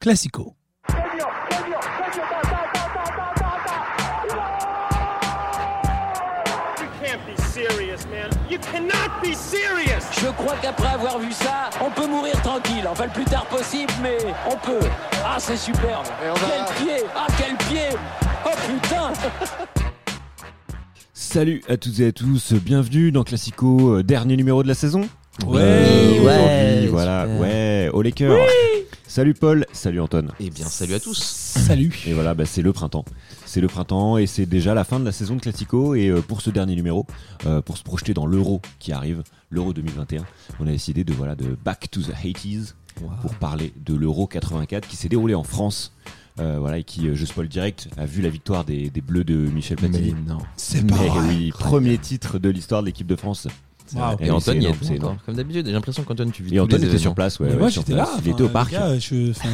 Classico. 0.00 0.56
Je 10.20 10.26
crois 10.36 10.54
qu'après 10.60 10.88
avoir 10.94 11.18
vu 11.18 11.32
ça, 11.32 11.70
on 11.84 11.90
peut 11.90 12.06
mourir 12.06 12.32
tranquille. 12.42 12.84
Enfin, 12.90 13.04
le 13.04 13.10
plus 13.10 13.24
tard 13.24 13.46
possible, 13.46 13.92
mais 14.02 14.18
on 14.46 14.56
peut. 14.56 14.86
Ah, 15.24 15.36
c'est 15.38 15.56
superbe. 15.56 16.04
Quel 16.20 16.86
pied 16.86 17.04
Ah, 17.16 17.26
quel 17.38 17.56
pied 17.56 17.88
Oh 18.44 18.48
putain 18.66 19.12
Salut 21.14 21.62
à 21.68 21.76
toutes 21.76 22.00
et 22.00 22.08
à 22.08 22.12
tous, 22.12 22.54
bienvenue 22.54 23.12
dans 23.12 23.22
Classico, 23.22 23.96
euh, 23.98 24.02
dernier 24.02 24.36
numéro 24.36 24.62
de 24.62 24.68
la 24.68 24.74
saison. 24.74 25.02
Ouais, 25.46 25.60
Euh, 25.60 26.20
ouais, 26.22 26.34
aujourd'hui, 26.34 26.86
voilà, 26.88 27.22
super. 27.26 27.40
ouais, 27.40 27.90
au 27.92 28.02
Lakers. 28.02 28.46
Salut 29.10 29.34
Paul, 29.34 29.66
salut 29.72 30.00
Anton. 30.00 30.28
Eh 30.38 30.50
bien, 30.50 30.66
salut 30.66 30.94
à 30.94 31.00
tous. 31.00 31.18
Salut. 31.20 32.00
Et 32.06 32.12
voilà, 32.12 32.32
bah, 32.32 32.46
c'est 32.46 32.62
le 32.62 32.72
printemps. 32.72 33.04
C'est 33.44 33.60
le 33.60 33.66
printemps 33.66 34.18
et 34.18 34.28
c'est 34.28 34.46
déjà 34.46 34.72
la 34.72 34.84
fin 34.84 35.00
de 35.00 35.04
la 35.04 35.10
saison 35.10 35.34
de 35.34 35.40
Classico. 35.40 35.96
Et 35.96 36.06
euh, 36.10 36.20
pour 36.20 36.40
ce 36.40 36.50
dernier 36.50 36.76
numéro, 36.76 37.06
euh, 37.44 37.60
pour 37.60 37.76
se 37.76 37.82
projeter 37.82 38.14
dans 38.14 38.24
l'Euro 38.24 38.60
qui 38.78 38.92
arrive, 38.92 39.24
l'Euro 39.50 39.72
2021, 39.72 40.24
on 40.60 40.66
a 40.68 40.70
décidé 40.70 41.02
de 41.02 41.12
voilà 41.12 41.34
de 41.34 41.56
Back 41.64 41.90
to 41.90 42.00
the 42.02 42.12
80s 42.14 42.74
pour 42.94 43.34
parler 43.34 43.72
de 43.84 43.96
l'Euro 43.96 44.28
84 44.28 44.86
qui 44.86 44.94
s'est 44.94 45.08
déroulé 45.08 45.34
en 45.34 45.42
France. 45.42 45.92
Euh, 46.38 46.58
voilà, 46.60 46.78
et 46.78 46.84
qui, 46.84 47.12
je 47.12 47.26
spoil 47.26 47.48
direct, 47.48 47.88
a 47.96 48.06
vu 48.06 48.22
la 48.22 48.28
victoire 48.30 48.64
des, 48.64 48.90
des 48.90 49.00
Bleus 49.00 49.24
de 49.24 49.34
Michel 49.34 49.76
Platini. 49.76 50.14
non. 50.28 50.38
C'est 50.56 50.86
pas 50.86 50.94
Mais 51.00 51.08
vrai. 51.08 51.20
oui, 51.28 51.50
premier 51.50 51.98
titre 51.98 52.38
de 52.38 52.48
l'histoire 52.48 52.80
de 52.82 52.86
l'équipe 52.86 53.08
de 53.08 53.16
France. 53.16 53.48
Et 53.96 54.24
oui, 54.24 54.30
Anton, 54.30 54.40
c'est 54.40 54.56
il 54.56 54.62
y 54.62 54.66
a 54.66 54.68
énorme, 54.70 54.78
c'est. 54.82 54.98
Comme 55.26 55.34
d'habitude, 55.34 55.66
j'ai 55.66 55.72
l'impression 55.72 56.02
qu'Anton, 56.04 56.30
tu 56.32 56.42
vis 56.42 56.54
Et 56.54 56.60
Anton 56.60 56.76
était 56.76 56.98
sur 56.98 57.14
place, 57.14 57.38
ouais. 57.40 57.48
Mais 57.54 57.62
ouais, 57.62 57.70
j'étais 57.70 57.94
là. 57.94 58.08
Il 58.24 58.30
était 58.30 58.42
au 58.42 58.48
parc. 58.48 58.74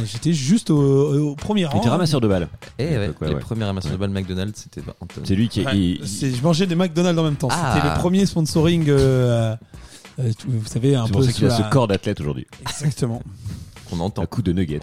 J'étais 0.05 0.33
juste 0.33 0.69
au, 0.69 1.29
au 1.31 1.35
premier 1.35 1.65
rang. 1.65 1.75
Il 1.75 1.79
était 1.79 1.89
ramasseur 1.89 2.21
de 2.21 2.27
balles. 2.27 2.47
Eh 2.79 2.85
ouais, 2.97 3.11
ouais. 3.21 3.35
premiers 3.39 3.65
ramasseurs 3.65 3.91
de 3.93 3.97
balles 3.97 4.09
McDonald's, 4.11 4.61
c'était 4.63 4.81
Anton. 5.01 5.21
C'est 5.23 5.35
lui 5.35 5.49
qui 5.49 5.63
Ouais, 5.65 5.77
il- 5.77 6.07
c'est- 6.07 6.31
je 6.31 6.41
mangeais 6.43 6.67
des 6.67 6.75
McDonald's 6.75 7.19
en 7.19 7.23
même 7.23 7.35
temps. 7.35 7.49
Ah. 7.51 7.73
C'était 7.75 7.87
le 7.93 7.99
premier 7.99 8.25
sponsoring. 8.25 8.85
euh, 8.89 9.55
euh, 10.19 10.31
vous 10.47 10.65
savez, 10.67 10.95
un 10.95 11.03
C'est 11.05 11.11
peu 11.11 11.13
pour 11.19 11.23
ça 11.23 11.31
qu'il 11.31 11.45
a 11.45 11.49
ce 11.51 11.61
corps 11.69 11.87
d'athlète 11.87 12.19
aujourd'hui. 12.21 12.47
Exactement. 12.61 13.21
qu'on 13.89 13.99
entend. 13.99 14.21
Un 14.23 14.25
coup 14.25 14.41
de 14.41 14.51
nuggets. 14.53 14.79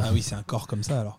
Ah 0.00 0.10
oui, 0.12 0.22
c'est 0.22 0.34
un 0.34 0.42
corps 0.42 0.66
comme 0.66 0.82
ça 0.82 1.00
alors. 1.00 1.18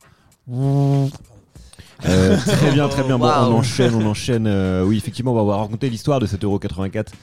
Euh, 2.06 2.38
très 2.46 2.72
bien, 2.72 2.88
très 2.90 3.04
bien. 3.04 3.18
Bon, 3.18 3.28
on 3.28 3.54
enchaîne, 3.54 3.96
on 3.96 4.06
enchaîne. 4.06 4.46
Euh, 4.48 4.84
oui, 4.84 4.98
effectivement, 4.98 5.32
on 5.32 5.36
va 5.36 5.42
vous 5.44 5.50
raconter 5.62 5.90
l'histoire 5.90 6.20
de 6.20 6.26
cet 6.26 6.44
Euro 6.44 6.60
84. 6.60 7.14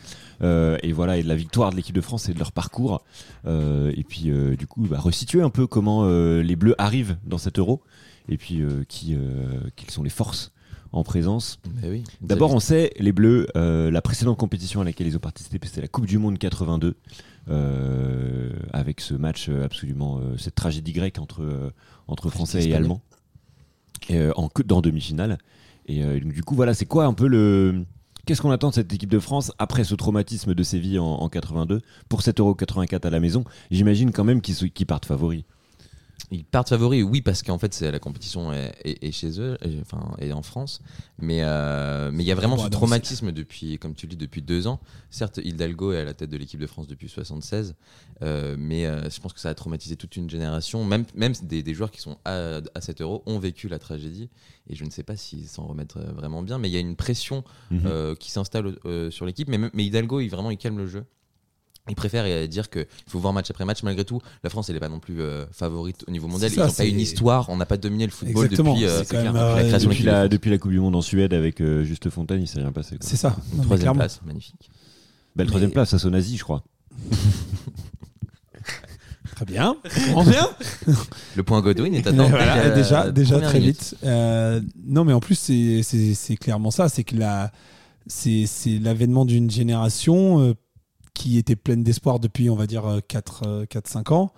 Euh, 0.43 0.79
et 0.83 0.93
voilà, 0.93 1.19
et 1.19 1.23
de 1.23 1.29
la 1.29 1.37
victoire 1.37 1.71
de 1.71 1.77
l'équipe 1.77 1.95
de 1.95 2.01
France 2.01 2.29
et 2.29 2.35
de 2.35 2.39
leur 2.39 2.53
parcours. 2.53 3.03
Euh, 3.47 3.93
et 3.97 4.05
puis, 4.05 4.31
euh, 4.31 4.57
du 4.57 4.67
coup, 4.67 4.83
bah, 4.83 4.99
resituer 4.99 5.43
un 5.43 5.51
peu 5.51 5.67
comment 5.67 6.09
les 6.09 6.57
Bleus 6.57 6.75
arrivent 6.79 7.17
dans 7.25 7.39
cet 7.39 7.59
Euro. 7.59 7.83
Et 8.29 8.37
puis, 8.37 8.63
qui, 8.89 9.17
quelles 9.77 9.91
sont 9.91 10.03
les 10.03 10.11
forces 10.11 10.53
en 10.93 11.05
présence. 11.05 11.61
Oui. 11.85 12.05
D'abord, 12.21 12.53
on 12.53 12.61
sait, 12.61 12.93
les 12.99 13.13
Bleus, 13.13 13.47
euh, 13.57 13.91
la 13.91 14.03
précédente 14.03 14.39
compétition 14.39 14.81
à 14.81 14.85
laquelle 14.85 15.07
ils 15.07 15.17
ont 15.17 15.21
participé, 15.21 15.67
c'était 15.67 15.81
la 15.81 15.89
Coupe 15.89 16.07
du 16.07 16.19
Monde 16.19 16.39
82, 16.39 16.97
euh, 17.49 18.51
avec 18.73 19.01
ce 19.01 19.15
match 19.15 19.49
absolument, 19.49 20.19
euh, 20.19 20.37
cette 20.37 20.55
tragédie 20.55 20.93
grecque 20.93 21.19
entre, 21.19 21.73
entre 22.09 22.29
Français 22.29 22.65
et. 22.69 22.75
Allemands, 22.75 23.03
et, 24.09 24.29
en, 24.35 24.49
dans 24.65 24.81
demi-finale. 24.81 25.39
Et 25.87 26.03
donc, 26.21 26.33
du 26.33 26.43
coup, 26.43 26.55
voilà, 26.55 26.75
c'est 26.75 26.87
quoi 26.87 27.05
un 27.05 27.15
peu 27.15 27.27
le. 27.27 27.85
Qu'est-ce 28.27 28.43
qu'on 28.43 28.51
attend 28.51 28.71
de 28.71 28.75
cette 28.75 28.93
équipe 28.93 29.11
de 29.11 29.19
France 29.19 29.53
après 29.59 29.85
ce 29.85 29.95
traumatisme 29.95 30.55
de 30.55 30.63
Séville 30.63 30.99
en, 30.99 31.07
en 31.07 31.29
82 31.29 31.81
pour 32.09 32.23
cet 32.23 32.41
Euro 32.41 32.55
84 32.55 33.07
à 33.07 33.11
la 33.11 33.21
maison? 33.21 33.45
J'imagine 33.71 34.13
quand 34.13 34.25
même 34.25 34.41
qu'ils 34.41 34.87
partent 34.87 35.07
favoris. 35.07 35.45
Ils 36.33 36.45
partent 36.45 36.69
favoris, 36.69 37.03
oui, 37.03 37.23
parce 37.23 37.43
qu'en 37.43 37.59
fait, 37.59 37.75
c'est 37.75 37.91
la 37.91 37.99
compétition 37.99 38.53
est, 38.53 38.73
est- 38.85 39.03
est 39.05 39.11
chez 39.11 39.41
eux, 39.41 39.59
et, 39.65 39.79
enfin, 39.81 40.15
est 40.19 40.31
en 40.33 40.43
France. 40.43 40.81
Mais 41.19 41.41
euh, 41.43 42.11
mais 42.13 42.23
il 42.23 42.27
y 42.27 42.31
a 42.33 42.35
vraiment 42.37 42.57
ce 42.57 42.69
traumatisme 42.71 43.33
depuis, 43.33 43.79
comme 43.79 43.95
tu 43.95 44.07
le 44.07 44.11
dis, 44.11 44.17
depuis 44.17 44.41
deux 44.41 44.67
ans. 44.69 44.79
Certes, 45.11 45.41
Hidalgo 45.43 45.93
est 45.93 45.99
à 45.99 46.05
la 46.05 46.15
tête 46.15 46.31
de 46.31 46.37
l'équipe 46.37 46.61
de 46.61 46.67
France 46.69 46.87
depuis 46.87 47.09
76, 47.09 47.75
euh, 48.23 48.55
mais 48.59 48.87
euh, 48.87 49.11
je 49.11 49.19
pense 49.21 49.33
que 49.33 49.41
ça 49.41 49.49
a 49.51 49.55
traumatisé 49.55 49.97
toute 49.97 50.15
une 50.17 50.31
génération. 50.31 50.85
Même, 50.85 51.05
même 51.17 51.33
des, 51.43 51.63
des 51.65 51.75
joueurs 51.75 51.91
qui 51.91 52.01
sont 52.01 52.17
à, 52.25 52.61
à 52.75 52.81
7 52.81 53.01
euros 53.01 53.23
ont 53.27 53.39
vécu 53.41 53.69
la 53.69 53.81
tragédie, 53.81 54.29
et 54.69 54.77
je 54.77 54.85
ne 54.85 54.91
sais 54.91 55.03
pas 55.03 55.17
s'ils 55.17 55.49
s'en 55.49 55.67
remettent 55.67 55.97
vraiment 55.97 56.43
bien. 56.43 56.59
Mais 56.59 56.69
il 56.69 56.73
y 56.73 56.77
a 56.77 56.81
une 56.81 56.97
pression 56.97 57.43
Mhm. 57.73 58.15
qui 58.19 58.31
s'installe 58.31 58.77
sur 59.11 59.27
l'équipe. 59.27 59.49
Mais, 59.49 59.59
mais 59.59 59.85
Hidalgo, 59.85 60.21
il 60.21 60.29
vraiment, 60.29 60.51
il 60.51 60.59
calme 60.59 60.79
le 60.79 60.87
jeu. 60.87 61.05
Il 61.89 61.95
préfère 61.97 62.25
euh, 62.27 62.47
dire 62.47 62.69
qu'il 62.71 62.87
faut 63.09 63.19
voir 63.19 63.33
match 63.33 63.51
après 63.51 63.65
match. 63.65 63.83
Malgré 63.83 64.05
tout, 64.05 64.21
la 64.45 64.51
France, 64.51 64.69
elle 64.69 64.75
n'est 64.77 64.81
pas 64.81 64.89
non 64.89 65.01
plus 65.01 65.21
euh, 65.21 65.45
favorite 65.51 66.05
au 66.07 66.11
niveau 66.11 66.29
mondial. 66.29 66.51
C'est 66.51 66.57
Ils 66.57 66.61
ça, 66.61 66.67
n'ont 66.67 66.73
pas 66.73 66.85
une 66.85 67.01
histoire. 67.01 67.49
On 67.49 67.57
n'a 67.57 67.67
pas 67.67 67.79
dominé 67.79 68.05
le 68.07 68.13
football 68.13 68.45
Exactement, 68.45 68.75
depuis, 68.75 68.87
euh, 68.87 68.99
c'est 68.99 69.05
c'est 69.07 69.15
quand 69.17 69.21
clair, 69.23 69.33
la 69.33 69.57
euh, 69.57 69.69
création 69.69 69.89
depuis, 69.91 70.03
de 70.03 70.07
la, 70.07 70.19
France. 70.21 70.29
depuis 70.29 70.51
la 70.51 70.59
Coupe 70.59 70.71
du 70.73 70.81
Monde 70.81 70.95
en 70.95 71.03
Suède 71.03 71.33
avec 71.35 71.61
euh, 71.61 71.83
Juste 71.83 72.11
Fontaine, 72.11 72.43
il 72.43 72.47
s'est 72.47 72.61
rien 72.61 72.71
passé. 72.71 72.97
C'est 73.01 73.17
ça. 73.17 73.35
Non, 73.57 73.63
Troisième 73.65 73.95
place, 73.95 74.21
magnifique. 74.25 74.71
Belle 75.35 75.47
troisième 75.49 75.71
place, 75.71 75.91
face 75.91 76.05
aux 76.05 76.11
nazis, 76.11 76.39
je 76.39 76.45
crois. 76.45 76.63
Très 79.37 79.45
bien. 79.47 79.77
On 80.17 80.25
bien. 80.25 80.49
Le 81.37 81.43
point 81.43 81.61
Godwin 81.63 81.95
est 81.95 82.07
attendu. 82.07 82.31
Voilà, 82.31 82.71
déjà, 82.71 83.11
déjà 83.11 83.41
très 83.41 83.59
minute. 83.59 83.77
vite. 83.79 83.97
Euh, 84.05 84.61
non, 84.87 85.05
mais 85.05 85.13
en 85.13 85.21
plus, 85.21 85.35
c'est- 85.37 86.37
clairement 86.37 86.71
ça. 86.71 86.89
C'est 86.89 87.05
que 87.05 87.17
la, 87.17 87.51
c'est 88.07 88.47
l'avènement 88.83 89.25
d'une 89.25 89.51
génération 89.51 90.41
euh, 90.41 90.55
qui 91.21 91.37
était 91.37 91.57
pleine 91.57 91.83
d'espoir 91.83 92.19
depuis, 92.19 92.49
on 92.49 92.57
va 92.57 92.67
dire, 92.67 92.85
4-5 93.09 94.13
ans, 94.15 94.33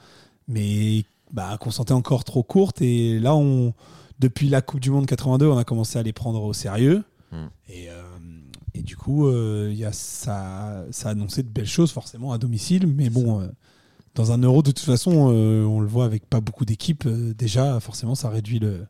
mais 0.48 1.04
bah, 1.30 1.56
qu'on 1.60 1.70
sentait 1.70 1.92
encore 1.92 2.24
trop 2.24 2.42
courte. 2.42 2.82
Et 2.82 3.20
là, 3.20 3.36
on, 3.36 3.72
depuis 4.18 4.48
la 4.48 4.62
Coupe 4.62 4.80
du 4.80 4.90
Monde 4.90 5.06
82, 5.06 5.46
on 5.46 5.56
a 5.58 5.64
commencé 5.64 5.98
à 5.98 6.02
les 6.02 6.12
prendre 6.12 6.42
au 6.42 6.52
sérieux. 6.52 7.04
Hmm. 7.30 7.46
Et, 7.68 7.88
euh, 7.88 8.02
et 8.74 8.82
du 8.82 8.96
coup, 8.96 9.28
euh, 9.28 9.68
il 9.70 9.78
y 9.78 9.84
a, 9.84 9.92
ça, 9.92 10.84
ça 10.90 11.08
a 11.08 11.12
annoncé 11.12 11.42
de 11.44 11.48
belles 11.48 11.66
choses, 11.68 11.92
forcément, 11.92 12.32
à 12.32 12.38
domicile. 12.38 12.86
Mais 12.88 13.10
bon, 13.10 13.40
euh, 13.40 13.46
dans 14.16 14.32
un 14.32 14.38
euro, 14.38 14.62
de 14.62 14.72
toute 14.72 14.84
façon, 14.84 15.30
euh, 15.32 15.64
on 15.64 15.78
le 15.80 15.86
voit 15.86 16.04
avec 16.04 16.26
pas 16.28 16.40
beaucoup 16.40 16.64
d'équipes. 16.64 17.06
euh, 17.06 17.32
déjà, 17.32 17.78
forcément, 17.78 18.16
ça 18.16 18.28
réduit 18.28 18.58
le, 18.58 18.86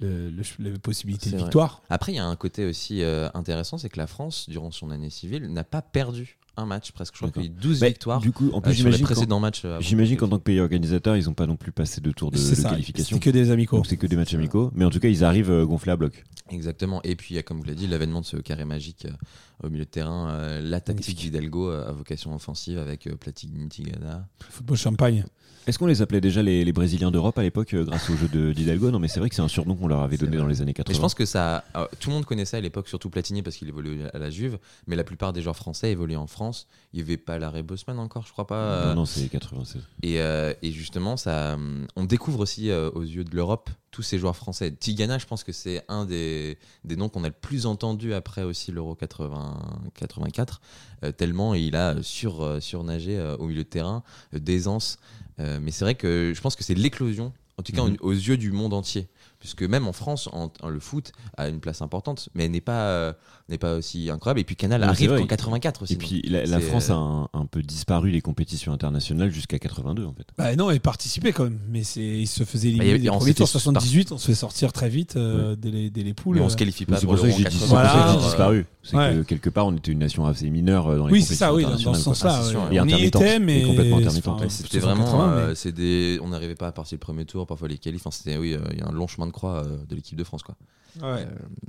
le, 0.00 0.30
le- 0.30 0.42
les 0.58 0.78
possibilités 0.78 1.28
de 1.30 1.36
victoire. 1.36 1.82
Après, 1.90 2.12
il 2.12 2.16
y 2.16 2.18
a 2.18 2.24
un 2.26 2.36
côté 2.36 2.64
aussi 2.64 3.02
euh, 3.02 3.28
intéressant, 3.34 3.76
c'est 3.76 3.90
que 3.90 3.98
la 3.98 4.06
France, 4.06 4.48
durant 4.48 4.70
son 4.70 4.90
année 4.90 5.10
civile, 5.10 5.52
n'a 5.52 5.64
pas 5.64 5.82
perdu 5.82 6.38
un 6.60 6.66
match 6.66 6.92
presque. 6.92 7.14
Je 7.14 7.18
crois 7.18 7.30
qu'il 7.30 7.42
y 7.42 7.46
a 7.46 7.48
eu 7.48 7.52
12 7.52 7.80
Bah, 7.80 7.88
victoires 7.88 8.20
Du 8.20 8.32
coup, 8.32 8.50
en 8.52 8.58
euh, 8.58 8.60
plus, 8.60 8.74
j'imagine 8.74 9.00
qu'en- 9.00 9.12
précédents 9.12 9.40
matchs. 9.40 9.62
euh, 9.64 9.78
j'imagine 9.80 10.16
qu'en 10.16 10.28
tant 10.28 10.38
que 10.38 10.42
pays 10.44 10.60
organisateur, 10.60 11.16
ils 11.16 11.24
n'ont 11.26 11.34
pas 11.34 11.46
non 11.46 11.56
plus 11.56 11.72
passé 11.72 12.00
de 12.00 12.10
tour 12.12 12.30
de, 12.30 12.36
C'est 12.36 12.56
de 12.56 12.60
ça. 12.60 12.70
qualification. 12.70 13.16
C'était 13.16 13.30
que 13.30 13.36
des 13.36 13.50
amicaux. 13.50 13.76
Donc 13.76 13.86
c'est 13.86 13.96
que 13.96 14.06
des 14.06 14.16
matchs 14.16 14.34
amicaux. 14.34 14.70
Mais 14.74 14.84
en 14.84 14.90
tout 14.90 15.00
cas, 15.00 15.08
ils 15.08 15.24
arrivent 15.24 15.50
euh, 15.50 15.66
gonflés 15.66 15.92
à 15.92 15.96
bloc. 15.96 16.24
Exactement. 16.50 17.00
Et 17.04 17.16
puis, 17.16 17.34
il 17.34 17.36
y 17.36 17.38
a, 17.38 17.42
comme 17.42 17.58
vous 17.58 17.64
l'avez 17.64 17.76
dit, 17.76 17.86
l'avènement 17.86 18.20
de 18.20 18.26
ce 18.26 18.36
carré 18.36 18.64
magique 18.64 19.06
euh, 19.06 19.66
au 19.66 19.70
milieu 19.70 19.84
de 19.84 19.90
terrain. 19.90 20.28
euh, 20.30 20.60
la 20.60 20.80
tactique 20.80 21.16
d'Hidalgo 21.18 21.70
euh, 21.70 21.88
à 21.88 21.92
vocation 21.92 22.34
offensive 22.34 22.78
avec 22.78 23.06
euh, 23.06 23.16
Platini, 23.16 23.68
Tigana. 23.68 24.26
Football 24.50 24.76
champagne. 24.76 25.24
Est-ce 25.66 25.78
qu'on 25.78 25.86
les 25.86 26.02
appelait 26.02 26.20
déjà 26.20 26.42
les, 26.42 26.64
les 26.64 26.72
Brésiliens 26.72 27.10
d'Europe 27.10 27.38
à 27.38 27.42
l'époque 27.42 27.74
euh, 27.74 27.84
grâce 27.84 28.08
au 28.10 28.16
jeu 28.16 28.28
de 28.28 28.52
d'Hidalgo 28.52 28.90
Non, 28.90 28.98
mais 28.98 29.08
c'est 29.08 29.20
vrai 29.20 29.28
que 29.28 29.34
c'est 29.34 29.42
un 29.42 29.48
surnom 29.48 29.76
qu'on 29.76 29.88
leur 29.88 30.00
avait 30.00 30.16
donné 30.16 30.36
dans 30.36 30.46
les 30.46 30.62
années 30.62 30.72
80. 30.72 30.90
Mais 30.92 30.96
je 30.96 31.00
pense 31.00 31.14
que 31.14 31.26
ça, 31.26 31.64
euh, 31.76 31.86
tout 32.00 32.08
le 32.10 32.14
monde 32.16 32.24
connaissait 32.24 32.56
à 32.56 32.60
l'époque, 32.60 32.88
surtout 32.88 33.10
Platini 33.10 33.42
parce 33.42 33.56
qu'il 33.56 33.68
évoluait 33.68 34.04
à 34.14 34.18
la 34.18 34.30
Juve, 34.30 34.58
mais 34.86 34.96
la 34.96 35.04
plupart 35.04 35.32
des 35.32 35.42
joueurs 35.42 35.56
français 35.56 35.90
évoluaient 35.92 36.16
en 36.16 36.26
France. 36.26 36.66
Il 36.92 36.96
n'y 36.96 37.02
avait 37.02 37.18
pas 37.18 37.38
l'arrêt 37.38 37.62
Bosman 37.62 37.98
encore, 37.98 38.26
je 38.26 38.32
crois 38.32 38.46
pas. 38.46 38.56
euh, 38.56 38.88
Non, 38.90 39.00
non, 39.00 39.04
c'est 39.04 39.28
96. 39.28 39.82
Et, 40.02 40.20
euh, 40.20 40.52
et 40.62 40.72
justement, 40.72 41.16
ça, 41.16 41.56
on 41.94 42.04
découvre 42.04 42.40
aussi 42.40 42.72
aux 42.72 43.02
yeux 43.02 43.24
de 43.24 43.36
l'Europe 43.36 43.70
tous 43.90 44.02
ces 44.02 44.18
joueurs 44.18 44.36
français. 44.36 44.70
Tigana, 44.70 45.18
je 45.18 45.26
pense 45.26 45.42
que 45.44 45.52
c'est 45.52 45.82
un 45.88 46.04
des, 46.04 46.58
des 46.84 46.96
noms 46.96 47.08
qu'on 47.08 47.24
a 47.24 47.28
le 47.28 47.34
plus 47.34 47.66
entendu 47.66 48.14
après 48.14 48.42
aussi 48.44 48.70
l'Euro 48.72 48.94
80 48.94 49.58
84, 49.94 50.60
euh, 51.04 51.12
tellement 51.12 51.54
il 51.54 51.74
a 51.76 51.96
sur, 52.02 52.58
surnagé 52.62 53.20
au 53.38 53.46
milieu 53.46 53.64
de 53.64 53.68
terrain, 53.68 54.02
d'aisance. 54.32 54.98
Euh, 55.40 55.58
mais 55.60 55.70
c'est 55.70 55.84
vrai 55.84 55.94
que 55.94 56.32
je 56.34 56.40
pense 56.40 56.54
que 56.54 56.62
c'est 56.64 56.74
l'éclosion, 56.74 57.32
en 57.58 57.62
tout 57.62 57.72
cas 57.72 57.82
Mhm. 57.82 57.96
aux 58.00 58.12
yeux 58.12 58.36
du 58.36 58.52
monde 58.52 58.72
entier. 58.74 59.08
Puisque 59.38 59.62
même 59.62 59.86
en 59.88 59.92
France, 59.94 60.28
en- 60.32 60.52
en- 60.60 60.68
le 60.68 60.80
foot 60.80 61.12
a 61.38 61.48
une 61.48 61.60
place 61.60 61.80
importante, 61.82 62.28
mais 62.34 62.44
elle 62.44 62.50
n'est 62.50 62.60
pas, 62.60 62.88
euh, 62.88 63.12
n'est 63.50 63.58
pas 63.58 63.74
aussi 63.76 64.10
incroyable. 64.10 64.40
Et 64.40 64.44
puis 64.44 64.56
Canal 64.56 64.80
c'est 64.82 64.88
arrive 64.88 65.16
qu'en 65.18 65.26
84 65.26 65.82
aussi. 65.82 65.92
Et 65.92 65.96
puis 65.96 66.22
la, 66.28 66.46
la 66.46 66.58
c'est, 66.60 66.66
France 66.66 66.90
euh, 66.90 66.94
a 66.94 66.96
un, 66.96 67.28
un 67.34 67.46
peu 67.46 67.62
disparu 67.62 68.10
les 68.10 68.20
compétitions 68.20 68.72
internationales 68.72 69.30
jusqu'à 69.30 69.58
82 69.58 70.04
en 70.06 70.12
fait. 70.14 70.26
Bah 70.38 70.54
non, 70.56 70.70
il 70.70 70.80
participait 70.80 71.32
quand 71.32 71.44
même, 71.44 71.58
mais 71.68 71.82
c'est, 71.82 72.00
il 72.00 72.26
se 72.26 72.44
faisait 72.44 72.68
Bah, 72.72 72.84
éliminer 72.84 73.08
avait- 73.10 73.24
des 73.26 73.34
tours. 73.34 73.48
78, 73.48 74.12
on 74.12 74.18
se 74.18 74.26
fait 74.26 74.34
sortir 74.34 74.72
très 74.72 74.88
vite 74.88 75.16
euh, 75.16 75.56
dès, 75.56 75.70
les, 75.70 75.90
dès 75.90 76.02
les 76.02 76.14
poules. 76.14 76.36
mais 76.36 76.42
on 76.42 76.46
euh. 76.46 76.48
se 76.48 76.56
qualifie 76.56 76.86
pas 76.86 76.96
C'est 76.96 77.06
pour 77.06 77.16
pour 77.16 77.24
ça 77.24 77.30
que 77.30 77.36
j'ai 77.38 77.44
dit- 77.44 77.56
c'est 77.58 77.68
80. 77.68 77.68
pour 77.68 77.76
ça 77.76 77.82
que 77.92 77.98
j'ai 77.98 78.04
Voilà. 78.04 78.26
disparu. 78.26 78.66
C'est 78.82 78.96
Ouais. 78.96 79.14
que 79.16 79.22
quelque 79.22 79.50
part 79.50 79.66
on 79.66 79.76
était 79.76 79.92
une 79.92 79.98
nation 79.98 80.24
assez 80.24 80.48
mineure 80.48 80.86
euh, 80.88 80.96
dans 80.98 81.06
les 81.06 81.12
Oui, 81.12 81.22
c'est 81.22 81.36
compétitions 81.38 81.46
ça, 81.46 81.54
oui, 81.54 81.84
dans, 81.84 81.94
ce 81.94 82.00
sens-là. 82.00 82.34
Ah, 82.40 82.42
c'est 82.42 82.56
ouais. 82.56 82.62
Et 82.76 82.80
On 82.80 82.84
y 82.84 82.88
intermittente, 82.92 83.22
était, 83.22 83.38
mais 83.38 83.62
complètement 83.62 83.98
intermittente, 83.98 84.40
ouais. 84.40 84.48
C'était 84.48 84.78
en 84.78 84.80
vraiment, 84.80 85.04
80, 85.04 85.26
mais- 85.34 85.40
euh, 85.42 85.54
c'est 85.54 85.72
des, 85.72 86.18
on 86.22 86.28
n'arrivait 86.28 86.54
pas 86.54 86.68
à 86.68 86.72
passer 86.72 86.94
le 86.96 87.00
premier 87.00 87.26
tour, 87.26 87.46
parfois 87.46 87.68
les 87.68 87.76
qualifs. 87.78 88.00
Enfin, 88.06 88.10
c'était, 88.16 88.38
oui, 88.38 88.54
euh, 88.54 88.60
il 88.72 88.78
y 88.78 88.82
a 88.82 88.86
un 88.88 88.92
long 88.92 89.06
chemin 89.06 89.26
de 89.26 89.32
croix 89.32 89.64
euh, 89.64 89.76
de 89.88 89.94
l'équipe 89.94 90.16
de 90.16 90.24
France, 90.24 90.42
quoi. 90.42 90.54
Ouais. 91.02 91.20
Euh, 91.22 91.24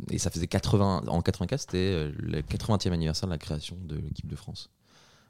et 0.10 0.18
ça 0.18 0.30
faisait 0.32 0.48
80, 0.48 1.04
en 1.08 1.22
84, 1.22 1.60
c'était 1.72 1.78
euh, 1.94 2.12
le 2.20 2.42
80e 2.42 2.92
anniversaire 2.92 3.28
de 3.28 3.34
la 3.34 3.38
création 3.38 3.78
de 3.88 3.96
l'équipe 3.96 4.28
de 4.28 4.36
France. 4.36 4.70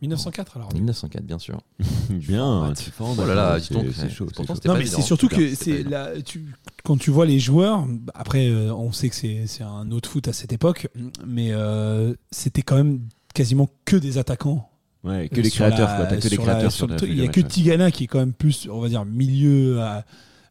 1904 0.02 0.58
alors. 0.58 0.74
1904, 0.74 1.24
bien 1.24 1.38
sûr. 1.38 1.62
Bien, 2.10 2.74
tu 2.76 2.90
Oh 3.00 3.14
là 3.20 3.36
là, 3.36 3.36
bataille, 3.54 3.62
dis 3.62 3.74
donc, 3.74 3.86
c'est 3.96 4.10
chaud. 4.10 4.28
Non 4.66 4.74
mais 4.76 4.86
surtout 4.88 5.28
que 5.28 5.54
c'est 5.54 5.84
la- 5.84 6.20
tu- 6.24 6.56
quand 6.84 6.98
tu 6.98 7.12
vois 7.12 7.28
les 7.28 7.40
joueurs, 7.40 7.86
après 8.16 8.50
euh, 8.50 8.74
on 8.74 8.92
sait 8.92 9.10
que 9.10 9.16
c'est 9.16 9.46
c'est 9.46 9.64
un 9.64 9.92
autre 9.92 10.10
foot 10.10 10.28
à 10.28 10.34
cette 10.34 10.54
époque, 10.54 10.88
mais 11.28 11.50
euh, 11.52 12.16
c'était 12.32 12.64
quand 12.64 12.78
même 12.78 13.02
quasiment 13.36 13.70
que 13.86 13.96
des 13.96 14.18
attaquants. 14.18 14.68
Ouais, 15.04 15.30
que 15.30 15.40
les 15.42 15.52
créateurs, 15.52 15.88
la- 15.90 15.96
quoi. 15.98 16.06
Que 16.18 16.46
la- 16.46 16.70
sur 16.72 16.72
sur 16.72 16.88
le 16.88 16.96
Il 17.08 17.18
y 17.20 17.24
a 17.24 17.28
que. 17.28 17.40
Tigana 17.42 17.92
qui 17.92 18.06
est 18.06 18.08
quand 18.08 18.20
même 18.20 18.34
plus, 18.34 18.68
on 18.72 18.80
va 18.80 18.90
dire, 18.90 19.06
milieu 19.06 19.82
à 19.82 20.04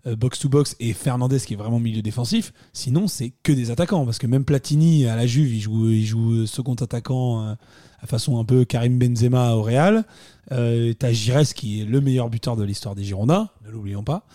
box 0.07 0.39
to 0.39 0.49
box 0.49 0.77
et 0.81 0.93
Fernandez 0.93 1.39
qui 1.41 1.55
est 1.55 1.57
vraiment 1.57 1.79
milieu 1.81 2.03
défensif. 2.03 2.53
Sinon, 2.73 3.07
c'est 3.07 3.33
que 3.43 3.53
des 3.53 3.71
attaquants 3.71 4.05
parce 4.05 4.19
que 4.19 4.27
même 4.27 4.45
Platini 4.45 5.07
à 5.07 5.17
la 5.17 5.27
Juve, 5.27 5.55
il 5.55 5.61
joue, 5.61 5.91
il 5.91 6.05
joue 6.07 6.47
second 6.47 6.75
attaquant 6.75 7.45
euh, 7.47 7.55
à 8.01 8.07
façon 8.07 8.39
un 8.39 8.45
peu 8.45 8.65
Karim 8.65 8.99
Benzema 8.99 9.55
au 9.55 9.63
Real. 9.63 10.05
Euh, 10.53 10.93
T'as 10.99 11.13
Gires 11.13 11.55
qui 11.55 11.83
est 11.83 11.85
le 11.85 12.01
meilleur 12.01 12.31
buteur 12.31 12.57
de 12.57 12.65
l'histoire 12.65 12.95
des 12.95 13.05
Girondins, 13.05 13.51
ne 13.65 13.71
l'oublions 13.71 14.03
pas. 14.03 14.27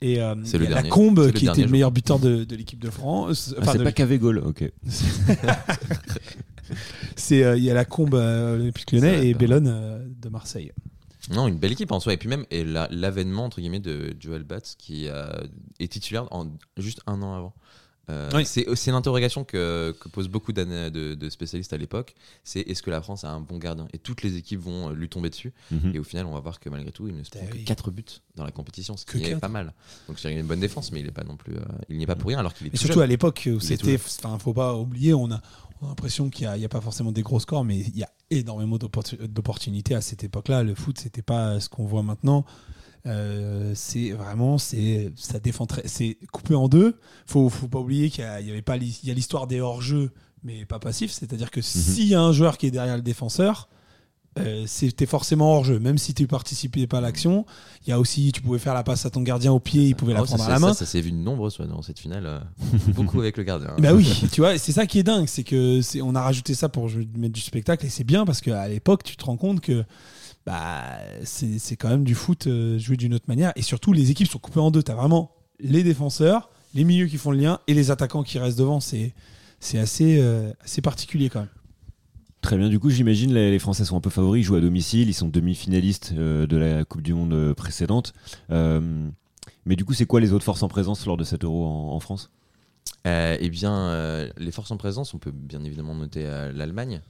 Et 0.00 0.20
euh, 0.20 0.34
C'est 0.44 0.58
y 0.58 0.66
a 0.66 0.68
dernier. 0.68 0.88
Lacombe 0.88 1.20
C'est 1.20 1.32
le 1.32 1.32
qui 1.32 1.48
était 1.48 1.62
le 1.64 1.70
meilleur 1.70 1.90
buteur 1.90 2.18
de, 2.18 2.44
de 2.44 2.56
l'équipe 2.56 2.78
de 2.78 2.90
France. 2.90 3.54
Ah, 3.56 3.60
Enfin, 3.62 3.72
c'est 3.72 3.78
de 3.78 3.84
pas 3.84 3.92
Cavégol, 3.92 4.38
ok. 4.38 4.70
c'est 7.16 7.42
euh, 7.42 7.56
il 7.56 7.64
y 7.64 7.70
a 7.70 7.74
Lacombe 7.74 8.14
euh, 8.14 8.54
Olympique 8.56 8.90
Ça 8.90 8.96
Lyonnais 8.96 9.28
et. 9.28 9.34
Bellone 9.34 9.66
euh, 9.68 10.06
de 10.22 10.28
Marseille. 10.28 10.72
Non, 11.30 11.46
une 11.48 11.58
belle 11.58 11.72
équipe 11.72 11.92
en 11.92 12.00
soi. 12.00 12.12
Et 12.14 12.16
puis 12.16 12.28
même 12.28 12.44
et 12.50 12.64
la- 12.64 12.88
l'avènement 12.90 13.44
entre 13.46 13.60
guillemets 13.60 13.80
de 13.80 14.14
Joel 14.20 14.44
Batz 14.44 14.74
qui 14.78 15.08
euh, 15.08 15.26
est 15.80 15.90
titulaire 15.92 16.26
en 16.32 16.46
juste 16.76 17.00
un 17.06 17.20
an 17.22 17.34
avant. 17.34 17.54
Euh, 18.10 18.30
Oui. 18.32 18.46
C'est 18.46 18.64
c'est 18.74 18.90
l'interrogation 18.90 19.44
que, 19.44 19.94
que 20.00 20.08
posent 20.08 20.30
beaucoup 20.30 20.54
de, 20.54 20.88
de 21.14 21.28
spécialistes 21.28 21.74
à 21.74 21.76
l'époque. 21.76 22.14
C'est 22.42 22.60
est-ce 22.60 22.82
que 22.82 22.88
la 22.88 23.02
France 23.02 23.24
a 23.24 23.30
un 23.30 23.40
bon 23.40 23.58
gardien? 23.58 23.86
Et 23.92 23.98
toutes 23.98 24.22
les 24.22 24.36
équipes 24.38 24.60
vont 24.60 24.88
euh, 24.88 24.92
lui 24.94 25.10
tomber 25.10 25.28
dessus. 25.28 25.52
Mhm. 25.70 25.92
Et 25.94 25.98
au 25.98 26.04
final, 26.04 26.24
on 26.24 26.32
va 26.32 26.40
voir 26.40 26.58
que 26.58 26.70
malgré 26.70 26.90
tout, 26.90 27.06
il 27.06 27.14
ne 27.14 27.22
se 27.22 27.28
prend 27.28 27.44
que 27.46 27.52
oui. 27.52 27.64
4 27.64 27.90
buts 27.90 28.04
dans 28.34 28.44
la 28.44 28.50
compétition, 28.50 28.96
ce 28.96 29.04
Que 29.04 29.18
qui 29.18 29.24
est 29.24 29.28
quatre. 29.30 29.40
pas 29.40 29.48
mal. 29.48 29.74
Donc 30.08 30.18
c'est 30.18 30.32
une 30.32 30.46
bonne 30.46 30.60
défense, 30.60 30.90
mais 30.90 31.00
il 31.00 31.06
est 31.06 31.10
pas 31.10 31.24
non 31.24 31.36
plus, 31.36 31.56
euh, 31.56 31.60
il 31.90 31.98
n'y 31.98 32.04
est 32.04 32.06
pas 32.06 32.16
pour 32.16 32.28
rien 32.30 32.38
alors 32.38 32.54
qu'il 32.54 32.66
est 32.66 32.70
Et 32.70 32.72
tout 32.72 32.78
surtout 32.78 32.94
jeune. 32.94 33.02
à 33.02 33.06
l'époque 33.06 33.46
c'était, 33.60 33.96
enfin, 33.96 34.38
faut 34.38 34.54
pas 34.54 34.74
oublier, 34.74 35.12
on 35.12 35.30
a, 35.30 35.42
on 35.80 35.86
a 35.86 35.88
l'impression 35.90 36.28
qu'il 36.30 36.46
n'y 36.46 36.52
a, 36.52 36.56
il 36.56 36.62
y 36.62 36.64
a 36.64 36.68
pas 36.68 36.80
forcément 36.80 37.12
des 37.12 37.22
gros 37.22 37.40
scores, 37.40 37.64
mais 37.64 37.78
il 37.78 37.96
y 37.96 38.02
a 38.02 38.10
énormément 38.30 38.76
d'opportu- 38.78 39.16
d'opportunités 39.28 39.94
à 39.94 40.00
cette 40.00 40.24
époque-là. 40.24 40.62
Le 40.62 40.74
foot, 40.74 40.98
c'était 40.98 41.22
pas 41.22 41.60
ce 41.60 41.68
qu'on 41.68 41.84
voit 41.86 42.02
maintenant. 42.02 42.44
Euh, 43.06 43.72
c'est 43.74 44.10
vraiment, 44.10 44.58
c'est, 44.58 45.12
ça 45.16 45.38
défend 45.38 45.66
très, 45.66 45.86
c'est 45.86 46.18
coupé 46.32 46.54
en 46.54 46.68
deux. 46.68 46.98
Faut, 47.26 47.48
faut 47.48 47.68
pas 47.68 47.78
oublier 47.78 48.10
qu'il 48.10 48.24
y, 48.24 48.26
a- 48.26 48.40
il 48.40 48.48
y 48.48 48.50
avait 48.50 48.62
pas, 48.62 48.76
il 48.76 49.04
y 49.04 49.10
a 49.10 49.14
l'histoire 49.14 49.46
des 49.46 49.60
hors-jeux, 49.60 50.10
mais 50.42 50.64
pas 50.66 50.78
passifs. 50.78 51.12
C'est-à-dire 51.12 51.50
que 51.50 51.60
s'il 51.62 52.08
y 52.08 52.14
a 52.14 52.20
un 52.20 52.32
joueur 52.32 52.58
qui 52.58 52.66
est 52.66 52.70
derrière 52.70 52.96
le 52.96 53.02
défenseur, 53.02 53.68
euh, 54.38 54.64
c'était 54.66 55.06
forcément 55.06 55.54
hors 55.54 55.64
jeu, 55.64 55.78
même 55.78 55.98
si 55.98 56.14
tu 56.14 56.26
participais 56.26 56.86
pas 56.86 56.98
à 56.98 57.00
l'action. 57.00 57.46
Il 57.86 57.90
y 57.90 57.92
a 57.92 57.98
aussi, 58.00 58.32
tu 58.32 58.40
pouvais 58.42 58.58
faire 58.58 58.74
la 58.74 58.82
passe 58.82 59.06
à 59.06 59.10
ton 59.10 59.22
gardien 59.22 59.52
au 59.52 59.60
pied, 59.60 59.84
il 59.88 59.94
pouvait 59.94 60.14
la 60.14 60.22
Oh, 60.22 60.26
ça, 60.26 60.36
prendre 60.36 60.48
à 60.48 60.52
la 60.52 60.58
main. 60.58 60.72
Ça, 60.74 60.80
ça 60.84 60.86
s'est 60.86 61.00
vu 61.00 61.10
de 61.12 61.16
nombreuses 61.16 61.56
fois 61.56 61.66
dans 61.66 61.82
cette 61.82 61.98
finale. 61.98 62.26
euh, 62.26 62.38
beaucoup 62.94 63.20
avec 63.20 63.36
le 63.36 63.44
gardien. 63.44 63.70
Bah 63.78 63.94
oui, 63.94 64.28
tu 64.32 64.40
vois, 64.40 64.58
c'est 64.58 64.72
ça 64.72 64.86
qui 64.86 64.98
est 64.98 65.02
dingue, 65.02 65.26
c'est 65.26 65.44
que 65.44 65.80
on 66.02 66.14
a 66.14 66.22
rajouté 66.22 66.54
ça 66.54 66.68
pour 66.68 66.88
mettre 67.16 67.34
du 67.34 67.40
spectacle 67.40 67.86
et 67.86 67.88
c'est 67.88 68.04
bien 68.04 68.24
parce 68.24 68.40
qu'à 68.40 68.68
l'époque 68.68 69.02
tu 69.04 69.16
te 69.16 69.24
rends 69.24 69.36
compte 69.36 69.60
que 69.60 69.84
bah 70.46 70.82
c'est 71.24 71.76
quand 71.76 71.88
même 71.88 72.04
du 72.04 72.14
foot 72.14 72.46
euh, 72.46 72.78
joué 72.78 72.96
d'une 72.96 73.14
autre 73.14 73.26
manière 73.28 73.52
et 73.56 73.62
surtout 73.62 73.92
les 73.92 74.10
équipes 74.10 74.28
sont 74.28 74.38
coupées 74.38 74.60
en 74.60 74.70
deux. 74.70 74.82
T'as 74.82 74.94
vraiment 74.94 75.32
les 75.60 75.82
défenseurs, 75.82 76.50
les 76.74 76.84
milieux 76.84 77.06
qui 77.06 77.16
font 77.18 77.30
le 77.30 77.38
lien 77.38 77.58
et 77.66 77.74
les 77.74 77.90
attaquants 77.90 78.22
qui 78.22 78.38
restent 78.38 78.58
devant. 78.58 78.80
C'est 78.80 79.12
assez 79.74 80.20
assez 80.64 80.80
particulier 80.80 81.28
quand 81.30 81.40
même. 81.40 81.48
Très 82.40 82.56
bien, 82.56 82.68
du 82.68 82.78
coup, 82.78 82.88
j'imagine 82.88 83.34
les, 83.34 83.50
les 83.50 83.58
Français 83.58 83.84
sont 83.84 83.96
un 83.96 84.00
peu 84.00 84.10
favoris, 84.10 84.40
ils 84.42 84.44
jouent 84.44 84.54
à 84.56 84.60
domicile, 84.60 85.08
ils 85.08 85.14
sont 85.14 85.28
demi-finalistes 85.28 86.12
euh, 86.16 86.46
de 86.46 86.56
la 86.56 86.84
Coupe 86.84 87.02
du 87.02 87.12
Monde 87.12 87.32
euh, 87.32 87.52
précédente. 87.54 88.12
Euh, 88.50 89.08
mais 89.66 89.74
du 89.76 89.84
coup, 89.84 89.92
c'est 89.92 90.06
quoi 90.06 90.20
les 90.20 90.32
autres 90.32 90.44
forces 90.44 90.62
en 90.62 90.68
présence 90.68 91.04
lors 91.04 91.16
de 91.16 91.24
cet 91.24 91.42
euro 91.44 91.66
en, 91.66 91.92
en 91.94 92.00
France? 92.00 92.30
Euh, 93.06 93.36
eh 93.40 93.50
bien, 93.50 93.74
euh, 93.76 94.30
les 94.38 94.52
forces 94.52 94.70
en 94.70 94.76
présence, 94.76 95.14
on 95.14 95.18
peut 95.18 95.32
bien 95.32 95.62
évidemment 95.64 95.94
noter 95.94 96.24
euh, 96.26 96.52
l'Allemagne, 96.52 97.00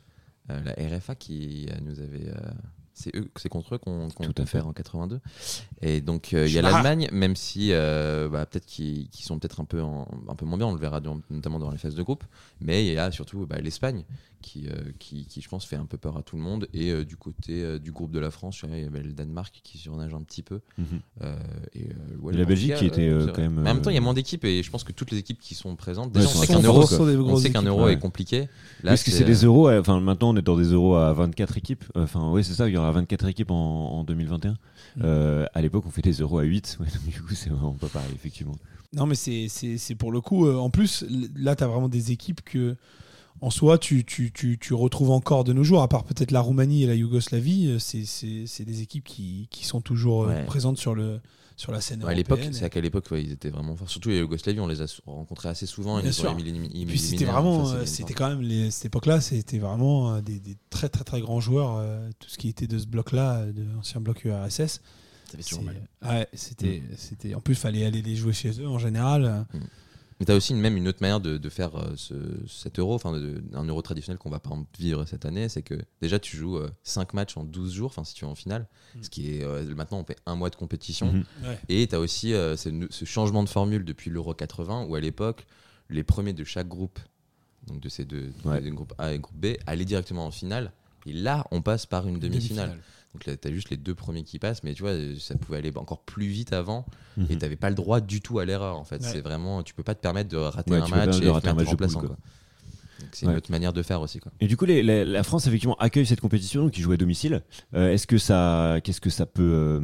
euh, 0.51 0.61
la 0.65 0.97
RFA 0.99 1.15
qui 1.15 1.69
euh, 1.71 1.75
nous 1.85 2.01
avait. 2.01 2.29
euh, 2.31 2.51
c'est 2.95 3.15
eux, 3.15 3.31
c'est 3.37 3.49
contre 3.49 3.77
eux 3.77 3.79
qu'on 3.79 4.09
à 4.09 4.33
peut 4.33 4.43
fait. 4.45 4.47
faire 4.47 4.67
en 4.67 4.73
82. 4.73 5.21
Et 5.83 6.01
donc 6.01 6.35
euh, 6.35 6.49
il 6.49 6.53
y 6.53 6.59
a 6.59 6.63
l'Allemagne, 6.63 7.09
même 7.13 7.37
si 7.37 7.69
euh, 7.73 8.29
bah, 8.29 8.45
peut-être 8.45 8.67
qu'ils 8.67 9.09
sont 9.13 9.39
peut-être 9.39 9.61
un 9.61 9.65
peu 9.65 9.81
en- 9.81 10.09
un 10.29 10.35
peu 10.35 10.45
moins 10.47 10.59
bien, 10.59 10.67
on 10.67 10.73
le 10.75 10.81
verra 10.81 10.99
dans- 11.01 11.21
notamment 11.31 11.61
dans 11.61 11.71
les 11.71 11.79
phases 11.79 11.95
de 11.95 12.03
groupe. 12.03 12.25
Mais 12.61 12.85
il 12.85 12.93
y 12.93 12.99
a 12.99 13.13
surtout 13.13 13.47
bah, 13.47 13.59
l'Espagne 13.61 14.03
qui, 14.43 14.67
euh, 14.69 14.75
qui, 14.99 15.27
qui, 15.27 15.41
je 15.41 15.49
pense, 15.49 15.65
fait 15.65 15.77
un 15.77 15.85
peu 15.87 15.97
peur 15.99 16.17
à 16.17 16.23
tout 16.23 16.37
le 16.37 16.43
monde. 16.43 16.69
Et 16.73 16.91
euh, 16.91 17.05
du 17.05 17.17
côté 17.17 17.63
euh, 17.63 17.79
du 17.79 17.93
groupe 17.93 18.11
de 18.13 18.19
la 18.19 18.31
France, 18.31 18.61
il 18.65 18.79
y 18.81 18.85
avait 18.85 19.03
le 19.03 19.13
Danemark 19.13 19.61
qui 19.63 19.79
surnage 19.79 20.15
un 20.15 20.23
petit 20.23 20.43
peu. 20.43 20.61
Euh, 21.23 21.37
et, 21.75 21.85
euh, 21.91 22.17
ouais, 22.21 22.35
la 22.37 22.45
Belgique 22.45 22.75
qui 22.77 22.87
était, 22.87 23.09
euh, 23.09 23.27
quand 23.35 23.43
même, 23.43 23.55
Mais 23.63 23.71
en 23.71 23.75
même 23.75 23.83
temps, 23.83 23.91
il 23.91 23.95
y 23.95 23.99
a 23.99 24.01
moins 24.03 24.15
d'équipes 24.15 24.45
et 24.45 24.63
je 24.63 24.71
pense 24.71 24.85
que 24.85 24.93
toutes 24.93 25.11
les 25.11 25.19
équipes 25.19 25.41
qui 25.41 25.55
sont 25.55 25.75
présentes, 25.77 26.09
Ouais, 26.15 26.21
déjà, 26.21 26.29
sont 26.29 26.39
on 26.39 26.41
sait 26.43 26.47
qu'un 26.49 26.61
euro, 26.63 26.83
on 26.83 27.37
sait 27.37 27.51
qu'un 27.51 27.63
euro 27.63 27.85
ouais. 27.85 27.95
est 27.95 27.99
compliqué. 27.99 28.41
Là, 28.83 28.93
Parce 28.93 29.03
que 29.03 29.11
c'est 29.11 29.25
des 29.25 29.45
euros, 29.45 29.71
enfin 29.71 30.01
maintenant 30.01 30.31
on 30.31 30.37
est 30.37 30.43
dans 30.43 30.57
des 30.57 30.65
euros 30.73 30.95
à 30.97 31.13
24 31.13 31.57
équipes. 31.57 31.85
Enfin, 31.95 32.31
oui, 32.33 32.45
c'est 32.45 32.55
ça, 32.55 32.69
il 32.69 32.75
y 32.75 32.77
aura 32.77 32.93
24 32.93 33.27
équipes 33.29 33.51
en, 33.51 33.55
en 33.99 34.05
2021. 34.05 34.57
Euh, 35.03 35.47
à 35.55 35.61
l'époque, 35.63 35.85
on 35.87 35.91
fait 35.91 36.03
des 36.03 36.15
euros 36.15 36.39
à 36.39 36.43
8. 36.45 36.79
Ouais, 36.81 36.87
donc, 36.87 37.05
du 37.13 37.21
coup, 37.23 37.35
c'est 37.35 37.51
vraiment 37.51 37.73
pas 37.75 37.89
pareil, 37.89 38.11
effectivement. 38.15 38.57
Non, 38.95 39.05
mais 39.07 39.15
c'est- 39.15 39.49
c'est 39.49 39.77
c'est 39.77 39.95
pour 39.95 40.11
le 40.13 40.21
coup. 40.21 40.47
euh, 40.47 40.57
en 40.57 40.71
plus, 40.71 41.05
là, 41.37 41.55
tu 41.55 41.63
as 41.63 41.67
vraiment 41.67 41.89
des 41.91 42.11
équipes 42.11 42.41
que, 42.43 42.75
en 43.41 43.51
soi, 43.51 43.79
tu, 43.79 44.05
tu, 44.05 44.33
tu, 44.33 44.59
tu 44.59 44.75
retrouves 44.75 45.11
encore 45.11 45.45
de 45.45 45.53
nos 45.53 45.65
jours, 45.65 45.83
à 45.83 45.89
part 45.89 46.05
peut-être 46.05 46.31
la 46.31 46.41
Roumanie 46.41 46.85
et 46.85 46.87
la 46.87 46.95
Yougoslavie. 46.95 47.69
euh, 47.69 47.79
c'est- 47.79 48.65
des 48.65 48.83
équipes 48.83 49.05
qui, 49.05 49.49
qui 49.51 49.65
sont 49.65 49.81
toujours 49.81 50.25
euh, 50.25 50.29
Ouais. 50.29 50.45
présentes 50.45 50.79
sur, 50.79 50.95
le, 50.95 51.21
sur 51.57 51.73
la 51.73 51.81
scène 51.81 52.03
Ouais, 52.05 52.11
à 52.11 52.15
l'époque, 52.15 52.39
européenne. 52.39 52.53
c'est 52.55 52.65
à 52.65 52.69
quelle 52.69 52.85
époque 52.85 53.11
ouais, 53.11 53.23
ils 53.23 53.33
étaient 53.33 53.51
vraiment 53.51 53.75
forts. 53.77 53.89
Surtout 53.91 54.09
les 54.11 54.19
Yougoslavie, 54.19 54.61
on 54.61 54.67
les 54.67 54.83
a 54.83 54.87
rencontrés 55.07 55.49
assez 55.49 55.67
souvent. 55.67 56.01
Bien 56.01 56.11
sûr. 56.13 56.31
Et 56.39 56.87
puis 56.87 56.99
c'était 56.99 57.29
en 57.29 57.33
vraiment, 57.33 57.69
euh, 57.71 57.85
c'était 57.87 58.15
quand 58.15 58.29
même 58.29 58.41
les, 58.43 58.71
cette 58.71 58.87
époque-là, 58.87 59.21
c'était 59.21 59.59
vraiment 59.59 60.21
des, 60.21 60.39
des 60.41 60.57
très 60.71 60.89
très 60.89 61.05
très 61.05 61.21
grands 61.21 61.41
joueurs. 61.41 61.77
euh, 61.79 62.09
tout 62.19 62.29
ce 62.29 62.39
qui 62.39 62.49
était 62.49 62.67
de 62.67 62.79
ce 62.79 62.87
bloc-là, 62.87 63.47
de 63.47 63.63
l'ancien 63.75 64.01
bloc 64.01 64.25
URSS. 64.25 64.81
Ouais, 66.03 66.27
c'était, 66.33 66.83
c'était. 66.97 67.35
En 67.35 67.41
plus, 67.41 67.55
fallait 67.55 67.85
aller 67.85 68.01
les 68.03 68.17
jouer 68.17 68.33
chez 68.33 68.61
eux 68.63 68.69
en 68.69 68.79
général. 68.79 69.47
Mais 70.21 70.27
tu 70.27 70.33
as 70.33 70.35
aussi 70.35 70.53
une- 70.53 70.61
même 70.61 70.77
une 70.77 70.89
autre 70.89 70.99
manière 71.01 71.21
de, 71.21 71.37
de 71.39 71.49
faire 71.49 71.77
euh, 71.77 71.93
ce, 71.97 72.15
cet 72.49 72.79
euro, 72.81 72.95
enfin 72.95 73.13
un 73.55 73.65
euro 73.65 73.81
traditionnel 73.83 74.19
qu'on 74.19 74.31
va 74.31 74.41
pas 74.41 74.51
vivre 74.79 75.05
cette 75.05 75.25
année, 75.25 75.49
c'est 75.49 75.63
que 75.63 75.75
déjà 76.03 76.19
tu 76.19 76.37
joues 76.37 76.59
5 76.83 77.15
matchs 77.15 77.37
en 77.37 77.45
12 77.45 77.73
jours, 77.73 77.87
enfin 77.91 78.03
si 78.05 78.15
tu 78.15 78.25
es 78.25 78.29
en 78.29 78.35
finale, 78.35 78.67
Mm. 78.97 79.03
ce 79.03 79.11
qui 79.11 79.35
est 79.37 79.45
euh, 79.45 79.75
maintenant 79.77 79.99
on 80.01 80.05
fait 80.05 80.17
un 80.27 80.35
mois 80.35 80.51
de 80.51 80.57
compétition. 80.57 81.13
Mhm. 81.13 81.25
Ouais. 81.45 81.59
Et 81.69 81.87
tu 81.87 81.95
as 81.95 82.01
aussi 82.01 82.35
euh, 82.35 82.57
ce, 82.57 82.71
ce 82.91 83.05
changement 83.05 83.43
de 83.45 83.49
formule 83.49 83.85
depuis 83.85 84.11
l'Euro 84.11 84.35
80 84.35 84.87
où 84.89 84.95
à 84.95 85.01
l'époque, 85.01 85.47
les 85.91 86.03
premiers 86.03 86.33
de 86.33 86.43
chaque 86.45 86.69
groupe, 86.69 86.99
donc 87.67 87.81
de 87.81 87.89
ces 87.89 88.05
deux, 88.05 88.33
Ouais. 88.45 88.61
de 88.61 88.71
groupe 88.71 88.95
A 88.99 89.13
et 89.13 89.19
groupe 89.19 89.37
B, 89.37 89.57
allaient 89.67 89.85
directement 89.85 90.27
en 90.27 90.31
finale. 90.31 90.73
Et 91.07 91.13
là, 91.13 91.47
on 91.53 91.63
passe 91.63 91.87
par 91.87 92.09
une 92.09 92.19
demi-finale. 92.19 92.71
Demi-finale. 92.71 92.83
Donc 92.98 92.98
là, 93.27 93.37
tu 93.37 93.49
as 93.49 93.51
juste 93.53 93.71
les 93.71 93.77
deux 93.77 93.95
premiers 93.95 94.23
qui 94.25 94.39
passent, 94.39 94.63
mais 94.63 94.75
tu 94.75 94.83
vois, 94.83 94.93
ça 95.19 95.35
pouvait 95.37 95.59
aller 95.59 95.73
encore 95.77 96.03
plus 96.03 96.27
vite 96.27 96.53
avant. 96.53 96.87
Et 97.17 97.21
Mhm. 97.23 97.27
tu 97.29 97.37
n'avais 97.39 97.57
pas 97.57 97.69
le 97.71 97.75
droit 97.77 98.01
du 98.01 98.21
tout 98.21 98.39
à 98.39 98.45
l'erreur, 98.45 98.77
en 98.79 98.85
fait. 98.85 99.03
Ouais. 99.03 99.09
C'est 99.11 99.21
vraiment, 99.21 99.63
tu 99.63 99.75
peux 99.75 99.83
pas 99.83 99.95
te 99.95 100.01
permettre 100.01 100.29
de 100.31 100.37
rater 100.37 100.73
Ouais, 100.73 100.79
un 100.79 100.85
tu 100.85 100.91
match 100.93 101.19
de 101.21 101.27
et 101.27 101.31
rater 101.31 101.49
un 101.49 101.55
match 101.55 101.75
quoi. 101.75 101.87
quoi. 101.89 102.01
Donc 103.01 103.09
c'est 103.13 103.27
Ouais. 103.27 103.33
une 103.33 103.39
autre 103.39 103.51
manière 103.51 103.73
de 103.73 103.83
faire 103.83 104.01
aussi, 104.01 104.19
quoi. 104.19 104.33
Et 104.41 104.47
du 104.49 104.57
coup, 104.57 104.65
les- 104.65 104.83
la, 104.83 105.05
la 105.05 105.23
France 105.23 105.47
effectivement 105.47 105.77
accueille 105.77 106.07
cette 106.07 106.21
compétition, 106.21 106.63
donc 106.65 106.77
ils 106.77 106.83
jouent 106.83 106.93
à 106.93 106.97
domicile. 106.97 107.43
Euh, 107.75 107.93
Est-ce 107.93 108.07
que 108.07 108.19
ça, 108.19 108.81
qu'est-ce 108.83 109.01
que 109.01 109.11
ça 109.11 109.25
peut, 109.27 109.43
euh, 109.43 109.81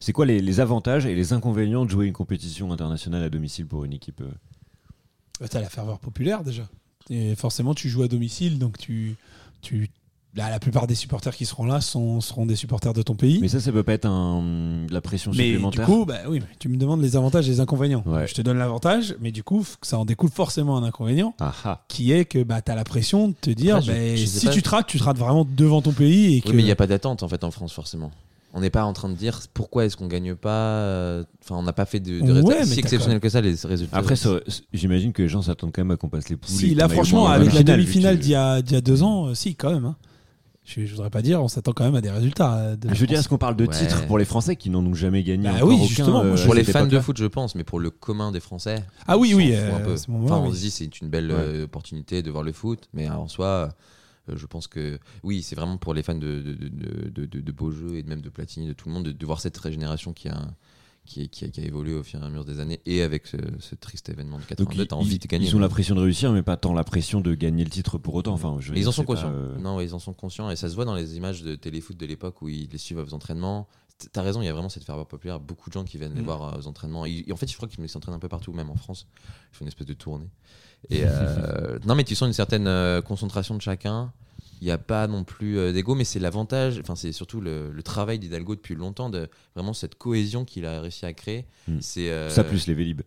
c'est 0.00 0.12
quoi 0.12 0.24
les, 0.26 0.40
les 0.40 0.60
avantages 0.60 1.04
et 1.06 1.14
les 1.14 1.32
inconvénients 1.34 1.84
de 1.84 1.90
jouer 1.90 2.06
une 2.06 2.12
compétition 2.14 2.72
internationale 2.72 3.22
à 3.22 3.28
domicile 3.28 3.66
pour 3.66 3.84
une 3.84 3.92
équipe 3.92 4.20
euh 4.22 4.30
Bah, 5.40 5.48
T'as 5.48 5.60
la 5.60 5.68
ferveur 5.68 5.98
populaire 5.98 6.42
déjà. 6.44 6.68
Et 7.10 7.34
forcément, 7.34 7.74
tu 7.74 7.88
joues 7.90 8.02
à 8.02 8.08
domicile, 8.08 8.58
donc 8.58 8.78
tu, 8.78 9.16
tu, 9.60 9.90
là, 10.36 10.50
la 10.50 10.58
plupart 10.58 10.86
des 10.86 10.94
supporters 10.94 11.34
qui 11.36 11.46
seront 11.46 11.64
là 11.64 11.80
sont, 11.80 12.20
seront 12.20 12.46
des 12.46 12.56
supporters 12.56 12.92
de 12.92 13.02
ton 13.02 13.14
pays. 13.14 13.38
Mais 13.40 13.48
ça, 13.48 13.60
ça 13.60 13.70
peut 13.72 13.82
pas 13.82 13.92
être 13.92 14.06
un, 14.06 14.84
de 14.88 14.92
la 14.92 15.00
pression 15.00 15.30
Mais 15.32 15.38
du 15.44 15.44
supplémentaire. 15.52 15.86
coup, 15.86 16.04
bah 16.04 16.18
oui, 16.28 16.40
mais 16.40 16.56
tu 16.58 16.68
me 16.68 16.76
demandes 16.76 17.00
les 17.02 17.16
avantages 17.16 17.46
et 17.48 17.50
les 17.52 17.60
inconvénients. 17.60 18.02
Ouais. 18.06 18.26
Je 18.26 18.34
te 18.34 18.42
donne 18.42 18.58
l'avantage, 18.58 19.14
mais 19.20 19.30
du 19.32 19.42
coup, 19.42 19.64
ça 19.82 19.98
en 19.98 20.04
découle 20.04 20.30
forcément 20.30 20.76
un 20.76 20.82
inconvénient, 20.84 21.34
Ah 21.40 21.52
ah. 21.64 21.84
qui 21.88 22.12
est 22.12 22.24
que 22.24 22.42
bah, 22.42 22.62
tu 22.62 22.70
as 22.72 22.74
la 22.74 22.84
pression 22.84 23.28
de 23.28 23.34
te 23.40 23.50
dire, 23.50 23.76
Après, 23.76 23.92
bah, 24.10 24.16
je 24.16 24.24
si 24.26 24.46
pas. 24.46 24.52
tu 24.52 24.62
te 24.62 24.68
rates, 24.70 24.86
tu 24.86 24.98
te 24.98 25.04
rates 25.04 25.18
vraiment 25.18 25.46
devant 25.56 25.82
ton 25.82 25.92
pays. 25.92 26.36
Et 26.36 26.40
que... 26.40 26.48
Oui, 26.48 26.56
mais 26.56 26.62
il 26.62 26.66
n'y 26.66 26.70
a 26.72 26.76
pas 26.76 26.86
d'attente, 26.86 27.22
en 27.22 27.28
fait, 27.28 27.44
en 27.44 27.50
France, 27.50 27.72
forcément. 27.72 28.10
On 28.56 28.60
n'est 28.60 28.70
pas 28.70 28.84
en 28.84 28.92
train 28.92 29.08
de 29.08 29.14
dire 29.16 29.40
pourquoi 29.52 29.84
est-ce 29.84 29.96
qu'on 29.96 30.06
gagne 30.06 30.36
pas. 30.36 30.48
euh, 30.50 31.24
Enfin, 31.42 31.56
on 31.56 31.62
n'a 31.64 31.72
pas 31.72 31.86
fait 31.86 31.98
de, 31.98 32.20
de 32.20 32.22
Ouais, 32.24 32.32
résultats 32.32 32.64
si 32.66 32.78
exceptionnels 32.78 33.18
que 33.20 33.28
ça, 33.28 33.40
les 33.40 33.54
résultats. 33.64 33.96
Après, 33.96 34.14
j'imagine 34.72 35.12
que 35.12 35.22
les 35.22 35.28
gens 35.28 35.42
s'attendent 35.42 35.72
quand 35.72 35.82
même 35.82 35.90
à 35.90 35.96
qu'on 35.96 36.08
passe 36.08 36.28
les 36.28 36.36
poules. 36.36 36.48
Si, 36.54 36.72
là, 36.74 36.88
franchement, 36.88 37.26
avec 37.26 37.52
la 37.52 37.62
demi-finale, 37.64 38.24
y, 38.24 38.34
a- 38.36 38.62
d'il 38.62 38.74
y 38.74 38.76
a 38.76 38.80
deux 38.80 39.02
ans, 39.02 39.26
euh, 39.26 39.34
si, 39.34 39.56
quand 39.56 39.72
même. 39.72 39.84
hein. 39.86 39.96
Je, 40.64 40.86
je 40.86 40.90
voudrais 40.94 41.10
pas 41.10 41.20
dire, 41.20 41.42
on 41.42 41.48
s'attend 41.48 41.72
quand 41.72 41.84
même 41.84 41.94
à 41.94 42.00
des 42.00 42.10
résultats. 42.10 42.56
euh, 42.56 42.76
de 42.76 42.88
Je 42.94 42.98
veux 43.00 43.06
dire, 43.06 43.18
est-ce 43.18 43.28
qu'on 43.28 43.36
parle 43.38 43.54
de 43.56 43.66
Ouais. 43.66 43.70
titres 43.78 44.06
pour 44.06 44.16
les 44.18 44.24
Français 44.24 44.56
qui 44.56 44.70
n'en 44.70 44.84
ont 44.84 44.94
jamais 44.94 45.22
gagné 45.22 45.44
Bah 45.44 45.58
oui, 45.62 45.74
aucun, 45.74 45.84
justement, 45.86 46.22
euh, 46.24 46.42
Pour 46.44 46.54
les 46.54 46.64
fans 46.64 46.86
de 46.86 46.98
foot, 47.00 47.18
je 47.18 47.26
pense, 47.26 47.54
mais 47.54 47.64
pour 47.64 47.80
le 47.80 47.90
commun 47.90 48.32
des 48.32 48.40
Français. 48.40 48.82
Ah 49.06 49.18
oui, 49.18 49.34
oui. 49.34 49.50
euh, 49.54 49.76
un 49.76 49.80
peu. 49.80 49.92
à 49.92 49.96
ce 49.98 50.10
moment-là, 50.10 50.34
Enfin, 50.36 50.44
on 50.46 50.50
oui. 50.50 50.56
se 50.56 50.60
dit 50.62 50.70
c'est 50.70 51.00
une 51.00 51.08
belle 51.10 51.30
Ouais. 51.30 51.38
euh, 51.38 51.64
opportunité 51.64 52.22
de 52.22 52.30
voir 52.30 52.42
le 52.42 52.52
foot, 52.52 52.88
mais 52.94 53.08
en 53.10 53.28
soi, 53.28 53.74
je 54.34 54.46
pense 54.46 54.66
que 54.66 54.98
oui, 55.22 55.42
c'est 55.42 55.54
vraiment 55.54 55.76
pour 55.76 55.92
les 55.92 56.02
fans 56.02 56.14
de, 56.14 56.40
de, 56.40 56.54
de, 56.54 57.10
de, 57.10 57.26
de- 57.26 57.40
de 57.40 57.52
beaux 57.52 57.70
jeux 57.70 57.96
et 57.96 58.02
même 58.02 58.22
de 58.22 58.30
Platini, 58.30 58.66
de 58.66 58.72
tout 58.72 58.88
le 58.88 58.94
monde, 58.94 59.04
de, 59.04 59.12
de 59.12 59.26
voir 59.26 59.40
cette 59.40 59.58
régénération 59.58 60.14
qui 60.14 60.28
a, 60.28 60.40
qui, 61.06 61.28
qui, 61.28 61.44
a, 61.44 61.48
qui 61.48 61.60
a 61.60 61.64
évolué 61.64 61.94
au 61.94 62.02
fur 62.02 62.20
et 62.22 62.24
à 62.24 62.28
mesure 62.28 62.44
des 62.44 62.60
années 62.60 62.80
et 62.86 63.02
avec 63.02 63.26
ce, 63.26 63.36
ce 63.60 63.74
triste 63.74 64.08
événement 64.08 64.36
de 64.38 64.42
Donc, 64.42 64.48
82, 64.48 64.86
t'as 64.86 64.96
envie 64.96 65.18
de 65.18 65.26
gagner. 65.26 65.46
ils 65.46 65.54
ont 65.54 65.58
la 65.58 65.68
pression 65.68 65.94
de 65.94 66.00
réussir, 66.00 66.32
mais 66.32 66.42
pas 66.42 66.56
tant 66.56 66.72
la 66.72 66.84
pression 66.84 67.20
de 67.20 67.34
gagner 67.34 67.62
le 67.64 67.70
titre 67.70 67.98
pour 67.98 68.14
autant. 68.14 68.32
Enfin, 68.32 68.56
je 68.60 68.72
ils 68.74 68.88
en 68.88 68.92
sont 68.92 69.04
conscients. 69.04 69.30
euh, 69.32 69.56
Non, 69.58 69.80
ils 69.80 69.94
en 69.94 69.98
sont 69.98 70.12
conscients 70.14 70.50
et 70.50 70.56
ça 70.56 70.68
se 70.68 70.74
voit 70.74 70.84
dans 70.86 70.94
les 70.94 71.16
images 71.16 71.42
de 71.42 71.54
téléfoot 71.54 71.96
de 71.96 72.06
l'époque 72.06 72.40
où 72.42 72.48
ils 72.48 72.68
les 72.70 72.78
suivent 72.78 72.98
aux 72.98 73.14
entraînements. 73.14 73.68
T'as 74.12 74.22
raison, 74.22 74.42
il 74.42 74.46
y 74.46 74.48
a 74.48 74.52
vraiment 74.52 74.68
cette 74.68 74.84
ferveur 74.84 75.06
populaire. 75.06 75.38
Beaucoup 75.40 75.70
de 75.70 75.74
gens 75.74 75.84
qui 75.84 75.98
viennent 75.98 76.14
les 76.14 76.20
Mm. 76.22 76.24
voir 76.24 76.54
euh, 76.54 76.58
aux 76.58 76.66
entraînements. 76.66 77.06
Et 77.06 77.24
en 77.30 77.36
fait, 77.36 77.48
je 77.50 77.56
crois 77.56 77.68
qu'ils 77.68 77.88
s'entraînent 77.88 78.14
un 78.14 78.18
peu 78.18 78.28
partout, 78.28 78.52
même 78.52 78.70
en 78.70 78.74
France. 78.74 79.06
Ils 79.52 79.56
font 79.56 79.64
une 79.64 79.68
espèce 79.68 79.86
de 79.86 79.94
tournée. 79.94 80.28
Et 80.90 81.02
euh, 81.04 81.78
non, 81.86 81.94
mais 81.94 82.02
tu 82.04 82.14
sens 82.14 82.26
une 82.26 82.32
certaine 82.32 82.68
concentration 83.02 83.54
de 83.54 83.60
chacun. 83.62 84.12
Il 84.64 84.68
n'y 84.68 84.70
a 84.72 84.78
pas 84.78 85.06
non 85.08 85.24
plus 85.24 85.58
euh, 85.58 85.72
d'ego, 85.74 85.94
mais 85.94 86.04
c'est 86.04 86.18
l'avantage. 86.18 86.78
Enfin, 86.80 86.96
c'est 86.96 87.12
surtout 87.12 87.42
le, 87.42 87.70
le 87.70 87.82
travail 87.82 88.18
d'Hidalgo 88.18 88.54
depuis 88.54 88.74
longtemps 88.74 89.10
de 89.10 89.28
vraiment 89.54 89.74
cette 89.74 89.94
cohésion 89.96 90.46
qu'il 90.46 90.64
a 90.64 90.80
réussi 90.80 91.04
à 91.04 91.12
créer. 91.12 91.44
Mm. 91.68 91.76
C'est 91.82 92.08
euh, 92.10 92.30
Ça 92.30 92.44
plus 92.44 92.66
les 92.66 92.72
Vélib. 92.72 93.02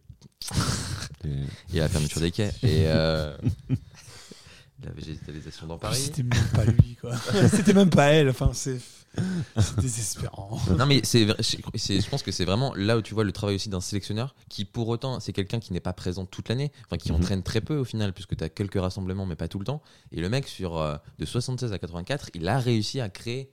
Et- 1.26 1.76
et 1.76 1.80
la 1.80 1.90
fermeture 1.90 2.22
des 2.22 2.30
quais 2.30 2.52
et 2.62 2.84
euh, 2.86 3.36
la 4.84 4.92
végétalisation 4.92 5.66
dans 5.66 5.80
Paris. 5.80 5.98
C'était 6.00 6.22
même 6.22 6.48
pas 6.54 6.64
lui, 6.66 6.96
quoi. 7.02 7.16
C'était 7.52 7.74
même 7.74 7.90
pas 7.90 8.06
elle. 8.14 8.30
Enfin, 8.30 8.52
c'est 8.54 8.78
c'est 9.58 9.80
désespérant. 9.80 10.60
Non 10.78 10.86
mais 10.86 11.02
c'est, 11.04 11.26
je 11.28 12.10
pense 12.10 12.24
que 12.24 12.32
c'est 12.32 12.46
vraiment 12.46 12.74
là 12.76 12.98
où 12.98 13.02
tu 13.02 13.14
vois 13.14 13.24
le 13.24 13.32
travail 13.32 13.56
aussi 13.56 13.70
d'un 13.70 13.82
sélectionneur 13.82 14.36
qui 14.50 14.66
pour 14.66 14.88
autant 14.90 15.20
c'est 15.20 15.34
quelqu'un 15.34 15.60
qui 15.60 15.74
n'est 15.74 15.80
pas 15.80 15.94
présent 15.94 16.26
toute 16.26 16.50
l'année, 16.50 16.72
enfin 16.86 16.98
qui 16.98 17.10
Mhm. 17.12 17.18
entraîne 17.18 17.44
très 17.44 17.62
peu 17.62 17.78
au 17.78 17.84
final 17.86 18.14
puisque 18.14 18.36
tu 18.38 18.44
as 18.44 18.50
quelques 18.50 18.80
rassemblements 18.80 19.26
mais 19.26 19.36
pas 19.36 19.48
tout 19.48 19.60
le 19.60 19.66
temps. 19.66 19.82
Et 20.12 20.22
le 20.22 20.30
mec 20.30 20.48
sur 20.48 20.78
euh, 20.78 20.96
de 21.20 21.26
76 21.26 21.74
à 21.74 21.80
84, 21.80 22.30
il 22.36 22.48
a 22.48 22.60
réussi 22.60 23.00
à 23.02 23.10
créer, 23.10 23.50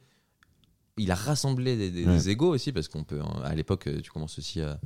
il 0.99 1.11
a 1.11 1.15
rassemblé 1.15 1.77
des, 1.77 1.91
des, 1.91 2.05
Ouais. 2.05 2.13
des 2.17 2.29
égos 2.31 2.51
aussi 2.55 2.71
parce 2.73 2.89
qu'on 2.89 3.05
peut 3.05 3.21
hein, 3.21 3.41
à 3.45 3.55
l'époque 3.55 3.87
euh, 3.89 4.01
tu 4.01 4.11
commences 4.11 4.39
aussi 4.39 4.61
à, 4.61 4.79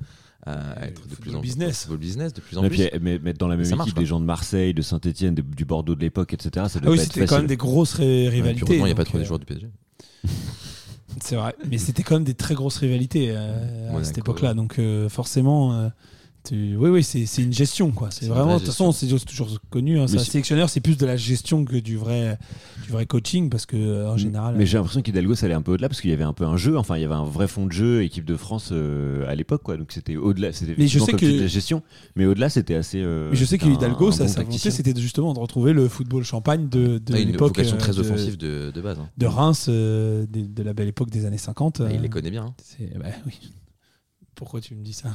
être 0.80 1.06
de 1.08 1.14
plus 1.16 1.34
en 1.34 1.40
business. 1.40 1.80
football 1.82 1.98
business 1.98 2.32
de 2.32 2.40
plus 2.40 2.56
en 2.56 2.64
Et 2.64 2.68
plus. 2.68 2.76
puis 2.88 2.98
mais- 3.02 3.18
mettre 3.18 3.38
dans 3.38 3.48
la 3.48 3.56
même 3.56 3.70
équipe 3.80 3.94
des 3.98 4.06
gens 4.06 4.20
de 4.20 4.24
Marseille, 4.24 4.72
de 4.72 4.80
Saint-Etienne, 4.82 5.34
du 5.34 5.64
Bordeaux 5.66 5.94
de 5.96 6.00
l'époque, 6.00 6.32
etc. 6.32 6.66
Ça 6.70 6.80
Ah 6.82 6.90
oui, 6.90 6.98
c'était 6.98 7.26
quand 7.26 7.36
même 7.38 7.46
des 7.48 7.56
grosses 7.58 7.94
rivalités. 7.94 8.76
il 8.78 8.84
n'y 8.84 8.90
a 8.90 8.94
pas 8.94 9.04
trop 9.04 9.18
des 9.18 9.24
euh, 9.24 9.26
joueurs 9.26 9.40
du 9.40 9.44
PSG. 9.46 9.68
C'est 11.22 11.36
vrai, 11.36 11.54
mais 11.70 11.78
c'était 11.78 12.02
quand 12.02 12.16
même 12.16 12.24
des 12.24 12.34
très 12.34 12.54
grosses 12.54 12.78
rivalités 12.78 13.28
euh, 13.30 13.96
à 13.96 14.04
cette 14.04 14.18
époque-là. 14.18 14.54
Donc 14.54 14.78
euh, 14.78 15.08
forcément, 15.08 15.72
euh, 15.72 15.88
tu- 16.44 16.76
oui, 16.76 16.90
oui, 16.90 17.02
c'est 17.04 17.42
une 17.42 17.52
gestion, 17.52 17.90
quoi. 17.90 18.10
C'est 18.10 18.26
vraiment, 18.26 18.54
de 18.54 18.58
toute 18.58 18.68
façon, 18.68 18.92
c'est 18.92 19.06
toujours 19.06 19.48
connu. 19.70 19.98
Hein, 19.98 20.06
ça, 20.06 20.18
sélectionneur, 20.24 20.70
c'est 20.70 20.80
plus 20.80 20.96
de 20.96 21.04
la 21.06 21.16
gestion 21.16 21.64
que 21.64 21.76
du 21.76 21.96
vrai, 21.96 22.38
du 22.84 22.90
vrai 22.92 23.06
coaching, 23.06 23.50
parce 23.50 23.66
que 23.66 23.76
euh, 23.76 24.10
en 24.10 24.16
général. 24.16 24.54
Mais 24.56 24.64
j'ai 24.66 24.78
l'impression 24.78 25.02
qu'Hidalgo, 25.02 25.34
ça 25.34 25.46
allait 25.46 25.54
un 25.54 25.62
peu 25.62 25.72
au-delà 25.72 25.88
parce 25.88 26.00
qu'il 26.00 26.10
y 26.10 26.12
avait 26.12 26.24
un 26.24 26.32
peu 26.32 26.44
un 26.44 26.56
jeu. 26.56 26.76
Enfin, 26.78 26.96
il 26.96 27.02
y 27.02 27.04
avait 27.04 27.14
un 27.14 27.24
vrai 27.24 27.48
fond 27.48 27.66
de 27.66 27.72
jeu, 27.72 28.02
équipe 28.02 28.24
de 28.24 28.36
France 28.36 28.70
euh, 28.72 29.28
à 29.28 29.34
l'époque, 29.34 29.62
quoi. 29.62 29.76
Donc 29.76 29.92
c'était 29.92 30.16
au-delà. 30.16 30.52
C'était 30.52 30.74
que- 31.16 31.26
dis, 31.26 31.38
la 31.40 31.46
gestion. 31.46 31.82
Mais 32.16 32.24
au-delà, 32.26 32.48
c'était 32.48 32.74
assez. 32.74 33.02
euh, 33.02 33.28
mais 33.30 33.36
je 33.36 33.44
sais 33.44 33.58
que 33.58 33.66
Hidalgo, 33.66 34.10
ça, 34.12 34.24
bon 34.24 34.50
c'était 34.50 34.98
justement 35.00 35.34
de 35.34 35.38
retrouver 35.38 35.72
le 35.72 35.88
football 35.88 36.24
champagne 36.24 36.68
de, 36.68 36.98
de 36.98 37.14
Ah, 37.14 37.18
une 37.20 37.36
vocation 37.36 37.76
euh, 37.76 37.78
très 37.80 37.92
de- 37.92 38.00
offensive 38.00 38.36
de, 38.36 38.70
de 38.74 38.80
base. 38.80 38.98
hein. 38.98 39.08
De 39.18 39.26
Reims, 39.26 39.66
euh, 39.68 40.26
de, 40.30 40.40
de 40.46 40.62
la 40.62 40.72
belle 40.72 40.88
époque 40.88 41.10
des 41.10 41.26
années 41.26 41.38
50. 41.38 41.80
Et 41.80 41.82
euh, 41.82 41.90
il 41.94 42.00
les 42.00 42.08
connaît 42.08 42.30
bien. 42.30 42.44
hein. 42.46 42.54
bah, 42.98 43.06
oui. 43.26 43.32
Pourquoi 44.38 44.60
tu 44.60 44.76
me 44.76 44.84
dis 44.84 44.92
ça 44.92 45.08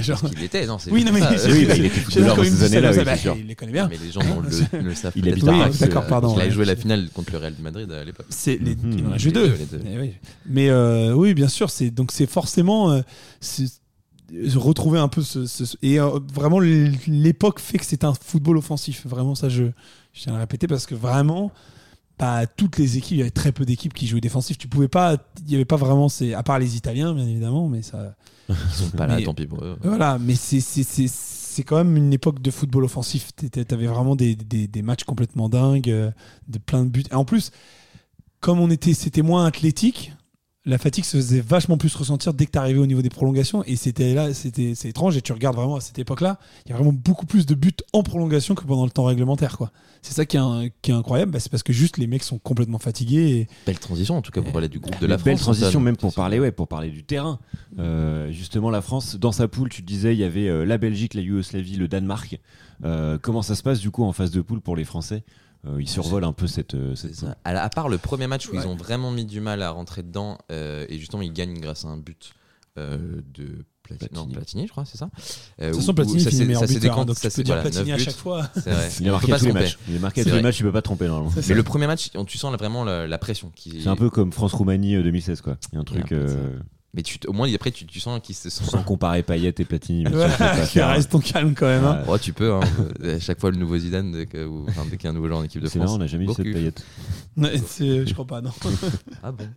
Genre- 0.00 0.18
Il 0.32 0.38
l'était, 0.40 0.64
non 0.66 0.78
Oui, 0.90 1.04
non, 1.04 1.12
mais 1.12 1.20
ça, 1.20 1.30
Oui, 1.50 1.64
euh, 1.64 1.68
bah, 1.68 1.76
il 1.76 1.84
était 1.84 2.00
footballeur 2.00 2.36
dans 2.36 2.42
ces 2.44 2.64
années-là, 2.64 2.90
oui, 2.92 3.04
bah, 3.04 3.14
Il 3.36 3.46
les 3.46 3.54
connaît 3.54 3.72
bien. 3.72 3.86
Mais 3.86 3.98
les 4.02 4.10
gens 4.10 4.20
ne 4.22 4.78
le, 4.78 4.82
le 4.88 4.94
savent 4.94 5.12
Il 5.14 5.28
habite 5.28 5.44
Oui, 5.44 5.58
d'accord, 5.78 6.04
euh, 6.04 6.08
pardon. 6.08 6.34
Il 6.34 6.40
a 6.40 6.44
ouais. 6.46 6.50
joué 6.50 6.64
la 6.64 6.74
finale 6.74 7.10
contre 7.12 7.32
le 7.32 7.38
Real 7.38 7.54
de 7.54 7.60
Madrid 7.62 7.92
à 7.92 8.02
l'époque. 8.02 8.24
C'est 8.30 8.56
les, 8.56 8.72
il 8.96 9.06
en 9.06 9.12
a 9.12 9.18
joué 9.18 9.30
deux. 9.30 9.54
Eh 9.86 9.98
oui. 9.98 10.12
Mais 10.46 10.70
euh, 10.70 11.12
oui, 11.12 11.34
bien 11.34 11.48
sûr, 11.48 11.68
c'est 11.68 11.90
donc 11.90 12.12
c'est 12.12 12.24
forcément 12.26 12.90
euh, 12.92 13.02
c'est- 13.40 13.78
retrouver 14.56 14.98
un 14.98 15.08
peu 15.08 15.20
ce, 15.20 15.44
ce- 15.44 15.76
et 15.82 16.00
euh, 16.00 16.18
vraiment 16.32 16.58
l'époque 16.58 17.60
fait 17.60 17.76
que 17.76 17.84
c'est 17.84 18.04
un 18.04 18.14
football 18.14 18.56
offensif. 18.56 19.06
Vraiment 19.06 19.34
ça, 19.34 19.50
je, 19.50 19.64
je 20.14 20.22
tiens 20.22 20.32
à 20.32 20.36
le 20.36 20.40
répéter 20.40 20.66
parce 20.66 20.86
que 20.86 20.94
vraiment. 20.94 21.52
Pas 22.18 22.46
toutes 22.46 22.78
les 22.78 22.98
équipes, 22.98 23.12
il 23.12 23.18
y 23.18 23.22
avait 23.22 23.30
très 23.30 23.52
peu 23.52 23.64
d'équipes 23.64 23.94
qui 23.94 24.06
jouaient 24.06 24.20
défensif. 24.20 24.58
Tu 24.58 24.68
pouvais 24.68 24.88
pas, 24.88 25.16
il 25.46 25.50
y 25.52 25.54
avait 25.56 25.64
pas 25.64 25.76
vraiment 25.76 26.08
ces, 26.08 26.34
à 26.34 26.42
part 26.42 26.58
les 26.58 26.76
Italiens 26.76 27.14
bien 27.14 27.26
évidemment, 27.26 27.68
mais 27.68 27.82
ça, 27.82 28.14
Ils 28.48 28.54
sont 28.74 28.90
pas 28.90 29.06
là, 29.06 29.16
Mais- 29.16 29.24
tant 29.24 29.34
pis 29.34 29.46
pour 29.46 29.64
eux. 29.64 29.76
voilà, 29.82 30.18
mais 30.18 30.34
c'est 30.34 30.60
c'est- 30.60 30.82
c'est- 30.82 31.08
c'est 31.10 31.62
quand 31.64 31.76
même 31.76 31.96
une 31.96 32.12
époque 32.12 32.40
de 32.40 32.50
football 32.50 32.84
offensif. 32.84 33.30
T'avais 33.66 33.86
vraiment 33.86 34.14
des, 34.16 34.34
des, 34.36 34.66
des 34.68 34.82
matchs 34.82 35.04
complètement 35.04 35.48
dingues, 35.48 35.90
euh, 35.90 36.10
de 36.48 36.58
plein 36.58 36.84
de 36.84 36.90
buts. 36.90 37.04
Et 37.10 37.14
en 37.14 37.24
plus, 37.24 37.50
comme 38.40 38.58
on 38.60 38.70
était, 38.70 38.94
c'était 38.94 39.22
moins 39.22 39.44
athlétique, 39.46 40.11
la 40.64 40.78
fatigue 40.78 41.04
se 41.04 41.16
faisait 41.16 41.40
vachement 41.40 41.76
plus 41.76 41.94
ressentir 41.96 42.34
dès 42.34 42.46
que 42.46 42.52
t'arrivais 42.52 42.78
au 42.78 42.86
niveau 42.86 43.02
des 43.02 43.08
prolongations. 43.10 43.64
Et 43.64 43.74
c'était 43.76 44.14
là, 44.14 44.32
c'était 44.32 44.74
c'est 44.76 44.88
étrange. 44.90 45.16
Et 45.16 45.22
tu 45.22 45.32
regardes 45.32 45.56
vraiment 45.56 45.76
à 45.76 45.80
cette 45.80 45.98
époque-là, 45.98 46.38
il 46.66 46.70
y 46.70 46.72
a 46.72 46.76
vraiment 46.76 46.92
beaucoup 46.92 47.26
plus 47.26 47.46
de 47.46 47.54
buts 47.54 47.72
en 47.92 48.02
prolongation 48.04 48.54
que 48.54 48.62
pendant 48.64 48.84
le 48.84 48.90
temps 48.90 49.04
réglementaire, 49.04 49.58
quoi. 49.58 49.72
C'est 50.02 50.14
ça 50.14 50.24
qui 50.24 50.36
est, 50.36 50.40
un- 50.40 50.68
qui 50.82 50.90
est 50.90 50.94
incroyable, 50.94 51.32
bah, 51.32 51.40
c'est 51.40 51.50
parce 51.50 51.62
que 51.62 51.72
juste 51.72 51.96
les 51.96 52.06
mecs 52.06 52.22
sont 52.22 52.38
complètement 52.38 52.78
fatigués. 52.78 53.30
Et, 53.40 53.48
Belle 53.66 53.78
transition, 53.78 54.16
en 54.16 54.22
tout 54.22 54.30
cas, 54.32 54.40
pour 54.42 54.52
parler 54.52 54.68
du 54.68 54.78
groupe 54.78 55.00
de 55.00 55.06
la 55.06 55.16
belle 55.16 55.38
transition 55.38 55.80
même 55.80 55.96
pour 55.96 56.12
parler 56.14 56.38
ouais 56.40 56.52
pour 56.52 56.68
parler 56.68 56.90
du 56.90 57.02
terrain 57.04 57.38
Euh, 57.78 58.30
justement 58.30 58.70
la 58.70 58.82
France 58.82 59.16
dans 59.16 59.32
sa 59.32 59.48
poule 59.48 59.68
tu 59.70 59.80
disais 59.82 60.12
il 60.14 60.18
y 60.18 60.24
avait 60.24 60.46
euh, 60.48 60.64
la 60.66 60.76
Belgique 60.76 61.14
la 61.14 61.22
Yougoslavie 61.22 61.76
le 61.76 61.88
Danemark 61.88 62.38
Euh, 62.84 63.16
comment 63.20 63.42
ça 63.42 63.54
se 63.54 63.62
passe 63.62 63.80
du 63.80 63.90
coup 63.90 64.02
en 64.04 64.12
phase 64.12 64.30
de 64.32 64.40
poule 64.42 64.60
pour 64.60 64.76
les 64.76 64.84
Français? 64.84 65.22
Euh, 65.66 65.80
ils 65.80 65.88
survolent 65.88 66.24
un 66.24 66.32
peu 66.32 66.46
cette, 66.48 66.74
euh, 66.74 66.94
cette 66.96 67.14
C'est 67.14 67.26
ça. 67.26 67.36
À, 67.44 67.50
à 67.62 67.68
part 67.68 67.88
le 67.88 67.96
premier 67.98 68.26
match 68.26 68.48
où 68.48 68.52
Ouais. 68.52 68.58
ils 68.62 68.66
ont 68.66 68.74
vraiment 68.74 69.10
mis 69.12 69.24
du 69.24 69.40
mal 69.40 69.62
à 69.62 69.70
rentrer 69.70 70.02
dedans, 70.02 70.38
euh, 70.50 70.84
et 70.88 70.98
justement 70.98 71.22
ils 71.22 71.32
gagnent 71.32 71.60
grâce 71.60 71.84
à 71.84 71.88
un 71.88 71.96
but 71.98 72.32
euh, 72.78 73.20
de 73.34 73.64
Platini, 73.84 74.08
Platini. 74.08 74.26
non, 74.28 74.32
Platini, 74.32 74.66
je 74.66 74.72
crois, 74.72 74.84
c'est 74.84 74.96
ça. 74.98 75.10
Euh, 75.60 75.66
de 75.68 75.72
toute 75.72 75.80
façon, 75.80 75.94
Platini 75.94 76.20
ça 76.20 76.30
s'est- 76.30 76.44
meilleur 76.44 76.66
buteur. 76.66 76.98
hein, 76.98 77.04
donc 77.04 77.16
ça 77.18 77.30
tu 77.30 77.36
peux 77.36 77.42
dire 77.44 77.54
voilà, 77.56 77.70
Platini 77.70 77.92
à 77.92 77.98
chaque 77.98 78.14
fois. 78.16 78.48
C'est 78.54 78.70
vrai. 78.70 78.88
il 79.00 79.06
a 79.08 79.10
On 79.10 79.12
marqué 79.14 79.32
à 79.32 79.38
tous 79.38 79.44
les 79.46 79.52
matchs 79.52 79.78
il 79.88 79.96
a 79.96 79.98
marqué 80.00 80.20
à 80.20 80.24
C'est 80.24 80.30
tous 80.30 80.36
les 80.36 80.42
matchs 80.42 80.60
il 80.60 80.62
peut 80.64 80.72
pas 80.72 80.82
tromper 80.82 81.06
normalement 81.06 81.32
Mais 81.48 81.54
le 81.54 81.62
premier 81.62 81.86
match, 81.86 82.10
on- 82.16 82.24
tu 82.24 82.38
sens 82.38 82.52
vraiment 82.56 82.84
la, 82.84 83.06
la 83.06 83.18
pression. 83.18 83.52
Qui... 83.54 83.82
c'est 83.82 83.88
un 83.88 83.96
peu 83.96 84.10
comme 84.10 84.32
France-Roumanie 84.32 84.96
euh, 84.96 85.02
2016 85.02 85.42
quoi 85.42 85.58
il 85.72 85.74
y 85.74 85.78
a 85.78 85.80
un 85.80 85.84
Il 85.84 85.94
y 85.94 85.98
a 85.98 86.00
un 86.00 86.02
truc 86.02 86.12
euh, 86.12 86.58
Mais 86.94 87.02
tu, 87.02 87.18
au 87.26 87.32
moins 87.32 87.50
après 87.54 87.70
tu, 87.70 87.86
tu 87.86 88.00
sens 88.00 88.20
qu'ils 88.22 88.34
se 88.34 88.50
sont. 88.50 88.64
sans 88.64 88.82
comparer 88.82 89.22
Payet 89.22 89.54
et 89.58 89.64
Platini 89.64 90.06
Ouais, 90.06 90.28
faire- 90.66 90.88
reste 90.90 91.10
ton 91.10 91.20
calme 91.20 91.54
quand 91.54 91.64
même. 91.66 91.84
hein. 91.84 92.00
Ouais. 92.02 92.06
Oh, 92.08 92.18
tu 92.18 92.34
peux, 92.34 92.52
hein. 92.52 92.60
à 93.02 93.18
chaque 93.18 93.40
fois 93.40 93.50
le 93.50 93.56
nouveau 93.56 93.78
Zidane, 93.78 94.12
dès 94.12 94.26
que- 94.26 94.44
ou- 94.44 94.66
enfin, 94.68 94.82
dès 94.90 94.98
qu'il 94.98 95.04
y 95.04 95.06
a 95.06 95.10
un 95.10 95.14
nouveau 95.14 95.26
joueur 95.28 95.38
en 95.40 95.44
équipe 95.44 95.62
de 95.62 95.66
c'est 95.68 95.78
France. 95.78 95.86
marrant 95.86 95.96
on 95.96 96.00
n'a 96.00 96.06
jamais 96.06 96.26
eu 96.26 96.34
cette. 96.34 96.44
Payet 96.44 96.74
Ouais, 97.38 97.56
c'est- 97.66 98.06
je 98.06 98.12
crois 98.12 98.26
pas, 98.26 98.42
non. 98.42 98.50
Ah 99.22 99.32
bon 99.32 99.48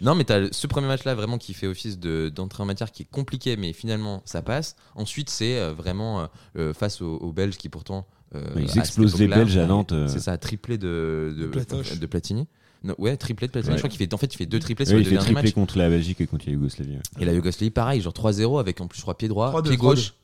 Non, 0.00 0.16
mais 0.16 0.24
t'as 0.24 0.48
ce 0.50 0.66
premier 0.66 0.88
match-là 0.88 1.14
vraiment 1.14 1.38
qui 1.38 1.54
fait 1.54 1.68
office 1.68 1.96
de- 1.98 2.28
d'entrée 2.34 2.62
en 2.62 2.66
matière 2.66 2.90
qui 2.90 3.04
est 3.04 3.08
compliqué, 3.10 3.56
mais 3.56 3.72
finalement 3.72 4.22
ça 4.24 4.42
passe. 4.42 4.74
Ensuite, 4.96 5.30
c'est 5.30 5.58
euh, 5.58 5.72
vraiment 5.72 6.22
euh, 6.22 6.26
euh, 6.58 6.74
face 6.74 7.00
aux, 7.02 7.18
aux 7.18 7.32
Belges 7.32 7.56
qui 7.56 7.68
pourtant. 7.68 8.04
euh, 8.34 8.42
Ils 8.56 8.78
explosent 8.78 9.16
les 9.18 9.28
Belges 9.28 9.56
à 9.58 9.66
Nantes, 9.66 9.92
euh. 9.92 10.08
C'est 10.08 10.18
ça, 10.20 10.36
triplé 10.38 10.76
de, 10.76 11.32
de, 11.38 11.96
de 12.00 12.06
Platini. 12.06 12.48
Non, 12.84 12.94
ouais, 12.98 13.16
triplé 13.16 13.46
de 13.48 13.52
Platini. 13.52 13.72
Ouais. 13.72 13.76
Je 13.78 13.80
crois 13.82 13.90
qu'il 13.90 13.98
fait, 13.98 14.12
en 14.14 14.16
fait, 14.18 14.32
il 14.32 14.36
fait 14.36 14.46
deux 14.46 14.58
triplés 14.60 14.84
sur 14.86 14.94
Oui, 14.96 15.02
les 15.02 15.06
il 15.08 15.10
deux 15.10 15.16
fait 15.18 15.24
triplé 15.24 15.42
matchs. 15.42 15.52
contre 15.54 15.78
la 15.78 15.88
Belgique 15.88 16.20
et 16.20 16.26
contre 16.26 16.44
la 16.46 16.52
Yougoslavie 16.52 16.92
ouais. 16.92 17.00
Et 17.20 17.24
la 17.24 17.32
Yougoslavie, 17.32 17.70
pareil, 17.70 18.00
genre 18.00 18.12
3-0 18.12 18.60
avec 18.60 18.80
en 18.80 18.86
plus, 18.86 18.98
je 18.98 19.02
crois, 19.02 19.16
pied 19.16 19.28
droit, 19.28 19.50
3-2, 19.52 19.68
pied 19.68 19.76
gauche. 19.76 20.14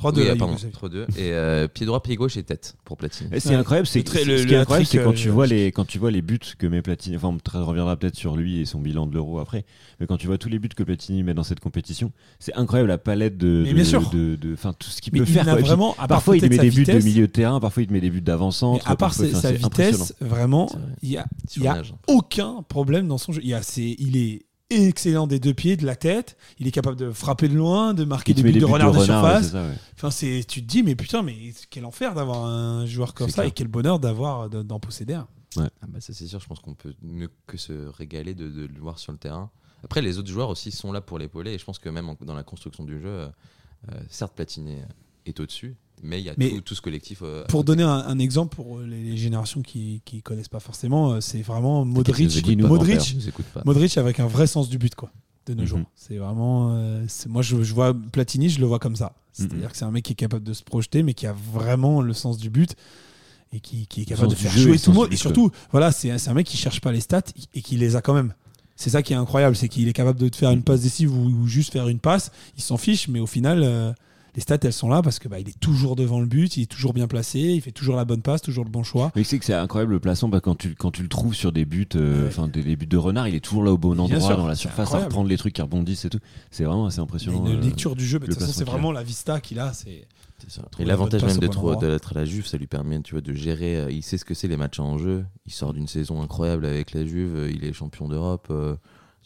3-2. 0.00 0.20
Oui, 0.32 0.38
pardon, 0.38 0.56
Yougoslavie. 0.56 1.06
3-2. 1.16 1.18
Et 1.18 1.32
euh, 1.32 1.68
pied 1.68 1.86
droit, 1.86 2.02
pied 2.02 2.16
gauche 2.16 2.36
et 2.36 2.42
tête 2.42 2.76
pour 2.84 2.98
Platini. 2.98 3.30
Et 3.32 3.40
C'est 3.40 3.48
Ouais. 3.50 3.54
incroyable, 3.54 3.86
c'est 3.86 4.00
Le 4.00 4.38
ce 4.38 4.46
qui 4.46 4.52
est 4.52 4.56
incroyable, 4.58 4.86
c'est 4.86 4.98
quand 5.02 5.10
euh, 5.10 5.14
tu 5.14 5.30
vois 5.30 5.46
les 5.46 5.72
quand 5.72 5.86
tu 5.86 5.98
vois 5.98 6.10
les 6.10 6.20
buts 6.20 6.38
que 6.58 6.66
met 6.66 6.82
Platini. 6.82 7.16
Enfin, 7.16 7.28
on 7.54 7.64
reviendra 7.64 7.96
peut-être 7.96 8.14
sur 8.16 8.36
lui 8.36 8.60
et 8.60 8.66
son 8.66 8.78
bilan 8.80 9.06
de 9.06 9.14
l'Euro 9.14 9.38
après. 9.38 9.64
Mais 9.98 10.06
quand 10.06 10.18
tu 10.18 10.26
vois 10.26 10.36
tous 10.36 10.50
les 10.50 10.58
buts 10.58 10.68
que 10.68 10.82
Platini 10.82 11.22
met 11.22 11.32
dans 11.32 11.44
cette 11.44 11.60
compétition, 11.60 12.12
c'est 12.38 12.52
incroyable 12.54 12.88
la 12.88 12.98
palette 12.98 13.38
de 13.38 13.62
Mais 13.64 13.70
de- 13.70 13.74
bien 13.74 13.84
sûr. 13.84 14.10
de 14.10 14.36
de- 14.36 14.52
enfin 14.52 14.74
tout 14.78 14.90
ce 14.90 15.00
qu'il 15.00 15.12
peut 15.12 15.20
il 15.20 15.26
faire. 15.26 15.44
quoi. 15.44 15.54
Puis, 15.56 15.64
vraiment, 15.64 15.94
part 15.94 16.08
parfois 16.08 16.36
il 16.36 16.42
met 16.42 16.58
des 16.58 16.70
buts 16.70 16.84
de 16.84 16.98
milieu 17.02 17.26
de 17.26 17.32
terrain, 17.32 17.58
parfois 17.58 17.82
il 17.82 17.86
te 17.86 17.92
met 17.92 18.00
des 18.00 18.10
buts 18.10 18.20
d'avant-centre. 18.20 18.84
à 18.86 18.96
part 18.96 19.08
parfois, 19.08 19.26
sa, 19.28 19.38
enfin, 19.38 19.40
sa 19.40 19.52
vitesse, 19.52 20.14
vraiment, 20.20 20.70
il 21.02 21.10
y 21.12 21.16
a, 21.16 21.26
il 21.56 21.62
y 21.62 21.68
a 21.68 21.72
âge. 21.76 21.94
aucun 22.08 22.62
problème 22.68 23.08
dans 23.08 23.18
son 23.18 23.32
jeu. 23.32 23.40
Il, 23.42 23.48
y 23.48 23.54
a, 23.54 23.62
c'est- 23.62 23.96
il 23.98 24.16
est 24.16 24.42
excellent 24.70 25.26
des 25.26 25.38
deux 25.40 25.54
pieds, 25.54 25.76
de 25.76 25.86
la 25.86 25.96
tête. 25.96 26.36
Il 26.58 26.66
est 26.66 26.70
capable 26.72 26.96
de 26.96 27.10
frapper 27.10 27.48
de 27.48 27.54
loin, 27.54 27.94
de 27.94 28.04
marquer 28.04 28.34
des 28.34 28.42
buts 28.42 28.52
de 28.52 28.64
renard 28.64 28.92
de, 28.92 28.98
ouais, 28.98 29.04
surface. 29.04 29.50
ça, 29.52 29.62
ouais. 29.66 29.74
Enfin, 29.94 30.10
c'est, 30.10 30.44
tu 30.46 30.62
te 30.62 30.66
dis, 30.66 30.82
mais 30.82 30.94
putain, 30.96 31.22
mais 31.22 31.36
quel 31.70 31.84
enfer 31.84 32.14
d'avoir 32.14 32.44
un 32.44 32.86
joueur 32.86 33.14
comme 33.14 33.28
ça 33.28 33.34
clair. 33.42 33.46
et 33.46 33.50
quel 33.52 33.68
bonheur 33.68 33.98
d'avoir 33.98 34.48
de- 34.50 34.62
d'en 34.62 34.80
posséder 34.80 35.14
un. 35.14 35.28
Ah 35.58 35.70
bah 35.88 36.00
ça 36.02 36.12
c'est 36.12 36.26
sûr, 36.26 36.38
je 36.38 36.46
pense 36.46 36.60
qu'on 36.60 36.74
peut 36.74 36.92
ne 37.00 37.28
que 37.46 37.56
se 37.56 37.72
régaler 37.88 38.34
de, 38.34 38.50
de 38.50 38.66
le 38.66 38.78
voir 38.78 38.98
sur 38.98 39.12
le 39.12 39.16
terrain. 39.18 39.50
Après 39.84 40.02
les 40.02 40.18
autres 40.18 40.28
joueurs 40.30 40.50
aussi 40.50 40.70
sont 40.70 40.92
là 40.92 41.00
pour 41.00 41.18
l'épauler 41.18 41.52
et 41.52 41.58
je 41.58 41.64
pense 41.64 41.78
que 41.78 41.88
même 41.88 42.10
en- 42.10 42.16
dans 42.20 42.34
la 42.34 42.42
construction 42.42 42.84
du 42.84 43.00
jeu, 43.00 43.08
euh, 43.08 43.28
euh, 43.92 43.94
certes 44.10 44.34
Platini 44.34 44.76
est 45.24 45.40
au-dessus, 45.40 45.74
mais 46.02 46.20
il 46.20 46.24
y 46.26 46.30
a 46.30 46.34
Mais 46.36 46.50
tout, 46.50 46.60
tout 46.60 46.74
ce 46.74 46.80
collectif. 46.82 47.20
euh, 47.22 47.44
Pour 47.48 47.64
donner 47.64 47.82
un, 47.82 47.88
un 48.06 48.18
exemple 48.18 48.54
pour 48.56 48.80
les, 48.80 49.02
les 49.02 49.16
générations 49.16 49.62
qui 49.62 50.02
ne 50.12 50.20
connaissent 50.20 50.48
pas 50.48 50.60
forcément, 50.60 51.12
euh, 51.12 51.20
c'est 51.20 51.42
vraiment 51.42 51.84
Modric. 51.84 52.26
Modric, 52.58 53.16
pas. 53.54 53.62
Modric 53.64 53.96
avec 53.98 54.20
un 54.20 54.26
vrai 54.26 54.46
sens 54.46 54.68
du 54.68 54.78
but, 54.78 54.94
quoi, 54.94 55.10
de 55.46 55.54
nos 55.54 55.62
Mhm. 55.62 55.68
jours. 55.68 55.80
C'est 55.94 56.16
vraiment. 56.18 56.74
euh, 56.76 57.04
c'est- 57.08 57.28
moi, 57.28 57.42
je, 57.42 57.62
je 57.62 57.74
vois 57.74 57.94
Platini, 58.12 58.48
je 58.48 58.60
le 58.60 58.66
vois 58.66 58.78
comme 58.78 58.96
ça. 58.96 59.14
C'est-à-dire 59.32 59.56
Mhm. 59.66 59.68
que 59.70 59.76
c'est 59.76 59.84
un 59.84 59.90
mec 59.90 60.04
qui 60.04 60.12
est 60.12 60.16
capable 60.16 60.44
de 60.44 60.52
se 60.52 60.62
projeter, 60.62 61.02
mais 61.02 61.14
qui 61.14 61.26
a 61.26 61.34
vraiment 61.52 62.00
le 62.02 62.12
sens 62.12 62.38
du 62.38 62.50
but. 62.50 62.74
et 63.52 63.60
qui, 63.60 63.86
qui 63.86 64.02
est 64.02 64.04
capable 64.04 64.28
de 64.28 64.34
faire 64.34 64.50
jouer 64.50 64.76
tout 64.78 64.90
le 64.90 64.96
monde. 64.96 65.08
Et 65.12 65.16
surtout, 65.16 65.50
voilà, 65.70 65.92
c'est 65.92 66.18
c'est 66.18 66.28
un 66.30 66.34
mec 66.34 66.46
qui 66.46 66.56
cherche 66.56 66.80
pas 66.80 66.90
les 66.90 67.00
stats 67.00 67.22
et 67.54 67.62
qui 67.62 67.76
les 67.76 67.94
a 67.94 68.02
quand 68.02 68.12
même. 68.12 68.34
C'est 68.74 68.90
ça 68.90 69.02
qui 69.02 69.12
est 69.12 69.16
incroyable, 69.16 69.54
c'est 69.54 69.68
qu'il 69.68 69.86
est 69.88 69.92
capable 69.92 70.18
de 70.18 70.28
te 70.28 70.36
faire 70.36 70.50
une 70.50 70.62
passe 70.62 70.80
décisive 70.80 71.14
ou, 71.16 71.26
ou 71.28 71.46
juste 71.46 71.72
faire 71.72 71.86
une 71.88 72.00
passe. 72.00 72.32
Il 72.56 72.62
s'en 72.62 72.76
fiche, 72.76 73.06
mais 73.08 73.20
au 73.20 73.26
final, 73.26 73.62
euh, 73.62 73.92
les 74.36 74.42
stats 74.42 74.58
elles 74.62 74.72
sont 74.72 74.88
là 74.88 75.02
parce 75.02 75.18
que 75.18 75.26
bah, 75.28 75.40
il 75.40 75.48
est 75.48 75.58
toujours 75.58 75.96
devant 75.96 76.20
le 76.20 76.26
but, 76.26 76.56
il 76.56 76.62
est 76.62 76.66
toujours 76.66 76.92
bien 76.92 77.08
placé, 77.08 77.40
il 77.40 77.60
fait 77.62 77.72
toujours 77.72 77.96
la 77.96 78.04
bonne 78.04 78.22
passe, 78.22 78.42
toujours 78.42 78.64
le 78.64 78.70
bon 78.70 78.82
choix. 78.84 79.10
Mais 79.16 79.24
c'est 79.24 79.38
que 79.38 79.44
c'est 79.44 79.54
incroyable 79.54 79.94
le 79.94 80.00
plaçant 80.00 80.28
bah, 80.28 80.40
quand, 80.40 80.54
tu, 80.54 80.74
quand 80.74 80.90
tu 80.92 81.02
le 81.02 81.08
trouves 81.08 81.34
sur 81.34 81.50
des 81.52 81.64
buts, 81.64 81.88
euh, 81.96 82.22
Ouais. 82.22 82.28
enfin 82.28 82.46
des, 82.46 82.62
des 82.62 82.76
buts 82.76 82.86
de 82.86 82.96
renard, 82.96 83.26
il 83.28 83.34
est 83.34 83.40
toujours 83.40 83.64
là 83.64 83.72
au 83.72 83.78
bon 83.78 83.98
endroit 83.98 84.20
sûr, 84.20 84.36
dans 84.36 84.46
la 84.46 84.54
surface 84.54 84.94
à 84.94 84.98
reprendre 85.04 85.28
les 85.28 85.36
trucs 85.38 85.54
qui 85.54 85.62
rebondissent 85.62 86.04
et 86.04 86.10
tout. 86.10 86.20
C'est 86.50 86.64
vraiment 86.64 86.86
assez 86.86 86.98
Il 86.98 87.00
a 87.00 87.02
impressionnant. 87.04 87.46
une 87.46 87.56
euh, 87.56 87.60
lecture 87.60 87.96
du 87.96 88.04
jeu, 88.06 88.18
mais 88.20 88.26
de 88.26 88.30
le 88.30 88.34
toute 88.34 88.42
façon, 88.42 88.52
placement 88.52 88.66
c'est 88.66 88.70
vraiment 88.70 88.92
la 88.92 89.02
vista 89.02 89.40
qu'il 89.40 89.58
a. 89.58 89.72
C'est 89.72 89.90
Et 90.78 90.80
la 90.80 90.84
l'avantage 90.84 91.24
même 91.24 91.38
d'être 91.38 91.76
d'être 91.80 92.12
à 92.12 92.18
la 92.20 92.24
Juve, 92.26 92.46
ça 92.46 92.58
lui 92.58 92.66
permet 92.66 93.00
tu 93.00 93.12
vois, 93.14 93.22
de 93.22 93.32
gérer. 93.32 93.76
euh, 93.78 93.90
Il 93.90 94.02
sait 94.02 94.18
ce 94.18 94.24
que 94.26 94.34
c'est 94.34 94.48
les 94.48 94.58
matchs 94.58 94.78
en 94.80 94.98
jeu. 94.98 95.24
Il 95.46 95.52
sort 95.52 95.72
d'une 95.72 95.88
saison 95.88 96.20
incroyable 96.20 96.66
avec 96.66 96.92
la 96.92 97.06
Juve. 97.06 97.34
euh, 97.34 97.50
Il 97.50 97.64
est 97.64 97.72
champion 97.72 98.06
d'Europe. 98.06 98.48
euh, 98.50 98.76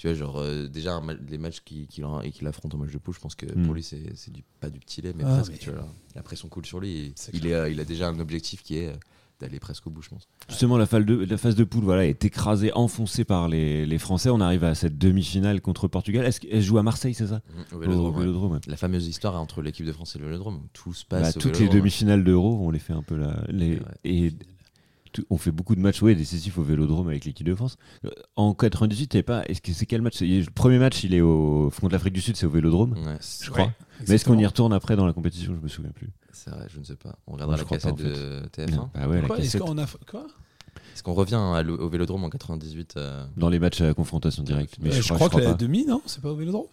Tu 0.00 0.07
vois, 0.07 0.16
genre, 0.16 0.38
euh, 0.38 0.66
déjà, 0.66 0.95
un 0.95 1.02
les 1.28 1.37
matchs 1.37 1.61
qu'il 1.61 1.83
et 2.25 2.30
qu'il 2.30 2.47
affronte 2.47 2.75
en 2.75 2.78
match 2.78 2.90
de 2.90 2.97
poule, 2.97 3.14
je 3.14 3.21
pense 3.21 3.35
que 3.35 3.45
Mm. 3.45 3.64
pour 3.66 3.75
lui, 3.75 3.83
c'est 3.83 4.30
du, 4.33 4.42
pas 4.59 4.71
du 4.71 4.78
petit 4.80 5.02
lait, 5.02 5.12
mais 5.14 5.25
Ah, 5.26 5.35
presque. 5.35 5.52
mais- 5.52 5.59
Tu 5.59 5.69
vois, 5.71 5.87
la 6.14 6.23
pression 6.23 6.49
coule 6.49 6.64
sur 6.64 6.80
lui. 6.80 7.12
Il, 7.35 7.47
est, 7.47 7.71
il 7.71 7.78
a 7.78 7.85
déjà 7.85 8.09
un 8.09 8.19
objectif 8.19 8.62
qui 8.62 8.78
est 8.78 8.88
euh, 8.88 8.95
d'aller 9.40 9.61
presque 9.61 9.87
au 9.87 9.90
bout, 9.90 10.00
je 10.00 10.09
pense. 10.09 10.26
Justement, 10.49 10.78
la 10.78 10.87
phase 10.87 11.04
de, 11.04 11.16
la 11.16 11.37
phase 11.37 11.54
de 11.54 11.64
poule 11.64 11.85
voilà, 11.85 12.07
est 12.07 12.25
écrasée, 12.25 12.73
enfoncée 12.73 13.25
par 13.25 13.49
les, 13.49 13.85
les 13.85 13.99
Français. 13.99 14.30
On 14.30 14.40
arrive 14.40 14.64
à 14.64 14.75
cette 14.75 14.97
demi-finale 14.97 15.61
contre 15.61 15.87
Portugal. 15.87 16.25
Est-ce 16.25 16.40
qu'elle 16.40 16.62
joue 16.62 16.78
à 16.78 16.83
Marseille, 16.83 17.12
c'est 17.12 17.26
ça? 17.26 17.42
Mm, 17.71 17.75
au 17.75 17.76
Au 17.76 17.80
Vélodrome, 17.80 18.14
ouais. 18.14 18.21
Vélodrome, 18.21 18.52
ouais. 18.52 18.59
La 18.69 18.76
fameuse 18.78 19.07
histoire 19.07 19.38
entre 19.38 19.61
l'équipe 19.61 19.85
de 19.85 19.92
France 19.92 20.16
et 20.16 20.19
le 20.19 20.25
Vélodrome. 20.25 20.62
Tout 20.73 20.95
se 20.95 21.04
Bah, 21.11 21.21
passe 21.21 21.37
au 21.37 21.40
toutes 21.40 21.59
les 21.59 21.69
demi-finales 21.69 22.25
d'Euro, 22.25 22.59
on 22.66 22.71
les 22.71 22.78
fait 22.78 22.95
un 22.95 23.02
peu 23.02 23.16
là. 23.16 23.45
Les, 23.49 23.75
Ouais. 23.75 23.80
et 24.04 24.33
tout- 25.12 25.25
on 25.31 25.37
fait 25.38 25.50
beaucoup 25.50 25.75
de 25.75 25.81
matchs 25.81 26.02
ouais, 26.02 26.14
décisifs 26.14 26.59
au 26.59 26.62
Vélodrome 26.62 27.09
avec 27.09 27.25
l'équipe 27.25 27.47
de 27.47 27.55
France. 27.55 27.76
Euh, 28.05 28.11
En 28.37 28.55
98, 28.55 29.12
il 29.12 29.17
y 29.17 29.19
avait 29.19 29.23
pas. 29.23 29.45
Est-ce 29.47 29.61
que 29.61 29.73
c'est 29.73 29.87
quel 29.87 30.02
match? 30.02 30.17
C'est- 30.19 30.26
Le 30.26 30.50
premier 30.50 30.79
match, 30.79 31.05
il 31.05 31.14
est 31.14 31.21
au 31.21 31.71
contre 31.81 31.93
l'Afrique 31.93 32.14
du 32.14 32.21
Sud, 32.21 32.37
c'est 32.37 32.47
au 32.47 32.50
Vélodrome, 32.50 32.93
Ouais, 32.93 33.17
je 33.43 33.50
crois. 33.50 33.73
Mais 34.09 34.14
est-ce 34.14 34.25
qu'on 34.25 34.38
y 34.38 34.47
retourne 34.47 34.73
après 34.73 34.97
dans 34.97 35.07
la 35.07 35.12
compétition? 35.12 35.55
Je 35.55 35.61
me 35.62 35.69
souviens 35.69 35.90
plus. 35.93 36.11
c'est 36.33 36.50
vrai, 36.50 36.67
je 36.73 36.79
ne 36.79 36.85
sais 36.85 36.97
pas. 36.97 37.19
On 37.26 37.33
regardera 37.33 37.57
la 37.59 37.64
pas, 37.64 37.76
cassette 37.76 37.97
de 37.97 38.43
TF1. 38.52 38.90
Bah 38.95 39.09
ouais, 39.09 39.21
la 39.21 39.26
Quoi, 39.26 39.37
est-ce 39.38 39.59
cassette. 39.59 39.61
qu'on 39.62 39.79
a 39.79 39.87
quoi? 40.11 40.26
Est-ce 40.95 41.02
qu'on 41.02 41.14
revient 41.14 41.35
à 41.35 41.62
au 41.62 41.88
Vélodrome 41.88 42.25
en 42.25 42.31
98 42.31 42.95
euh, 42.97 43.25
Dans 43.37 43.49
les 43.49 43.59
matchs 43.59 43.81
à 43.81 43.93
confrontation 43.95 44.43
directe. 44.43 44.76
Mais 44.81 44.88
Euh, 44.90 44.93
je, 44.93 45.02
je, 45.02 45.12
crois, 45.14 45.29
crois 45.29 45.40
que 45.40 45.45
la 45.45 45.50
pas. 45.52 45.57
demi, 45.57 45.85
non? 45.87 46.00
C'est 46.07 46.21
pas 46.23 46.31
au 46.33 46.37
Vélodrome? 46.37 46.67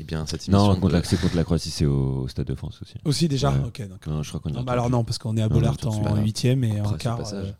Eh 0.00 0.04
bien, 0.04 0.24
cette 0.24 0.48
émission. 0.48 0.66
Non, 0.66 0.74
de- 0.74 0.80
contre 0.80 0.94
la, 0.94 1.04
c'est 1.04 1.20
contre 1.20 1.36
la 1.36 1.44
Croatie, 1.44 1.70
c'est 1.70 1.84
au, 1.84 2.22
au 2.22 2.28
Stade 2.28 2.46
de 2.46 2.54
France 2.54 2.80
aussi. 2.80 2.94
Aussi 3.04 3.28
déjà 3.28 3.50
Ouais. 3.50 3.58
Ok, 3.66 3.86
donc. 3.86 4.06
Non, 4.06 4.22
je 4.22 4.28
crois 4.30 4.40
qu'on 4.40 4.48
y 4.50 4.52
Non, 4.54 4.62
bah 4.62 4.72
alors 4.72 4.88
non, 4.88 5.04
parce 5.04 5.18
qu'on 5.18 5.36
est 5.36 5.42
à 5.42 5.48
Bollard 5.48 5.76
en 5.84 6.00
grave. 6.00 6.22
huitième 6.22 6.64
et 6.64 6.78
Après 6.80 6.94
en 6.94 6.96
quart. 6.96 7.32
euh, 7.34 7.50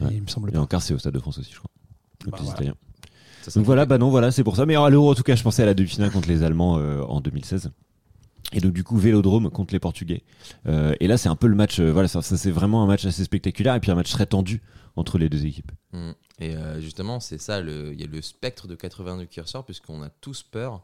Ouais. 0.00 0.08
Il 0.12 0.22
me 0.22 0.28
semble 0.28 0.48
Et 0.50 0.52
pas. 0.52 0.60
en 0.60 0.66
quart, 0.66 0.80
c'est 0.80 0.94
au 0.94 0.98
Stade 0.98 1.12
de 1.14 1.18
France 1.18 1.38
aussi, 1.38 1.50
je 1.52 1.58
crois. 1.58 1.70
Le 2.24 2.30
Bah, 2.30 2.36
petit 2.38 2.44
voilà. 2.44 2.56
Italien. 2.60 2.74
Ça, 3.42 3.50
ça 3.50 3.60
Donc 3.60 3.66
voilà, 3.66 3.84
bah 3.84 3.98
non, 3.98 4.10
voilà, 4.10 4.30
c'est 4.30 4.44
pour 4.44 4.56
ça. 4.56 4.64
Mais 4.64 4.76
à 4.76 4.88
l'Euro, 4.88 5.10
en 5.10 5.14
tout 5.14 5.22
cas, 5.22 5.34
je 5.36 5.42
pensais 5.42 5.62
à 5.62 5.66
la 5.66 5.74
demi-finale 5.74 6.10
contre 6.10 6.28
les 6.28 6.42
Allemands 6.42 6.78
euh, 6.78 7.02
en 7.02 7.20
2016. 7.20 7.70
Et 8.52 8.60
donc 8.60 8.72
du 8.72 8.82
coup, 8.84 8.96
Vélodrome 8.96 9.50
contre 9.50 9.74
les 9.74 9.80
Portugais. 9.80 10.22
Euh, 10.66 10.94
et 11.00 11.06
là, 11.08 11.18
c'est 11.18 11.28
un 11.28 11.36
peu 11.36 11.48
le 11.48 11.54
match. 11.56 11.80
euh, 11.80 11.90
voilà, 11.92 12.08
ça, 12.08 12.22
ça, 12.22 12.36
c'est 12.38 12.50
vraiment 12.50 12.82
un 12.82 12.86
match 12.86 13.04
assez 13.04 13.22
spectaculaire 13.24 13.74
et 13.74 13.80
puis 13.80 13.90
un 13.90 13.94
match 13.94 14.10
très 14.10 14.24
tendu 14.26 14.62
entre 14.96 15.18
les 15.18 15.28
deux 15.28 15.44
équipes. 15.44 15.70
Mm. 15.92 16.10
Et 16.40 16.56
euh, 16.56 16.80
justement, 16.80 17.20
c'est 17.20 17.38
ça, 17.38 17.60
il 17.60 18.00
y 18.00 18.04
a 18.04 18.06
le 18.06 18.22
spectre 18.22 18.66
de 18.68 18.74
82 18.76 19.26
qui 19.26 19.40
ressort, 19.40 19.64
puisqu'on 19.64 20.02
a 20.02 20.08
tous 20.08 20.42
peur 20.44 20.74
euh, 20.74 20.78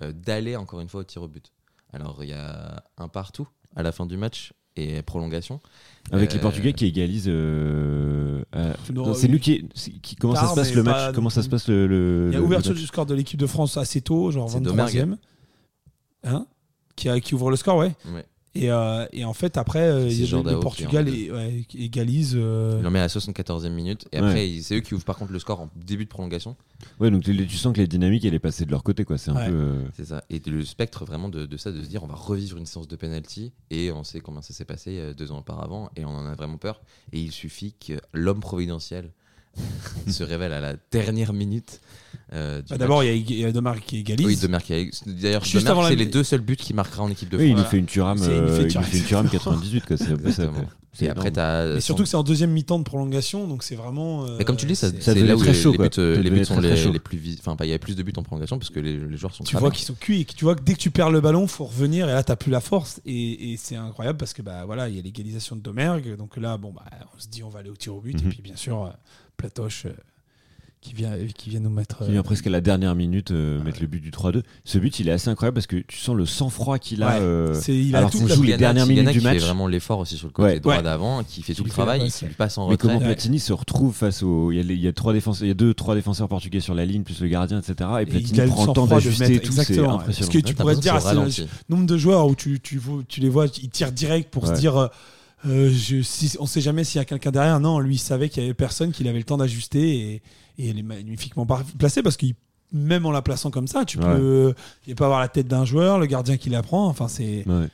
d'aller 0.00 0.56
encore 0.56 0.80
une 0.80 0.88
fois 0.88 1.00
au 1.00 1.04
tir 1.04 1.22
au 1.22 1.28
but. 1.28 1.52
Alors, 1.92 2.18
il 2.22 2.28
y 2.30 2.32
a 2.34 2.82
un 2.98 3.08
partout 3.08 3.48
à 3.76 3.82
la 3.82 3.92
fin 3.92 4.06
du 4.06 4.16
match 4.16 4.52
et 4.76 5.02
prolongation. 5.02 5.60
Avec 6.12 6.30
Euh, 6.30 6.34
les 6.34 6.40
Portugais 6.40 6.72
qui 6.72 6.86
égalisent. 6.86 7.28
euh, 7.28 8.42
euh, 8.54 8.74
c'est 8.86 9.26
oui. 9.26 9.28
nous 9.32 9.38
qui, 9.38 9.68
comment 10.20 10.34
ça 10.34 10.48
se 10.48 10.54
passe 10.54 10.74
le 10.74 10.82
match? 10.82 11.14
Comment 11.14 11.30
ça 11.30 11.42
se 11.42 11.48
passe 11.48 11.68
le, 11.68 11.86
le- 11.86 12.28
Il 12.30 12.32
y 12.34 12.36
a 12.36 12.38
le- 12.38 12.44
ouverture 12.44 12.70
le 12.70 12.74
match? 12.76 12.82
du 12.82 12.86
score 12.86 13.06
de 13.06 13.14
l'équipe 13.14 13.40
de 13.40 13.46
France 13.46 13.76
assez 13.76 14.00
tôt, 14.00 14.30
genre 14.30 14.48
C'est 14.50 14.60
23e. 14.60 15.16
Hein? 16.24 16.46
Qui, 16.96 17.08
a- 17.08 17.20
qui 17.20 17.34
ouvre 17.34 17.50
le 17.50 17.56
score, 17.56 17.76
ouais. 17.78 17.94
Ouais. 18.12 18.24
Et, 18.54 18.70
euh, 18.72 19.06
et 19.12 19.24
en 19.24 19.34
fait, 19.34 19.56
après, 19.56 19.88
euh, 19.88 20.08
il 20.08 20.24
y 20.24 20.34
a 20.34 20.42
le- 20.42 20.58
Portugal 20.60 21.08
et, 21.08 21.30
ouais, 21.30 21.64
qui 21.68 21.84
égalise. 21.84 22.32
euh, 22.34 22.78
Il 22.80 22.86
en 22.86 22.90
met 22.90 22.98
à 22.98 23.02
la 23.02 23.08
74e 23.08 23.72
minute. 23.72 24.06
Et 24.12 24.16
après, 24.18 24.58
c'est 24.62 24.76
eux 24.76 24.80
qui 24.80 24.94
ouvrent 24.94 25.04
par 25.04 25.16
contre 25.16 25.32
le 25.32 25.38
score 25.38 25.60
en 25.60 25.70
début 25.76 26.04
de 26.04 26.08
prolongation. 26.08 26.56
Ouais, 26.98 27.10
donc 27.10 27.22
tu, 27.24 27.46
tu 27.46 27.56
sens 27.56 27.72
que 27.74 27.80
les 27.80 27.86
dynamiques, 27.86 28.24
elle 28.24 28.34
est 28.34 28.38
passée 28.38 28.64
de 28.64 28.70
leur 28.70 28.82
côté, 28.82 29.04
quoi. 29.04 29.18
C'est 29.18 29.30
un 29.30 29.36
Ouais. 29.36 29.48
peu. 29.48 29.54
euh, 29.54 29.82
C'est 29.94 30.06
ça. 30.06 30.24
Et 30.30 30.40
le 30.46 30.64
spectre 30.64 31.04
vraiment 31.04 31.28
de, 31.28 31.46
de 31.46 31.56
ça, 31.56 31.70
de 31.72 31.82
se 31.82 31.88
dire 31.88 32.02
on 32.02 32.06
va 32.08 32.14
revivre 32.16 32.56
une 32.56 32.66
séance 32.66 32.88
de 32.88 32.96
penalty 32.96 33.52
et 33.70 33.92
on 33.92 34.02
sait 34.02 34.20
combien 34.20 34.42
ça 34.42 34.54
s'est 34.54 34.64
passé 34.64 35.12
deux 35.16 35.30
ans 35.30 35.38
auparavant 35.38 35.90
et 35.96 36.04
on 36.04 36.10
en 36.10 36.26
a 36.26 36.34
vraiment 36.34 36.56
peur. 36.58 36.80
Et 37.12 37.20
il 37.20 37.32
suffit 37.32 37.74
que 37.74 37.94
l'homme 38.12 38.40
providentiel 38.40 39.12
se 40.08 40.22
révèle 40.24 40.52
à 40.52 40.60
la 40.60 40.74
dernière 40.90 41.32
minute. 41.32 41.80
euh, 42.32 42.62
bah, 42.68 42.78
D'abord, 42.78 43.02
il 43.04 43.06
y 43.06 43.10
a, 43.10 43.14
il 43.14 43.32
y 43.40 43.44
a 43.44 43.52
Demar 43.52 43.80
qui 43.80 43.98
égalise. 43.98 44.26
Oui, 44.26 44.36
Demer 44.36 44.58
qui 44.64 44.74
a- 44.74 44.84
D'ailleurs, 45.06 45.44
c'est 45.46 45.96
les 45.96 46.06
deux 46.06 46.24
seuls 46.24 46.40
buts 46.40 46.56
qu'il 46.56 46.76
marquera 46.76 47.02
en 47.02 47.10
équipe 47.10 47.28
de 47.30 47.38
Oui, 47.38 47.50
il 47.50 47.56
France. 47.56 47.70
fait 47.70 47.78
une 47.78 47.86
il 47.92 47.98
nous 47.98 48.04
euh, 48.04 48.56
fait 48.56 48.68
il 48.68 48.82
fait 48.82 48.98
une 48.98 49.04
Thuram 49.04 49.28
98, 49.28 49.84
quoi. 49.86 49.96
C'est 49.96 50.04
un 50.12 50.16
peu 50.16 50.30
ça. 50.32 50.42
Exactement. 50.44 50.52
quoi. 50.52 50.68
C'est 50.94 51.04
Et 51.04 51.10
après, 51.10 51.30
t'as. 51.30 51.76
Et 51.76 51.80
surtout 51.80 52.02
que 52.02 52.08
c'est 52.08 52.16
en 52.16 52.24
deuxième 52.24 52.50
mi-temps 52.50 52.78
de 52.78 52.82
prolongation, 52.84 53.46
donc 53.46 53.62
c'est 53.62 53.76
vraiment. 53.76 54.24
euh, 54.24 54.36
Mais 54.38 54.44
comme 54.44 54.56
tu 54.56 54.64
le 54.66 54.70
dis, 54.72 54.76
ça, 54.76 54.88
c'est- 54.98 55.14
là 55.14 55.36
où 55.36 55.38
très 55.38 55.52
les, 55.52 55.54
chaud, 55.54 55.70
les 55.70 55.76
quoi. 55.76 55.88
buts, 55.88 55.94
euh, 55.98 56.20
les 56.20 56.30
buts 56.30 56.44
sont 56.44 56.56
très, 56.56 56.74
les, 56.90 56.98
plus 56.98 57.18
vis- 57.18 57.38
Enfin, 57.44 57.56
il 57.62 57.68
y 57.70 57.72
a 57.72 57.78
plus 57.78 57.94
de 57.94 58.02
buts 58.02 58.12
en 58.16 58.22
prolongation 58.24 58.58
parce 58.58 58.70
que 58.70 58.80
les, 58.80 58.96
les 58.98 59.16
joueurs 59.16 59.32
sont 59.32 59.44
tu 59.44 59.56
vois 59.56 59.70
qu'ils 59.70 59.84
sont 59.86 59.94
cuits 59.94 60.22
et 60.22 60.24
que 60.24 60.32
tu 60.32 60.44
vois 60.44 60.56
que 60.56 60.62
dès 60.62 60.72
que 60.72 60.78
tu 60.78 60.90
perds 60.90 61.10
le 61.10 61.20
ballon, 61.20 61.46
faut 61.46 61.66
revenir 61.66 62.08
et 62.08 62.12
là 62.12 62.22
t'as 62.24 62.34
plus 62.36 62.50
la 62.50 62.60
force 62.60 63.00
et, 63.06 63.52
et 63.52 63.56
c'est 63.58 63.76
incroyable 63.76 64.18
parce 64.18 64.32
que 64.32 64.42
bah 64.42 64.64
voilà 64.66 64.88
il 64.88 64.96
y 64.96 64.98
a 64.98 65.02
l'égalisation 65.02 65.54
de 65.56 65.60
Domergue 65.60 66.16
donc 66.16 66.36
là 66.36 66.56
bon 66.56 66.72
bah 66.72 66.82
on 67.16 67.20
se 67.20 67.28
dit 67.28 67.44
on 67.44 67.48
va 67.48 67.60
aller 67.60 67.70
au 67.70 67.76
tir 67.76 67.94
au 67.94 68.00
but 68.00 68.14
Mhm. 68.20 68.26
et 68.26 68.30
puis 68.30 68.42
bien 68.42 68.56
sûr 68.56 68.84
euh, 68.86 68.88
Platoche 69.38 69.86
euh, 69.86 69.90
qui 70.80 70.94
vient 70.94 71.10
qui 71.36 71.50
vient 71.50 71.58
nous 71.60 71.70
mettre 71.70 71.98
Qui 71.98 72.04
euh, 72.10 72.12
vient 72.12 72.22
presque 72.22 72.46
à 72.46 72.50
la 72.50 72.60
dernière 72.60 72.94
minute 72.94 73.30
euh, 73.32 73.60
mettre 73.62 73.80
le 73.80 73.86
but 73.88 74.00
du 74.00 74.10
3-2. 74.12 74.42
Ce 74.64 74.78
but, 74.78 74.98
il 75.00 75.08
est 75.08 75.12
assez 75.12 75.28
incroyable 75.28 75.54
parce 75.54 75.66
que 75.66 75.76
tu 75.76 75.96
sens 75.98 76.14
le 76.16 76.24
sang-froid 76.26 76.78
qu'il 76.78 77.02
a. 77.02 77.14
Ouais, 77.14 77.20
euh, 77.20 77.60
il 77.68 77.94
alors 77.96 78.10
qu'on 78.10 78.26
joue 78.28 78.42
les 78.44 78.56
dernières 78.56 78.86
minutes 78.86 79.08
du 79.10 79.20
match. 79.20 79.34
fait 79.38 79.44
vraiment 79.44 79.66
l'effort 79.66 79.98
aussi 80.00 80.16
sur 80.16 80.28
le 80.28 80.32
côté 80.32 80.48
Ouais. 80.54 80.60
droit 80.60 80.76
Ouais. 80.76 80.82
d'avant, 80.82 81.24
qui 81.24 81.42
fait 81.42 81.54
tout 81.54 81.64
le 81.64 81.70
travail, 81.70 82.00
lui 82.02 82.34
passe 82.36 82.58
en 82.58 82.68
Mais 82.68 82.76
comment 82.76 82.94
retrait. 82.94 83.06
Platini 83.08 83.40
se 83.40 83.52
retrouve 83.52 83.92
face 83.94 84.22
au. 84.22 84.52
Il 84.52 84.56
y 84.56 84.60
a, 84.60 84.62
les- 84.62 84.74
il 84.74 84.80
y 84.80 84.86
a 84.88 84.92
trois 84.92 85.12
défenseurs, 85.12 85.44
il 85.46 85.48
y 85.48 85.52
a 85.52 85.54
deux, 85.54 85.74
trois 85.74 85.94
défenseurs 85.96 86.28
portugais 86.28 86.60
sur 86.60 86.74
la 86.74 86.84
ligne, 86.84 87.02
plus 87.02 87.20
le 87.22 87.28
gardien, 87.28 87.60
etc. 87.60 87.90
Et 88.00 88.06
Platini 88.06 88.38
il 88.38 88.46
prend 88.48 88.66
le 88.66 88.72
temps 88.72 88.86
d'ajuster 88.86 89.40
tout. 89.40 89.50
C'est 89.52 89.60
impressionnant. 89.62 89.98
Parce 89.98 90.28
que 90.28 90.38
tu 90.38 90.54
pourrais 90.54 90.74
te 90.76 90.80
dire 90.80 91.00
c'est 91.00 91.14
le 91.14 91.46
nombre 91.68 91.86
de 91.86 91.96
joueurs 91.96 92.26
où 92.28 92.34
tu, 92.36 92.60
les 93.18 93.28
vois 93.28 93.46
ils 93.62 93.68
tirent 93.70 93.92
direct 93.92 94.30
pour 94.30 94.46
se 94.46 94.52
dire 94.52 94.90
euh, 95.46 95.70
je, 95.70 96.02
si, 96.02 96.36
on 96.40 96.46
sait 96.46 96.60
jamais 96.60 96.82
s'il 96.84 96.98
y 96.98 97.02
a 97.02 97.04
quelqu'un 97.04 97.30
derrière 97.30 97.60
non 97.60 97.78
lui 97.78 97.94
il 97.94 97.98
savait 97.98 98.28
qu'il 98.28 98.42
y 98.42 98.46
avait 98.46 98.54
personne 98.54 98.90
qu'il 98.92 99.06
avait 99.08 99.18
le 99.18 99.24
temps 99.24 99.36
d'ajuster 99.36 99.96
et, 99.96 100.22
et 100.58 100.68
elle 100.70 100.78
est 100.78 100.82
magnifiquement 100.82 101.46
placée 101.78 102.02
parce 102.02 102.16
que 102.16 102.26
même 102.72 103.06
en 103.06 103.12
la 103.12 103.22
plaçant 103.22 103.50
comme 103.50 103.66
ça 103.68 103.84
tu 103.84 103.98
Ouais. 103.98 104.04
peux 104.16 104.54
il 104.86 104.94
peut 104.96 105.04
avoir 105.04 105.20
la 105.20 105.28
tête 105.28 105.46
d'un 105.46 105.64
joueur 105.64 105.98
le 105.98 106.06
gardien 106.06 106.36
qui 106.36 106.50
la 106.50 106.62
prend 106.62 106.86
enfin 106.88 107.06
c'est 107.08 107.44
Ouais. 107.46 107.68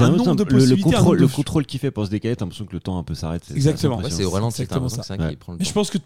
Un 0.00 0.10
nombre 0.10 0.34
de 0.34 0.42
le, 0.44 0.50
le 0.50 0.58
possibilités, 0.58 0.88
un 0.90 0.98
contrôle, 0.98 1.18
le 1.18 1.26
de- 1.26 1.32
contrôle 1.32 1.66
qu'il 1.66 1.80
fait 1.80 1.90
pour 1.92 2.04
se 2.04 2.10
décaler, 2.10 2.34
t'as 2.36 2.44
l'impression 2.44 2.66
que 2.66 2.72
le 2.72 2.80
temps 2.80 2.98
un 2.98 3.04
peu 3.04 3.14
s'arrête. 3.14 3.42
c'est- 3.46 3.54
Exactement. 3.54 4.00
c'est 4.08 4.16
Ouais, 4.18 4.24
au 4.24 4.30
ralenti, 4.30 4.62
exactement 4.62 4.88
ça. 4.88 5.02
prend 5.38 5.52
le 5.54 5.64
je 5.64 5.72
pense 5.72 5.90
que 5.90 5.98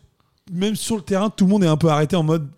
même 0.53 0.77
sur 0.77 0.97
le 0.97 1.03
terrain 1.03 1.31
tout 1.31 1.47
le 1.47 1.51
monde 1.51 1.65
est 1.65 1.69
un 1.69 1.77
peu 1.77 1.89
arrêté 1.89 2.17
en 2.17 2.23
mode 2.23 2.49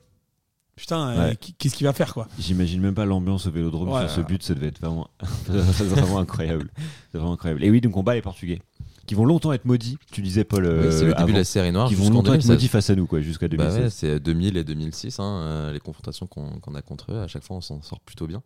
putain 0.80 1.08
euh, 1.10 1.28
Ouais. 1.30 1.36
qu'est-ce 1.36 1.74
qu'il 1.76 1.86
va 1.86 1.92
faire 1.92 2.12
quoi 2.14 2.26
J'imagine 2.38 2.80
même 2.80 2.94
pas 2.94 3.04
l'ambiance 3.04 3.46
au 3.46 3.50
vélodrome 3.50 3.90
Ouais, 3.90 4.00
sur 4.08 4.10
ce 4.10 4.20
but, 4.22 4.42
ça 4.42 4.54
devait 4.54 4.68
être 4.68 4.80
vraiment, 4.80 5.08
incroyable. 6.18 6.70
C'est 7.12 7.18
vraiment 7.18 7.34
incroyable. 7.34 7.62
Et 7.64 7.70
oui, 7.70 7.80
donc 7.80 7.96
on 7.96 8.02
bat 8.02 8.14
les 8.14 8.22
Portugais, 8.22 8.60
qui 9.06 9.14
vont 9.14 9.24
longtemps 9.24 9.52
être 9.52 9.64
maudits. 9.66 9.98
Tu 10.12 10.22
disais 10.22 10.44
Paul, 10.44 10.64
Oui, 10.64 10.70
euh, 10.70 10.90
c'est 10.90 11.04
le 11.04 11.10
début 11.12 11.22
avant, 11.22 11.32
de 11.32 11.38
la 11.38 11.44
série 11.44 11.72
noire 11.72 11.88
qui 11.88 11.94
vont 11.94 12.04
longtemps 12.10 12.32
être 12.34 12.40
2016. 12.42 12.50
maudits 12.50 12.68
face 12.68 12.90
à 12.90 12.94
nous, 12.96 13.06
quoi, 13.06 13.20
jusqu'à 13.20 13.48
Bah 13.48 13.56
2016. 13.56 13.82
ouais, 13.82 13.90
c'est 13.90 14.20
2000 14.20 14.56
et 14.56 14.64
2006, 14.64 15.20
hein, 15.20 15.24
euh, 15.24 15.72
les 15.72 15.80
confrontations 15.80 16.26
qu'on 16.26 16.58
qu'on 16.60 16.74
a 16.74 16.82
contre 16.82 17.12
eux. 17.12 17.20
À 17.20 17.28
chaque 17.28 17.44
fois, 17.44 17.56
on 17.56 17.60
s'en 17.60 17.82
sort 17.82 18.00
plutôt 18.00 18.26
bien. 18.26 18.42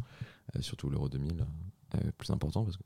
Euh, 0.56 0.60
surtout 0.62 0.90
l'Euro 0.90 1.08
2000, 1.08 1.32
euh, 1.94 1.98
plus 2.18 2.30
important 2.30 2.64
parce 2.64 2.76
que 2.76 2.82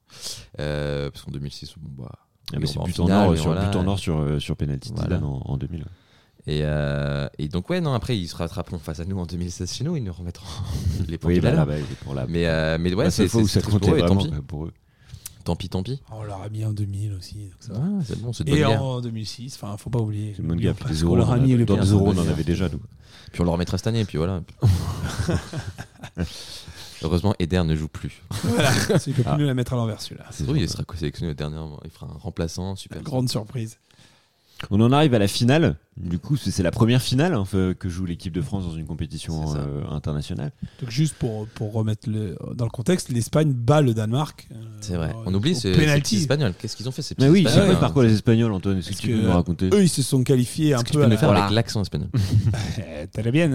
euh, 0.61 1.11
parce 1.11 1.25
qu'en 1.25 1.31
2006, 1.33 1.75
bon 1.79 2.03
bah. 2.05 2.13
Ah, 2.55 2.57
mais 2.61 2.67
c'est 2.67 2.79
but 2.83 2.99
en 3.01 3.11
or, 3.11 3.37
sur, 3.37 3.45
voilà. 3.47 3.67
but 3.67 3.77
en 3.77 3.87
or 3.87 3.99
sur, 3.99 4.19
euh, 4.19 4.39
sur 4.39 4.57
penalty 4.57 4.91
de 4.91 4.97
Voilà. 4.97 5.21
En 5.23 5.57
2000. 5.59 5.85
Et, 6.51 6.61
euh, 6.65 7.29
et 7.39 7.49
donc 7.49 7.69
ouais, 7.69 7.81
non, 7.83 7.93
après 7.93 8.17
ils 8.19 8.27
se 8.27 8.35
rattraperont 8.35 8.79
face 8.79 9.01
à 9.01 9.05
nous 9.05 9.19
en 9.19 9.27
2016 9.27 9.71
chez 9.71 9.85
nous, 9.85 9.97
ils 9.97 10.03
nous 10.03 10.13
remettront 10.15 10.47
les 11.07 11.13
Oui, 11.13 11.19
Portugais. 11.19 11.41
bah, 11.43 11.53
là, 11.53 11.65
bah, 11.67 11.75
pour 12.03 12.15
la, 12.15 12.27
mais 12.27 12.47
euh, 12.47 12.79
mais 12.81 12.95
ouais, 12.95 13.05
la 13.05 13.11
c'est 13.11 13.29
ça 13.29 13.39
pour 13.61 13.77
eux, 13.95 13.99
et 13.99 14.01
tant 14.07 14.17
pis, 14.17 14.29
quoi, 14.31 14.39
pour 14.47 14.65
eux. 14.65 14.73
tant 15.45 15.57
pis, 15.57 15.69
tant 15.69 15.83
pis. 15.83 16.01
on 16.11 16.23
leur 16.23 16.41
a 16.41 16.49
mis 16.49 16.65
en 16.65 16.73
2000 16.73 17.13
aussi 17.19 17.35
donc 17.35 17.53
ça 17.61 17.73
va. 17.75 17.81
Ah, 17.83 18.15
bon, 18.21 18.31
et 18.33 18.45
guerre. 18.45 18.83
en 18.83 19.01
2006 19.03 19.57
enfin 19.61 19.77
faut 19.77 19.91
pas 19.91 19.99
oublier 19.99 20.33
C'est 20.35 20.43
une 20.43 20.49
bonne 20.49 20.59
guerre. 20.59 20.75
Puis 20.75 21.03
euros, 21.03 21.17
leur 21.17 21.29
on 21.29 21.33
a 21.33 21.37
mis 21.37 21.53
avait- 21.53 21.59
le 21.59 21.65
dans 21.67 21.85
euros, 21.85 22.09
on 22.15 22.19
en 22.19 22.27
avait 22.29 22.45
déjà, 22.45 22.69
nous. 22.71 22.81
Puis 23.31 23.43
on 23.43 23.45
le 23.45 23.51
remettra 23.51 23.77
cette 23.77 23.89
année, 23.89 24.01
et 24.01 24.05
puis 24.07 24.17
voilà. 24.17 24.41
Heureusement, 27.03 27.35
Eder 27.39 27.63
ne 27.63 27.77
joue 27.77 27.89
plus. 27.89 28.23
voilà 28.43 28.73
c'est 28.99 29.13
que 29.13 29.23
Ah. 29.25 29.35
plus 29.35 29.43
nous 29.43 29.47
la 29.49 29.55
mettre 29.55 29.75
à 29.75 29.77
l'envers 29.77 30.01
celui-là 30.03 30.25
C'est 30.31 30.45
vrai, 30.45 30.61
il 30.61 30.69
sera 30.69 30.83
sélectionné 30.97 31.31
au 31.31 31.35
dernier 31.35 31.57
moment. 31.57 31.79
Il 31.85 31.91
fera 31.91 32.07
un 32.07 32.19
remplaçant, 32.19 32.75
super. 32.75 33.03
grande 33.03 33.29
surprise 33.29 33.79
On 34.71 34.81
en 34.81 34.92
arrive 34.92 35.14
à 35.14 35.18
la 35.18 35.29
finale. 35.29 35.77
Du 35.97 36.18
coup, 36.21 36.37
c'est 36.37 36.62
la 36.62 36.71
première 36.71 37.03
finale 37.03 37.35
enfin, 37.35 37.75
que 37.77 37.88
joue 37.88 38.05
l'équipe 38.07 38.33
de 38.33 38.40
France 38.40 38.64
dans 38.64 38.75
une 38.77 38.87
compétition 38.87 39.57
euh, 39.57 39.83
internationale. 39.90 40.53
Donc 40.81 40.90
juste 40.90 41.14
pour, 41.14 41.49
pour 41.49 41.73
remettre 41.73 42.09
le, 42.09 42.37
dans 42.55 42.64
le 42.66 42.71
contexte, 42.71 43.09
l'Espagne 43.09 43.51
bat 43.53 43.81
le 43.83 43.94
Danemark. 43.94 44.47
euh, 44.53 44.55
C'est 44.81 44.94
vrai. 44.94 45.12
au- 45.12 45.23
On 45.29 45.35
oublie 45.35 45.57
ces 45.57 45.73
petits 45.73 45.81
penalty. 45.81 46.16
Espagnols. 46.18 46.55
Qu'est-ce 46.57 46.77
qu'ils 46.77 46.88
ont 46.88 46.92
fait 46.92 47.03
ces 47.03 47.16
Mais 47.18 47.25
petits 47.27 47.33
oui, 47.33 47.42
c'est 47.42 47.49
Espagnols, 47.51 47.75
hein 47.75 47.81
par 47.81 47.92
quoi 47.92 48.05
les 48.05 48.12
Espagnols, 48.14 48.53
Antoine 48.53 48.79
Est-ce 48.79 48.90
que 48.90 48.97
tu 48.97 49.09
peux 49.09 49.23
nous 49.23 49.33
raconter 49.33 49.71
Eux, 49.73 49.83
ils 49.83 49.88
se 49.88 50.03
sont 50.03 50.23
qualifiés 50.23 50.75
un 50.75 50.79
Est-ce 50.79 50.85
que 50.85 50.88
peu 50.90 50.92
tu 50.92 50.99
peux 51.01 51.05
à 51.05 51.09
la- 51.09 51.16
faire 51.16 51.29
Voilà. 51.31 51.44
avec 51.47 51.55
l'accent 51.57 51.83
espagnol 51.83 52.09
Eh, 52.79 53.07
Très 53.09 53.33
bien. 53.33 53.51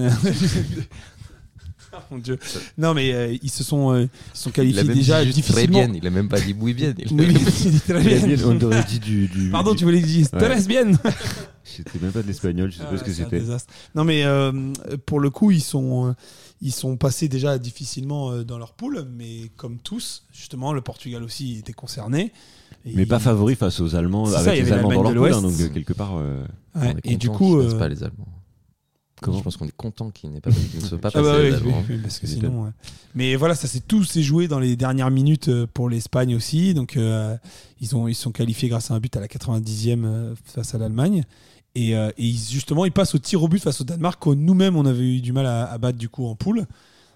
Mon 2.12 2.18
Dieu. 2.18 2.38
Non, 2.78 2.94
mais 2.94 3.14
euh, 3.14 3.38
ils 3.42 3.50
se 3.50 3.64
sont, 3.64 3.92
euh, 3.94 4.04
ils 4.04 4.38
se 4.38 4.44
sont 4.44 4.50
Il 4.50 4.52
a 4.52 4.56
qualifiés 4.56 4.84
même 4.84 4.96
déjà 4.96 5.26
dit 5.26 5.32
juste 5.34 5.48
très 5.52 5.62
difficilement. 5.68 5.88
bien. 5.88 6.00
Il 6.02 6.08
a 6.08 6.10
même 6.10 6.30
pas 6.30 6.40
dit 6.40 6.54
muy 6.54 6.74
bien. 6.74 6.94
Il- 6.98 7.08
Oui, 7.14 7.26
oui, 7.30 7.36
il 7.66 7.72
dit 7.72 7.80
très 7.82 8.02
Il 8.04 8.36
bien. 8.36 8.46
On 8.48 8.62
aurait 8.62 8.84
dit 8.84 9.00
du. 9.00 9.28
du- 9.28 9.50
Pardon, 9.50 9.72
du- 9.72 9.78
tu 9.78 9.84
voulais 9.86 10.02
dire 10.02 10.28
Ouais. 10.34 10.40
très 10.40 10.62
bien. 10.62 10.92
C'était 11.64 12.00
même 12.00 12.12
pas 12.12 12.22
de 12.22 12.28
l'espagnol, 12.28 12.72
je 12.72 12.78
sais 12.78 12.84
Ah 12.88 12.92
pas 12.92 12.98
ce 12.98 13.04
que 13.04 13.14
c'était. 13.14 13.42
Non, 13.96 14.04
mais 14.04 14.24
euh, 14.26 14.52
pour 15.06 15.20
le 15.20 15.30
coup, 15.30 15.52
ils 15.52 15.62
sont, 15.62 16.14
ils 16.62 16.74
sont 16.74 16.98
passés 16.98 17.28
déjà 17.30 17.58
difficilement 17.58 18.44
dans 18.44 18.58
leur 18.58 18.74
poule, 18.74 19.08
mais 19.16 19.50
comme 19.56 19.80
tous, 19.80 20.24
justement, 20.32 20.74
le 20.74 20.82
Portugal 20.82 21.24
aussi 21.24 21.58
était 21.60 21.74
concerné. 21.74 22.32
Et 22.86 22.92
Mais 22.96 23.06
pas 23.06 23.20
favori 23.20 23.56
face 23.56 23.80
aux 23.80 23.96
Allemands, 23.96 24.26
ça, 24.26 24.40
avec 24.40 24.56
il 24.56 24.62
y 24.62 24.66
les 24.66 24.72
Allemands 24.74 24.90
dans 24.94 25.04
leur 25.04 25.14
poule, 25.14 25.34
hein, 25.34 25.42
donc 25.42 25.74
quelque 25.74 25.94
part. 25.94 26.16
Ouais, 26.76 26.96
et 27.06 27.16
du 27.16 27.30
coup, 27.30 27.62
pas 27.80 27.88
les 27.88 28.04
Allemands. 28.04 28.28
Comment 29.22 29.38
Je 29.38 29.44
pense 29.44 29.58
qu'on 29.58 29.66
est 29.66 29.76
content 29.76 30.10
qu'ils 30.12 30.32
n'aient 30.32 30.42
pas, 30.42 30.50
ne 30.50 30.80
soient 30.82 30.98
pas 31.02 31.10
Ah 31.10 31.12
passés 31.12 31.24
bah 31.26 31.42
les 31.44 31.50
oui, 31.52 31.56
Allemands. 31.56 31.84
oui, 31.90 31.96
oui, 31.96 31.98
parce 32.02 32.20
que 32.20 32.26
Tu 32.26 32.34
sinon. 32.34 32.64
ouais. 32.66 32.70
Mais 33.16 33.36
voilà, 33.36 33.56
ça 33.56 33.68
s'est 33.68 33.80
tout 33.80 34.04
s'est 34.04 34.24
joué 34.24 34.48
dans 34.48 34.60
les 34.60 34.76
dernières 34.76 35.12
minutes 35.12 35.48
euh, 35.50 35.68
pour 35.74 35.88
l'Espagne 35.90 36.36
aussi. 36.36 36.74
Donc 36.74 36.98
euh, 36.98 37.38
ils 37.80 37.96
ont 37.96 38.08
ils 38.08 38.16
sont 38.16 38.32
qualifiés 38.32 38.70
grâce 38.70 38.92
à 38.92 38.96
un 38.96 39.00
but 39.00 39.16
à 39.16 39.20
la 39.22 39.28
90e 39.28 40.04
euh, 40.06 40.36
face 40.44 40.76
à 40.76 40.78
l'Allemagne. 40.78 41.24
Et, 41.76 41.96
euh, 41.96 42.12
justement, 42.20 42.86
ils 42.86 42.92
passent 42.92 43.16
au 43.16 43.18
tir 43.18 43.42
au 43.42 43.48
but 43.48 43.60
face 43.62 43.82
au 43.82 43.84
Danemark 43.84 44.22
que 44.22 44.30
nous-mêmes 44.30 44.76
on 44.76 44.86
avait 44.86 45.16
eu 45.18 45.22
du 45.22 45.32
mal 45.32 45.46
à, 45.48 45.72
à 45.72 45.78
battre 45.78 45.98
du 45.98 46.08
coup 46.10 46.26
en 46.28 46.36
poule. 46.36 46.66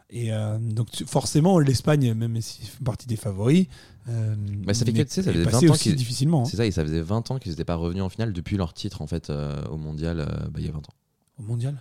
Et 0.09 0.31
euh, 0.31 0.57
donc 0.57 0.87
forcément 1.05 1.59
l'Espagne, 1.59 2.13
même 2.13 2.39
s'ils 2.41 2.67
font 2.69 2.83
partie 2.85 3.07
des 3.07 3.17
favoris, 3.17 3.67
euh, 4.07 4.35
Bah, 4.65 4.73
ça 4.73 4.85
fait 4.85 4.93
n'est- 4.93 5.03
que, 5.03 5.07
tu 5.09 5.15
sais, 5.15 5.21
ça 5.23 5.33
faisait 5.33 5.43
passé 5.43 5.65
20 5.65 5.69
ans 5.71 5.73
aussi 5.73 5.83
qu'ils- 5.83 5.95
difficilement. 5.95 6.41
hein. 6.43 6.45
C'est 6.45 6.55
ça, 6.57 6.65
et 6.65 6.71
ça 6.71 6.83
faisait 6.83 7.01
20 7.01 7.29
ans 7.29 7.37
qu'ils 7.39 7.51
n'étaient 7.51 7.65
pas 7.65 7.75
revenus 7.75 8.01
en 8.03 8.07
finale 8.09 8.31
depuis 8.31 8.55
leur 8.55 8.73
titre 8.73 9.01
en 9.01 9.07
fait 9.07 9.29
euh, 9.29 9.61
au 9.69 9.75
mondial 9.77 10.25
bah, 10.49 10.59
il 10.59 10.65
y 10.65 10.69
a 10.69 10.71
20 10.71 10.77
ans. 10.79 10.93
Au 11.39 11.43
mondial. 11.43 11.75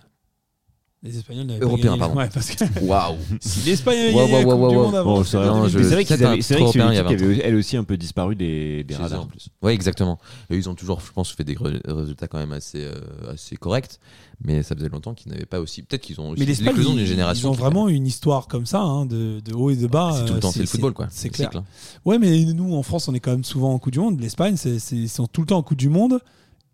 Les 1.03 1.15
Espagnols 1.15 1.45
n'avaient 1.45 1.59
Européen, 1.63 1.95
pas 1.95 2.07
gagné. 2.07 2.27
pardon. 2.31 2.41
Ouais, 2.41 2.81
Waouh 2.89 3.15
si 3.39 3.59
l'Espagne 3.69 3.99
avait 3.99 4.13
Wow, 4.13 4.19
gagné 4.27 4.31
la 4.31 4.43
Coupe 4.55 4.69
du. 4.69 4.75
Monde 4.75 4.95
avant, 4.95 5.13
Bon, 5.17 5.23
c'est 5.23 5.37
vrai, 5.37 5.69
je- 5.69 5.77
vrai 5.77 6.05
qu'ils 6.05 6.23
avaient- 6.25 6.41
c'est 6.41 6.55
vrai 6.55 6.63
que 6.65 6.71
c'est 6.71 6.79
une 6.79 6.91
équipe 6.91 7.07
qui 7.07 7.23
avait 7.23 7.37
elle 7.43 7.55
aussi 7.55 7.77
un 7.77 7.83
peu 7.83 7.97
disparu 7.97 8.35
des, 8.35 8.83
des 8.83 8.95
radars. 8.95 9.21
en 9.21 9.25
plus. 9.27 9.49
Ouais, 9.61 9.75
exactement. 9.75 10.17
Et 10.49 10.55
ils 10.57 10.67
ont 10.67 10.73
toujours, 10.73 10.99
je 11.01 11.11
pense, 11.11 11.31
fait 11.31 11.43
des 11.43 11.55
résultats 11.85 12.27
quand 12.27 12.39
même 12.39 12.51
assez, 12.51 12.83
euh, 12.83 12.95
assez 13.31 13.55
corrects. 13.57 13.99
Mais 14.43 14.63
ça 14.63 14.75
faisait 14.75 14.89
longtemps 14.89 15.13
qu'ils 15.13 15.31
n'avaient 15.31 15.45
pas 15.45 15.59
aussi. 15.59 15.83
Peut-être 15.83 16.01
qu'ils 16.01 16.19
ont 16.19 16.29
aussi 16.31 16.43
l'éclosion 16.45 16.95
d'une 16.95 17.05
génération. 17.05 17.49
ils 17.49 17.51
ont 17.51 17.55
vraiment 17.55 17.87
une 17.89 18.07
histoire 18.07 18.47
comme 18.47 18.65
ça, 18.65 18.81
hein, 18.81 19.05
de, 19.05 19.39
de 19.39 19.53
haut 19.53 19.69
et 19.69 19.75
de 19.75 19.87
bas. 19.87 20.13
C'est 20.15 20.25
tout 20.25 20.31
le 20.33 20.37
euh, 20.37 20.41
temps, 20.41 20.51
c'est 20.51 20.61
le 20.61 20.65
football 20.65 20.93
quoi. 20.93 21.07
C'est 21.11 21.29
clair. 21.29 21.51
hein. 21.53 21.63
Ouais, 22.05 22.17
mais 22.17 22.43
nous, 22.43 22.73
en 22.75 22.81
France, 22.83 23.07
on 23.07 23.13
est 23.13 23.19
quand 23.19 23.31
même 23.31 23.43
souvent 23.43 23.71
en 23.71 23.77
Coupe 23.77 23.93
du 23.93 23.99
Monde. 23.99 24.19
L'Espagne, 24.19 24.55
ils 24.91 25.09
sont 25.09 25.27
tout 25.27 25.41
le 25.41 25.47
temps 25.47 25.57
en 25.57 25.63
Coupe 25.63 25.77
du 25.77 25.89
Monde. 25.89 26.19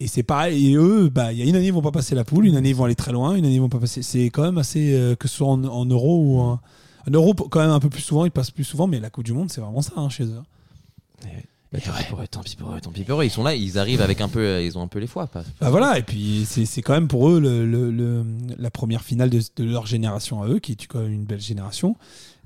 Et 0.03 0.07
c'est 0.07 0.23
pareil. 0.23 0.71
Et 0.71 0.75
eux, 0.75 1.09
bah, 1.09 1.31
il 1.31 1.39
y 1.39 1.41
a 1.41 1.45
une 1.45 1.55
année, 1.55 1.67
ils 1.67 1.73
vont 1.73 1.81
pas 1.81 1.91
passer 1.91 2.13
la 2.15 2.23
poule. 2.23 2.45
Une 2.45 2.55
année, 2.57 2.69
ils 2.69 2.75
vont 2.75 2.83
aller 2.83 2.95
très 2.95 3.11
loin. 3.13 3.35
Une 3.35 3.45
année, 3.45 3.55
ils 3.55 3.61
vont 3.61 3.69
pas 3.69 3.79
passer. 3.79 4.01
C'est 4.03 4.25
quand 4.25 4.43
même 4.43 4.57
assez. 4.57 4.93
euh, 4.93 5.15
que 5.15 5.27
ce 5.27 5.35
soit 5.37 5.47
en, 5.47 5.63
en 5.63 5.85
euro 5.85 6.19
ou 6.21 6.39
en. 6.39 6.59
En 7.07 7.11
euro, 7.11 7.33
quand 7.33 7.59
même 7.59 7.69
un 7.69 7.79
peu 7.79 7.89
plus 7.89 8.01
souvent, 8.01 8.23
ils 8.25 8.31
passent 8.31 8.51
plus 8.51 8.63
souvent. 8.63 8.87
Mais 8.87 8.99
la 8.99 9.09
Coupe 9.09 9.23
du 9.25 9.33
Monde, 9.33 9.49
c'est 9.51 9.59
vraiment 9.61 9.81
ça 9.81 9.93
hein, 9.97 10.09
chez 10.09 10.23
eux. 10.25 10.41
Bah, 11.71 11.79
tant 11.83 11.91
pis 11.91 12.03
pour 12.09 12.21
eux, 12.21 12.27
tant 12.27 12.41
pis 12.43 12.55
pour 12.55 12.71
eux, 12.73 12.79
tant 12.81 12.91
pis 12.91 13.03
pour 13.03 13.19
eux. 13.21 13.25
Ils 13.25 13.31
sont 13.31 13.43
là, 13.43 13.55
ils 13.55 13.79
arrivent 13.79 14.01
avec 14.01 14.21
un 14.21 14.29
peu, 14.29 14.39
euh, 14.41 14.61
ils 14.61 14.77
ont 14.77 14.81
un 14.83 14.87
peu 14.87 14.99
les 14.99 15.07
foies. 15.07 15.25
Pas, 15.27 15.43
Bah 15.59 15.69
voilà, 15.71 15.97
et 15.97 16.03
puis 16.03 16.43
c'est, 16.45 16.65
c'est 16.65 16.81
quand 16.83 16.93
même 16.93 17.07
pour 17.07 17.29
eux 17.29 17.39
le, 17.39 17.65
le- 17.65 17.89
le- 17.91 18.23
la 18.59 18.69
première 18.69 19.01
finale 19.03 19.29
de, 19.31 19.41
de 19.55 19.63
leur 19.63 19.85
génération 19.87 20.43
à 20.43 20.47
eux, 20.49 20.59
qui 20.59 20.73
est 20.73 20.85
quand 20.87 20.99
même 20.99 21.11
une 21.13 21.25
belle 21.25 21.41
génération. 21.41 21.95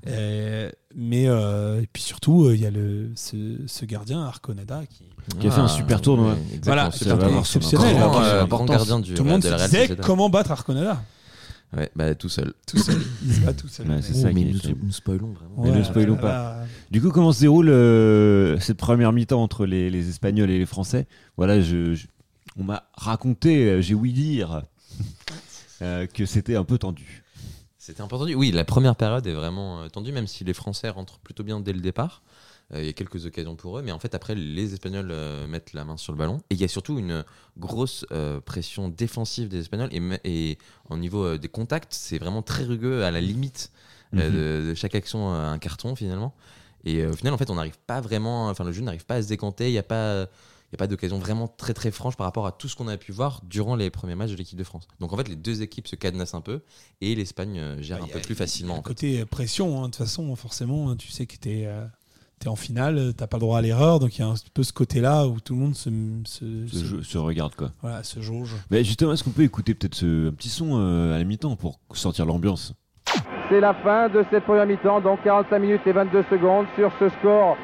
Mais 0.06 1.26
euh, 1.28 1.82
et 1.82 1.86
puis 1.92 2.02
surtout, 2.02 2.46
euh, 2.46 2.54
il 2.54 2.60
y 2.62 2.66
a 2.66 2.70
le, 2.70 3.10
ce, 3.16 3.36
ce 3.66 3.84
gardien, 3.84 4.22
Arconada, 4.24 4.82
qui, 4.86 5.02
Qui 5.40 5.46
a 5.46 5.50
fait 5.50 5.60
un 5.60 5.68
super 5.68 6.00
tournoi. 6.00 6.36
Voilà, 6.64 6.90
super 6.90 7.18
tournoi. 7.18 7.40
exceptionnel. 7.40 7.96
Grand, 7.96 8.10
Grand, 8.10 8.22
euh, 8.22 8.44
euh, 8.44 8.64
gardien 8.66 9.00
du 9.00 9.14
tout 9.14 9.24
le 9.24 9.30
monde 9.30 9.42
de 9.42 9.48
se 9.48 9.64
disait 9.64 9.96
comment 10.02 10.28
battre 10.30 10.50
Arconada. 10.52 11.02
Ouais, 11.76 11.90
bah 11.94 12.14
tout 12.14 12.30
seul. 12.30 12.54
Tout 12.66 12.78
seul. 12.78 12.96
Il 13.26 13.34
se 13.34 13.40
bat 13.40 13.52
tout 13.52 13.68
seul. 13.68 13.88
Ouais, 13.90 14.00
c'est 14.00 14.14
Oh, 14.16 14.22
ça 14.22 14.28
mais 14.32 14.50
qui 14.52 14.68
est 14.68 14.70
nous, 14.70 14.78
nous 14.86 14.92
spoilons 14.92 15.34
vraiment. 15.34 15.62
Mais 15.70 15.78
ne 15.78 15.84
spoilons 15.84 16.14
là, 16.14 16.20
pas. 16.20 16.28
là, 16.32 16.64
Du 16.90 17.02
coup, 17.02 17.10
comment 17.10 17.30
se 17.30 17.40
déroule 17.40 17.68
euh, 17.68 18.58
cette 18.58 18.78
première 18.78 19.12
mi-temps 19.12 19.42
entre 19.42 19.66
les, 19.66 19.90
les 19.90 20.08
Espagnols 20.08 20.50
et 20.50 20.58
les 20.58 20.64
Français? 20.66 21.06
Voilà, 21.36 21.60
je, 21.60 21.94
je- 21.94 22.06
on 22.58 22.64
m'a 22.64 22.84
raconté, 22.94 23.82
j'ai 23.82 23.94
ouï 23.94 24.12
dire 24.14 24.62
euh, 25.82 26.06
que 26.06 26.24
c'était 26.24 26.56
un 26.56 26.64
peu 26.64 26.78
tendu. 26.78 27.22
C'était 27.78 28.00
important. 28.00 28.24
Oui, 28.34 28.50
la 28.50 28.64
première 28.64 28.96
période 28.96 29.26
est 29.26 29.32
vraiment 29.34 29.88
tendue, 29.90 30.12
même 30.12 30.26
si 30.26 30.44
les 30.44 30.54
Français 30.54 30.88
rentrent 30.88 31.18
plutôt 31.18 31.44
bien 31.44 31.60
dès 31.60 31.72
le 31.74 31.80
départ. 31.80 32.22
Euh, 32.74 32.80
Il 32.82 32.86
y 32.86 32.88
a 32.88 32.92
quelques 32.92 33.24
occasions 33.26 33.56
pour 33.56 33.78
eux, 33.78 33.82
mais 33.82 33.92
en 33.92 33.98
fait, 33.98 34.14
après, 34.14 34.34
les 34.34 34.72
Espagnols 34.74 35.08
euh, 35.10 35.46
mettent 35.46 35.72
la 35.72 35.84
main 35.84 35.96
sur 35.96 36.12
le 36.12 36.18
ballon. 36.18 36.38
Et 36.50 36.54
il 36.54 36.60
y 36.60 36.64
a 36.64 36.68
surtout 36.68 36.98
une 36.98 37.24
grosse 37.56 38.04
euh, 38.12 38.40
pression 38.40 38.88
défensive 38.88 39.48
des 39.48 39.60
Espagnols. 39.60 39.88
Et, 39.92 40.00
et 40.50 40.58
au 40.90 40.96
niveau 40.96 41.38
des 41.38 41.48
contacts, 41.48 41.94
c'est 41.94 42.18
vraiment 42.18 42.42
très 42.42 42.64
rugueux, 42.64 43.04
à 43.04 43.10
la 43.10 43.20
limite 43.20 43.70
Mhm. 44.12 44.20
de, 44.20 44.64
de 44.70 44.74
chaque 44.74 44.94
action, 44.94 45.30
un 45.34 45.58
carton 45.58 45.94
finalement. 45.94 46.34
Et 46.84 47.04
au 47.04 47.12
final, 47.12 47.34
en 47.34 47.36
fait, 47.36 47.50
on 47.50 47.56
n'arrive 47.56 47.76
pas 47.86 48.00
vraiment, 48.00 48.48
enfin, 48.48 48.64
le 48.64 48.72
jeu 48.72 48.80
n'arrive 48.80 49.04
pas 49.04 49.16
à 49.16 49.22
se 49.22 49.28
décanter. 49.28 49.68
Il 49.68 49.72
n'y 49.72 49.78
a 49.78 49.82
pas. 49.82 50.26
Il 50.70 50.74
n'y 50.74 50.76
a 50.76 50.80
pas 50.80 50.86
d'occasion 50.86 51.18
vraiment 51.18 51.48
très 51.48 51.72
très 51.72 51.90
franche 51.90 52.14
par 52.16 52.26
rapport 52.26 52.46
à 52.46 52.52
tout 52.52 52.68
ce 52.68 52.76
qu'on 52.76 52.88
a 52.88 52.98
pu 52.98 53.10
voir 53.10 53.40
durant 53.44 53.74
les 53.74 53.88
premiers 53.88 54.14
matchs 54.14 54.32
de 54.32 54.36
l'équipe 54.36 54.58
de 54.58 54.64
France. 54.64 54.86
Donc 55.00 55.14
en 55.14 55.16
fait, 55.16 55.26
les 55.26 55.34
deux 55.34 55.62
équipes 55.62 55.88
se 55.88 55.96
cadenassent 55.96 56.34
un 56.34 56.42
peu 56.42 56.60
et 57.00 57.14
l'Espagne 57.14 57.80
gère 57.80 57.96
Bah, 58.00 58.04
un 58.04 58.08
y 58.08 58.10
peu 58.10 58.20
plus 58.20 58.34
facilement. 58.34 58.74
en 58.74 58.76
fait. 58.78 58.82
Côté 58.82 59.24
pression, 59.24 59.78
hein, 59.78 59.86
de 59.86 59.92
toute 59.92 59.96
façon, 59.96 60.36
forcément, 60.36 60.94
tu 60.94 61.08
sais 61.10 61.24
que 61.24 61.36
tu 61.40 61.48
es, 61.50 61.66
en 62.46 62.56
finale, 62.56 63.12
tu 63.18 63.26
pas 63.26 63.36
le 63.36 63.40
droit 63.40 63.58
à 63.58 63.62
l'erreur, 63.62 63.98
donc 63.98 64.16
il 64.16 64.20
y 64.20 64.24
a 64.24 64.28
un 64.28 64.34
peu 64.54 64.62
ce 64.62 64.72
côté-là 64.72 65.26
où 65.26 65.40
tout 65.40 65.54
le 65.54 65.60
monde 65.60 65.74
se, 65.74 65.90
se, 66.26 66.66
Se, 66.68 66.76
se- 66.78 66.84
jeu- 66.84 67.02
se 67.02 67.18
regarde 67.18 67.54
quoi. 67.56 67.70
voilà, 67.82 68.02
se 68.04 68.20
jauge. 68.20 68.54
Mais 68.70 68.84
justement, 68.84 69.12
est-ce 69.12 69.24
qu'on 69.24 69.30
peut 69.30 69.42
écouter 69.42 69.74
peut-être 69.74 69.94
ce 69.94 70.28
un 70.28 70.32
petit 70.32 70.48
son 70.50 70.78
euh, 70.78 71.14
à 71.14 71.18
la 71.18 71.24
mi-temps 71.24 71.56
pour 71.56 71.78
sentir 71.94 72.26
l'ambiance? 72.26 72.74
C'est 73.48 73.60
la 73.60 73.72
fin 73.74 74.08
de 74.08 74.24
cette 74.30 74.44
première 74.44 74.66
mi-temps, 74.66 75.00
donc 75.00 75.22
45 75.24 75.58
minutes 75.58 75.80
et 75.86 75.92
22 75.92 76.22
secondes 76.30 76.66
sur 76.76 76.92
ce 77.00 77.08
score 77.08 77.56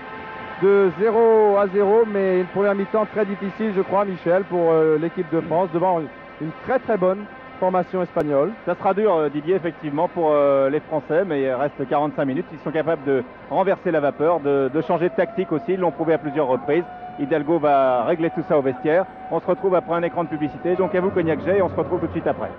de 0.62 0.90
0 0.98 1.56
à 1.58 1.66
0, 1.68 2.04
mais 2.06 2.40
une 2.40 2.46
première 2.46 2.74
mi-temps 2.74 3.06
très 3.12 3.26
difficile, 3.26 3.72
je 3.76 3.82
crois, 3.82 4.04
Michel, 4.04 4.44
pour 4.44 4.70
euh, 4.72 4.96
l'équipe 4.98 5.30
de 5.32 5.40
France, 5.42 5.68
devant 5.74 6.00
une, 6.00 6.08
une 6.40 6.50
très 6.66 6.78
très 6.78 6.96
bonne 6.96 7.24
formation 7.58 8.02
espagnole. 8.02 8.52
Ça 8.66 8.74
sera 8.74 8.94
dur, 8.94 9.14
euh, 9.14 9.28
Didier, 9.28 9.54
effectivement, 9.54 10.08
pour 10.08 10.30
euh, 10.30 10.70
les 10.70 10.80
Français, 10.80 11.24
mais 11.24 11.42
il 11.42 11.50
reste 11.50 11.74
45 11.88 12.24
minutes. 12.24 12.46
Ils 12.52 12.58
sont 12.60 12.70
capables 12.70 13.04
de 13.04 13.22
renverser 13.50 13.90
la 13.90 14.00
vapeur, 14.00 14.40
de, 14.40 14.70
de 14.72 14.80
changer 14.82 15.08
de 15.08 15.14
tactique 15.14 15.52
aussi. 15.52 15.72
Ils 15.74 15.80
l'ont 15.80 15.90
prouvé 15.92 16.14
à 16.14 16.18
plusieurs 16.18 16.46
reprises. 16.48 16.84
Hidalgo 17.20 17.58
va 17.58 18.04
régler 18.04 18.30
tout 18.30 18.42
ça 18.48 18.58
au 18.58 18.62
vestiaire. 18.62 19.06
On 19.30 19.40
se 19.40 19.46
retrouve 19.46 19.74
après 19.74 19.94
un 19.94 20.02
écran 20.02 20.24
de 20.24 20.28
publicité. 20.28 20.76
Donc 20.76 20.94
à 20.94 21.00
vous, 21.00 21.10
Cognac 21.10 21.40
J, 21.44 21.50
et 21.50 21.62
on 21.62 21.68
se 21.68 21.74
retrouve 21.74 22.00
tout 22.00 22.06
de 22.06 22.12
suite 22.12 22.26
après. 22.26 22.50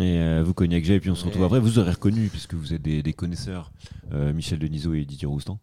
Et 0.00 0.18
euh, 0.20 0.42
vous, 0.44 0.54
Cognac 0.54 0.82
J, 0.84 0.94
et 0.94 1.00
puis 1.00 1.10
on 1.10 1.14
se 1.14 1.24
retrouve 1.24 1.44
après. 1.44 1.60
Vous 1.60 1.78
aurez 1.78 1.92
reconnu, 1.92 2.28
puisque 2.28 2.54
vous 2.54 2.74
êtes 2.74 2.82
des, 2.82 3.02
des 3.02 3.12
connaisseurs, 3.12 3.70
euh, 4.12 4.32
Michel 4.32 4.58
Denisot 4.58 4.94
et 4.94 5.04
Didier 5.04 5.28
Roustan, 5.28 5.58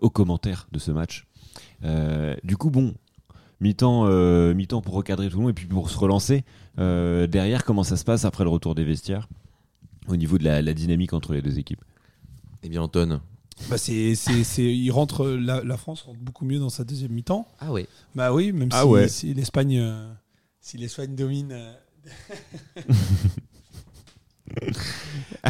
aux 0.00 0.10
commentaires 0.10 0.66
de 0.72 0.78
ce 0.78 0.90
match. 0.90 1.26
Du 2.42 2.56
coup, 2.56 2.70
bon, 2.70 2.94
mi-temps 3.62 4.04
euh, 4.06 4.52
mi-temps 4.54 4.82
pour 4.82 4.94
recadrer 4.94 5.28
tout 5.30 5.36
le 5.36 5.42
monde 5.42 5.50
et 5.50 5.54
puis 5.54 5.66
pour 5.66 5.88
se 5.88 5.96
relancer. 5.98 6.44
Euh, 6.78 7.26
derrière, 7.26 7.64
comment 7.64 7.84
ça 7.84 7.96
se 7.96 8.04
passe 8.04 8.24
après 8.26 8.44
le 8.44 8.50
retour 8.50 8.74
des 8.74 8.84
vestiaires 8.84 9.28
au 10.08 10.16
niveau 10.16 10.36
de 10.36 10.44
la, 10.44 10.60
la 10.60 10.74
dynamique 10.74 11.12
entre 11.14 11.32
les 11.32 11.40
deux 11.42 11.58
équipes? 11.58 11.82
Eh 12.62 12.68
bien, 12.68 12.82
Anton. 12.82 13.20
Bah 13.70 13.78
c'est, 13.78 14.14
c'est, 14.14 14.44
c'est- 14.44 14.74
il 14.74 14.90
rentre, 14.90 15.26
la, 15.28 15.62
la 15.62 15.76
France 15.76 16.02
rentre 16.02 16.18
beaucoup 16.18 16.44
mieux 16.44 16.58
dans 16.58 16.70
sa 16.70 16.84
deuxième 16.84 17.12
mi-temps. 17.12 17.46
Ah 17.60 17.72
oui. 17.72 17.86
Bah 18.14 18.32
oui, 18.32 18.50
même 18.52 18.70
Ah 18.72 18.82
si, 18.82 18.88
ouais. 18.88 19.08
si 19.08 19.34
l'Espagne, 19.34 19.78
euh, 19.78 20.12
si 20.60 20.78
l'Espagne 20.78 21.14
domine. 21.14 21.52
euh, 21.52 21.72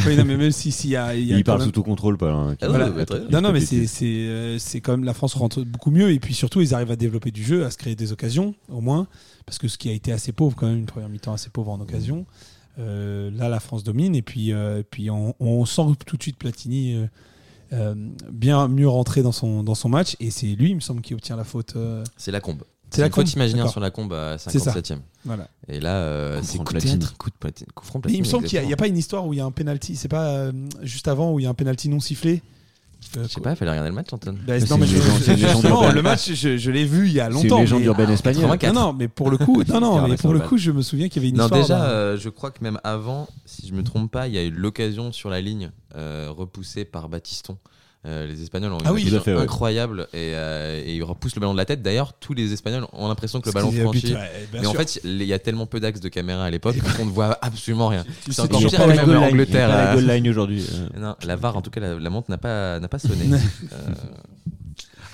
oui, 0.07 0.15
non, 0.15 0.25
mais 0.25 0.37
même 0.37 0.51
si 0.51 0.71
s'il 0.71 0.89
y 0.91 0.95
a, 0.95 1.15
il 1.15 1.25
y 1.25 1.33
a 1.33 1.37
Il 1.37 1.43
quand 1.43 1.51
parle 1.51 1.59
même- 1.59 1.67
sous 1.67 1.71
tout 1.71 1.83
contrôle, 1.83 2.17
pas. 2.17 2.31
hein, 2.31 2.55
Ah 2.61 2.67
Voilà. 2.67 2.89
ouais. 2.89 3.05
Non, 3.31 3.41
non, 3.41 3.51
mais 3.51 3.59
Petit 3.59 3.81
c'est, 3.81 3.87
c'est, 3.87 4.05
euh, 4.27 4.57
c'est 4.59 4.81
quand 4.81 4.93
même 4.93 5.03
la 5.03 5.13
France 5.13 5.33
rentre 5.35 5.63
beaucoup 5.63 5.91
mieux 5.91 6.11
et 6.11 6.19
puis 6.19 6.33
surtout 6.33 6.61
ils 6.61 6.73
arrivent 6.73 6.91
à 6.91 6.95
développer 6.95 7.31
du 7.31 7.43
jeu, 7.43 7.65
à 7.65 7.71
se 7.71 7.77
créer 7.77 7.95
des 7.95 8.11
occasions 8.11 8.55
au 8.69 8.81
moins, 8.81 9.07
parce 9.45 9.57
que 9.57 9.67
ce 9.67 9.77
qui 9.77 9.89
a 9.89 9.93
été 9.93 10.11
assez 10.11 10.31
pauvre 10.31 10.55
quand 10.55 10.67
même 10.67 10.79
une 10.79 10.85
première 10.85 11.09
mi-temps 11.09 11.33
assez 11.33 11.49
pauvre 11.49 11.71
en 11.71 11.79
occasion. 11.79 12.25
Euh, 12.79 13.29
là, 13.31 13.49
la 13.49 13.59
France 13.59 13.83
domine 13.83 14.15
et 14.15 14.23
puis, 14.23 14.51
euh, 14.51 14.79
et 14.79 14.83
puis 14.83 15.09
on, 15.11 15.35
on 15.39 15.63
sent 15.65 15.81
tout 16.07 16.17
de 16.17 16.23
suite 16.23 16.37
Platini 16.37 16.97
euh, 17.71 17.95
bien 18.31 18.67
mieux 18.67 18.87
rentrer 18.89 19.21
dans 19.21 19.31
son 19.31 19.63
dans 19.63 19.75
son 19.75 19.89
match 19.89 20.15
et 20.19 20.31
c'est 20.31 20.47
lui, 20.47 20.69
il 20.71 20.75
me 20.75 20.79
semble, 20.79 21.01
qui 21.01 21.13
obtient 21.13 21.35
la 21.35 21.43
faute. 21.43 21.75
euh, 21.75 22.03
C'est 22.17 22.31
la 22.31 22.39
combe. 22.41 22.63
C'est 22.93 23.01
la 23.01 23.09
faute 23.09 23.33
imaginaire 23.33 23.69
sur 23.69 23.79
la 23.79 23.91
combe 23.91 24.13
à 24.13 24.37
C'est 24.37 24.59
ça. 24.59 24.71
57 24.71 24.91
e 24.91 25.01
Voilà. 25.25 25.47
Et 25.67 25.79
là, 25.79 25.95
euh, 25.95 26.39
c'est 26.43 26.57
coup 26.57 26.63
coup 26.65 26.73
de 26.73 27.63
coup 27.73 27.85
franc 27.85 28.01
Mais 28.05 28.13
il 28.13 28.19
me 28.19 28.25
semble 28.25 28.45
qu'il 28.45 28.61
n'y 28.65 28.73
a, 28.73 28.77
pas 28.77 28.87
une 28.87 28.97
histoire 28.97 29.25
où 29.25 29.33
il 29.33 29.37
y 29.37 29.41
a 29.41 29.45
un 29.45 29.51
penalty. 29.51 29.95
C'est 29.95 30.07
pas 30.07 30.27
euh, 30.27 30.51
juste 30.81 31.07
avant 31.07 31.33
où 31.33 31.39
il 31.39 31.43
y 31.43 31.45
a 31.45 31.49
un 31.49 31.53
penalty 31.53 31.89
non 31.89 31.99
sifflé 31.99 32.41
Euh, 33.17 33.23
Je 33.23 33.27
sais 33.33 33.41
pas, 33.41 33.51
il 33.51 33.55
fallait 33.55 33.71
regarder 33.71 33.89
le 33.89 33.95
match, 33.95 34.13
Anton. 34.13 34.35
Bah, 34.47 34.57
non, 34.59 34.77
mais 34.77 34.85
je- 34.87 35.93
le 35.93 36.01
match, 36.01 36.31
je, 36.33 36.57
je 36.57 36.71
l'ai 36.71 36.85
vu 36.85 37.07
il 37.07 37.13
y 37.13 37.19
a 37.19 37.25
C'est 37.25 37.31
une 37.31 37.43
longtemps. 37.43 37.59
légende 37.59 37.83
urbaine 37.83 38.09
espagnole. 38.09 38.43
84. 38.43 38.73
Non, 38.73 38.81
non, 38.81 38.93
mais 38.93 39.07
pour 39.07 39.29
le 39.29 39.37
coup, 39.37 39.61
non, 39.67 39.81
non, 39.81 40.07
mais 40.07 40.15
pour 40.15 40.33
le 40.33 40.39
coup, 40.39 40.57
je 40.57 40.71
me 40.71 40.81
souviens 40.81 41.09
qu'il 41.09 41.21
y 41.21 41.25
avait 41.25 41.29
une 41.31 41.37
Non, 41.37 41.45
histoire. 41.45 41.61
déjà, 41.61 41.79
d'un- 41.79 41.85
euh, 41.85 42.17
je 42.17 42.29
crois 42.29 42.51
que 42.51 42.63
même 42.63 42.79
avant, 42.83 43.27
si 43.45 43.67
je 43.67 43.73
me 43.73 43.83
trompe 43.83 44.09
pas, 44.11 44.27
il 44.27 44.33
y 44.33 44.37
a 44.37 44.43
eu 44.43 44.51
l'occasion 44.51 45.11
sur 45.11 45.29
la 45.29 45.41
ligne 45.41 45.71
euh, 45.95 46.27
repoussée 46.29 46.85
par 46.85 47.09
Batiston. 47.09 47.57
Euh, 48.05 48.27
les 48.27 48.41
Espagnols 48.43 48.73
ont 48.73 48.79
Ah 48.83 48.89
une 48.89 48.95
oui. 48.95 49.09
ouais. 49.09 49.31
incroyable 49.37 50.07
et, 50.11 50.33
euh, 50.35 50.81
et 50.85 50.93
ils 50.95 51.03
repoussent 51.03 51.35
le 51.35 51.39
ballon 51.39 51.53
de 51.53 51.57
la 51.57 51.63
tête. 51.63 51.81
D'ailleurs, 51.81 52.11
tous 52.11 52.33
les 52.33 52.51
Espagnols 52.51 52.85
ont 52.91 53.07
l'impression 53.07 53.39
que 53.39 53.47
le 53.47 53.53
ballon 53.53 53.71
franchit. 53.71 54.13
ouais, 54.13 54.47
Mais 54.51 54.65
en 54.67 54.73
fait, 54.73 54.99
il 55.05 55.23
y 55.23 55.31
a 55.31 55.39
tellement 55.39 55.65
peu 55.67 55.79
d'axes 55.79 56.01
de 56.01 56.09
caméra 56.09 56.43
à 56.43 56.49
l'époque 56.49 56.75
qu'on 56.97 57.05
ne 57.05 57.11
voit 57.11 57.37
absolument 57.41 57.87
rien. 57.87 58.03
C'est 58.29 58.41
encore 58.41 58.59
pire 58.59 58.71
que 58.71 58.87
même 58.87 59.09
l'Angleterre, 59.11 59.69
la 59.69 59.93
goal 59.95 60.05
line 60.05 60.27
aujourd'hui. 60.27 60.65
euh. 60.73 60.89
Non, 60.99 61.15
la 61.23 61.35
VAR, 61.37 61.55
en 61.55 61.61
tout 61.61 61.69
cas, 61.71 61.79
la, 61.79 61.97
la 61.97 62.09
montre 62.09 62.29
n'a 62.29 62.37
pas, 62.37 62.79
n'a 62.79 62.87
pas 62.89 62.99
sonné. 62.99 63.25
Euh, 63.71 63.93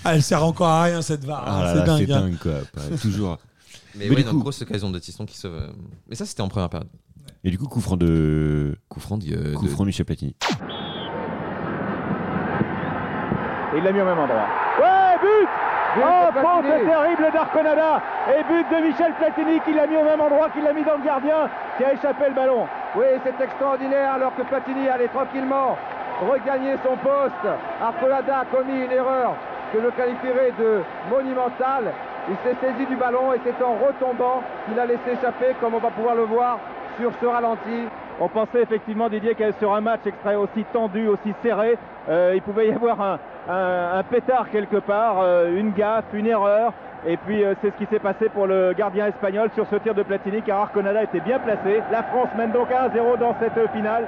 Ah, 0.06 0.16
elle 0.16 0.24
sert 0.24 0.44
encore 0.44 0.68
à 0.70 0.84
rien 0.84 1.02
cette 1.02 1.26
VAR. 1.26 1.44
Ah 1.46 1.60
hein, 1.60 1.64
là 1.76 1.80
c'est 1.82 1.86
dingue. 1.86 2.08
dingue 2.08 2.38
quoi. 2.42 2.54
Pas- 2.74 2.98
Toujours. 3.02 3.38
mais 3.96 4.08
Mais 4.10 4.16
oui, 4.16 4.24
coup- 4.24 4.40
grosse 4.40 4.62
occasion 4.62 4.88
de 4.90 4.94
Batiston 4.94 5.26
qui 5.26 5.38
sauve. 5.38 5.60
Mais 6.08 6.16
ça, 6.16 6.26
c'était 6.26 6.42
en 6.42 6.48
première 6.48 6.70
période. 6.70 6.90
Et 7.44 7.52
du 7.52 7.58
coup, 7.58 7.68
coup 7.68 7.82
franc 7.82 7.98
de. 7.98 8.78
Coup 8.88 9.00
franc 9.00 9.18
de- 9.18 9.54
Coup 9.54 9.66
de- 9.68 9.86
Michel 9.86 10.06
Platini. 10.06 10.36
Et 13.74 13.78
il 13.78 13.84
l'a 13.84 13.92
mis 13.92 14.02
au 14.02 14.06
même 14.06 14.20
endroit. 14.20 14.48
Ouais, 14.80 15.18
but 15.22 15.50
Oh, 15.98 16.30
faute 16.34 16.86
terrible 16.86 17.32
d'Arconada 17.34 18.02
Et 18.30 18.44
but 18.44 18.66
de 18.70 18.88
Michel 18.88 19.12
Platini 19.14 19.60
qui 19.62 19.74
l'a 19.74 19.88
mis 19.88 19.98
au 19.98 20.04
même 20.04 20.22
endroit 20.22 20.50
qu'il 20.50 20.64
l'a 20.64 20.72
mis 20.72 20.84
dans 20.84 20.98
le 20.98 21.04
gardien 21.04 21.50
qui 21.78 21.84
a 21.84 21.94
échappé 21.94 22.26
le 22.28 22.36
ballon. 22.36 22.68
Oui, 22.96 23.06
c'est 23.24 23.44
extraordinaire 23.44 24.14
alors 24.14 24.36
que 24.36 24.44
Platini 24.44 24.88
allait 24.88 25.08
tranquillement 25.08 25.78
regagner 26.22 26.76
son 26.86 26.96
poste. 26.98 27.48
Arcolada 27.82 28.40
a 28.40 28.46
commis 28.46 28.86
une 28.86 28.92
erreur 28.92 29.34
que 29.74 29.80
je 29.82 29.88
qualifierais 29.90 30.54
de 30.60 30.82
monumentale. 31.10 31.92
Il 32.30 32.36
s'est 32.44 32.56
saisi 32.62 32.86
du 32.86 32.96
ballon 32.96 33.34
et 33.34 33.40
c'est 33.44 33.64
en 33.64 33.74
retombant 33.74 34.44
qu'il 34.68 34.80
a 34.80 34.86
laissé 34.86 35.12
échapper, 35.14 35.56
comme 35.60 35.74
on 35.74 35.80
va 35.80 35.90
pouvoir 35.90 36.16
le 36.16 36.24
voir 36.24 36.60
sur 37.00 37.12
ce 37.20 37.26
ralenti. 37.26 37.88
On 38.22 38.28
pensait 38.28 38.62
effectivement, 38.64 39.10
Didier, 39.10 39.34
que 39.36 39.52
sur 39.60 39.74
un 39.74 39.82
match 39.82 40.02
extrait 40.06 40.36
aussi 40.36 40.66
tendu, 40.74 41.08
aussi 41.08 41.34
serré, 41.42 41.78
euh, 42.10 42.34
il 42.36 42.42
pouvait 42.42 42.68
y 42.68 42.72
avoir 42.72 43.00
un, 43.02 43.20
un- 43.48 44.00
un 44.00 44.04
pétard 44.04 44.50
quelque 44.52 44.78
part, 44.78 45.22
euh, 45.22 45.58
une 45.58 45.72
gaffe, 45.72 46.06
une 46.14 46.28
erreur. 46.28 46.74
Et 47.08 47.16
puis 47.16 47.44
euh, 47.46 47.54
c'est 47.62 47.72
ce 47.72 47.78
qui 47.78 47.90
s'est 47.90 48.00
passé 48.00 48.28
pour 48.34 48.46
le 48.46 48.74
gardien 48.78 49.08
espagnol 49.08 49.50
sur 49.56 49.66
ce 49.70 49.78
tir 49.78 49.96
de 49.96 50.04
Platini, 50.04 50.42
car 50.46 50.60
Arconada 50.60 51.02
était 51.04 51.22
bien 51.22 51.40
placé. 51.40 51.82
La 51.92 52.04
France 52.04 52.28
mène 52.38 52.52
donc 52.52 52.68
1-0 52.70 53.20
dans 53.20 53.36
cette 53.40 53.72
finale. 53.72 54.06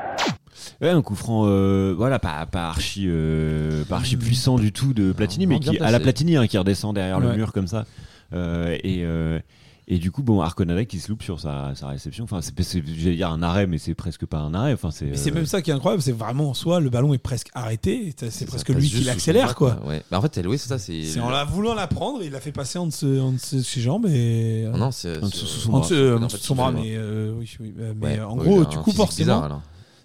Ouais, 0.81 0.89
un 0.89 1.01
coup 1.01 1.15
franc, 1.15 1.43
euh, 1.45 1.93
voilà, 1.97 2.19
pas, 2.19 2.45
pas 2.51 2.65
archi, 2.67 3.05
euh, 3.09 3.83
pas 3.87 3.95
archi 3.95 4.17
puissant 4.17 4.57
du 4.57 4.73
tout 4.73 4.93
de 4.93 5.13
Platini, 5.13 5.47
mais 5.47 5.59
qui, 5.59 5.79
à 5.79 5.89
la. 5.89 5.99
Platini, 6.01 6.35
hein, 6.35 6.47
qui 6.47 6.57
redescend 6.57 6.93
derrière 6.95 7.19
le 7.21 7.31
mur 7.33 7.53
comme 7.53 7.67
ça. 7.67 7.85
Euh, 8.33 8.75
et, 8.83 9.03
euh, 9.05 9.39
et 9.87 9.97
du 9.97 10.11
coup, 10.11 10.23
bon, 10.23 10.41
Arconada 10.41 10.85
qui 10.85 10.99
se 10.99 11.09
loupe 11.09 11.23
sur 11.23 11.39
sa, 11.39 11.73
sa 11.75 11.87
réception. 11.87 12.23
Enfin, 12.23 12.39
c'est, 12.41 12.53
j'allais 12.95 13.15
dire 13.15 13.29
un 13.31 13.41
arrêt, 13.43 13.67
mais 13.67 13.77
c'est 13.77 13.93
presque 13.95 14.25
pas 14.25 14.37
un 14.37 14.53
arrêt. 14.53 14.73
Enfin, 14.73 14.91
c'est. 14.91 15.05
Mais 15.05 15.17
c'est 15.17 15.31
euh, 15.31 15.35
même 15.35 15.45
ça 15.45 15.61
qui 15.61 15.71
est 15.71 15.73
incroyable, 15.73 16.01
c'est 16.01 16.11
vraiment 16.11 16.49
en 16.51 16.53
soi, 16.53 16.79
le 16.79 16.89
ballon 16.89 17.13
est 17.13 17.17
presque 17.17 17.49
arrêté, 17.53 18.13
c'est 18.29 18.45
presque 18.45 18.69
lui 18.69 18.89
qui 18.89 19.03
l'accélère 19.03 19.55
quoi. 19.55 19.79
Ouais. 19.85 20.03
Bah, 20.11 20.19
en 20.19 20.21
fait, 20.21 20.37
elle- 20.37 20.47
oui, 20.47 20.57
c'est 20.57 20.69
ça. 20.69 20.79
C'est 20.79 21.03
C'est 21.03 21.19
en 21.19 21.29
la 21.29 21.43
voulant 21.43 21.73
la 21.73 21.87
prendre, 21.87 22.23
il 22.23 22.31
l'a 22.31 22.39
fait 22.39 22.51
passer 22.51 22.79
en 22.79 22.85
dessous, 22.85 23.19
en 23.19 23.31
dessous 23.33 23.57
de 23.57 23.61
ses 23.61 23.81
jambes 23.81 24.05
et. 24.07 24.67
Non, 24.73 24.91
c'est 24.91 25.17
En 25.21 25.27
dessous, 25.27 25.45
sous 25.45 25.59
son 25.61 25.71
bras. 25.71 25.87
euh, 25.91 26.17
En 26.17 26.25
dessous 26.25 26.37
de 26.37 26.41
son 26.43 26.55
bras, 26.55 26.71
mais 26.71 26.93
euh, 26.95 27.33
oui, 27.37 27.51
oui, 27.59 27.73
euh, 27.79 27.93
mais 27.99 28.19
Ouais, 28.19 28.21
en 28.21 28.35
gros, 28.35 28.63
du 28.65 28.77
coup, 28.77 28.91
forcément. 28.91 29.61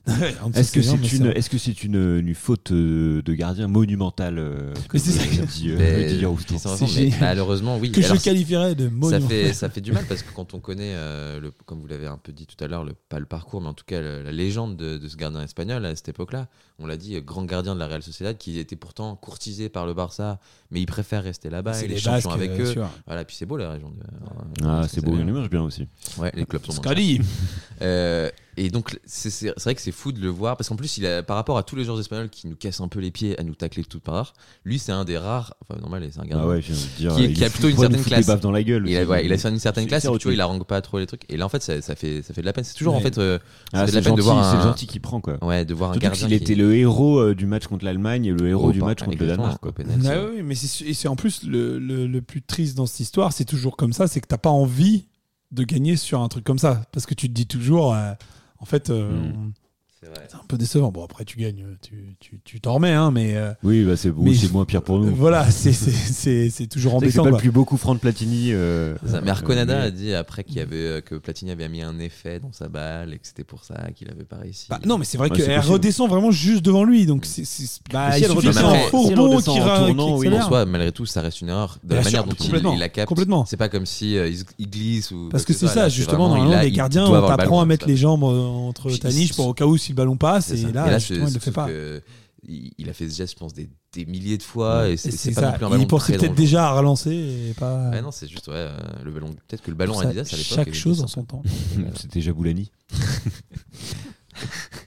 Est-ce 0.55 0.73
que 0.73 0.83
c'est 0.83 0.95
une, 1.17 1.25
ça- 1.25 1.33
est-ce 1.33 1.51
que 1.51 1.59
c'est 1.59 1.83
une, 1.83 2.19
une 2.21 2.35
faute 2.35 2.71
euh, 2.71 3.23
de 3.23 3.35
gardien 3.35 3.67
monumentale 3.67 4.39
euh, 4.39 4.73
Mais 4.93 4.99
c'est 5.01 5.11
ça 5.11 5.25
que- 5.27 5.45
dit, 5.47 5.71
euh, 5.71 5.77
Mais- 5.79 6.05
Didier 6.07 6.27
Roustan 6.27 6.59
c'est 6.59 6.69
C'est 6.77 6.85
mais 6.85 6.89
génial. 6.89 7.21
malheureusement, 7.21 7.77
oui. 7.79 7.91
que 7.91 8.01
Alors, 8.05 8.17
je 8.17 8.23
qualifierais 8.23 8.75
de 8.77 8.85
ça 8.85 8.91
monument. 8.91 9.29
fait, 9.29 9.53
ça 9.53 9.69
fait 9.69 9.81
du 9.81 9.91
mal 9.93 10.05
parce 10.09 10.23
que 10.23 10.33
quand 10.33 10.55
on 10.55 10.61
connaît, 10.61 10.93
euh, 10.95 11.41
le, 11.41 11.51
comme 11.65 11.81
vous 11.81 11.87
l'avez 11.89 12.07
un 12.07 12.19
peu 12.19 12.33
dit 12.33 12.47
tout 12.47 12.63
à 12.63 12.69
l'heure, 12.69 12.85
le, 12.85 12.93
pas 13.09 13.19
le 13.19 13.27
parcours, 13.27 13.61
mais 13.61 13.69
en 13.69 13.75
tout 13.75 13.85
cas 13.85 14.01
le- 14.01 14.23
la 14.23 14.33
légende 14.33 14.77
de, 14.77 14.97
de 14.97 15.09
ce 15.09 15.17
gardien 15.17 15.43
espagnol 15.43 15.85
à 15.85 15.97
cette 15.97 16.09
époque-là, 16.09 16.49
on 16.79 16.87
l'a 16.87 16.97
dit, 16.97 17.17
euh, 17.17 17.21
grand 17.21 17.45
gardien 17.45 17.75
de 17.75 17.81
la 17.81 17.87
Real 17.89 18.03
Sociedad 18.03 18.37
qui 18.39 18.59
était 18.61 18.77
pourtant 18.77 19.17
courtisé 19.17 19.69
par 19.69 19.87
le 19.87 19.95
Barça, 19.95 20.39
mais 20.71 20.81
il 20.81 20.87
préfère 20.87 21.23
rester 21.23 21.51
là-bas, 21.51 21.75
C'est 21.75 21.87
il 21.87 21.93
est 21.93 21.95
les 21.95 22.01
champion 22.01 22.31
Basques, 22.31 22.41
avec 22.43 22.51
euh, 22.53 22.63
eux. 22.63 22.67
sûr. 22.73 22.89
Voilà, 23.07 23.25
puis 23.25 23.37
c'est 23.37 23.47
beau 23.47 23.57
la 23.57 23.71
région. 23.71 23.91
De, 23.91 23.97
Ah, 24.65 24.81
euh, 24.83 24.87
c'est 24.89 25.05
beau, 25.05 25.17
il 25.19 25.25
marche 25.27 25.51
bien 25.51 25.63
aussi. 25.63 25.87
Ouais, 26.19 26.33
les 26.35 26.45
clubs 26.47 26.65
sont. 26.65 26.73
Scali. 26.73 27.21
Euh, 27.83 28.29
et 28.59 28.71
donc, 28.71 28.99
c'est 29.05 29.55
vrai 29.63 29.75
que 29.75 29.83
c'est 29.83 29.93
fou 29.93 30.13
de 30.13 30.21
le 30.21 30.29
voir 30.29 30.57
parce 30.57 30.71
qu'en 30.71 30.77
plus, 30.77 30.97
il 30.97 31.05
a, 31.07 31.23
par 31.23 31.37
rapport 31.37 31.59
à 31.59 31.63
tous 31.63 31.77
les 31.77 31.85
joueurs 31.85 32.01
espagnols 32.01 32.31
qui 32.31 32.47
nous 32.49 32.57
cassent 32.57 32.81
un 32.81 32.89
peu 32.89 33.01
les 33.01 33.11
pieds 33.11 33.39
à 33.39 33.43
nous 33.43 33.55
tacler 33.55 33.85
tout 33.85 34.01
par 34.01 34.15
heure, 34.15 34.35
lui, 34.65 34.79
c'est 34.79 34.93
un 34.93 35.05
des 35.05 35.19
rares, 35.19 35.55
enfin, 35.61 35.79
normal, 35.79 36.09
c'est 36.11 36.19
un 36.21 36.25
gardien. 36.25 36.41
Ah 36.43 36.49
ouais, 36.49 36.63
je 36.63 36.73
viens 36.73 36.83
de 36.83 36.97
dire. 36.97 37.15
Qui- 37.17 37.25
il 37.25 37.33
qui 37.35 37.45
a 37.45 37.51
plutôt 37.51 37.69
une 37.69 37.77
certaine 37.77 38.03
classe. 38.03 38.41
dans 38.41 38.51
la 38.51 38.63
gueule. 38.63 38.89
Il 38.89 38.97
a, 38.97 39.05
ouais, 39.05 39.27
il 39.27 39.33
a 39.33 39.49
une 39.49 39.59
certaine 39.59 39.87
classe 39.87 40.07
et 40.07 40.19
tu 40.19 40.25
vois, 40.25 40.33
il 40.33 40.41
harangue 40.41 40.65
pas 40.65 40.81
trop 40.81 40.99
les 40.99 41.05
trucs. 41.07 41.23
Et 41.31 41.37
là, 41.37 41.45
en 41.45 41.51
fait, 41.51 41.63
ça, 41.63 41.83
ça 41.83 41.95
fait, 41.95 42.23
ça 42.23 42.33
fait 42.33 42.41
de 42.41 42.47
la 42.47 42.55
peine. 42.55 42.65
C'est 42.65 42.75
toujours, 42.75 42.95
en 42.95 43.01
fait, 43.01 43.19
euh, 43.19 43.39
ça 43.39 43.45
Ah, 43.75 43.79
fait 43.81 43.87
de 43.87 43.91
c'est 43.91 43.97
la 43.97 44.03
peine 44.03 44.15
de 44.15 44.23
gentil, 44.23 44.23
voir 44.23 44.57
c'est 44.57 44.63
gentil 44.67 44.87
qui 44.87 45.01
prend 45.01 45.21
quoi. 45.21 45.37
ouais, 45.45 45.65
de 45.67 45.75
voir 45.75 45.91
un 45.93 45.97
gardien. 45.99 46.27
qu'il 46.27 46.39
qui- 46.39 46.43
était 46.43 46.55
le 46.55 46.75
héros 46.75 47.35
du 47.35 47.45
match 47.47 47.67
contre 47.67 47.85
l'Allemagne 47.85 48.25
et 48.25 48.33
le 48.33 48.49
héros 48.49 48.69
Oh, 48.69 48.73
du 48.73 48.79
par- 48.79 48.89
match 48.89 49.03
contre 49.03 49.19
le 49.19 49.27
Danemark. 49.27 49.61
quoi. 49.61 49.73
Ah 49.79 50.11
oui, 50.35 50.43
mais 50.43 50.55
c'est 50.57 50.85
et 50.85 50.95
c'est 50.95 51.09
en 51.09 51.17
plus 51.17 51.43
le, 51.45 51.79
le- 51.79 52.07
le 52.07 52.23
plus 52.23 52.43
triste 52.43 52.77
dans 52.77 52.87
cette 52.87 53.01
histoire, 53.01 53.33
c'est 53.33 53.45
toujours 53.45 53.77
comme 53.77 53.93
ça, 53.93 54.09
c'est 54.09 54.21
que 54.21 54.27
t'as 54.27 54.39
pas 54.39 54.51
envie 54.51 55.07
de 55.53 55.63
gagner 55.65 55.97
sur 55.97 56.21
un 56.23 56.29
truc 56.29 56.45
comme 56.45 56.59
ça, 56.59 56.83
parce 56.93 57.07
que 57.07 57.15
tu 57.15 57.29
te 57.29 57.33
dis 57.33 57.47
toujours, 57.47 57.95
euh, 57.95 58.13
en 58.59 58.65
fait, 58.65 58.91
euh, 58.91 59.31
Mm. 59.33 59.53
C'est 60.03 60.35
un 60.37 60.41
peu 60.47 60.59
décevant. 60.59 60.93
Bon 60.93 61.03
après 61.05 61.25
tu 61.25 61.39
gagnes, 61.39 61.65
tu 61.81 62.15
tu 62.21 62.39
tu 62.45 62.61
t'en 62.61 62.75
remets, 62.75 62.93
hein, 62.93 63.11
mais 63.11 63.35
euh, 63.35 63.53
Oui, 63.65 63.83
bah 63.83 63.97
c'est 63.97 64.11
bon, 64.11 64.31
moins 64.53 64.65
pire 64.67 64.83
pour 64.83 64.99
nous. 64.99 65.15
voilà, 65.15 65.51
c'est 65.51 65.73
c'est 65.73 65.91
c'est 65.91 66.51
c'est 66.51 66.67
toujours 66.67 67.01
que 67.01 67.09
c'est 67.09 67.19
embêtant. 67.19 67.25
pas 67.25 67.31
le 67.31 67.37
plus 67.39 67.51
beau 67.51 67.65
coup 67.65 67.79
franc 67.79 67.95
de 67.95 67.99
Platini. 68.01 68.53
euh, 68.53 68.95
ça. 69.07 69.21
Mais 69.23 69.29
euh, 69.29 69.33
Arconada 69.33 69.79
mais- 69.79 69.85
a 69.87 69.91
dit 69.91 70.13
après 70.15 70.45
qu'il 70.45 70.57
y 70.57 70.61
avait, 70.61 70.77
euh, 70.77 71.01
que 71.01 71.15
Platini 71.15 71.51
avait 71.51 71.69
mis 71.71 71.81
un 71.81 71.99
effet 71.99 72.39
dans 72.41 72.53
sa 72.53 72.69
balle 72.69 73.15
et 73.15 73.19
que 73.19 73.27
c'était 73.27 73.43
pour 73.45 73.65
ça 73.65 73.75
qu'il 73.95 74.11
avait 74.11 74.25
pas 74.25 74.37
réussi. 74.37 74.67
Bah, 74.69 74.81
non, 74.85 74.99
mais 74.99 75.07
c'est 75.07 75.17
vrai 75.17 75.31
Ouais, 75.31 75.37
qu'elle 75.39 75.59
redescend 75.61 76.11
vraiment 76.11 76.31
juste 76.31 76.63
devant 76.63 76.85
lui, 76.85 77.07
donc 77.07 77.25
c'est 77.25 77.47
c'est- 77.47 77.81
bah, 77.91 78.13
si 78.13 78.21
il 78.21 78.25
suffit 78.27 78.37
redescend- 78.37 78.53
qu'il 78.53 78.53
y 78.53 78.59
ait 78.59 78.63
mais 78.63 78.69
un 78.69 78.79
après, 78.79 78.91
faux 78.91 79.03
si 79.07 79.13
elle 79.13 79.19
rebond 79.19 79.31
redescend 79.37 79.55
qui 79.57 79.61
tournant, 79.65 80.17
oui, 80.19 80.29
en 80.29 80.43
soi, 80.47 80.67
malgré 80.67 80.93
tout, 80.93 81.07
ça 81.07 81.23
reste 81.23 81.41
une 81.41 81.49
erreur 81.49 81.79
de 81.83 81.95
la 81.95 82.03
manière 82.03 82.25
dont 82.25 82.35
il, 82.39 82.79
la 82.79 82.89
capte. 82.91 83.09
complètement. 83.09 83.47
C'est 83.47 83.57
pas 83.57 83.71
comme 83.71 83.87
si 83.87 84.17
euh, 84.19 84.31
il, 84.59 84.69
glisse 84.69 85.11
ou. 85.11 85.31
Parce 85.31 85.45
que 85.47 85.55
ce 85.55 85.61
c'est 85.67 85.69
ça, 85.75 85.89
justement, 85.89 86.35
a- 86.53 86.63
les 86.63 86.71
gardiens, 86.71 87.07
on 87.07 87.27
t'apprend 87.29 87.63
à 87.63 87.65
mettre 87.65 87.89
les 87.89 87.97
jambes 87.97 88.25
euh, 88.25 88.43
entre 88.45 88.91
ta 88.99 89.09
niche 89.11 89.35
pour 89.35 89.47
au 89.47 89.55
cas 89.55 89.65
où 89.65 89.77
si 89.87 89.93
le 89.93 89.97
ballon 89.97 90.17
passe, 90.17 90.51
et 90.51 90.57
là, 90.73 90.99
c'est- 91.01 91.15
justement, 91.15 91.29
il 91.29 91.35
le 91.35 91.41
fait 91.41 91.51
pas. 91.53 91.67
que 91.67 92.03
il, 92.49 92.89
a 92.89 92.93
fait 92.93 93.09
ce 93.09 93.17
geste, 93.17 93.33
je 93.35 93.39
pense, 93.39 93.55
des, 93.55 93.69
des 93.93 94.05
milliers 94.05 94.39
de 94.39 94.43
fois 94.43 94.89
et 94.89 94.93
Et 94.93 94.97
c'est 94.97 95.11
c'est 95.11 95.17
c'est 95.17 95.35
pas 95.35 95.41
ça. 95.41 95.47
non 95.51 95.53
plus 95.57 95.65
un 95.65 95.69
Et 95.69 95.71
ballon 95.73 95.83
il 95.83 95.87
pensait 95.89 96.17
peut-être 96.17 96.35
déjà 96.35 96.69
à 96.69 96.79
relancer 96.79 97.11
et 97.51 97.55
pas. 97.59 97.91
Ouais, 97.91 98.03
non, 98.03 98.11
c'est 98.13 98.29
juste 98.29 98.47
ouais, 98.49 98.55
euh, 98.57 98.79
le 99.05 99.11
ballon. 99.11 99.33
Peut-être 99.49 99.63
que 99.63 99.71
le 99.71 99.77
ballon 99.77 99.95
ça, 99.95 100.03
Adidas 100.09 100.29
à 100.33 100.37
l'époque. 100.37 100.55
Chaque 100.57 100.75
chose 100.75 101.03
en 101.03 101.09
son 101.09 101.25
temps. 101.25 101.43
C'était 101.95 102.21
Jaboulani. 102.21 102.71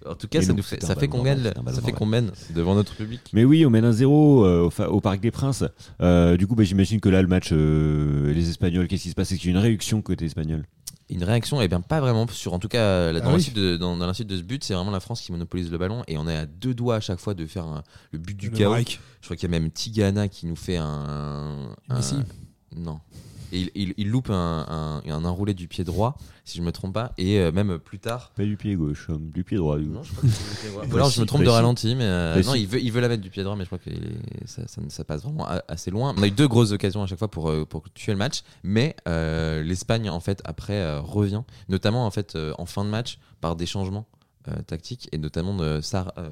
En 0.06 0.16
tout 0.16 0.28
cas, 0.28 0.40
Et 0.40 0.42
ça 0.44 0.50
non, 0.50 0.58
nous 0.58 0.64
fait, 0.64 0.82
ça 0.82 0.96
fait 0.96 1.08
ballon 1.08 1.24
qu'on 1.24 1.24
gagne, 1.24 1.44
ça 1.44 1.62
ballon 1.62 1.82
fait 1.82 1.92
qu'on 1.92 2.06
mène 2.06 2.32
devant 2.56 2.76
notre 2.76 2.96
public. 2.96 3.20
Mais 3.34 3.44
oui, 3.44 3.66
on 3.66 3.70
mène 3.70 3.86
un 3.86 3.92
0 3.92 4.46
euh, 4.46 4.70
au, 4.88 5.02
Parc 5.02 5.20
des 5.20 5.32
Princes. 5.32 5.64
Euh, 6.02 6.38
du 6.38 6.48
coup, 6.48 6.56
bah, 6.56 6.64
j'imagine 6.64 7.00
que 7.00 7.10
là, 7.10 7.22
le 7.22 7.28
match, 7.28 7.50
euh, 7.52 8.32
les 8.34 8.50
Espagnols, 8.50 8.88
qu'est-ce 8.88 9.04
qui 9.04 9.10
se 9.10 9.16
passe? 9.16 9.30
C'est 9.30 9.38
qu'il 9.38 9.50
y 9.50 9.54
a 9.54 9.58
une 9.58 9.62
réduction 9.64 10.02
côté 10.02 10.26
espagnol. 10.26 10.66
Une 11.10 11.24
réaction, 11.24 11.60
eh 11.62 11.68
bien 11.68 11.82
pas 11.82 12.00
vraiment 12.02 12.28
sur, 12.28 12.54
en 12.54 12.60
tout 12.60 12.68
cas, 12.68 13.12
là, 13.12 13.20
dans 13.20 13.26
Ah 13.26 13.30
oui. 13.30 13.38
l'insuite 13.38 13.56
de, 13.56 13.78
dans, 13.78 13.98
dans 13.98 14.06
l'insuite 14.06 14.28
de 14.28 14.38
ce 14.38 14.44
but, 14.44 14.64
c'est 14.64 14.76
vraiment 14.76 14.92
la 14.92 15.00
France 15.00 15.22
qui 15.22 15.32
monopolise 15.32 15.72
le 15.72 15.78
ballon 15.80 16.04
et 16.08 16.18
on 16.20 16.28
est 16.28 16.36
à 16.36 16.46
deux 16.46 16.74
doigts 16.76 16.98
à 16.98 17.00
chaque 17.00 17.20
fois 17.20 17.34
de 17.34 17.46
faire 17.48 17.66
un- 17.66 17.84
le 18.12 18.20
but 18.20 18.38
du 18.38 18.50
Le 18.52 18.58
chaos. 18.58 18.70
break. 18.72 19.00
Je 19.22 19.26
crois 19.28 19.36
qu'il 19.36 19.50
y 19.52 19.56
a 19.56 19.60
même 19.60 19.72
Tigana 19.72 20.28
qui 20.28 20.46
nous 20.46 20.56
fait 20.56 20.78
un. 20.78 21.74
un- 21.90 21.96
Messi. 21.96 22.16
non. 22.76 23.00
Et 23.52 23.62
il, 23.62 23.72
il- 23.76 23.94
il 23.98 24.10
loupe 24.10 24.30
un, 24.30 25.02
un, 25.06 25.12
un 25.12 25.26
enroulé 25.26 25.54
du 25.54 25.68
pied 25.68 25.84
droit, 25.84 26.18
si 26.46 26.58
je 26.58 26.62
me 26.64 26.72
trompe 26.72 26.94
pas, 26.94 27.14
et 27.18 27.40
euh, 27.40 27.52
même 27.52 27.80
plus 27.80 28.00
tard. 28.00 28.32
Pas 28.36 28.44
du 28.44 28.58
pied 28.58 28.76
gauche, 28.76 29.08
euh, 29.10 29.18
du 29.20 29.44
pied 29.44 29.58
droit. 29.58 29.78
du 29.78 29.86
coup. 29.86 29.94
Non, 29.94 30.04
je 30.04 30.12
crois 30.14 30.22
que 30.24 30.36
c'est 30.36 30.50
du 30.54 30.60
pied 30.62 30.70
droit. 30.70 30.86
Ou 30.92 30.96
alors 30.96 31.10
je 31.10 31.22
me 31.22 31.26
trompe 31.26 31.44
de 31.44 31.50
ralenti, 31.50 31.96
mais 31.96 32.04
euh, 32.06 32.44
non, 32.44 32.54
il 32.56 32.68
veut, 32.68 32.82
il 32.82 32.92
veut 32.92 33.02
la 33.02 33.08
mettre 33.08 33.24
du 33.24 33.30
pied 33.30 33.44
droit, 33.44 33.56
mais 33.56 33.64
je 33.64 33.70
crois 33.70 33.80
que 33.80 33.90
ça, 34.46 34.68
ça, 34.68 34.82
ça 34.90 35.04
passe 35.04 35.24
vraiment 35.24 35.48
a- 35.48 35.64
assez 35.68 35.92
loin. 35.92 36.14
On 36.18 36.22
a 36.24 36.28
eu 36.28 36.32
deux 36.32 36.48
grosses 36.48 36.72
occasions 36.72 37.02
à 37.04 37.08
chaque 37.08 37.20
fois 37.20 37.30
pour, 37.32 37.52
pour 37.68 37.84
tuer 37.94 38.12
le 38.12 38.18
match, 38.18 38.42
mais 38.64 38.96
euh, 39.08 39.64
l'Espagne, 39.64 40.10
en 40.10 40.20
fait, 40.20 40.42
après, 40.46 40.74
euh, 40.82 41.00
revient, 41.02 41.42
notamment 41.70 42.06
en, 42.06 42.12
fait, 42.12 42.36
euh, 42.36 42.54
en 42.58 42.66
fin 42.66 42.84
de 42.86 42.90
match, 42.90 43.20
par 43.42 43.56
des 43.56 43.66
changements 43.66 44.06
euh, 44.48 44.62
tactiques, 44.66 45.10
et 45.12 45.18
notamment 45.18 45.56
de 45.56 45.82
Sar- 45.82 46.14
euh, 46.18 46.30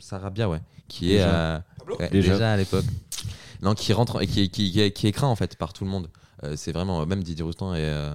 Sarabia, 0.00 0.48
ouais, 0.48 0.60
qui 0.88 1.12
est 1.12 1.18
Déjà. 1.18 1.56
à- 1.56 1.62
ouais, 1.98 2.10
Déjà. 2.10 2.32
déjà. 2.34 2.52
à 2.52 2.56
l'époque. 2.56 2.84
Non, 3.62 3.74
qui 3.74 3.92
rentre 3.94 4.22
et 4.22 4.26
qui, 4.26 4.50
qui, 4.50 4.70
qui, 4.70 4.80
est- 4.80 4.90
qui 4.92 5.06
est 5.06 5.12
craint 5.12 5.28
en 5.28 5.36
fait 5.36 5.56
par 5.56 5.72
tout 5.72 5.84
le 5.84 5.90
monde. 5.90 6.08
Euh, 6.46 6.54
c'est 6.56 6.72
vraiment, 6.72 7.04
même 7.06 7.22
Didier 7.22 7.44
Roustan 7.44 7.74
et, 7.74 7.80
euh, 7.80 8.12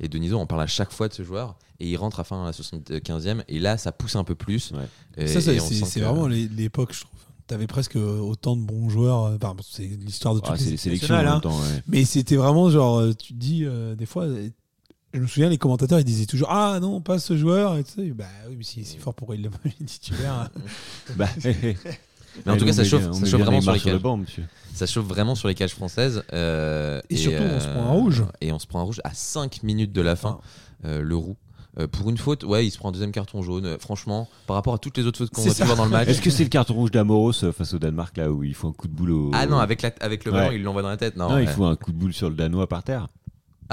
et 0.00 0.08
Denisot, 0.08 0.38
on 0.38 0.46
parle 0.46 0.62
à 0.62 0.66
chaque 0.66 0.92
fois 0.92 1.08
de 1.08 1.12
ce 1.14 1.22
joueur 1.22 1.56
et 1.80 1.88
il 1.90 1.96
rentre 1.96 2.20
à 2.20 2.24
fin 2.24 2.42
à 2.42 2.46
la 2.46 2.52
75e 2.52 3.42
et 3.48 3.58
là 3.58 3.76
ça 3.76 3.92
pousse 3.92 4.16
un 4.16 4.24
peu 4.24 4.34
plus. 4.34 4.72
Ouais. 4.72 4.88
Et- 5.16 5.26
Ça, 5.26 5.40
c'est 5.40 5.58
c'est- 5.60 5.84
c'est 5.84 6.00
vraiment 6.00 6.26
l'é- 6.28 6.48
l'époque, 6.48 6.92
je 6.94 7.00
trouve. 7.00 7.10
T'avais 7.48 7.66
presque 7.66 7.96
autant 7.96 8.56
de 8.56 8.62
bons 8.62 8.88
joueurs. 8.88 9.24
euh, 9.24 9.36
Enfin, 9.42 9.54
c'est 9.68 9.82
l'histoire 9.82 10.34
de 10.34 10.40
toutes 10.40 10.50
Ah, 10.52 10.56
c'est 10.56 10.64
les 10.66 10.70
les 10.72 10.76
sélections 10.78 11.14
hein. 11.14 11.40
temps. 11.40 11.58
ouais. 11.58 11.82
Mais 11.88 12.04
c'était 12.04 12.36
vraiment 12.36 12.70
genre, 12.70 13.00
euh, 13.00 13.12
tu 13.12 13.34
te 13.34 13.38
dis, 13.38 13.64
euh, 13.64 13.94
des 13.96 14.06
fois, 14.06 14.24
euh, 14.24 14.48
je 15.12 15.18
me 15.20 15.26
souviens, 15.26 15.50
les 15.50 15.58
commentateurs, 15.58 15.98
ils 15.98 16.04
disaient 16.04 16.24
toujours 16.24 16.48
Ah 16.50 16.78
non, 16.80 17.00
pas 17.00 17.18
ce 17.18 17.36
joueur. 17.36 17.76
Et 17.76 17.84
tu 17.84 17.92
sais, 17.92 18.10
bah 18.12 18.24
oui, 18.48 18.54
mais 18.56 18.64
si 18.64 18.84
fort, 18.96 19.12
pourquoi 19.12 19.34
il 19.36 19.42
l'a 19.42 19.50
pas 19.50 19.58
mis 19.80 19.86
titulaire 19.86 20.50
Bah, 21.16 21.28
hé, 21.44 21.50
hé. 21.62 21.76
Mais 22.46 22.52
en 22.52 22.56
tout 22.56 22.64
cas, 22.64 22.72
ça 22.72 22.84
chauffe, 22.84 23.06
on 23.08 23.12
ça 23.12 23.26
chauffe 23.26 23.40
vraiment 23.40 23.60
sur 23.60 23.72
les 23.72 23.80
cages. 23.80 24.00
Ça 24.74 24.86
chauffe 24.86 25.06
vraiment 25.06 25.34
sur 25.34 25.48
les 25.48 25.54
cages 25.54 25.74
françaises. 25.74 26.22
euh, 26.32 27.00
Et 27.10 27.16
surtout, 27.16 27.42
on 27.42 27.60
se 27.60 27.68
prend 27.68 27.82
un 27.82 27.88
euh, 27.88 27.90
rouge. 27.92 28.24
Et 28.40 28.52
on 28.52 28.58
se 28.58 28.66
prend 28.66 28.80
un 28.80 28.84
rouge 28.84 29.00
à 29.04 29.10
5 29.12 29.62
minutes 29.62 29.92
de 29.92 30.00
la 30.02 30.16
fin. 30.16 30.38
euh, 30.84 31.00
le 31.02 31.14
roux. 31.16 31.36
Euh, 31.78 31.86
pour 31.86 32.10
une 32.10 32.18
faute, 32.18 32.44
ouais, 32.44 32.66
il 32.66 32.70
se 32.70 32.76
prend 32.76 32.90
un 32.90 32.92
deuxième 32.92 33.12
carton 33.12 33.40
jaune. 33.42 33.64
Euh, 33.64 33.78
franchement, 33.78 34.28
par 34.46 34.56
rapport 34.56 34.74
à 34.74 34.78
toutes 34.78 34.98
les 34.98 35.06
autres 35.06 35.16
fautes 35.18 35.30
qu'on 35.30 35.40
C'est 35.42 35.48
a 35.50 35.52
pu 35.52 35.58
ça. 35.58 35.64
voir 35.64 35.76
dans 35.78 35.84
le 35.84 35.90
match. 35.90 36.06
Est-ce 36.08 36.20
que 36.20 36.28
c'est 36.28 36.42
le 36.42 36.50
carton 36.50 36.74
rouge 36.74 36.90
d'Amoros 36.90 37.32
euh, 37.44 37.52
face 37.52 37.72
au 37.72 37.78
Danemark 37.78 38.14
là 38.18 38.30
où 38.30 38.44
il 38.44 38.54
faut 38.54 38.68
un 38.68 38.72
coup 38.72 38.88
de 38.88 38.92
boule 38.92 39.10
au. 39.10 39.30
Ah 39.32 39.46
non, 39.46 39.58
avec, 39.58 39.80
la, 39.80 39.90
avec 40.00 40.24
le 40.26 40.32
ballon, 40.32 40.48
Ouais. 40.50 40.56
il 40.56 40.62
l'envoie 40.62 40.82
dans 40.82 40.90
la 40.90 40.98
tête. 40.98 41.16
Non, 41.16 41.30
Non, 41.30 41.38
il 41.38 41.46
faut 41.48 41.64
un 41.64 41.76
coup 41.76 41.92
de 41.92 41.96
boule 41.96 42.12
sur 42.12 42.28
le 42.28 42.34
Danois 42.36 42.66
par 42.68 42.82
terre. 42.82 43.08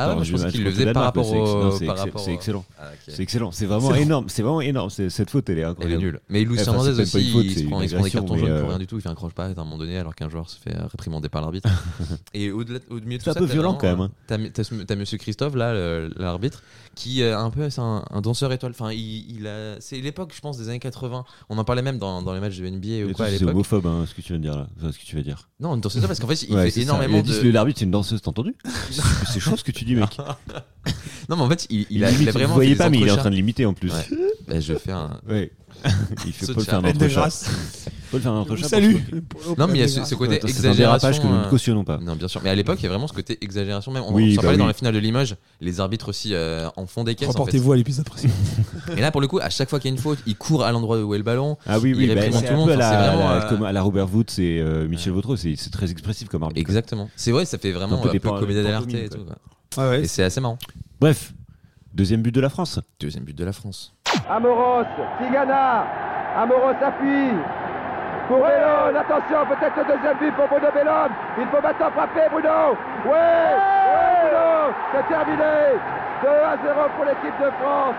Ah 0.06 0.18
ouais, 0.18 0.26
je 0.26 0.36
match 0.38 0.52
qu'il 0.52 0.64
le 0.64 0.72
faisait 0.72 0.92
par 0.94 1.04
rapport 1.04 1.26
c'est 1.26 1.38
au. 1.38 1.72
c'est 1.72 1.86
ex- 1.86 2.02
c'est 2.18 2.34
excellent. 2.34 2.66
Ah. 2.80 2.86
C'est 3.08 3.22
excellent. 3.24 3.52
C'est 3.52 3.66
vraiment 3.66 3.92
C'est 3.94 4.02
énorme. 4.02 4.26
C'est 4.30 4.42
vraiment 4.42 4.62
énorme. 4.62 4.90
C'est- 4.90 5.10
Cette 5.10 5.30
faute, 5.30 5.50
elle 5.50 5.58
est 5.58 5.62
Elle 5.62 5.68
est 5.68 5.70
incroyable. 5.72 6.04
nulle. 6.04 6.20
Mais 6.30 6.44
Luis 6.44 6.58
c'est 6.58 6.70
une 6.70 6.76
aussi, 6.76 7.32
faute, 7.32 7.46
il, 7.46 7.54
c'est 7.54 7.60
se 7.62 7.66
prend, 7.68 7.82
il 7.82 7.90
se 7.90 7.96
prend 7.96 8.04
des 8.04 8.12
cartons 8.12 8.38
jaunes 8.38 8.50
euh, 8.50 8.60
pour 8.62 8.70
rien 8.70 8.80
du 8.80 8.88
tout. 8.88 8.98
Il 8.98 9.02
fait 9.02 9.10
un 9.10 9.16
croche 9.16 9.34
pas 9.34 9.46
à 9.46 9.50
un 9.50 9.54
moment 9.56 9.78
donné 9.78 9.98
alors 9.98 10.16
qu'un 10.16 10.30
joueur 10.30 10.50
se 10.50 10.58
fait 10.58 10.76
euh, 10.76 10.88
réprimander 10.88 11.30
par 11.30 11.42
l'arbitre. 11.42 11.70
Et 12.34 12.52
au-delà, 12.52 12.80
au 12.90 12.96
milieu 12.96 13.18
de 13.18 13.24
C'est 13.24 13.32
tout 13.32 13.32
un 13.32 13.34
peu 13.34 13.40
ça, 13.42 13.48
t'as 13.48 13.54
violent, 13.54 13.74
quand 13.76 13.88
même, 13.88 14.02
hein. 14.02 14.12
euh, 14.32 14.84
T'as, 14.86 14.96
Monsieur 14.96 15.18
Christophe 15.18 15.56
là, 15.56 15.74
l'arbitre, 16.18 16.62
qui 16.96 17.22
est 17.22 17.32
un 17.32 17.50
peu 17.50 17.70
c'est 17.70 17.82
un, 17.82 18.04
un 18.12 18.22
danseur 18.22 18.52
étoile. 18.52 18.72
Enfin, 18.72 18.92
il, 18.92 19.50
c'est 19.80 20.00
l'époque, 20.02 20.32
je 20.36 20.42
pense, 20.42 20.58
des 20.58 20.70
années 20.70 20.80
80. 20.80 21.24
On 21.50 21.58
en 21.58 21.64
parlait 21.64 21.82
même 21.82 21.98
dans, 21.98 22.34
les 22.34 22.40
matchs 22.40 22.58
de 22.58 22.68
NBA 22.68 23.10
ou 23.10 23.14
quoi 23.14 23.26
à 23.26 23.30
C'est 23.30 23.44
homophobe, 23.44 23.86
hein, 23.88 24.06
ce 24.08 24.14
que 24.14 24.22
tu 24.22 24.34
viens 24.34 24.38
de 24.38 24.44
dire 24.44 24.56
là. 24.56 24.68
Enfin, 24.78 24.92
ce 24.92 24.98
que 25.00 25.04
tu 25.06 25.16
vas 25.16 25.22
dire. 25.22 25.50
Non, 25.60 25.76
une 25.76 25.82
danseuse 25.82 26.06
parce 26.06 26.20
qu'en 26.20 26.28
fait, 26.28 26.42
il 26.44 26.56
fait 26.56 26.70
c'est 26.72 26.82
ça. 26.82 26.82
énormément 26.82 27.22
de. 27.22 27.50
l'arbitre, 27.52 27.80
c'est 27.80 27.86
une 27.86 27.92
danseuse, 27.92 28.22
t'as 28.22 28.30
entendu? 28.30 28.56
C'est 29.32 29.40
chaud 29.40 29.56
ce 29.58 29.64
que 29.64 29.72
tu 29.72 29.86
dis, 29.86 29.89
mec. 29.96 30.18
Non, 31.30 31.36
mais 31.36 31.44
en 31.44 31.50
fait, 31.50 31.68
il, 31.70 31.82
il 31.92 31.98
Il 31.98 32.04
a, 32.06 32.10
il 32.10 32.28
a 32.28 32.32
vous 32.32 32.38
vraiment. 32.40 32.54
voyez 32.56 32.72
fait 32.72 32.78
pas, 32.78 32.90
mais 32.90 32.98
il 33.00 33.08
est 33.08 33.12
en 33.12 33.18
train 33.18 33.30
de 33.30 33.36
limiter 33.36 33.66
en 33.68 33.74
plus. 33.74 33.92
Ouais. 33.92 34.08
Bah, 34.48 34.60
je 34.60 34.74
fais 34.74 34.92
un. 34.92 35.20
Ouais. 35.30 35.52
Il 36.26 36.34
fait 36.34 36.48
le 36.48 36.60
faire 36.62 36.74
un 36.76 36.84
entrechat. 36.84 37.30
le 38.12 38.20
faire 38.20 38.32
un 38.32 38.36
vous 38.36 38.42
entrechat. 38.42 38.68
salue. 38.68 38.96
Non, 39.58 39.68
mais 39.68 39.76
il 39.76 39.80
y 39.80 39.84
a 39.84 39.88
ce, 39.88 40.04
ce 40.04 40.14
côté 40.16 40.40
C'est 40.46 40.66
un 40.68 40.74
dérapage 40.74 41.18
exagération. 41.20 41.22
que 41.24 41.28
nous 41.28 41.34
ne 41.40 41.46
euh, 41.46 41.50
cautionnons 41.50 41.84
pas. 41.86 42.00
Non, 42.00 42.18
bien 42.18 42.28
sûr. 42.28 42.42
Mais 42.44 42.50
à 42.50 42.56
l'époque, 42.56 42.80
il 42.82 42.84
y 42.84 42.86
a 42.88 42.90
vraiment 42.90 43.08
ce 43.08 43.14
côté 43.14 43.38
exagération 43.42 43.92
même. 43.94 44.04
On, 44.06 44.14
Oui, 44.14 44.32
on 44.32 44.36
s'en 44.36 44.36
bah 44.38 44.42
parlait 44.48 44.58
dans 44.58 44.64
oui. 44.66 44.70
la 44.70 44.74
finale 44.74 44.94
de 44.96 45.00
Limoges. 45.00 45.38
Les 45.62 45.80
arbitres 45.80 46.10
aussi 46.10 46.34
euh, 46.34 46.68
en 46.76 46.86
font 46.86 47.06
des 47.06 47.16
caisses. 47.16 47.30
En 47.30 47.32
fait. 47.32 47.38
Reportez-vous 47.38 47.72
à 47.72 47.78
l'épisode 47.78 48.06
précédent. 48.06 48.34
Et 48.98 49.00
là, 49.00 49.12
pour 49.12 49.22
le 49.22 49.28
coup, 49.28 49.40
à 49.40 49.50
chaque 49.50 49.70
fois 49.70 49.80
qu'il 49.80 49.90
y 49.90 49.94
a 49.94 49.96
une 49.96 50.02
faute, 50.02 50.20
il 50.26 50.36
court 50.36 50.66
à 50.66 50.72
l'endroit 50.74 51.00
où 51.02 51.14
est 51.14 51.18
le 51.20 51.24
ballon. 51.24 51.58
Ah 51.66 51.80
oui, 51.80 51.94
oui, 51.96 52.06
Il 52.06 52.08
bah, 52.14 52.16
réprimande 52.22 52.42
c'est 52.42 52.48
tout 52.50 52.56
le 52.56 52.62
un 52.62 52.66
peu 52.66 52.72
à 52.74 52.76
monde, 52.76 52.84
c'est 52.84 52.98
vraiment, 52.98 53.30
à 53.30 53.36
la- 53.40 53.54
euh, 53.54 53.64
à 53.64 53.72
la 53.72 53.82
Robert 53.84 54.14
Woods 54.14 54.26
et 54.40 54.60
euh, 54.60 54.86
Michel 54.88 55.14
Vautreau, 55.14 55.38
c'est 55.38 55.56
c'est 55.56 55.70
très 55.70 55.90
expressif 55.92 56.28
comme 56.28 56.44
arbitre. 56.44 56.60
Exactement. 56.60 57.10
C'est 57.16 57.32
vrai, 57.32 57.46
ça 57.46 57.58
fait 57.58 57.72
vraiment 57.72 58.00
Un 58.04 58.08
peu 58.10 58.20
comédie 58.20 58.64
pantomimes, 58.64 58.96
et 58.98 59.08
tout. 59.10 59.20
Quoi. 59.74 59.90
Ouais, 59.90 60.02
Et 60.02 60.08
c'est 60.08 60.24
assez 60.24 60.42
marrant. 60.42 60.58
Bref, 61.00 61.34
deuxième 61.94 62.22
but 62.22 62.34
de 62.34 62.42
la 62.42 62.50
France. 62.50 62.80
Deuxième 63.00 63.24
but 63.24 63.38
de 63.38 63.46
la 63.46 63.52
France. 63.54 63.94
Amoros, 64.30 64.86
Tigana, 65.18 65.86
Amoros 66.38 66.76
appuie. 66.82 67.34
Pour 68.28 68.46
Bellon, 68.46 68.94
attention, 68.94 69.42
peut-être 69.50 69.78
le 69.78 69.86
deuxième 69.96 70.18
but 70.20 70.32
pour 70.36 70.48
Bruno 70.48 70.70
Bellon. 70.72 71.10
Il 71.40 71.48
faut 71.48 71.62
maintenant 71.62 71.90
frapper, 71.90 72.30
Bruno. 72.30 72.78
Ouais, 73.06 73.10
ouais, 73.10 74.14
Bruno, 74.22 74.74
c'est 74.94 75.08
terminé. 75.10 75.82
2 76.22 76.28
à 76.28 76.56
0 76.62 76.90
pour 76.96 77.06
l'équipe 77.06 77.38
de 77.42 77.50
France. 77.58 77.96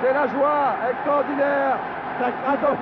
C'est 0.00 0.14
la 0.14 0.26
joie 0.28 0.76
extraordinaire. 0.88 1.76
Ça 2.18 2.30
craque 2.30 2.64
en 2.64 2.76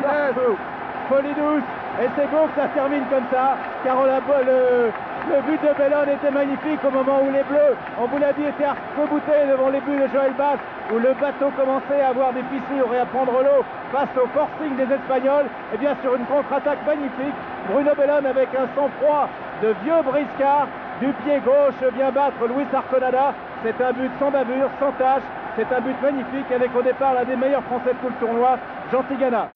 Folie 1.09 1.35
douce. 1.35 1.65
Et 2.01 2.09
c'est 2.17 2.31
beau 2.31 2.47
que 2.49 2.55
ça 2.57 2.69
se 2.69 2.75
termine 2.75 3.05
comme 3.11 3.27
ça, 3.31 3.59
car 3.85 3.99
on 3.99 4.09
a, 4.09 4.21
le, 4.43 4.91
le 5.29 5.41
but 5.43 5.61
de 5.63 5.73
Bellon 5.77 6.05
était 6.05 6.31
magnifique 6.31 6.83
au 6.85 6.91
moment 6.91 7.23
où 7.23 7.31
les 7.31 7.43
Bleus, 7.45 7.77
on 8.01 8.07
vous 8.07 8.19
l'a 8.19 8.33
dit, 8.33 8.45
étaient 8.45 8.65
arc-boutés 8.65 9.47
devant 9.51 9.71
les 9.71 9.81
buts 9.81 9.99
de 9.99 10.09
Joël 10.13 10.33
Bass, 10.37 10.59
où 10.93 10.99
le 10.99 11.15
bateau 11.21 11.51
commençait 11.57 12.01
à 12.01 12.09
avoir 12.09 12.33
des 12.33 12.43
fissures 12.51 12.93
et 12.95 12.99
à 12.99 13.07
prendre 13.07 13.33
l'eau 13.33 13.63
face 13.93 14.11
au 14.17 14.27
forcing 14.35 14.77
des 14.77 14.89
Espagnols. 14.93 15.47
Et 15.75 15.79
bien 15.79 15.97
sur 16.03 16.15
une 16.15 16.27
contre-attaque 16.27 16.85
magnifique, 16.87 17.37
Bruno 17.71 17.95
Bellon 17.95 18.25
avec 18.25 18.49
un 18.55 18.67
sang-froid 18.75 19.29
de 19.63 19.75
vieux 19.85 20.03
briscard, 20.03 20.67
du 21.01 21.13
pied 21.25 21.41
gauche 21.45 21.81
vient 21.95 22.11
battre 22.11 22.47
Luis 22.47 22.67
Arconada. 22.73 23.35
C'est 23.63 23.79
un 23.83 23.93
but 23.93 24.11
sans 24.19 24.31
bavure, 24.31 24.71
sans 24.79 24.93
tâche. 24.93 25.23
C'est 25.57 25.71
un 25.73 25.81
but 25.81 25.97
magnifique 26.03 26.51
avec 26.55 26.75
au 26.75 26.83
départ 26.83 27.15
l'un 27.15 27.25
des 27.25 27.37
meilleurs 27.37 27.65
Français 27.65 27.93
de 27.93 27.99
tout 27.99 28.09
le 28.09 28.27
tournoi, 28.27 28.59
Jean 28.91 29.03
Tigana. 29.05 29.51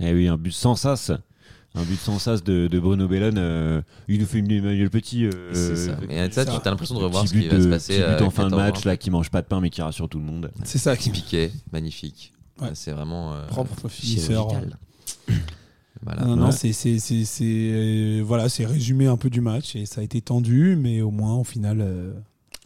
Eh 0.00 0.12
oui, 0.12 0.28
un 0.28 0.36
but 0.36 0.52
sans 0.52 0.74
sas. 0.74 1.12
Un 1.78 1.84
but 1.84 1.98
sans 2.00 2.18
sas 2.18 2.42
de, 2.42 2.66
de 2.66 2.80
Bruno 2.80 3.06
Bellon. 3.06 3.36
euh, 3.36 3.80
il 4.08 4.18
nous 4.20 4.26
fait 4.26 4.38
une 4.38 4.50
Emmanuel 4.50 4.90
Petit. 4.90 5.24
euh, 5.26 5.30
c'est 5.54 5.76
ça. 5.76 5.96
Mais 6.08 6.30
ça, 6.30 6.44
ça. 6.44 6.58
tu 6.60 6.66
as 6.66 6.70
l'impression 6.70 6.94
de 6.96 7.00
petit 7.00 7.04
revoir 7.06 7.28
ce 7.28 7.32
qui 7.34 7.46
va 7.48 7.60
se 7.62 7.68
passer. 7.68 7.94
petit 7.98 8.00
but 8.00 8.22
euh, 8.22 8.26
en 8.26 8.30
fin 8.30 8.44
de 8.46 8.50
14 8.50 8.62
match 8.72 8.84
là 8.84 8.96
qui 8.96 9.10
mange 9.10 9.30
pas 9.30 9.42
de 9.42 9.46
pain 9.46 9.60
mais 9.60 9.70
qui 9.70 9.80
rassure 9.82 10.08
tout 10.08 10.18
le 10.18 10.24
monde. 10.24 10.50
C'est 10.64 10.78
ça 10.78 10.96
qui 10.96 11.10
Piqué, 11.10 11.52
magnifique. 11.72 12.32
Ouais. 12.60 12.70
C'est 12.74 12.90
vraiment 12.92 13.34
euh, 13.34 13.46
Propre 13.46 13.88
finisseur. 13.88 14.48
Voilà. 16.02 16.24
Non, 16.24 16.36
non, 16.36 16.46
Ouais. 16.46 16.52
c'est 16.52 16.72
c'est 16.72 17.00
euh, 17.42 18.22
voilà, 18.24 18.48
c'est 18.48 18.64
résumé 18.64 19.06
un 19.08 19.16
peu 19.16 19.30
du 19.30 19.40
match 19.40 19.74
et 19.74 19.84
ça 19.84 20.00
a 20.00 20.04
été 20.04 20.20
tendu, 20.20 20.76
mais 20.76 21.00
au 21.02 21.10
moins 21.10 21.34
au 21.34 21.42
final. 21.44 21.80
euh, 21.80 22.12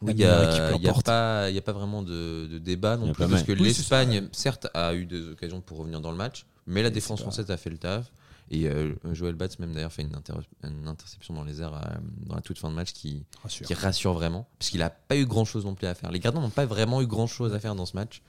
il 0.07 0.15
n'y 0.17 0.25
a, 0.25 0.77
y 0.77 0.89
a 0.89 0.93
pas, 0.95 1.49
y 1.51 1.57
a 1.59 1.63
pas 1.63 1.73
vraiment 1.73 2.03
de, 2.03 2.47
de 2.47 2.59
débat 2.59 2.97
non 2.99 3.13
plus, 3.13 3.27
parce 3.29 3.45
que 3.45 3.53
Oui, 3.53 3.69
l'Espagne, 3.69 4.25
certes, 4.33 4.67
a 4.75 4.95
eu 4.95 5.07
des 5.07 5.29
occasions 5.31 5.61
pour 5.61 5.79
revenir 5.79 6.01
dans 6.01 6.11
le 6.11 6.17
match, 6.17 6.45
mais 6.67 6.83
la 6.83 6.91
défense 6.91 7.21
française 7.23 7.49
a 7.51 7.57
fait 7.57 7.71
le 7.71 7.79
taf. 7.79 8.11
Et 8.55 8.69
euh, 8.69 8.93
Joël 9.13 9.35
Batz, 9.35 9.59
même 9.59 9.73
d'ailleurs, 9.73 9.93
fait 9.93 10.03
une, 10.03 10.15
inter- 10.15 10.35
une 10.63 10.87
interception 10.87 11.33
dans 11.33 11.43
les 11.43 11.63
airs 11.63 11.73
euh, 11.75 11.99
dans 12.27 12.35
la 12.35 12.43
toute 12.43 12.59
fin 12.59 12.69
de 12.69 12.75
match 12.75 12.93
qui, 12.93 13.25
rassure. 13.43 13.67
qui 13.67 13.73
rassure 13.73 14.13
vraiment, 14.13 14.47
parce 14.59 14.71
qu'il 14.71 14.81
n'a 14.81 14.91
pas 14.91 15.17
eu 15.17 15.25
grand 15.25 15.47
chose 15.47 15.65
non 15.65 15.75
plus 15.75 15.87
à 15.87 15.95
faire. 15.95 16.11
Les 16.13 16.21
gardiens 16.21 16.43
n'ont 16.43 16.51
pas 16.51 16.67
vraiment 16.67 17.01
eu 17.01 17.07
grand 17.07 17.27
chose 17.27 17.55
à 17.55 17.59
faire 17.61 17.75
dans 17.75 17.87
ce 17.87 17.97
match, 17.97 18.21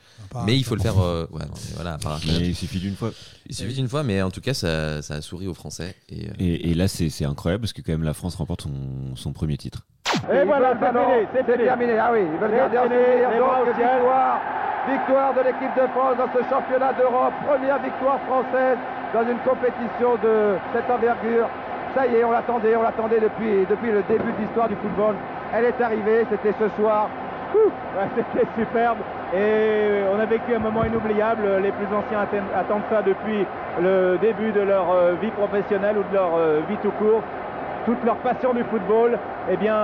mais 0.46 0.58
il 0.58 0.64
faut 0.64 0.76
le 0.76 0.82
faire. 0.82 0.98
euh, 1.00 1.28
ouais, 1.32 1.46
non, 1.46 1.54
mais 1.54 1.74
voilà, 1.76 1.98
par- 1.98 2.22
Mais 2.26 2.48
il 2.50 2.56
suffit 2.56 2.80
d'une 2.80 2.96
fois. 2.96 3.12
il 3.50 3.54
suffit 3.54 3.74
d'une 3.74 3.90
fois, 3.90 4.04
mais 4.04 4.22
en 4.22 4.32
tout 4.32 4.40
cas, 4.42 4.54
ça, 4.54 5.02
ça 5.02 5.16
a 5.16 5.22
souri 5.22 5.46
aux 5.48 5.54
Français. 5.54 5.94
Et, 6.08 6.30
euh, 6.30 6.34
Et, 6.40 6.70
et 6.72 6.74
là, 6.74 6.88
c'est 6.88 7.10
c'est 7.10 7.26
incroyable 7.26 7.62
parce 7.62 7.74
que 7.74 7.82
quand 7.82 7.92
même 7.92 8.04
la 8.04 8.14
France 8.14 8.36
remporte 8.36 8.62
son, 8.62 9.16
son 9.18 9.34
premier 9.34 9.58
titre. 9.58 9.86
Et 10.32 10.44
voilà, 10.46 10.74
voilà, 10.74 10.76
c'est 10.80 11.14
fini, 11.14 11.28
c'est 11.34 11.52
fini. 11.54 11.66
terminé. 11.66 11.94
Ah 12.00 12.10
oui, 12.14 12.20
ils 12.32 12.40
veulent 12.40 12.56
garder 12.56 12.78
un 12.78 12.84
souvenir. 12.84 13.30
Donc, 13.40 13.76
victoire, 13.76 14.40
victoire 14.88 15.34
de 15.34 15.42
l'équipe 15.48 15.76
de 15.76 15.88
France 15.96 16.16
dans 16.18 16.30
ce 16.36 16.42
championnat 16.50 16.94
d'Europe. 16.94 17.34
Première 17.48 17.80
victoire 17.80 18.20
française 18.28 18.78
dans 19.14 19.24
une 19.24 19.40
compétition 19.40 20.16
de 20.22 20.56
cette 20.74 20.90
envergure. 20.90 21.48
Ça 21.96 22.08
y 22.08 22.16
est, 22.16 22.24
on 22.24 22.32
l'attendait, 22.32 22.76
on 22.76 22.82
l'attendait 22.84 23.20
depuis, 23.20 23.66
depuis 23.70 23.92
le 23.92 24.02
début 24.10 24.32
de 24.32 24.40
l'histoire 24.42 24.68
du 24.68 24.76
football. 24.76 25.16
Elle 25.54 25.66
est 25.66 25.82
arrivée, 25.82 26.26
c'était 26.30 26.54
ce 26.60 26.68
soir. 26.82 27.10
Ouais, 27.54 28.08
C'était 28.18 28.48
superbe 28.58 28.98
et 29.36 30.02
on 30.12 30.20
a 30.20 30.26
vécu 30.26 30.56
un 30.56 30.60
moment 30.60 30.84
inoubliable. 30.86 31.44
Les 31.62 31.72
plus 31.72 31.86
anciens 31.96 32.24
atten- 32.26 32.50
attendent 32.60 32.82
ça 32.90 33.04
depuis 33.04 33.46
le 33.80 34.18
début 34.20 34.52
de 34.52 34.62
leur 34.62 34.90
euh, 34.92 35.14
vie 35.22 35.30
professionnelle 35.30 35.98
ou 36.00 36.04
de 36.10 36.16
leur 36.16 36.32
euh, 36.36 36.62
vie 36.68 36.78
tout 36.78 36.90
court. 36.98 37.22
Toute 37.86 38.04
leur 38.06 38.16
passion 38.18 38.54
du 38.54 38.64
football 38.64 39.18
eh 39.52 39.58
bien, 39.58 39.76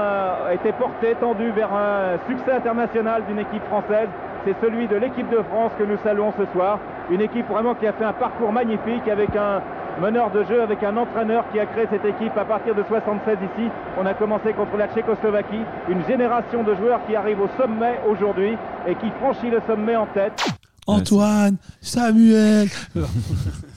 été 0.54 0.72
portée, 0.72 1.16
tendue 1.20 1.52
vers 1.52 1.74
un 1.74 2.18
succès 2.30 2.54
international 2.54 3.24
d'une 3.28 3.40
équipe 3.40 3.64
française. 3.66 4.08
C'est 4.46 4.56
celui 4.62 4.88
de 4.88 4.96
l'équipe 4.96 5.30
de 5.30 5.42
France 5.50 5.74
que 5.78 5.84
nous 5.84 5.98
saluons 5.98 6.32
ce 6.40 6.46
soir. 6.54 6.80
Une 7.12 7.20
équipe 7.20 7.50
vraiment 7.50 7.76
qui 7.76 7.86
a 7.86 7.92
fait 7.92 8.06
un 8.06 8.14
parcours 8.14 8.54
magnifique 8.54 9.06
avec 9.12 9.36
un 9.36 9.62
meneur 10.00 10.30
de 10.30 10.44
jeu, 10.46 10.62
avec 10.62 10.82
un 10.82 10.96
entraîneur 10.96 11.44
qui 11.52 11.60
a 11.60 11.66
créé 11.66 11.88
cette 11.92 12.06
équipe 12.06 12.38
à 12.38 12.46
partir 12.46 12.74
de 12.74 12.84
76 12.84 13.34
ici. 13.36 13.70
On 14.00 14.06
a 14.06 14.14
commencé 14.14 14.54
contre 14.54 14.78
la 14.78 14.88
Tchécoslovaquie. 14.88 15.66
Une 15.90 16.06
génération 16.06 16.64
de 16.64 16.76
joueurs 16.76 17.02
qui 17.06 17.18
arrive 17.18 17.42
au 17.42 17.50
sommet 17.62 18.00
aujourd'hui 18.10 18.58
et 18.88 18.96
qui 18.96 19.10
franchit 19.20 19.50
le 19.50 19.60
sommet 19.68 19.98
en 19.98 20.06
tête. 20.06 20.59
Antoine, 20.95 21.58
Samuel. 21.82 22.69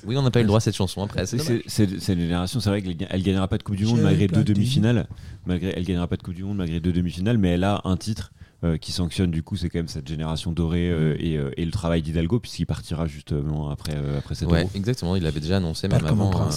Oui, 0.05 0.17
on 0.17 0.23
n'a 0.23 0.33
pas 0.33 0.41
eu 0.41 0.43
le 0.43 0.49
droit 0.49 0.57
à 0.57 0.61
cette 0.61 0.75
chanson 0.75 1.05
après. 1.05 1.27
C'est 1.27 1.85
une 1.85 2.01
génération, 2.21 2.59
c'est 2.59 2.71
vrai 2.71 2.83
qu'elle 2.83 2.97
elle 3.09 3.23
gagnera 3.23 3.47
pas 3.47 3.57
de 3.59 3.63
Coupe 3.63 3.77
du 3.77 3.87
Monde 3.87 4.01
malgré 4.01 4.27
deux 4.27 4.43
demi-finales. 4.45 5.07
Malgré, 5.47 5.73
elle 5.77 5.85
gagnera 5.85 6.09
pas 6.09 6.17
de 6.17 6.23
Coupe 6.23 6.35
du 6.35 6.43
Monde 6.45 6.57
malgré 6.57 6.81
deux 6.81 6.93
demi-finales, 6.93 7.39
mais 7.39 7.51
elle 7.51 7.63
a 7.65 7.81
un 7.85 7.97
titre 7.97 8.33
euh, 8.65 8.79
qui 8.79 8.91
sanctionne 8.93 9.31
du 9.31 9.43
coup, 9.45 9.57
c'est 9.57 9.69
quand 9.69 9.79
même 9.79 9.89
cette 9.89 10.09
génération 10.09 10.51
dorée 10.53 10.91
euh, 10.91 11.17
et, 11.21 11.37
euh, 11.37 11.51
et 11.57 11.65
le 11.65 11.71
travail 11.71 12.03
d'Hidalgo 12.03 12.41
puisqu'il 12.41 12.67
partira 12.67 13.07
justement 13.07 13.71
après, 13.71 13.95
euh, 13.97 14.19
après 14.19 14.35
cette 14.35 14.49
Ouais, 14.49 14.63
Euro. 14.63 14.71
exactement. 14.75 15.15
Il 15.17 15.23
l'avait 15.23 15.41
déjà 15.41 15.59
annoncé 15.59 15.87
même 15.89 16.01
comme 16.03 16.21
un 16.21 16.31
avant. 16.31 16.51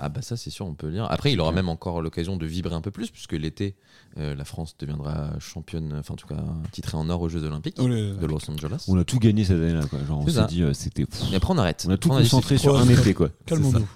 Euh, 0.00 0.04
Ah 0.04 0.08
bah 0.08 0.22
ça 0.22 0.36
c'est 0.36 0.50
sûr, 0.50 0.66
on 0.66 0.74
peut 0.74 0.86
le 0.86 0.94
dire. 0.94 1.06
Après, 1.10 1.32
il 1.32 1.40
aura 1.40 1.52
même 1.52 1.68
encore 1.68 2.00
l'occasion 2.02 2.36
de 2.36 2.46
vibrer 2.46 2.74
un 2.74 2.80
peu 2.80 2.90
plus 2.90 3.10
puisque 3.10 3.32
l'été, 3.32 3.76
euh, 4.18 4.34
la 4.34 4.44
France 4.44 4.76
deviendra 4.78 5.30
championne, 5.38 5.94
enfin 5.98 6.14
en 6.14 6.16
tout 6.16 6.26
cas 6.26 6.42
titrée 6.72 6.96
en 6.96 7.08
or 7.10 7.20
aux 7.22 7.28
Jeux 7.28 7.44
Olympiques 7.44 7.76
Oh, 7.78 7.86
de 7.88 8.26
Los 8.26 8.50
Angeles. 8.50 8.84
On 8.88 8.98
a 8.98 9.04
tout 9.04 9.18
gagné 9.18 9.44
cette 9.44 9.58
année-là, 9.58 9.86
quoi. 9.88 9.98
Genre, 10.06 10.20
on 10.20 10.28
s'est 10.28 10.46
dit, 10.46 10.62
euh, 10.62 10.72
c'était. 10.72 11.06
Et 11.32 11.36
après 11.36 11.52
on 11.52 11.58
arrête. 11.58 11.84
On 11.88 11.92
a 11.92 11.98
tout 11.98 12.08
concentré 12.08 12.58
sur 12.58 12.78
un 12.78 12.88
été, 12.88 13.14
quoi. 13.14 13.30
Calmons-nous. 13.46 13.86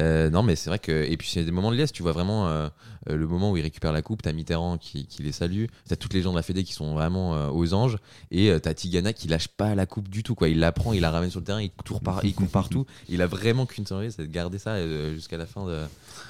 Euh, 0.00 0.30
non, 0.30 0.42
mais 0.42 0.56
c'est 0.56 0.70
vrai 0.70 0.78
que. 0.78 1.04
Et 1.10 1.16
puis, 1.16 1.28
c'est 1.28 1.44
des 1.44 1.50
moments 1.50 1.70
de 1.70 1.76
liesse. 1.76 1.92
Tu 1.92 2.02
vois 2.02 2.12
vraiment 2.12 2.68
euh, 3.08 3.16
le 3.16 3.26
moment 3.26 3.52
où 3.52 3.56
il 3.56 3.62
récupère 3.62 3.92
la 3.92 4.02
coupe. 4.02 4.22
T'as 4.22 4.32
Mitterrand 4.32 4.78
qui, 4.78 5.06
qui 5.06 5.22
les 5.22 5.32
salue. 5.32 5.66
T'as 5.88 5.96
toutes 5.96 6.14
les 6.14 6.22
gens 6.22 6.32
de 6.32 6.36
la 6.36 6.42
Fédé 6.42 6.64
qui 6.64 6.72
sont 6.72 6.94
vraiment 6.94 7.34
euh, 7.34 7.48
aux 7.50 7.74
anges. 7.74 7.98
Et 8.30 8.50
euh, 8.50 8.58
t'as 8.58 8.74
Tigana 8.74 9.12
qui 9.12 9.28
lâche 9.28 9.48
pas 9.48 9.74
la 9.74 9.86
coupe 9.86 10.08
du 10.08 10.22
tout. 10.22 10.34
Quoi. 10.34 10.48
Il 10.48 10.58
la 10.60 10.72
prend, 10.72 10.92
il 10.92 11.00
la 11.00 11.10
ramène 11.10 11.30
sur 11.30 11.40
le 11.40 11.46
terrain, 11.46 11.62
il 11.62 11.70
par, 12.02 12.24
il 12.24 12.34
court 12.34 12.48
partout. 12.48 12.86
Il 13.08 13.22
a 13.22 13.26
vraiment 13.26 13.66
qu'une 13.66 13.84
envie, 13.90 14.12
c'est 14.12 14.22
de 14.22 14.32
garder 14.32 14.58
ça 14.58 14.70
euh, 14.74 15.14
jusqu'à 15.14 15.36
la 15.36 15.46
fin 15.46 15.66
de, 15.66 15.78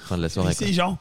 fin 0.03 0.17
de 0.17 0.21
la 0.21 0.29
soirée. 0.29 0.53
C'est 0.53 0.73
Jean. 0.73 0.97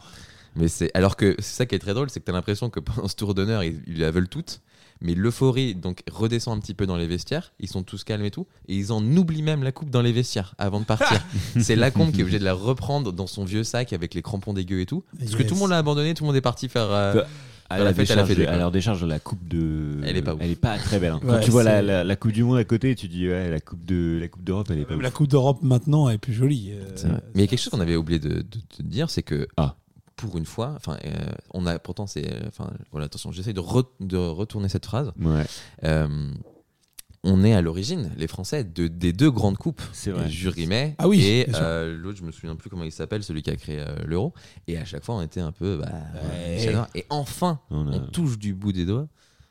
Mais 0.57 0.69
c'est 0.69 0.91
alors 0.95 1.17
que 1.17 1.37
c'est 1.39 1.57
ça 1.57 1.67
qui 1.67 1.75
est 1.75 1.79
très 1.79 1.95
drôle, 1.95 2.11
c'est 2.11 2.21
que 2.21 2.25
t'as 2.25 2.33
l'impression 2.33 2.71
que 2.71 2.81
pendant 2.81 3.07
ce 3.07 3.15
tour 3.15 3.35
d'honneur, 3.35 3.63
ils, 3.63 3.81
ils 3.87 3.99
la 3.99 4.11
veulent 4.11 4.29
toutes. 4.29 4.61
Mais 5.01 5.15
l'euphorie 5.15 5.75
donc 5.75 6.03
redescend 6.11 6.57
un 6.57 6.61
petit 6.61 6.75
peu 6.75 6.87
dans 6.87 6.97
les 6.97 7.07
vestiaires. 7.07 7.53
Ils 7.61 7.69
sont 7.69 7.83
tous 7.83 8.05
calmes 8.05 8.25
et 8.25 8.31
tout, 8.31 8.47
et 8.69 8.75
ils 8.77 8.93
en 8.93 9.03
oublient 9.17 9.43
même 9.43 9.63
la 9.63 9.73
coupe 9.73 9.91
dans 9.91 10.03
les 10.03 10.13
vestiaires 10.13 10.55
avant 10.59 10.81
de 10.81 10.85
partir. 10.85 11.25
c'est 11.61 11.77
Lacombe 11.77 12.11
qui 12.13 12.21
est 12.21 12.23
obligé 12.23 12.39
de 12.39 12.45
la 12.45 12.55
reprendre 12.55 13.13
dans 13.13 13.27
son 13.27 13.45
vieux 13.45 13.65
sac 13.65 13.93
avec 13.93 14.15
les 14.15 14.23
crampons 14.23 14.53
dégueux 14.53 14.81
et 14.81 14.87
tout, 14.87 15.05
parce 15.19 15.35
que 15.37 15.43
tout 15.43 15.55
le 15.55 15.61
monde 15.61 15.71
l'a 15.71 15.79
abandonné, 15.79 16.15
tout 16.15 16.25
le 16.25 16.29
monde 16.29 16.37
est 16.37 16.41
parti 16.41 16.69
faire. 16.69 16.91
euh, 16.91 17.15
Bah, 17.15 17.27
À 17.71 17.79
la, 17.79 17.85
la 17.85 17.95
fête, 17.95 18.11
elle 18.11 18.19
a 18.19 18.23
décharge, 18.23 18.29
fait 18.29 18.35
des 18.35 18.47
à 18.47 18.57
leur 18.57 18.71
décharge, 18.71 19.05
la 19.05 19.19
coupe 19.19 19.47
de. 19.47 20.01
Elle 20.03 20.17
est 20.17 20.23
pas 20.23 20.33
ouf. 20.35 20.41
Elle 20.43 20.51
est 20.53 20.57
pas 20.57 20.79
très 20.79 20.99
belle. 20.99 21.13
hein. 21.13 21.21
Quand 21.23 21.35
Ouais, 21.35 21.41
tu 21.41 21.51
vois 21.51 21.63
la, 21.63 21.83
la, 21.83 22.03
la 22.03 22.17
Coupe 22.17 22.33
du 22.33 22.43
Monde 22.43 22.57
à 22.57 22.65
côté, 22.65 22.95
tu 22.95 23.09
dis 23.09 23.29
ouais, 23.29 23.51
la 23.51 23.61
Coupe 23.61 23.85
de 23.85 24.17
la 24.19 24.27
Coupe 24.29 24.43
d'Europe, 24.43 24.69
elle 24.71 24.79
est 24.79 24.85
pas 24.87 24.95
ouf. 24.97 25.03
la 25.03 25.11
Coupe 25.11 25.29
d'Europe 25.29 25.59
maintenant 25.63 26.09
est 26.09 26.17
plus 26.17 26.33
jolie. 26.33 26.71
euh. 26.73 26.87
Mais 27.05 27.19
il 27.35 27.41
y 27.43 27.45
a 27.45 27.47
quelque 27.47 27.59
chose 27.61 27.69
qu'on 27.71 27.81
avait 27.81 27.97
oublié 27.97 28.19
de, 28.19 28.29
de- 28.31 28.43
de 28.43 28.83
dire, 28.83 29.11
c'est 29.11 29.23
que 29.23 29.47
Ah. 29.59 29.77
Pour 30.19 30.37
une 30.37 30.45
fois, 30.45 30.75
enfin, 30.77 30.99
euh, 31.07 31.11
on 31.55 31.65
a 31.67 31.79
pourtant 31.79 32.07
c'est, 32.07 32.31
euh, 32.31 32.41
enfin, 32.49 32.71
voilà, 32.91 33.07
attention, 33.07 33.33
j'essaye 33.33 33.55
de, 33.55 33.61
re- 33.61 33.87
de 34.01 34.19
retourner 34.19 34.69
cette 34.69 34.85
phrase. 34.85 35.13
Ouais, 35.21 35.47
Euh, 35.85 36.31
on 37.25 37.43
est 37.43 37.53
à 37.53 37.63
l'origine, 37.63 38.11
les 38.17 38.29
Français, 38.29 38.63
de, 38.65 38.87
des 38.87 39.13
deux 39.13 39.31
grandes 39.31 39.57
coupes. 39.59 39.83
c'est 39.93 40.11
vrai. 40.13 40.29
Jules 40.31 40.51
Rimet 40.51 40.95
Ah 40.99 41.09
oui, 41.09 41.21
et 41.25 41.49
euh, 41.55 41.97
l'autre, 41.97 42.19
je 42.19 42.25
me 42.25 42.31
souviens 42.31 42.55
plus 42.57 42.71
comment 42.71 42.85
il 42.85 42.93
s'appelle, 42.93 43.23
celui 43.25 43.43
qui 43.43 43.51
a 43.51 43.57
créé 43.57 43.81
euh, 43.81 43.87
l'euro. 44.07 44.33
Et 44.69 44.77
à 44.79 44.85
chaque 44.85 45.05
fois, 45.05 45.17
on 45.17 45.23
était 45.23 45.41
un 45.41 45.51
peu. 45.53 45.79
Bah, 45.79 45.89
Ouais. 46.31 46.85
Et 46.95 47.05
enfin, 47.11 47.59
On 47.71 47.89
a- 47.89 47.97
on 47.97 48.01
touche 48.07 48.39
du 48.39 48.55
bout 48.55 48.73
des 48.73 48.87
doigts. 48.87 49.09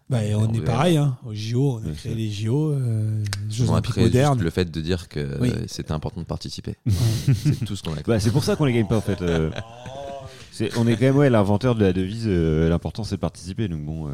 Bah, 0.10 0.24
et 0.24 0.34
on 0.34 0.44
On 0.50 0.54
est 0.54 0.62
pareil, 0.62 0.96
hein. 0.96 1.18
au 1.26 1.34
JO, 1.34 1.82
on 1.84 1.90
a 1.90 1.94
créé 1.94 2.16
les 2.16 2.32
JO, 2.32 2.72
euh, 2.72 3.22
Jeux 3.50 3.66
modernes. 3.66 4.42
le 4.42 4.50
fait 4.50 4.72
de 4.72 4.80
dire 4.80 5.10
que 5.10 5.38
Oui. 5.42 5.52
c'était 5.68 5.92
important 5.92 6.22
de 6.22 6.26
participer. 6.26 6.76
c'est 6.88 7.66
tout 7.66 7.76
ce 7.76 7.84
qu'on 7.84 7.92
a. 7.94 8.02
Bah, 8.08 8.18
c'est 8.22 8.32
pour 8.32 8.46
ça 8.46 8.56
qu'on 8.56 8.64
les 8.64 8.74
gagne 8.74 8.88
pas 8.88 8.98
en 8.98 9.02
fait. 9.02 9.20
on 10.78 10.88
est 10.88 10.96
quand 10.98 11.14
même 11.14 11.22
l'inventeur 11.32 11.76
de 11.76 11.84
la 11.86 11.94
devise. 11.94 12.26
euh, 12.28 12.70
L'important 12.70 13.04
c'est 13.04 13.16
de 13.16 13.22
participer. 13.22 13.68
Donc 13.68 13.82
bon. 13.86 14.08
euh, 14.08 14.12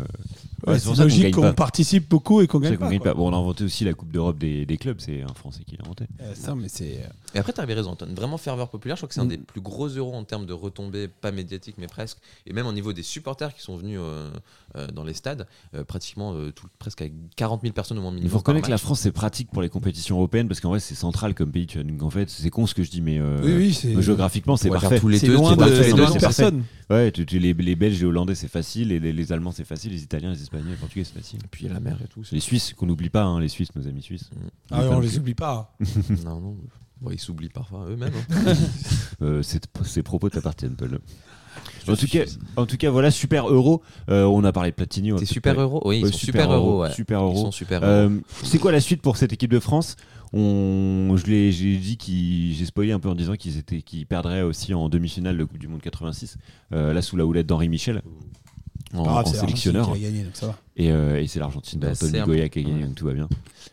Ouais, 0.66 0.80
c'est 0.80 0.96
logique 0.96 1.34
qu'on 1.36 1.54
participe 1.54 2.08
beaucoup 2.10 2.42
et 2.42 2.48
qu'on 2.48 2.60
gagne 2.60 2.78
pas. 3.00 3.14
Bon, 3.14 3.30
on 3.30 3.34
a 3.34 3.38
inventé 3.38 3.64
aussi 3.64 3.84
la 3.84 3.94
Coupe 3.94 4.12
d'Europe 4.12 4.38
des, 4.38 4.66
des 4.66 4.78
clubs. 4.78 4.98
C'est 5.00 5.22
un 5.22 5.34
Français 5.34 5.64
qui 5.66 5.76
l'a 5.76 5.84
inventé. 5.86 6.06
Euh, 6.22 6.34
ça, 6.36 6.56
mais 6.56 6.68
c'est. 6.70 7.00
Et 7.36 7.38
après, 7.40 7.54
tu 7.54 7.60
avais 7.62 7.74
raison, 7.74 7.92
Antoine. 7.92 8.14
Vraiment 8.14 8.38
ferveur 8.38 8.70
populaire. 8.70 8.96
Je 8.96 9.02
crois 9.02 9.08
que 9.10 9.14
c'est 9.16 9.22
un 9.22 9.26
Mm. 9.26 9.30
des 9.30 9.38
plus 9.38 9.62
gros 9.62 9.88
euros 9.88 10.14
en 10.14 10.24
termes 10.24 10.46
de 10.46 10.54
retombées, 10.54 11.08
pas 11.08 11.32
médiatiques, 11.32 11.76
mais 11.78 11.88
presque. 11.88 12.18
Et 12.46 12.54
même 12.54 12.66
au 12.68 12.74
niveau 12.74 12.94
des 12.94 13.04
supporters 13.04 13.54
qui 13.54 13.62
sont 13.62 13.76
venus 13.78 14.00
euh, 14.02 14.30
euh, 14.76 14.88
dans 14.88 15.04
les 15.04 15.14
stades, 15.14 15.48
euh, 15.76 15.84
pratiquement 15.84 16.34
euh, 16.36 16.52
tout, 16.52 16.68
presque 16.80 17.02
à 17.02 17.06
40 17.36 17.62
000 17.62 17.74
personnes 17.74 17.98
au 17.98 18.02
moins 18.02 18.12
minimum. 18.12 18.28
Il 18.28 18.32
faut 18.32 18.38
reconnaître 18.40 18.66
que 18.68 18.72
la. 18.72 18.78
France 18.78 19.02
c'est 19.02 19.12
pratique 19.12 19.50
pour 19.52 19.62
les 19.62 19.70
compétitions 19.70 20.18
européennes 20.18 20.48
parce 20.48 20.60
qu'en 20.60 20.70
vrai 20.70 20.80
c'est 20.80 20.96
central 20.96 21.34
comme 21.34 21.52
pays. 21.52 21.68
Tu 21.68 21.80
vois. 21.82 21.90
Donc 21.90 22.04
en 22.04 22.10
fait 22.10 22.30
c'est 22.30 22.50
con 22.50 22.66
ce 22.68 22.74
que 22.76 22.84
je 22.84 22.92
dis, 22.92 23.02
mais 23.02 23.20
euh, 23.20 23.40
Oui, 23.44 23.54
oui, 23.56 23.74
c'est. 23.74 24.02
géographiquement 24.02 24.56
c'est 24.58 24.70
parfait. 24.70 25.00
tous 25.00 25.08
les 25.08 25.20
C'est 25.20 25.28
deux. 25.28 25.34
loin 25.36 25.52
de, 25.54 25.58
parfait, 25.58 25.84
les 25.84 25.92
de 25.92 25.96
deux, 25.98 26.04
non 26.04 26.10
c'est 26.12 26.20
personne. 26.20 26.64
Ouais, 26.90 27.12
tu- 27.12 27.26
tu- 27.26 27.40
les, 27.40 27.54
les 27.54 27.76
Belges 27.76 28.02
et 28.04 28.06
Hollandais 28.06 28.36
c'est 28.36 28.48
facile, 28.50 28.92
et 28.92 29.00
les, 29.00 29.14
les 29.14 29.32
Allemands 29.32 29.52
c'est 29.52 29.64
facile, 29.64 29.94
les 29.94 30.04
Italiens, 30.04 30.32
les 30.32 30.42
Les 30.54 30.76
Portugais 30.76 31.04
c'est 31.04 31.20
facile. 31.20 31.40
Et 31.44 31.48
puis 31.50 31.66
il 31.66 31.68
y 31.68 31.72
a 31.72 31.74
la 31.74 31.80
mer 31.80 31.98
et 32.04 32.08
tout. 32.08 32.22
Les 32.32 32.40
Suisses 32.40 32.74
qu'on 32.74 32.86
n'oublie 32.86 33.10
pas, 33.10 33.24
hein, 33.24 33.40
les 33.40 33.48
Suisses, 33.50 33.74
nos 33.76 33.88
amis 33.88 34.02
suisses. 34.04 34.30
Ah, 34.72 34.80
Oublie 34.86 34.90
on 34.96 35.00
les 35.00 35.18
oublie 35.18 35.34
pas. 35.36 35.76
non, 36.26 36.40
non. 36.40 36.58
Bon, 37.02 37.12
ils 37.12 37.20
s'oublient 37.20 37.50
parfois 37.50 37.86
eux-mêmes. 37.90 38.14
hein. 38.32 38.54
Euh, 39.22 39.42
ces 39.44 40.04
propos 40.04 40.30
t'appartiennent, 40.30 40.76
Paul. 40.76 41.00
En 41.88 41.96
tout, 41.96 42.08
cas, 42.08 42.24
en 42.58 42.66
tout 42.66 42.78
cas, 42.78 42.90
voilà, 42.90 43.12
super 43.12 43.48
euro. 43.50 43.82
Euh, 44.10 44.24
on 44.26 44.44
a 44.44 44.52
parlé 44.52 44.72
de 44.72 44.76
Platini. 44.76 45.12
C'est 45.20 45.26
super 45.26 45.60
euro. 45.62 45.82
Oui, 45.86 46.00
ils 46.00 46.06
Ouais, 46.06 46.12
sont 46.12 46.18
super 46.18 46.52
euro. 46.52 46.90
super 46.92 47.22
euros. 47.24 47.52
Euh, 47.72 48.10
c'est 48.44 48.58
quoi 48.58 48.72
la 48.72 48.82
suite 48.82 49.02
pour 49.02 49.16
cette 49.18 49.32
équipe 49.32 49.52
de 49.52 49.60
France? 49.60 49.96
On, 50.34 51.16
je 51.16 51.28
l'ai, 51.28 51.52
j'ai 51.52 51.78
dit 51.78 51.96
qu'ils, 51.98 52.54
j'ai 52.56 52.66
spoilé 52.66 52.92
un 52.92 53.00
peu 53.00 53.08
en 53.10 53.16
disant 53.16 53.36
qu'ils 53.36 53.58
étaient, 53.58 53.82
qu'ils 53.82 54.08
perdraient 54.08 54.42
aussi 54.42 54.74
en 54.74 54.90
demi-finale 54.90 55.38
de 55.38 55.44
Coupe 55.44 55.60
du 55.60 55.68
Monde 55.68 55.82
86, 55.82 56.38
euh, 56.74 56.92
là 56.92 57.02
sous 57.04 57.16
la 57.18 57.26
houlette 57.26 57.46
d'Henri 57.48 57.70
Michel 57.70 58.02
en, 59.00 59.04
grave, 59.04 59.26
en 59.28 59.30
c'est 59.32 59.38
sélectionneur. 59.40 59.88
l'Argentine 59.88 60.02
qui 60.02 60.08
a 60.08 60.12
gagné, 60.12 60.24
donc 60.26 60.36
ça 60.36 60.48
va. 60.48 60.58
Et, 60.76 60.92
euh, 60.92 61.22
et 61.22 61.28
c'est 61.28 61.40
l'Argentine 61.40 61.80
Bah, 61.80 61.94
c'est 61.96 62.20
un 62.20 62.26
Goya 62.26 62.50
qui 62.50 62.60
a 62.60 62.62
gagné, 62.64 62.82
ouais. 62.82 62.88
donc 62.88 62.96
tout 62.96 63.06
va 63.06 63.14
bien. 63.14 63.28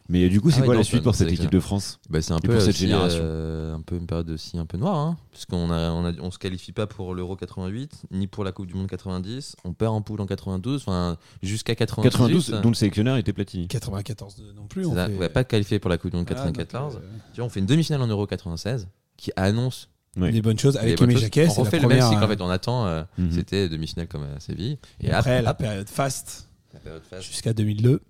Mais 0.08 0.28
du 0.28 0.40
coup, 0.40 0.50
c'est 0.50 0.58
Ah 0.58 0.60
ouais, 0.62 0.66
quoi 0.66 0.74
la 0.74 0.82
suite 0.82 1.02
pour 1.02 1.14
cette 1.14 1.28
c'est 1.28 1.34
équipe 1.34 1.48
clair. 1.50 1.60
de 1.60 1.64
France 1.64 2.00
Bah, 2.10 2.20
c'est 2.20 2.32
un 2.32 2.38
Et 2.38 2.40
peu 2.40 2.52
pour 2.52 2.60
cette 2.60 2.70
aussi, 2.70 2.80
génération. 2.80 3.20
euh, 3.22 3.74
un 3.76 3.80
peu 3.80 3.96
une 3.96 4.06
période 4.06 4.28
aussi 4.30 4.58
un 4.58 4.66
peu 4.66 4.76
noire, 4.76 4.96
hein, 4.96 5.16
puisqu'on 5.30 5.70
a, 5.70 5.90
on 5.92 6.04
a, 6.04 6.12
on 6.20 6.30
se 6.30 6.38
qualifie 6.38 6.72
pas 6.72 6.86
pour 6.86 7.14
l'Euro 7.14 7.36
88 7.36 8.02
ni 8.10 8.26
pour 8.26 8.42
la 8.44 8.52
Coupe 8.52 8.66
du 8.66 8.74
Monde 8.74 8.88
90. 8.88 9.56
On 9.64 9.72
perd 9.72 9.94
en 9.94 10.02
poule 10.02 10.20
en 10.20 10.26
92, 10.26 10.82
enfin 10.82 11.16
jusqu'à 11.42 11.74
98. 11.74 12.10
92, 12.10 12.60
dont 12.62 12.68
le 12.70 12.74
sélectionneur 12.74 13.16
était 13.18 13.32
Platini. 13.32 13.68
94 13.68 14.42
non 14.56 14.66
plus. 14.66 14.82
C'est 14.84 14.88
On 14.90 14.94
fait... 14.94 15.16
ouais, 15.16 15.28
pas 15.28 15.44
qualifié 15.44 15.78
pour 15.78 15.90
la 15.90 15.98
Coupe 15.98 16.10
du 16.10 16.16
Monde 16.16 16.26
Voilà, 16.28 16.44
donc, 16.46 16.56
94. 16.56 16.96
euh, 16.96 17.00
Tu 17.32 17.40
vois, 17.40 17.46
on 17.46 17.48
fait 17.50 17.60
une 17.60 17.66
demi-finale 17.66 18.02
en 18.02 18.06
Euro 18.08 18.26
96 18.26 18.88
qui 19.16 19.30
annonce 19.36 19.88
Ouais. 20.22 20.32
Des 20.32 20.42
bonnes 20.42 20.58
choses 20.58 20.76
avec 20.76 21.00
Aimé. 21.00 21.16
Jacquet. 21.16 21.46
On 21.46 21.50
c'est 21.50 21.56
la 21.58 21.64
refait 21.64 21.76
le 21.78 21.82
première, 21.82 21.98
même 22.04 22.08
cycle 22.12 22.22
en 22.24 22.26
euh, 22.26 22.30
fait. 22.36 22.40
On 22.42 22.50
attend. 22.50 22.86
euh, 22.86 23.02
Mhm. 23.18 23.30
C'était 23.32 23.68
demi-finale 23.68 24.06
comme 24.08 24.22
à 24.24 24.40
Séville. 24.40 24.78
Et 25.00 25.10
après, 25.10 25.42
la 25.42 25.54
période 25.54 25.88
fast 25.88 26.46
jusqu'à 27.20 27.52
2002. 27.52 28.00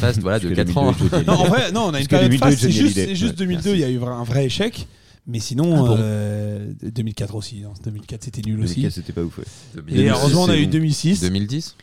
Phase, 0.00 0.18
voilà, 0.20 0.38
de 0.38 0.48
Jusqu'à 0.48 0.64
4 0.64 0.76
ans. 0.78 0.92
2002, 0.92 1.08
Johnny 1.10 1.26
Non, 1.26 1.32
en 1.34 1.44
vrai, 1.44 1.72
non, 1.72 1.80
on 1.82 1.88
a 1.88 1.90
une 1.90 1.96
Jusqu'à 1.98 2.18
période 2.18 2.30
2002, 2.40 2.50
fast. 2.50 2.62
C'est 2.62 2.70
juste, 2.72 2.96
Hallyday. 2.96 3.06
c'est 3.06 3.16
juste 3.16 3.32
Ouais, 3.40 3.46
2002, 3.46 3.70
il 3.74 3.78
y 3.80 3.84
a 3.84 3.90
eu 3.90 4.02
un 4.02 4.24
vrai 4.24 4.46
échec. 4.46 4.86
Mais 5.26 5.38
sinon, 5.38 5.72
Ah 5.84 5.88
bon 5.88 5.96
euh, 6.00 6.72
2004 6.82 7.34
aussi. 7.36 7.60
non, 7.60 7.72
2004, 7.84 8.24
c'était 8.24 8.42
nul 8.42 8.60
aussi. 8.60 8.82
cas, 8.82 8.90
c'était 8.90 9.12
pas 9.12 9.22
ouf. 9.22 9.38
ouais. 9.38 9.44
Et 9.76 9.80
2006, 9.94 10.08
heureusement, 10.10 10.42
on 10.44 10.48
a 10.48 10.56
eu 10.56 10.64
bon. 10.64 10.70
2006. 10.72 11.20
2010. 11.20 11.76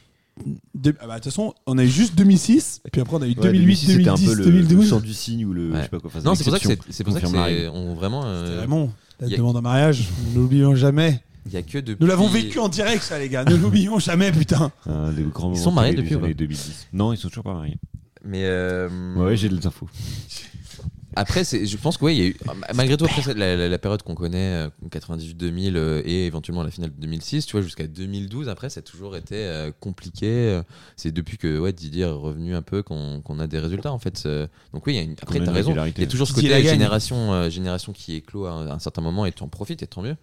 De, 0.75 0.95
ah 1.01 1.07
bah, 1.07 1.15
toute 1.15 1.25
façon, 1.25 1.53
on 1.65 1.77
a 1.77 1.83
eu 1.83 1.87
juste 1.89 2.15
2006. 2.15 2.81
Et 2.85 2.89
puis 2.89 3.01
après, 3.01 3.15
on 3.15 3.21
a 3.21 3.25
eu 3.27 3.29
Ouais, 3.29 3.35
2008, 3.35 3.59
2006, 3.61 3.85
c'était 3.87 4.09
un 4.09 4.15
2010, 4.15 4.25
peu 4.27 4.33
le, 4.35 4.43
2012. 4.45 4.79
le 4.83 4.89
chant 4.89 4.99
du 4.99 5.13
signe 5.13 5.45
ou 5.45 5.53
le. 5.53 5.69
Ouais. 5.71 5.77
Je 5.77 5.83
sais 5.83 5.89
pas 5.89 5.99
quoi. 5.99 6.09
enfin, 6.13 6.21
Non, 6.25 6.35
c'est 6.35 6.43
pour 6.43 6.53
ça 6.53 6.59
que 6.59 6.67
c'est 6.89 7.03
vraiment. 7.05 8.23
euh, 8.25 8.45
C'était 8.45 8.57
vraiment 8.57 8.91
la 9.19 9.27
a- 9.33 9.37
demande 9.37 9.57
en 9.57 9.61
mariage. 9.61 10.07
Nous 10.33 10.41
l'oublions 10.41 10.75
jamais. 10.75 11.21
Il 11.45 11.53
y 11.53 11.57
a 11.57 11.61
que 11.63 11.77
depuis. 11.79 11.97
Nous 12.01 12.07
l'avons 12.07 12.27
vécu 12.27 12.59
en 12.59 12.69
direct, 12.69 13.01
ça, 13.03 13.17
les 13.17 13.29
gars. 13.29 13.43
Ne 13.45 13.55
l'oublions 13.55 13.97
jamais, 13.99 14.31
putain. 14.31 14.71
Un 14.85 15.11
des 15.11 15.23
grands 15.23 15.51
Ils 15.53 15.57
sont 15.57 15.71
mariés 15.71 15.93
depuis 15.95 16.09
des 16.09 16.15
ou 16.15 16.19
pas 16.19 16.25
années 16.25 16.33
2010. 16.35 16.87
Non, 16.93 17.11
ils 17.13 17.17
sont 17.17 17.29
toujours 17.29 17.43
pas 17.45 17.53
mariés. 17.53 17.77
Mais 18.23 18.43
euh, 18.45 19.15
Ouais, 19.15 19.35
j'ai 19.37 19.49
des 19.49 19.65
infos. 19.65 19.87
Après, 21.19 21.43
c'est- 21.43 21.65
je 21.65 21.77
pense 21.77 21.97
que 21.97 22.05
ouais, 22.05 22.15
il 22.15 22.19
y 22.19 22.25
a 22.25 22.27
eu, 22.29 22.37
malgré 22.73 22.95
tout, 22.97 23.05
après, 23.05 23.33
la, 23.33 23.55
la- 23.55 23.67
la 23.69 23.77
période 23.77 24.01
qu'on 24.03 24.15
connaît, 24.15 24.67
euh, 24.67 24.69
98-2000 24.89 25.75
euh, 25.75 26.01
et 26.05 26.25
éventuellement 26.25 26.63
la 26.63 26.71
finale 26.71 26.91
de 26.91 27.01
2006, 27.01 27.45
tu 27.45 27.51
vois, 27.53 27.61
jusqu'à 27.61 27.87
2012, 27.87 28.47
après, 28.49 28.69
ça 28.69 28.79
a 28.79 28.81
toujours 28.83 29.15
été 29.17 29.35
euh, 29.35 29.71
compliqué. 29.79 30.27
euh, 30.29 30.63
C'est 30.95 31.11
depuis 31.11 31.37
que 31.37 31.59
ouais, 31.59 31.73
Didier 31.73 32.03
est 32.03 32.05
revenu 32.05 32.55
un 32.55 32.61
peu 32.61 32.81
qu'on 32.83 33.39
a 33.39 33.47
des 33.47 33.59
résultats, 33.59 33.91
en 33.91 33.99
fait. 33.99 34.23
euh, 34.25 34.47
Donc 34.73 34.87
oui, 34.87 34.93
il 34.93 34.95
y 34.95 34.99
a 34.99 35.03
une... 35.03 35.13
après, 35.21 35.25
Qu'on 35.25 35.43
a 35.43 35.45
tu 35.45 35.49
as 35.49 35.51
une 35.51 35.55
raison. 35.57 35.71
Il 35.97 36.01
y 36.01 36.05
a 36.05 36.07
toujours 36.09 36.27
ce 36.27 36.33
côté 36.33 36.47
génération, 36.71 37.33
euh, 37.33 37.49
génération 37.49 37.91
qui 37.93 38.15
éclot 38.15 38.45
à 38.45 38.51
un, 38.51 38.67
à 38.67 38.73
un 38.73 38.79
certain 38.79 39.01
moment 39.01 39.25
et 39.25 39.31
tu 39.31 39.43
en 39.43 39.47
profites 39.49 39.83
et 39.83 39.87
tant 39.87 40.01
mieux. 40.01 40.15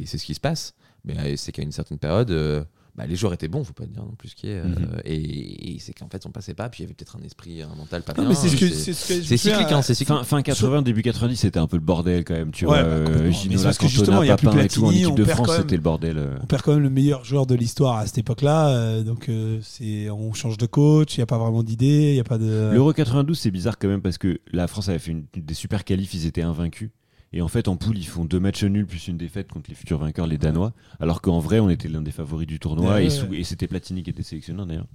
Et 0.00 0.06
c'est 0.06 0.18
ce 0.18 0.24
qui 0.26 0.34
se 0.34 0.40
passe. 0.40 0.74
Mais 1.04 1.16
euh, 1.18 1.34
c'est 1.36 1.52
qu'à 1.52 1.62
une 1.62 1.72
certaine 1.72 1.98
période. 1.98 2.66
Euh, 2.90 2.96
bah, 2.96 3.06
les 3.06 3.16
joueurs 3.16 3.32
étaient 3.32 3.48
bons, 3.48 3.64
faut 3.64 3.72
pas 3.72 3.86
dire 3.86 4.02
non 4.02 4.14
plus 4.18 4.28
ce 4.30 4.34
qui 4.36 4.48
est. 4.48 4.58
euh, 4.58 4.64
Mhm. 4.64 5.00
et, 5.04 5.74
et 5.74 5.78
c'est 5.78 5.92
qu'en 5.92 6.08
fait, 6.08 6.24
on 6.26 6.30
passait 6.30 6.54
pas. 6.54 6.68
Puis 6.68 6.80
il 6.80 6.82
y 6.82 6.86
avait 6.86 6.94
peut-être 6.94 7.16
un 7.16 7.22
esprit, 7.24 7.62
un 7.62 7.74
mental 7.74 8.02
pas 8.02 8.12
Non, 8.14 8.22
bien. 8.22 8.28
mais 8.30 8.34
c'est 8.34 8.48
ce 8.48 8.56
que 8.56 8.68
c'est- 8.68 8.74
c'est 8.74 8.92
ce 8.92 9.08
que 9.08 9.14
je 9.14 9.22
c'est 9.22 9.32
me 9.34 9.36
souviens, 9.38 9.54
cyclique, 9.58 9.72
hein, 9.72 9.82
c'est 9.82 9.94
cyclique. 9.94 10.18
Fin, 10.18 10.24
fin 10.24 10.42
80, 10.42 10.82
début 10.82 11.02
90, 11.02 11.36
c'était 11.36 11.58
un 11.58 11.66
peu 11.66 11.76
le 11.76 11.82
bordel 11.82 12.24
quand 12.24 12.34
même. 12.34 12.50
Tu 12.52 12.64
Ouais, 12.66 12.70
vois, 12.70 12.82
bah, 12.82 12.88
euh, 12.88 13.30
parce 13.30 13.78
que 13.78 13.82
Cantona, 13.82 13.88
justement, 13.88 14.22
il 14.22 14.28
y 14.28 14.30
a 14.30 14.36
plus 14.36 14.46
Papin 14.46 14.58
et 14.60 14.68
tout 14.68 14.84
en 14.84 14.90
équipe 14.90 15.06
on 15.08 15.14
de 15.14 15.24
perd 15.24 15.36
France, 15.36 15.46
quand 15.46 15.52
même- 15.54 15.62
c'était 15.62 15.76
le 15.76 15.82
bordel. 15.82 16.18
euh. 16.18 16.36
On 16.42 16.46
perd 16.46 16.62
quand 16.62 16.72
même 16.72 16.82
le 16.82 16.90
meilleur 16.90 17.24
joueur 17.24 17.46
de 17.46 17.54
l'histoire 17.54 17.96
à 17.98 18.06
cette 18.06 18.18
époque-là. 18.18 18.68
euh, 18.70 19.02
donc, 19.02 19.28
euh, 19.28 19.58
c'est, 19.62 20.10
on 20.10 20.32
change 20.32 20.56
de 20.58 20.66
coach, 20.66 21.16
il 21.16 21.20
n'y 21.20 21.24
a 21.24 21.26
pas 21.26 21.38
vraiment 21.38 21.62
d'idée, 21.62 22.10
il 22.10 22.14
n'y 22.14 22.20
a 22.20 22.24
pas 22.24 22.38
de. 22.38 22.70
L'Euro 22.72 22.92
92, 22.92 23.38
c'est 23.38 23.50
bizarre 23.50 23.78
quand 23.78 23.88
même 23.88 24.02
parce 24.02 24.18
que 24.18 24.40
la 24.52 24.66
France 24.66 24.88
avait 24.88 24.98
fait 24.98 25.12
une, 25.12 25.24
des 25.36 25.54
super 25.54 25.84
qualifs, 25.84 26.14
ils 26.14 26.26
étaient 26.26 26.42
invaincus. 26.42 26.90
Et 27.32 27.42
en 27.42 27.48
fait, 27.48 27.68
en 27.68 27.76
poule, 27.76 27.96
ils 27.96 28.06
font 28.06 28.24
deux 28.24 28.40
matchs 28.40 28.64
nuls 28.64 28.86
plus 28.86 29.06
une 29.06 29.16
défaite 29.16 29.48
contre 29.52 29.70
les 29.70 29.76
futurs 29.76 29.98
vainqueurs, 29.98 30.26
les 30.26 30.36
Danois. 30.38 30.72
Alors 30.98 31.20
qu'en 31.22 31.38
vrai, 31.38 31.60
on 31.60 31.70
était 31.70 31.88
l'un 31.88 32.02
des 32.02 32.10
favoris 32.10 32.46
du 32.46 32.58
tournoi. 32.58 32.94
Ouais, 32.94 33.02
et 33.02 33.04
ouais, 33.04 33.10
sous- 33.10 33.26
ouais. 33.26 33.38
et 33.40 33.44
c'était 33.44 33.68
Platini 33.68 34.02
qui 34.02 34.10
était 34.10 34.24
sélectionneur 34.24 34.66
d'ailleurs. 34.66 34.88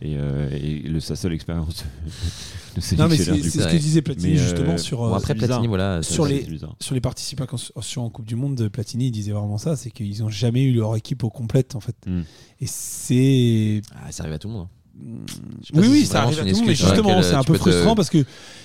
Et, 0.00 0.16
euh, 0.16 0.48
et 0.50 0.78
le, 0.80 1.00
sa 1.00 1.16
seule 1.16 1.34
expérience 1.34 1.84
de, 2.76 2.80
de 2.80 2.96
non, 2.96 3.08
mais 3.08 3.16
sélectionneur 3.18 3.44
c'est, 3.52 3.60
ce 3.60 3.68
que 3.68 3.76
disait 3.76 4.00
Platini 4.02 4.32
Mais, 4.32 4.38
euh, 4.38 4.42
justement 4.42 4.78
sur, 4.78 4.98
Bon, 4.98 5.12
euh, 5.12 5.16
après, 5.16 5.34
bizarre. 5.34 5.48
Platini, 5.48 5.66
voilà. 5.68 6.02
Sur 6.02 6.24
les- 6.24 6.46
sur 6.80 6.94
participations 7.02 8.06
en 8.06 8.08
Coupe 8.10 8.24
du 8.26 8.36
Monde 8.36 8.54
de 8.56 8.68
Platini, 8.68 9.08
il 9.08 9.10
disait 9.12 9.32
vraiment 9.32 9.58
ça 9.58 9.76
c'est 9.76 9.90
qu'ils 9.90 10.20
n'ont 10.22 10.30
jamais 10.30 10.62
eu 10.64 10.72
leur 10.72 10.96
équipe 10.96 11.22
au 11.24 11.30
complète 11.30 11.76
en 11.76 11.80
fait. 11.80 11.94
Mm. 12.06 12.22
Et 12.62 12.66
c'est. 12.66 13.82
Ah, 13.94 14.10
ça 14.10 14.22
arrive 14.22 14.34
à 14.34 14.38
tout 14.38 14.48
le 14.48 14.54
monde. 14.54 14.68
Oui, 14.94 15.16
si 15.62 15.72
oui, 15.90 16.00
c'est 16.00 16.06
ça 16.12 16.22
arrive 16.22 16.38
à 16.38 16.42
tout 16.42 16.48
le 16.48 16.54
monde, 16.54 16.64
mais 16.66 16.74
justement, 16.74 17.22
c'est 17.22 17.34
un 17.34 17.40
tu 17.42 17.52
peu 17.52 17.58
te- 17.58 17.62
frustrant 17.62 17.94
parce 17.94 18.10
que 18.10 18.24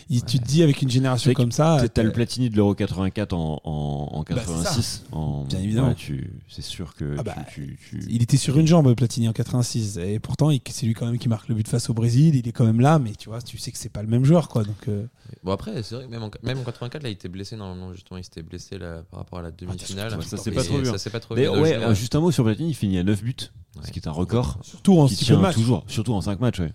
il- 0.09 0.23
tu 0.23 0.39
te 0.39 0.45
dis 0.45 0.61
avec 0.61 0.81
une 0.81 0.89
génération 0.89 1.31
comme 1.33 1.51
ça. 1.51 1.77
Peut-être 1.79 1.93
t'as 1.93 2.03
le 2.03 2.09
euh, 2.09 2.13
Platini 2.13 2.49
de 2.49 2.55
l'Euro 2.55 2.75
84 2.75 3.33
en, 3.33 3.61
en, 3.63 3.69
en 4.11 4.19
Bah, 4.23 4.25
c'est 4.29 4.35
86. 4.35 5.03
en, 5.11 5.43
Bien 5.45 5.59
évidemment. 5.59 5.89
ouais, 5.89 5.95
tu- 5.95 6.31
c'est 6.49 6.61
sûr 6.61 6.95
que 6.95 7.15
Ah 7.17 7.23
bah, 7.23 7.35
tu, 7.53 7.77
tu- 7.89 7.99
tu- 7.99 8.05
Il 8.09 8.21
était 8.21 8.37
sur 8.37 8.57
une 8.57 8.67
jambe, 8.67 8.93
Platini, 8.93 9.29
en 9.29 9.33
86. 9.33 9.97
Et 9.97 10.19
pourtant, 10.19 10.49
il- 10.51 10.61
c'est 10.69 10.85
lui 10.85 10.93
quand 10.93 11.05
même 11.05 11.17
qui 11.17 11.29
marque 11.29 11.47
le 11.47 11.55
but 11.55 11.67
face 11.67 11.89
au 11.89 11.93
Brésil. 11.93 12.35
Il 12.35 12.47
est 12.47 12.51
quand 12.51 12.65
même 12.65 12.81
là, 12.81 12.99
mais 12.99 13.13
tu 13.17 13.29
vois, 13.29 13.41
tu 13.41 13.57
sais 13.57 13.71
que 13.71 13.77
c'est 13.77 13.89
pas 13.89 14.01
le 14.01 14.07
même 14.09 14.25
joueur, 14.25 14.49
quoi. 14.49 14.63
Donc, 14.63 14.87
euh, 14.89 15.05
Bon, 15.43 15.51
après, 15.53 15.81
c'est 15.83 15.95
vrai, 15.95 16.05
que 16.05 16.11
même 16.11 16.23
en, 16.23 16.31
même 16.43 16.57
en 16.59 16.63
84, 16.63 17.03
là, 17.03 17.09
il 17.09 17.13
était 17.13 17.29
blessé 17.29 17.55
normalement, 17.55 17.93
justement. 17.93 18.17
Il 18.17 18.23
s'était 18.23 18.43
blessé 18.43 18.77
là, 18.77 19.03
par 19.11 19.19
rapport 19.21 19.39
à 19.39 19.43
la 19.43 19.51
demi-finale. 19.51 20.11
Ah, 20.13 20.21
ça, 20.21 20.37
c'est 20.37 20.51
pas 20.51 21.19
trop 21.19 21.35
bien. 21.35 21.53
Euh, 21.53 21.93
juste 21.93 22.15
un 22.15 22.19
mot 22.19 22.31
sur 22.31 22.43
Platini, 22.43 22.69
il 22.69 22.75
finit 22.75 22.97
à 22.99 23.03
9 23.03 23.23
buts, 23.23 23.35
ce 23.83 23.91
qui 23.91 23.99
est 23.99 24.07
un 24.07 24.11
record 24.11 24.59
surtout 24.63 24.97
en 24.99 25.07
qui 25.07 25.15
si 25.15 25.25
peu 25.25 25.31
de 25.31 25.35
tient 25.35 25.41
matchs. 25.41 25.55
toujours, 25.55 25.83
surtout 25.87 26.13
en 26.13 26.21
5 26.21 26.39
matchs. 26.39 26.59
Ouais. 26.59 26.73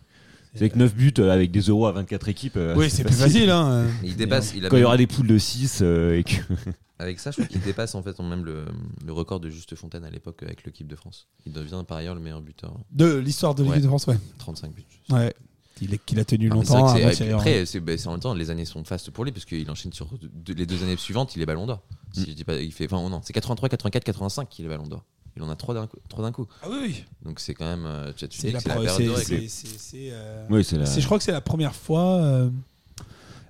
C'est 0.55 0.61
avec 0.61 0.76
9 0.76 0.94
buts 0.94 1.14
euh, 1.18 1.30
avec 1.30 1.50
des 1.50 1.61
euros 1.62 1.86
à 1.86 1.92
24 1.92 2.28
équipes. 2.28 2.57
euh, 2.57 2.74
Oui, 2.76 2.90
c'est 2.90 3.05
plus 3.05 3.14
facile. 3.14 3.48
Hein. 3.50 3.86
Il 4.05 4.16
dépasse. 4.16 4.53
Il 4.55 4.66
a 4.66 4.68
Quand 4.68 4.76
il 4.76 4.80
y 4.80 4.84
aura 4.84 4.96
des 4.98 5.07
poules 5.07 5.26
de 5.26 5.38
6 5.38 5.78
euh, 5.82 6.18
et 6.18 6.24
que. 6.24 6.34
Avec 6.98 7.18
ça, 7.18 7.30
je 7.32 7.36
crois 7.36 7.46
qu'il 7.46 7.61
dépasse 7.62 7.96
en 7.96 8.03
fait 8.03 8.16
même 8.20 8.44
le, 8.44 8.64
le 9.05 9.12
record 9.12 9.40
de 9.40 9.48
Juste 9.50 9.74
Fontaine 9.74 10.05
à 10.05 10.11
l'époque 10.11 10.40
avec 10.44 10.64
l'équipe 10.64 10.86
de 10.86 10.94
France. 10.94 11.26
Il 11.46 11.53
devient 11.53 11.82
par 11.88 11.96
ailleurs 11.98 12.14
le 12.14 12.20
meilleur 12.20 12.40
buteur. 12.42 12.78
De 12.92 13.16
l'histoire 13.16 13.57
de 13.57 13.62
l'équipe 13.64 13.76
Ouais. 13.76 13.80
de 13.82 13.86
France, 13.88 14.07
ouais. 14.07 14.18
35 14.38 14.72
buts. 14.72 14.84
Ouais. 15.11 15.34
Il, 15.80 15.94
est- 15.94 16.05
qu'il 16.05 16.20
a 16.20 16.24
tenu 16.24 16.48
Ah, 16.53 16.55
longtemps. 16.55 16.86
vrai 16.86 17.00
que 17.12 17.22
Henry. 17.24 17.32
après, 17.32 17.66
c'est 17.66 17.80
bah, 17.80 17.98
c'est 17.98 18.07
en 18.07 18.12
même 18.12 18.20
temps, 18.20 18.34
les 18.34 18.50
années 18.50 18.66
sont 18.66 18.84
fastes 18.84 19.11
pour 19.11 19.24
lui 19.24 19.32
parce 19.32 19.46
qu'il 19.46 19.68
enchaîne 19.68 19.92
sur 19.92 20.07
deux- 20.20 20.55
les 20.55 20.64
deux 20.66 20.80
années 20.84 20.96
suivantes, 20.96 21.34
il 21.34 21.42
est 21.42 21.46
ballon 21.46 21.66
d'or. 21.66 21.82
Si 22.12 22.20
Mm. 22.20 22.24
je 22.28 22.32
dis 22.34 22.44
pas, 22.44 22.55
il 22.61 22.70
fait, 22.72 22.84
enfin, 22.84 23.03
oh 23.05 23.09
non, 23.09 23.20
c'est 23.24 23.32
83, 23.32 23.68
84, 23.68 24.05
85 24.05 24.48
qu'il 24.48 24.64
est 24.66 24.68
ballon 24.68 24.86
d'or. 24.86 25.03
Il 25.37 25.43
en 25.43 25.49
a 25.51 25.57
trois 25.57 25.74
d'un 25.74 25.87
coup. 25.87 25.97
trois 26.09 26.22
d'un 26.24 26.33
coup. 26.33 26.47
Ah 26.62 26.66
oui, 26.70 26.76
oui. 26.83 27.05
Donc 27.24 27.41
c'est 27.41 27.55
quand 27.55 27.64
même. 27.64 27.87
euh, 27.87 28.12
tu, 28.14 28.28
tu 28.28 28.39
C'est 28.39 28.49
dis 28.49 28.53
la, 28.53 28.59
que 28.59 28.62
c'est 28.64 28.68
la 28.68 28.74
pre- 28.74 28.78
période 28.85 28.97
c'est- 28.99 29.07
dorée, 29.07 29.24
quoi. 29.24 29.37
c'est- 29.39 29.49
c'est- 29.49 29.78
c'est, 29.78 30.09
euh, 30.12 30.47
Oui, 30.51 30.62
c'est 30.64 30.76
la. 30.76 30.87
c'est- 30.87 31.01
Je 31.01 31.07
crois 31.07 31.18
que 31.18 31.24
c'est 31.24 31.33
la 31.33 31.41
première 31.41 31.74
fois 31.74 32.16
euh, 32.22 32.51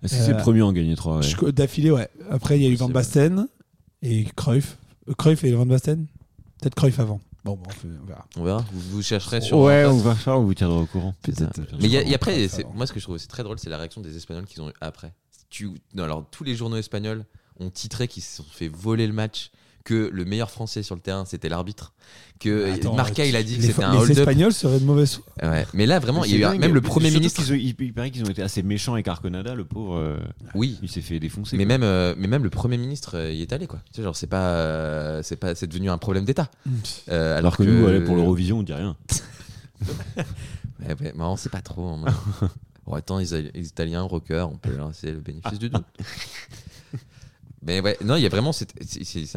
Est-ce 0.03 0.15
que 0.17 0.23
c'est 0.23 0.31
euh, 0.33 0.37
le 0.37 0.43
premier 0.43 0.61
à 0.61 0.67
en 0.67 0.73
gagner 0.73 0.95
trois 0.97 1.17
ouais. 1.19 1.23
je- 1.23 1.51
d'affilée, 1.51 1.91
ouais. 1.91 2.09
Après, 2.31 2.59
il 2.59 2.63
y 2.63 2.67
a 2.67 2.69
eu 2.69 2.75
Van 2.77 2.87
C'est 2.89 2.93
Basten 2.93 3.49
et 4.03 4.25
Cruyff. 4.37 4.79
Euh, 5.09 5.15
Cruyff 5.15 5.43
et 5.45 5.53
Van 5.53 5.67
Basten? 5.67 6.07
Peut-être 6.61 6.75
Cruyff 6.77 6.99
avant. 7.01 7.21
Bon, 7.45 7.57
bon, 7.57 7.63
on 7.67 7.71
fait- 7.71 7.89
on 8.01 8.07
verra. 8.07 8.27
On 8.37 8.45
verra. 8.45 8.65
Vous, 8.73 8.81
vous 8.97 9.03
chercherez 9.03 9.41
sur. 9.41 9.59
Ouais, 9.59 9.85
on 9.85 9.97
va 9.99 10.15
faire, 10.15 10.39
on 10.39 10.45
vous 10.45 10.55
tiendra 10.55 10.79
au 10.79 10.87
courant. 10.87 11.15
C'est. 11.25 11.35
Peut-être. 11.37 11.73
Mais 11.81 11.87
il 11.87 11.91
y 11.91 11.97
a- 11.97 12.05
je 12.05 12.09
et 12.11 12.15
après, 12.15 12.47
c'est- 12.47 12.65
moi, 12.75 12.87
ce 12.87 12.93
que 12.93 13.01
je 13.01 13.05
trouve 13.05 13.17
aussi 13.17 13.27
très 13.27 13.43
drôle, 13.43 13.59
c'est 13.59 13.71
la 13.71 13.79
réaction 13.79 14.01
des 14.01 14.17
Espagnols 14.17 14.45
qu'ils 14.45 14.63
ont 14.63 14.71
eu 14.71 14.75
après. 14.81 15.13
Tu, 15.51 15.69
non, 15.95 16.05
alors, 16.05 16.25
tous 16.31 16.45
les 16.45 16.55
journaux 16.55 16.77
espagnols 16.77 17.25
ont 17.59 17.69
titré 17.71 18.07
qu'ils 18.09 18.23
se 18.23 18.37
sont 18.37 18.45
fait 18.49 18.69
voler 18.69 19.07
le 19.09 19.13
match, 19.13 19.51
que 19.85 20.09
le 20.13 20.25
meilleur 20.25 20.51
Français 20.51 20.83
sur 20.83 20.95
le 20.95 21.01
terrain, 21.01 21.25
c'était 21.25 21.49
l'arbitre, 21.49 21.93
que 22.39 22.73
Attends, 22.73 22.95
Marca, 22.95 23.25
il 23.27 23.35
a 23.37 23.43
dit 23.43 23.57
que 23.57 23.63
les, 23.63 23.69
c'était 23.69 23.83
un 23.85 23.93
les 23.93 23.99
hold-up. 23.99 24.19
Espagnols 24.19 24.53
seraient 24.53 24.79
de 24.81 24.85
mauvaise 24.85 25.15
foi. 25.15 25.25
Ouais. 25.51 25.67
Mais 25.75 25.87
là, 25.87 25.99
vraiment, 25.99 26.25
il 26.25 26.37
y 26.39 26.45
a 26.45 26.55
eu 26.55 26.59
même 26.59 26.75
le 26.75 26.81
Premier 26.81 27.11
ministre. 27.11 27.43
ont- 27.51 27.55
il, 27.55 27.75
il 27.81 27.93
paraît 27.93 28.11
qu'ils 28.11 28.25
ont 28.25 28.29
été 28.31 28.43
assez 28.43 28.63
méchants 28.63 28.95
avec 28.95 29.09
Arconada, 29.09 29.55
le 29.55 29.65
pauvre. 29.65 29.97
euh, 29.97 30.19
Oui. 30.55 30.79
il 30.83 30.89
s'est 30.89 31.01
fait 31.01 31.19
défoncer. 31.19 31.57
Mais 31.57 31.65
quoi. 31.65 31.79
même, 31.79 31.83
euh, 31.83 32.15
mais 32.17 32.29
même 32.29 32.45
le 32.45 32.51
Premier 32.51 32.79
ministre 32.79 33.17
euh, 33.17 33.33
y 33.33 33.43
est 33.43 33.53
allé, 33.53 33.67
quoi. 33.67 33.81
Tu 33.93 33.97
sais, 33.97 34.03
genre, 34.03 34.15
c'est 34.17 34.27
pas, 34.29 34.51
euh, 34.55 35.21
c'est 35.25 35.37
pas, 35.37 35.55
c'est 35.55 35.67
devenu 35.67 35.91
un 35.91 35.99
problème 35.99 36.25
d'État. 36.25 36.51
Euh, 37.09 37.33
alors, 37.39 37.39
Alors 37.39 37.57
que 37.57 37.63
nous, 37.65 37.87
allez, 37.87 38.01
pour 38.01 38.15
l'Eurovision, 38.17 38.59
on 38.59 38.63
dit 38.63 38.73
rien. 38.75 38.97
Ouais, 40.85 40.97
ouais, 41.01 41.13
mais 41.17 41.23
on 41.25 41.37
sait 41.37 41.49
pas 41.49 41.61
trop. 41.61 41.87
en 41.87 41.97
mode. 41.99 42.13
Bon, 42.85 42.95
attends, 42.95 43.19
les, 43.19 43.43
les 43.55 43.69
Italiens, 43.69 44.03
rockers, 44.03 44.51
on 44.51 44.57
peut 44.57 44.75
leur 44.77 44.89
laisser 44.89 45.13
le 45.13 45.21
bénéfice 45.21 45.57
du 45.61 45.69
doute. 45.71 45.85
mais 47.63 47.81
ouais, 47.81 47.97
non, 48.05 48.17
il 48.17 48.23
y 48.23 48.27
a 48.27 48.29
vraiment. 48.29 48.53
C'est 48.53 48.69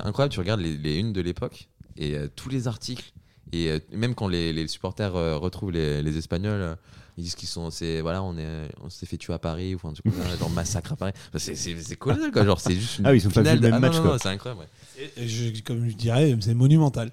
incroyable, 0.03 0.33
tu 0.33 0.39
regardes 0.39 0.61
les, 0.61 0.77
les 0.77 0.97
unes 0.97 1.13
de 1.13 1.21
l'époque 1.21 1.67
et 1.97 2.15
euh, 2.15 2.27
tous 2.35 2.49
les 2.49 2.67
articles. 2.67 3.11
Et 3.51 3.69
euh, 3.69 3.79
même 3.93 4.15
quand 4.15 4.27
les, 4.27 4.51
les 4.53 4.67
supporters 4.67 5.15
euh, 5.15 5.37
retrouvent 5.37 5.71
les, 5.71 6.01
les 6.01 6.17
Espagnols, 6.17 6.61
euh, 6.61 6.75
ils 7.17 7.23
disent 7.23 7.35
qu'ils 7.35 7.47
sont. 7.47 7.69
c'est 7.69 8.01
Voilà, 8.01 8.23
on 8.23 8.37
est- 8.37 8.69
on 8.83 8.89
s'est 8.89 9.05
fait 9.05 9.17
tuer 9.17 9.33
à 9.33 9.39
Paris 9.39 9.75
ou 9.75 9.77
truc 9.77 10.01
comme 10.03 10.13
ça, 10.23 10.35
genre 10.37 10.49
massacre 10.49 10.93
à 10.93 10.95
Paris. 10.95 11.13
Enfin, 11.29 11.39
c'est- 11.39 11.55
c'est 11.55 11.79
c'est 11.81 11.95
colossal, 11.95 12.31
quoi. 12.31 12.43
Genre, 12.43 12.59
c'est 12.59 12.75
juste 12.75 12.99
une 12.99 13.05
Ah 13.05 13.11
oui, 13.11 13.17
ils 13.19 13.27
ont 13.27 13.31
pas 13.31 13.41
finale 13.41 13.57
vu 13.57 13.61
le 13.63 13.67
de- 13.67 13.73
même 13.73 13.83
ah, 13.83 13.87
match, 13.87 13.95
non, 13.97 14.01
quoi. 14.03 14.19
c'est 14.19 14.29
incroyable, 14.29 14.61
ouais. 14.97 15.11
Et 15.17 15.27
je- 15.27 15.61
comme 15.63 15.87
je 15.89 15.95
dirais, 15.95 16.35
c'est 16.41 16.53
monumental. 16.53 17.11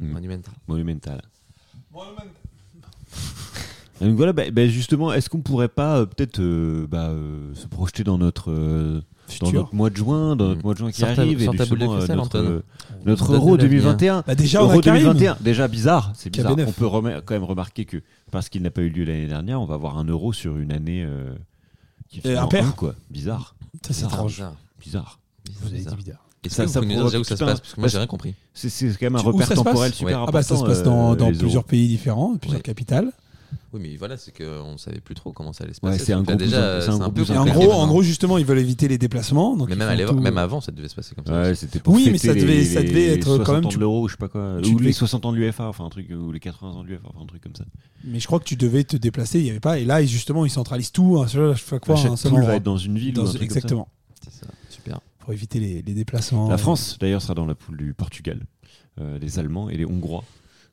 Monumental. 0.00 0.54
Monumental. 0.66 1.22
Donc 4.00 4.14
voilà, 4.16 4.32
bah, 4.32 4.44
bah, 4.52 4.66
justement, 4.68 5.12
est-ce 5.12 5.28
qu'on 5.28 5.40
pourrait 5.40 5.68
pas 5.68 5.98
euh, 6.00 6.06
peut-être 6.06 6.38
euh, 6.40 6.86
bah, 6.86 7.08
euh, 7.08 7.52
se 7.54 7.66
projeter 7.66 8.04
dans 8.04 8.18
notre, 8.18 8.50
euh, 8.52 9.00
dans 9.40 9.52
notre 9.52 9.74
mois 9.74 9.90
de 9.90 9.96
juin, 9.96 10.36
dans 10.36 10.48
notre 10.48 10.60
Mm. 10.60 10.62
mois 10.64 10.74
de 10.74 10.78
juin 10.78 10.90
qui 10.90 11.04
arrive, 11.04 11.42
et 11.42 11.48
euh, 11.48 11.52
cristal, 11.52 12.16
notre, 12.16 12.38
euh, 12.38 12.62
notre 13.04 13.28
de 13.30 13.36
Euro 13.36 13.56
l'avenir. 13.56 13.70
2021. 13.82 14.24
Bah 14.26 14.34
déjà, 14.34 14.62
on 14.62 14.68
Euro 14.68 14.78
a 14.78 14.82
Karim. 14.82 15.02
2021, 15.02 15.36
déjà 15.40 15.68
bizarre, 15.68 16.12
c'est 16.14 16.30
bizarre. 16.30 16.52
KB9. 16.56 16.66
On 16.68 16.72
peut 16.72 17.20
quand 17.24 17.34
même 17.34 17.44
remarquer 17.44 17.84
que 17.84 17.98
parce 18.30 18.48
qu'il 18.48 18.62
n'a 18.62 18.70
pas 18.70 18.82
eu 18.82 18.88
lieu 18.90 19.04
l'année 19.04 19.26
dernière, 19.26 19.60
on 19.60 19.64
va 19.66 19.74
avoir 19.74 19.98
un 19.98 20.04
euro 20.04 20.32
sur 20.32 20.56
une 20.58 20.72
année 20.72 21.02
euh, 21.04 21.34
qui 22.08 22.20
impair. 22.36 22.66
un, 22.66 22.70
quoi. 22.72 22.94
Bizarre, 23.10 23.54
Ça, 23.86 23.92
c'est 23.92 23.94
Bizarre, 23.94 24.12
étrange. 24.12 24.44
bizarre. 24.80 25.18
Vous 25.60 25.68
avez 25.68 25.78
dit 25.78 25.96
bizarre. 25.96 26.24
Est-ce 26.44 26.54
Ça- 26.54 26.66
ça 26.68 26.80
déjà 26.80 27.18
où 27.18 27.24
ça 27.24 27.36
se 27.36 27.44
passe 27.44 27.60
Parce 27.60 27.74
que 27.74 27.80
moi, 27.80 27.86
bah, 27.86 27.90
j'ai 27.92 27.98
rien 27.98 28.06
compris. 28.06 28.34
C'est 28.54 28.68
quand 28.90 29.02
même 29.02 29.16
un 29.16 29.20
repère 29.20 29.46
ça 29.48 29.54
se 29.56 29.60
passe 29.60 29.64
temporel 29.64 29.92
super 29.92 30.06
Ouais. 30.06 30.12
Ah 30.14 30.22
important. 30.22 30.32
bah 30.32 30.42
ça 30.42 30.56
se 30.56 30.62
passe 30.64 30.82
dans, 30.84 31.12
euh, 31.12 31.16
dans 31.16 31.26
plusieurs 31.28 31.52
euros. 31.54 31.62
pays 31.62 31.88
différents, 31.88 32.36
plusieurs 32.36 32.58
Ouais. 32.58 32.62
capitales. 32.62 33.12
Oui, 33.72 33.80
mais 33.82 33.96
voilà, 33.96 34.16
c'est 34.16 34.32
qu'on 34.36 34.72
ne 34.72 34.76
savait 34.78 35.00
plus 35.00 35.14
trop 35.14 35.32
comment 35.32 35.52
ça 35.52 35.64
allait 35.64 35.74
se 35.74 35.80
Ouais, 35.82 35.92
passer. 35.92 36.04
c'est 36.06 36.12
un 36.14 36.22
déjà, 36.22 36.80
c'est 36.80 36.88
un 36.90 37.00
un 37.02 37.10
peu 37.10 37.22
en 37.22 37.24
gros, 37.24 37.64
en 37.64 37.68
maintenant. 37.68 37.86
gros, 37.88 38.02
justement, 38.02 38.38
ils 38.38 38.44
veulent 38.44 38.58
éviter 38.58 38.88
les 38.88 38.96
déplacements. 38.98 39.56
Donc 39.56 39.68
Mais 39.68 39.76
même, 39.76 39.88
tout- 40.06 40.38
avant, 40.38 40.60
ça 40.60 40.72
devait 40.72 40.88
se 40.88 40.94
passer 40.94 41.14
comme 41.14 41.26
ça. 41.26 41.32
Ouais, 41.32 41.52
Oui, 41.86 42.08
mais 42.10 42.18
ça 42.18 42.34
devait- 42.34 42.46
les- 42.46 42.64
ça 42.64 42.82
devait 42.82 42.92
les 42.92 43.06
être 43.14 43.24
quand 43.24 43.36
60 43.36 43.54
même, 43.56 43.64
ans 43.66 43.68
tu- 43.68 43.76
de 43.76 43.80
l'euro, 43.80 44.08
je 44.08 44.12
sais 44.14 44.18
pas 44.18 44.28
quoi, 44.28 44.58
tu 44.62 44.70
ou 44.74 44.78
les 44.78 44.92
60 44.92 45.24
ans 45.26 45.32
de 45.32 45.36
l'UEFA, 45.36 45.68
enfin 45.68 45.84
un 45.84 45.88
truc, 45.90 46.06
ou 46.10 46.32
les 46.32 46.40
80 46.40 46.70
ans 46.72 46.82
de 46.82 46.88
l'UEFA, 46.88 47.08
enfin 47.08 47.20
un 47.22 47.26
truc 47.26 47.42
comme 47.42 47.54
ça. 47.56 47.64
Mais 48.04 48.20
je 48.20 48.26
crois 48.26 48.38
que 48.38 48.44
tu 48.44 48.56
devais 48.56 48.84
te 48.84 48.96
déplacer, 48.96 49.38
il 49.38 49.44
n'y 49.44 49.50
avait 49.50 49.60
pas. 49.60 49.78
Et 49.78 49.84
là, 49.84 50.02
justement, 50.04 50.44
ils 50.46 50.50
centralisent 50.50 50.92
tout. 50.92 51.20
À 51.20 51.26
chaque 51.26 51.56
fois, 51.58 51.78
quoi, 51.80 51.94
un 51.98 52.16
seul 52.16 52.32
endroit. 52.32 52.48
va 52.48 52.56
être 52.56 52.62
dans 52.62 52.76
une 52.78 52.98
ville 52.98 53.12
Dans- 53.14 53.24
ou 53.24 53.26
un 53.26 53.28
truc 53.28 53.40
comme 53.40 53.48
ça. 53.50 53.54
exactement. 53.56 53.88
C'est 54.24 54.32
ça, 54.44 54.46
super. 54.70 55.00
Pour 55.18 55.32
éviter 55.32 55.60
les, 55.60 55.82
les 55.82 55.94
déplacements. 55.94 56.48
La 56.48 56.58
France, 56.58 56.96
d'ailleurs, 57.00 57.20
sera 57.22 57.34
dans 57.34 57.46
la 57.46 57.54
poule 57.54 57.76
du 57.76 57.92
Portugal, 57.94 58.40
euh, 59.00 59.18
les 59.18 59.38
Allemands 59.38 59.68
et 59.68 59.76
les 59.76 59.84
Hongrois. 59.84 60.24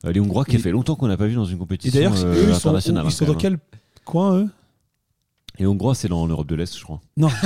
Euh, 0.05 0.11
les 0.11 0.19
Hongrois, 0.19 0.45
qui 0.45 0.55
a 0.55 0.59
fait 0.59 0.71
longtemps 0.71 0.95
qu'on 0.95 1.07
n'a 1.07 1.17
pas 1.17 1.27
vu 1.27 1.35
dans 1.35 1.45
une 1.45 1.55
Et 1.55 1.59
compétition 1.59 1.97
d'ailleurs, 1.99 2.15
euh, 2.17 2.33
eux, 2.33 2.37
ils 2.37 2.43
sont, 2.45 2.51
où- 2.51 2.55
internationale. 2.55 3.03
ils 3.05 3.07
hein, 3.07 3.09
sont 3.11 3.25
quand 3.25 3.31
dans 3.31 3.37
hein. 3.37 3.41
quel 3.41 3.57
coin, 4.03 4.37
eux? 4.39 4.49
Les 5.57 5.65
Hongrois, 5.65 5.95
c'est 5.95 6.07
dans- 6.09 6.21
en 6.21 6.27
Europe 6.27 6.47
de 6.47 6.55
l'Est, 6.55 6.77
je 6.77 6.83
crois, 6.83 7.01
Non. 7.17 7.29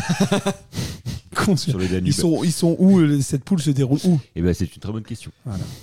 Sur 1.55 1.79
le 1.79 1.87
Danube. 1.87 2.05
ils, 2.07 2.13
sont, 2.13 2.43
ils 2.43 2.51
sont 2.51 2.75
où 2.79 2.99
euh, 2.99 3.21
Cette 3.21 3.43
poule 3.43 3.61
se 3.61 3.71
déroule 3.71 3.97
où? 4.03 4.19
Et 4.35 4.41
ben, 4.41 4.53
c'est 4.53 4.65
une 4.75 4.81
très 4.81 4.91
bonne 4.91 5.03
question. 5.03 5.31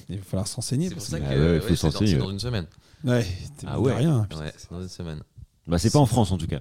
Il 0.08 0.16
va 0.18 0.22
falloir 0.22 0.46
s'enseigner. 0.46 0.88
C'est 0.88 0.94
pour 0.94 1.02
ça 1.02 1.18
que- 1.18 1.24
que 1.24 1.28
Ah 1.28 1.34
ouais, 1.34 1.60
faut 1.60 1.70
ouais, 1.70 1.76
c'est 1.76 1.86
dans, 1.86 1.92
s'enseigner, 1.92 2.10
c'est 2.12 2.16
ouais. 2.18 2.22
dans 2.22 2.30
une 2.30 2.38
semaine. 2.38 2.66
Ouais, 3.04 3.26
Ah 3.66 3.80
ouais. 3.80 3.94
rien. 3.94 4.28
Ouais, 4.38 4.52
c'est 4.56 4.70
dans 4.70 4.80
une 4.82 4.88
semaine. 4.88 5.20
Bah, 5.66 5.78
c'est 5.78 5.90
pas 5.90 5.98
en 5.98 6.06
France 6.06 6.30
en 6.30 6.36
tout 6.38 6.46
cas. 6.46 6.60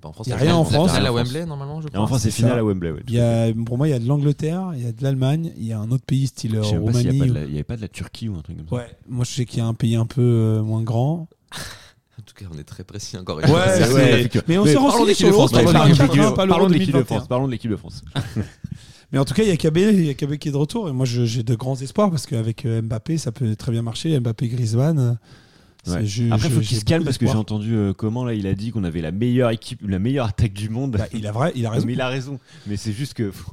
C'est 0.00 0.02
pas 0.02 0.08
en 0.08 0.12
France. 0.12 0.26
Y 0.28 0.32
a 0.32 0.38
c'est 0.38 0.44
rien 0.44 0.56
en 0.56 0.64
finale- 0.64 0.78
France. 0.80 0.90
c'est 0.92 0.96
finale 0.96 1.06
à. 1.10 1.12
Wembley, 1.12 1.46
normalement, 1.46 1.80
je 1.82 1.86
Et 1.86 1.90
crois. 1.90 2.00
en 2.00 2.06
France, 2.06 2.20
c'est 2.22 2.30
finale 2.30 2.58
à 2.58 2.64
Wembley. 2.64 2.90
Ouais, 2.92 3.02
Il 3.08 3.14
y 3.14 3.20
a, 3.20 3.52
pour 3.66 3.76
moi, 3.76 3.86
il 3.86 3.90
y 3.90 3.94
a 3.94 3.98
de 3.98 4.06
l'Angleterre, 4.08 4.70
il 4.74 4.82
y 4.82 4.86
a 4.86 4.92
de 4.92 5.02
l'Allemagne, 5.02 5.52
il 5.58 5.66
y 5.66 5.72
a 5.74 5.78
un 5.78 5.90
autre 5.90 6.04
pays 6.06 6.26
style 6.26 6.56
euh, 6.56 6.62
a 6.62 6.78
Roumanie. 6.78 7.18
il 7.18 7.32
n'y 7.32 7.38
avait 7.54 7.62
pas 7.64 7.76
de 7.76 7.82
la 7.82 7.88
Turquie 7.88 8.28
ou 8.30 8.36
un 8.36 8.40
truc 8.40 8.56
comme 8.56 8.66
ça. 8.68 8.74
Ouais, 8.76 8.88
moi 9.08 9.24
je 9.26 9.30
sais 9.30 9.44
qu'il 9.44 9.58
y 9.58 9.60
a 9.62 9.66
un 9.66 9.74
pays 9.74 9.96
un 9.96 10.06
peu 10.06 10.22
euh, 10.22 10.62
moins 10.62 10.82
grand. 10.82 11.28
En 12.18 12.22
tout 12.22 12.34
cas, 12.34 12.44
on 12.54 12.58
est 12.58 12.64
très 12.64 12.84
précis 12.84 13.16
encore. 13.16 13.40
une 13.40 13.46
Ouais, 13.46 13.52
ouais, 13.94 14.28
mais 14.46 14.58
on 14.58 14.66
s'est 14.66 14.76
renseigné 14.76 15.14
sur 15.14 15.50
pas 15.50 15.62
parlons 15.64 15.86
de 15.88 15.88
l'équipe 15.88 16.06
de 16.06 16.12
2021, 16.12 16.30
pas 16.30 16.36
Parlons 16.36 16.54
l'Euro 16.56 16.68
de 16.68 16.72
l'équipe 16.74 16.88
de 16.88 16.92
2021. 16.92 17.16
France. 17.16 17.28
Parlons 17.28 17.46
de 17.46 17.50
l'équipe 17.52 17.70
de 17.70 17.76
France. 17.76 18.02
Mais 19.12 19.18
en 19.18 19.24
tout 19.24 19.32
cas, 19.34 19.42
il 19.42 19.48
y 19.48 19.52
a 19.52 19.56
KB, 19.56 19.76
il 19.78 20.04
y 20.04 20.10
a 20.10 20.14
KB 20.14 20.36
qui 20.36 20.48
est 20.50 20.52
de 20.52 20.56
retour 20.58 20.88
et 20.88 20.92
moi 20.92 21.06
j'ai 21.06 21.42
de 21.42 21.54
grands 21.54 21.76
espoirs 21.76 22.10
parce 22.10 22.26
qu'avec 22.26 22.66
euh, 22.66 22.82
Mbappé, 22.82 23.16
ça 23.18 23.32
peut 23.32 23.56
très 23.56 23.72
bien 23.72 23.80
marcher. 23.82 24.20
Mbappé, 24.20 24.48
Griezmann. 24.48 25.18
C'est- 25.90 25.96
Ouais. 26.00 26.06
je- 26.06 26.30
Après, 26.32 26.48
je- 26.48 26.54
faut 26.54 26.60
j'ai 26.60 26.66
qu'il 26.66 26.76
se 26.78 26.84
calme 26.84 27.04
parce 27.04 27.18
que 27.18 27.26
j'ai 27.26 27.32
entendu 27.34 27.74
euh, 27.74 27.92
comment 27.92 28.24
là, 28.24 28.34
il 28.34 28.46
a 28.46 28.54
dit 28.54 28.70
qu'on 28.70 28.84
avait 28.84 29.00
la 29.00 29.10
meilleure 29.12 29.50
équipe, 29.50 29.80
la 29.86 29.98
meilleure 29.98 30.26
attaque 30.26 30.52
du 30.52 30.68
monde. 30.68 30.92
Bah, 30.92 31.06
il 31.12 31.26
a 31.26 31.32
vrai, 31.32 31.52
il 31.54 31.66
a 31.66 31.70
raison. 31.70 31.86
Mais 31.86 31.92
il 31.94 32.00
a 32.00 32.08
raison. 32.08 32.38
Mais 32.66 32.76
c'est 32.76 32.92
juste 32.92 33.14
que 33.14 33.24
pff, 33.24 33.46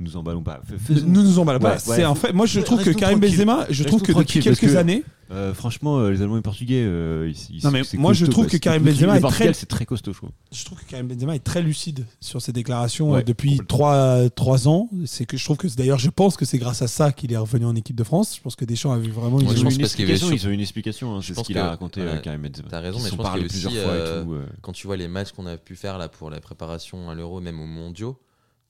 nous 0.00 0.16
emballons 0.16 0.42
pas. 0.42 0.60
Nous 0.90 1.22
nous 1.22 1.38
emballons 1.38 1.58
pas. 1.60 1.72
Ouais, 1.74 1.78
c'est 1.78 2.04
en 2.04 2.14
fait, 2.14 2.32
moi 2.32 2.46
je 2.46 2.60
trouve 2.60 2.82
que 2.82 2.90
Karim. 2.90 3.18
Benzema, 3.20 3.66
je 3.70 3.84
trouve 3.84 4.02
que 4.02 4.12
depuis 4.12 4.40
quelques 4.40 4.58
que- 4.60 4.76
années, 4.76 5.04
Euh, 5.30 5.54
franchement, 5.54 5.98
euh, 5.98 6.10
les 6.10 6.20
Allemands 6.22 6.34
et 6.34 6.38
les 6.38 6.42
Portugais, 6.42 6.82
euh, 6.84 7.30
ils, 7.32 7.56
ils- 7.56 7.64
Non, 7.64 7.70
mais 7.70 7.82
c'est 7.84 7.96
moi, 7.96 8.12
je 8.12 8.20
costaud, 8.20 8.32
trouve 8.32 8.44
quoi. 8.44 8.50
que 8.50 8.56
C'est 8.56 8.60
Karim 8.60 8.84
costaud. 8.84 9.06
Benzema 9.06 9.16
est 9.16 9.30
très- 9.30 9.52
c'est 9.54 9.66
très 9.66 9.86
costaud, 9.86 10.12
je 10.12 10.18
trouve. 10.18 10.30
je 10.52 10.64
trouve 10.64 10.78
que 10.78 10.84
Karim 10.90 11.08
Benzema 11.08 11.34
est 11.34 11.42
très 11.44 11.62
lucide 11.62 12.04
sur 12.20 12.42
ses 12.42 12.52
déclarations 12.52 13.12
Ouais, 13.12 13.20
euh, 13.20 13.22
depuis 13.22 13.56
complètement. 13.58 14.28
3, 14.34 14.68
ans. 14.68 14.88
C'est 15.06 15.24
que 15.24 15.36
je 15.36 15.44
trouve 15.44 15.56
que 15.56 15.68
c'est- 15.68 15.76
d'ailleurs, 15.78 15.98
je 15.98 16.10
pense 16.10 16.36
que 16.36 16.44
c'est 16.44 16.58
grâce 16.58 16.82
à 16.82 16.88
ça 16.88 17.10
qu'il 17.12 17.32
est 17.32 17.36
revenu 17.36 17.64
en 17.64 17.74
équipe 17.74 17.96
de 17.96 18.04
France. 18.04 18.36
Je 18.36 18.40
pense 18.42 18.54
que 18.56 18.64
Deschamps 18.64 18.92
a 18.92 18.98
vu 18.98 19.10
vraiment 19.10 19.40
une 19.40 19.46
Ouais, 19.46 19.52
Ils 19.52 19.56
je 19.56 19.60
ont 19.62 19.64
pense 19.64 19.74
une 19.74 19.80
parce 19.80 19.94
qu'il 19.94 20.02
y 20.04 20.04
avait 20.04 20.12
explication. 20.12 20.36
sur- 20.38 20.46
Ils 20.48 20.50
ont 20.50 20.54
une 20.54 20.60
explication. 20.60 21.14
hein, 21.16 21.20
Je 21.20 21.26
C'est 21.28 21.32
ce 21.32 21.36
pense 21.36 21.46
qu'il 21.46 21.56
que- 21.56 21.60
a 21.60 21.68
raconté 21.68 22.00
euh, 22.02 22.18
Karim 22.18 22.42
Benzema. 22.42 22.68
T'as 22.70 22.80
raison, 22.80 22.98
Ils 22.98 23.02
mais 23.02 23.04
je 23.06 23.10
sont 23.10 23.16
pense 23.16 23.26
parlé 23.26 23.44
qu'il 23.46 23.56
y 23.56 23.60
a 23.66 23.68
plusieurs 23.68 23.72
aussi, 23.72 23.82
fois 23.82 23.92
euh, 23.92 24.20
et 24.22 24.24
tout. 24.24 24.32
euh. 24.34 24.46
quand 24.62 24.72
tu 24.72 24.86
vois 24.86 24.96
les 24.96 25.08
matchs 25.08 25.32
qu'on 25.32 25.46
a 25.46 25.56
pu 25.56 25.74
faire 25.76 25.98
là 25.98 26.08
pour 26.08 26.30
la 26.30 26.40
préparation 26.40 27.08
à 27.10 27.14
l'Euro, 27.14 27.40
même 27.40 27.60
aux 27.60 27.66
mondiaux, 27.66 28.20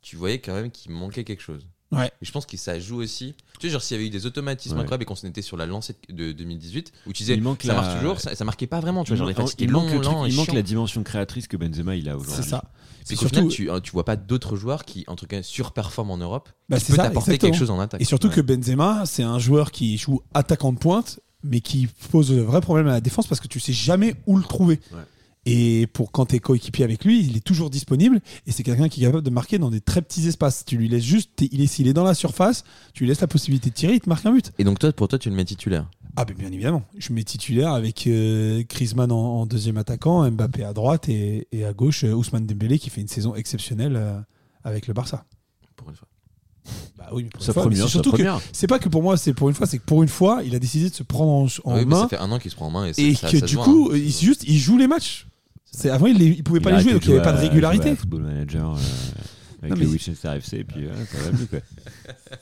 tu 0.03 0.17
voyais 0.17 0.39
quand 0.39 0.55
même 0.55 0.71
qu'il 0.71 0.93
manquait 0.93 1.25
quelque 1.25 1.43
chose. 1.43 1.67
Ouais. 1.97 2.11
Et 2.21 2.25
je 2.25 2.33
pense 2.33 2.47
que 2.47 2.57
ça 2.57 2.79
joue 2.79 3.01
aussi. 3.03 3.35
Tu 3.61 3.67
sais, 3.67 3.73
genre 3.73 3.83
s'il 3.83 3.97
y 3.97 4.01
avait 4.01 4.07
eu 4.07 4.11
des 4.11 4.27
automatismes 4.27 4.75
Ouais. 4.77 4.83
incroyables 4.83 5.03
et 5.03 5.07
qu'on 5.07 5.15
s'en 5.15 5.29
était 5.29 5.43
sur 5.43 5.57
la 5.57 5.67
lancée 5.67 5.95
de 6.09 6.33
2018, 6.33 6.93
où 7.07 7.13
tu 7.13 7.23
disais 7.23 7.35
Il 7.35 7.43
manque 7.43 7.63
ça 7.63 7.69
la- 7.69 7.75
marche 7.81 7.99
toujours, 7.99 8.21
ça, 8.21 8.35
ça 8.35 8.45
marquait 8.45 8.67
pas 8.67 8.81
vraiment. 8.81 9.05
Tu 9.05 9.11
vois, 9.11 9.19
genre 9.19 9.27
les 9.29 9.33
Il 9.35 9.39
manque- 9.39 9.49
fatigues 9.51 9.67
il 9.69 9.71
manque 9.73 9.85
le 9.91 10.01
truc- 10.01 10.49
il 10.51 10.55
la 10.55 10.63
dimension 10.63 11.03
créatrice 11.03 11.47
que 11.49 11.57
Benzema 11.57 11.97
il 11.97 12.09
a 12.09 12.17
aujourd'hui. 12.17 12.43
C'est 12.45 12.49
ça. 12.51 12.65
Qu'au 13.09 13.17
surtout, 13.17 13.35
final, 13.37 13.49
tu, 13.49 13.71
euh, 13.71 13.81
tu 13.81 13.93
vois 13.93 14.05
pas 14.07 14.17
d'autres 14.17 14.57
joueurs 14.57 14.85
qui, 14.87 15.05
en 15.09 15.15
tout 15.17 15.27
cas, 15.27 15.43
surperforment 15.43 16.11
en 16.13 16.17
Europe, 16.17 16.49
Bah, 16.71 16.79
qui 16.79 16.91
peut 16.91 16.97
t'apporter 16.97 17.37
quelque 17.39 17.57
chose 17.57 17.71
en 17.71 17.79
attaque. 17.79 18.01
Et 18.01 18.05
surtout 18.05 18.29
Ouais. 18.29 18.35
que 18.35 18.41
Benzema, 18.41 19.05
c'est 19.05 19.23
un 19.23 19.39
joueur 19.39 19.73
qui 19.73 19.99
joue 19.99 20.23
attaquant 20.33 20.73
de 20.73 20.79
pointe, 20.79 21.21
mais 21.43 21.61
qui 21.61 21.87
pose 22.11 22.31
de 22.31 22.41
vrais 22.41 22.63
problèmes 22.63 22.89
à 22.89 22.93
la 22.93 23.01
défense 23.03 23.27
parce 23.27 23.41
que 23.43 23.49
tu 23.49 23.61
sais 23.61 23.75
jamais 23.75 24.17
où 24.27 24.39
le 24.39 24.43
trouver. 24.45 24.81
Ouais. 24.93 25.01
Et 25.47 25.87
pour 25.93 26.11
quand 26.11 26.27
tu 26.27 26.37
es 26.37 26.39
coéquipier 26.39 26.85
avec 26.85 27.05
lui, 27.05 27.21
il 27.25 27.37
est 27.37 27.45
toujours 27.45 27.69
disponible 27.71 28.21
et 28.47 28.53
c'est 28.53 28.63
quelqu'un 28.63 28.89
qui 28.89 29.03
est 29.03 29.07
capable 29.07 29.23
de 29.25 29.31
marquer 29.31 29.59
dans 29.59 29.71
des 29.71 29.81
très 29.81 30.01
petits 30.01 30.27
espaces. 30.27 30.65
Tu 30.65 30.77
lui 30.79 30.89
laisses 30.89 31.05
juste, 31.05 31.31
il 31.41 31.61
est 31.61 31.67
s'il 31.67 31.87
est 31.87 31.93
dans 31.93 32.05
la 32.05 32.15
surface, 32.15 32.65
tu 32.95 33.03
lui 33.05 33.09
laisses 33.09 33.21
la 33.21 33.27
possibilité 33.27 33.69
de 33.71 33.75
tirer, 33.75 33.95
il 33.95 34.01
te 34.01 34.09
marque 34.09 34.25
un 34.25 34.33
but. 34.33 34.53
Et 34.59 34.65
donc 34.65 34.79
toi, 34.79 34.91
pour 34.93 35.09
toi, 35.09 35.19
tu 35.19 35.29
le 35.29 35.35
mets 35.37 35.45
titulaire? 35.45 35.89
Ah 36.17 36.25
ben 36.25 36.37
bien 36.37 36.51
évidemment, 36.53 36.83
je 36.97 37.13
mets 37.13 37.25
titulaire 37.25 37.73
avec 37.73 38.07
euh, 38.07 38.63
Griezmann 38.71 39.11
en, 39.11 39.41
en 39.41 39.47
deuxième 39.47 39.77
attaquant, 39.77 40.31
Mbappé 40.31 40.63
à 40.65 40.73
droite 40.73 41.09
et, 41.09 41.49
et 41.53 41.65
à 41.65 41.73
gauche 41.73 42.05
euh, 42.05 42.13
Ousmane 42.15 42.47
Dembélé 42.47 42.79
qui 42.79 42.89
fait 42.89 43.01
une 43.01 43.09
saison 43.09 43.35
exceptionnelle 43.35 43.97
euh, 43.97 44.19
avec 44.63 44.87
le 44.87 44.95
Barça. 44.95 45.25
Pour 45.77 45.91
une 45.91 45.97
fois. 45.97 46.07
Bah 46.97 47.09
oui, 47.13 47.25
mais 47.25 47.29
pour 47.31 47.43
une 47.45 47.53
fois, 47.53 47.63
première, 47.65 47.89
surtout 47.89 48.13
que 48.13 48.23
c'est 48.53 48.67
pas 48.69 48.79
que 48.79 48.89
pour 48.89 49.03
moi, 49.03 49.17
c'est 49.19 49.35
pour 49.35 49.49
une 49.51 49.55
fois, 49.55 49.67
c'est 49.67 49.79
que 49.79 49.85
pour 49.85 50.03
une 50.05 50.09
fois, 50.09 50.43
il 50.45 50.55
a 50.55 50.59
décidé 50.61 50.89
de 50.89 50.95
se 50.95 51.03
prendre 51.03 51.31
en, 51.33 51.43
en 51.71 51.75
oui, 51.75 51.81
mais 51.81 51.85
main 51.85 52.03
ça 52.03 52.09
fait 52.09 52.17
un 52.17 52.31
an 52.31 52.39
qu'il 52.39 52.51
se 52.51 52.57
prend 52.57 52.69
en 52.69 52.71
main 52.71 52.87
et, 52.87 52.93
c'est- 52.95 53.03
et 53.03 53.15
ça- 53.17 53.29
que 53.31 53.41
ça 53.41 53.47
du 53.47 53.57
voit, 53.57 53.65
coup, 53.65 53.91
hein. 53.93 53.97
il, 53.97 54.11
juste, 54.13 54.45
il 54.47 54.57
joue 54.59 54.79
les 54.79 54.87
matchs. 54.87 55.27
C'est 55.77 55.91
avant, 55.91 56.07
il, 56.07 56.17
les- 56.19 56.27
il 56.27 56.45
pouvait 56.45 56.61
pas 56.61 56.71
Il 56.71 56.75
a 56.75 56.77
les 56.79 56.83
jouer, 56.85 56.93
donc 56.93 57.05
il 57.05 57.11
n'y 57.11 57.15
avait 57.17 57.25
pas 57.25 57.33
de 57.33 57.39
régularité. 57.41 57.91
à 57.91 57.97
Football 57.97 58.23
Manager. 58.23 58.71
euh, 58.71 58.79
avec 59.63 59.71
Non, 59.71 59.77
le 59.77 59.87
mais- 59.87 59.93
Winchester 59.93 60.29
FC, 60.37 60.57
et 60.59 60.65
puis 60.65 60.87
ça 61.13 61.31
va 61.31 61.37
quoi. 61.51 61.59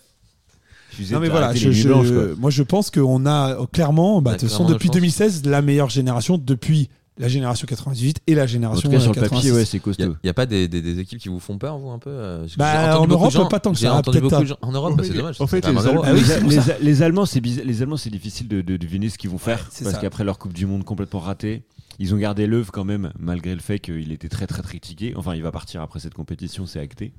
Disais 0.99 1.15
Non 1.15 1.21
mais 1.21 1.29
voilà, 1.31 1.55
je- 1.55 1.71
les 1.71 1.85
blanches, 1.85 2.09
moi 2.39 2.51
je 2.51 2.63
pense 2.63 2.91
qu'on 2.91 3.25
a 3.25 3.53
euh, 3.63 3.67
clairement, 3.73 4.21
bah, 4.21 4.33
façon 4.33 4.47
clairement, 4.47 4.69
depuis 4.71 4.87
je 4.89 4.93
pense. 4.93 4.97
2016, 4.97 5.47
la 5.47 5.63
meilleure 5.63 5.89
génération 5.89 6.37
depuis 6.37 6.91
la 7.19 7.29
génération 7.29 7.67
98 7.67 8.19
et 8.27 8.35
la 8.35 8.43
En 8.43 8.47
génération 8.47 8.89
tout 8.91 8.95
cas, 8.95 9.01
sur 9.01 9.11
le 9.15 9.21
papier, 9.21 9.51
86. 9.51 9.53
ouais, 9.53 9.65
c'est 9.65 9.77
Il 9.79 9.81
costaud. 9.81 10.17
n'y 10.25 10.31
a, 10.31 10.35
pas 10.35 10.45
des, 10.45 10.69
des- 10.69 10.83
des 10.83 10.99
équipes 10.99 11.19
qui 11.19 11.29
vous 11.31 11.41
font 11.41 11.57
peur, 11.57 11.79
vous, 11.79 11.91
un 11.91 11.99
peu 11.99 12.11
euh, 12.11 12.47
Bah, 12.59 12.99
en 13.01 13.07
Europe, 13.07 13.31
gens- 13.31 13.47
pas 13.49 13.61
tant 13.61 13.73
que 13.73 13.79
ça, 13.79 13.95
entendu 13.95 14.19
peut-être 14.19 14.23
beaucoup 14.25 14.35
à- 14.37 14.41
de 14.41 14.47
gens. 14.47 14.57
En 14.61 14.73
Europe, 14.73 14.97
bah, 14.99 15.05
c'est 15.07 15.15
dommage. 15.15 15.41
En 15.41 15.47
fait, 15.47 15.67
les. 15.67 15.75
Ah 15.77 16.13
oui, 16.13 16.21
les- 16.49 16.57
les- 16.57 16.85
les 16.85 17.03
Allemands, 17.03 17.25
c'est 17.27 17.41
bizarre- 17.41 17.65
les 17.67 17.81
Allemands, 17.83 17.97
c'est 17.97 18.11
difficile 18.11 18.49
de, 18.49 18.61
de 18.61 18.77
deviner 18.77 19.09
ce 19.09 19.17
qu'ils 19.17 19.31
vont 19.31 19.39
faire 19.39 19.67
parce 19.83 19.97
qu'après 19.99 20.25
leur 20.25 20.39
Coupe 20.39 20.53
du 20.53 20.67
Monde 20.67 20.85
complètement 20.85 21.21
ratée, 21.21 21.63
ils 21.99 22.15
ont 22.15 22.19
gardé 22.19 22.47
l'œuvre 22.47 22.73
quand 22.73 22.85
même, 22.85 23.13
malgré 23.19 23.55
le 23.55 23.61
fait 23.61 23.79
qu'il 23.79 24.13
était 24.13 24.29
très 24.29 24.47
très 24.47 24.63
critiqué. 24.63 25.15
Enfin, 25.17 25.35
il 25.35 25.43
va 25.43 25.53
partir 25.53 25.83
après 25.83 26.01
cette 26.01 26.15
compétition, 26.15 26.67
c'est 26.67 26.81
acté. 26.81 27.13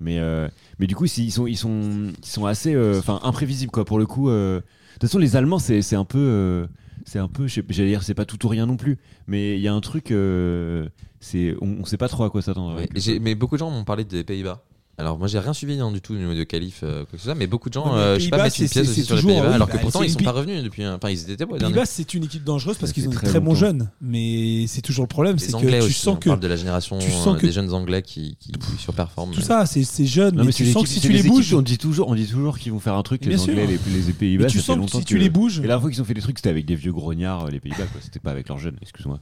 Mais, 0.00 0.18
euh, 0.18 0.48
mais 0.78 0.86
du 0.86 0.96
coup, 0.96 1.04
ils 1.04 1.30
sont, 1.30 1.46
ils 1.46 1.56
sont, 1.56 2.12
ils 2.22 2.28
sont 2.28 2.46
assez 2.46 2.74
euh, 2.74 3.00
imprévisibles 3.22 3.70
quoi. 3.70 3.84
Pour 3.84 3.98
le 3.98 4.06
coup, 4.06 4.30
euh, 4.30 4.56
de 4.58 4.62
toute 4.94 5.02
façon, 5.02 5.18
les 5.18 5.36
Allemands, 5.36 5.58
c'est 5.58 5.94
un 5.94 6.04
peu. 6.04 6.66
c'est 7.04 7.18
un 7.18 7.28
peu, 7.28 7.46
j'allais 7.46 7.90
dire, 7.90 8.02
c'est 8.02 8.14
pas 8.14 8.24
tout 8.24 8.44
ou 8.46 8.48
rien 8.48 8.66
non 8.66 8.76
plus, 8.76 8.98
mais 9.26 9.56
il 9.56 9.60
y 9.60 9.68
a 9.68 9.74
un 9.74 9.80
truc, 9.80 10.06
c'est, 11.20 11.54
on, 11.60 11.78
on 11.80 11.84
sait 11.84 11.98
pas 11.98 12.08
trop 12.08 12.24
à 12.24 12.30
quoi 12.30 12.42
s'attendre. 12.42 12.80
Mais 13.20 13.34
beaucoup 13.34 13.56
de 13.56 13.60
gens 13.60 13.70
m'ont 13.70 13.84
parlé 13.84 14.04
des 14.04 14.24
Pays-Bas. 14.24 14.64
Alors 15.00 15.18
moi 15.18 15.28
j'ai 15.28 15.38
rien 15.38 15.52
suivi 15.54 15.80
hein, 15.80 15.90
du 15.90 16.00
tout 16.02 16.12
au 16.12 16.16
niveau 16.16 16.34
de 16.34 16.44
qualif 16.44 16.80
euh, 16.82 17.00
quoi 17.04 17.12
que 17.12 17.16
ce 17.18 17.24
soit, 17.24 17.34
mais 17.34 17.46
beaucoup 17.46 17.68
de 17.70 17.74
gens, 17.74 17.86
Ouais, 17.86 17.92
mais 17.94 17.98
euh, 18.00 18.18
je 18.18 18.24
sais 18.24 18.30
pas, 18.30 18.42
mettent 18.42 18.58
une 18.58 18.68
c'est- 18.68 18.72
pièce 18.82 18.88
aussi 18.90 19.02
sur 19.04 19.14
les 19.16 19.22
toujours, 19.22 19.30
Pays-Bas, 19.36 19.48
oui, 19.48 19.54
alors 19.54 19.66
bah, 19.68 19.74
que 19.76 19.80
pourtant 19.80 19.98
c'est 20.00 20.04
ils 20.04 20.08
une 20.08 20.12
sont 20.12 20.18
pi- 20.18 20.24
pas 20.26 20.32
revenus 20.32 20.62
depuis. 20.62 20.82
un- 20.84 20.96
Enfin 20.96 21.08
ils 21.08 21.20
étaient 21.30 21.36
les 21.44 21.58
Pays-Bas, 21.58 21.86
c'est 21.86 22.12
une 22.14 22.24
équipe 22.24 22.44
dangereuse 22.44 22.76
parce 22.76 22.90
Ça 22.90 22.94
qu'ils 22.94 23.06
ont 23.06 23.10
des 23.10 23.16
très 23.16 23.26
très 23.28 23.40
bons 23.40 23.46
longtemps. 23.52 23.60
jeunes, 23.60 23.90
mais 24.02 24.66
c'est 24.68 24.82
toujours 24.82 25.04
le 25.04 25.08
problème, 25.08 25.38
c'est 25.38 25.46
Les 25.46 25.52
que 25.52 25.56
Anglais 25.56 25.78
tu 25.78 25.84
aussi, 25.86 25.94
sens 25.94 26.14
on 26.14 26.18
que 26.18 26.28
parle 26.28 26.40
de 26.40 26.48
la 26.48 26.56
génération 26.56 26.98
tu 26.98 27.10
sens 27.10 27.34
euh, 27.34 27.38
que- 27.38 27.46
des 27.46 27.52
jeunes 27.52 27.72
Anglais 27.72 28.02
qui, 28.02 28.36
qui, 28.38 28.52
qui 28.52 28.76
surperforment. 28.78 29.32
tout 29.32 29.40
ça, 29.40 29.64
c'est 29.66 29.84
c'est 29.84 30.04
jeune, 30.06 30.34
Non, 30.34 30.40
mais, 30.42 30.46
mais 30.48 30.52
tu 30.52 30.66
c'est 30.66 30.72
sens 30.72 30.82
que 30.84 30.88
si 30.90 31.00
tu 31.00 31.08
les 31.10 31.22
bouges, 31.22 31.54
on 31.54 31.62
dit 31.62 31.78
toujours, 31.78 32.08
on 32.08 32.14
dit 32.14 32.26
toujours 32.26 32.58
qu'ils 32.58 32.72
vont 32.72 32.80
faire 32.80 32.94
un 32.94 33.02
truc, 33.02 33.22
Bien 33.22 33.30
les 33.30 33.38
sûr. 33.38 33.50
Anglais, 33.52 33.66
les, 33.66 34.00
les 34.02 34.12
Pays-Bas. 34.12 34.44
mais 34.44 34.50
tu 34.50 34.58
ça 34.58 34.62
fait 34.62 34.66
sens 34.66 34.76
que 34.76 34.80
longtemps 34.80 34.98
si 34.98 35.04
tu 35.06 35.16
les 35.18 35.30
bouges, 35.30 35.58
Et 35.58 35.62
la 35.62 35.68
dernière 35.68 35.80
fois 35.80 35.90
qu'ils 35.90 36.02
ont 36.02 36.04
fait 36.04 36.14
des 36.14 36.20
trucs, 36.20 36.38
c'était 36.38 36.50
avec 36.50 36.66
des 36.66 36.74
vieux 36.76 36.92
grognards, 36.92 37.46
euh, 37.46 37.50
les 37.50 37.60
Pays-Bas, 37.60 37.86
quoi. 37.86 38.00
C'était 38.02 38.20
pas 38.20 38.32
avec 38.32 38.48
leurs 38.48 38.58
jeunes, 38.58 38.76
excuse-moi. 38.82 39.20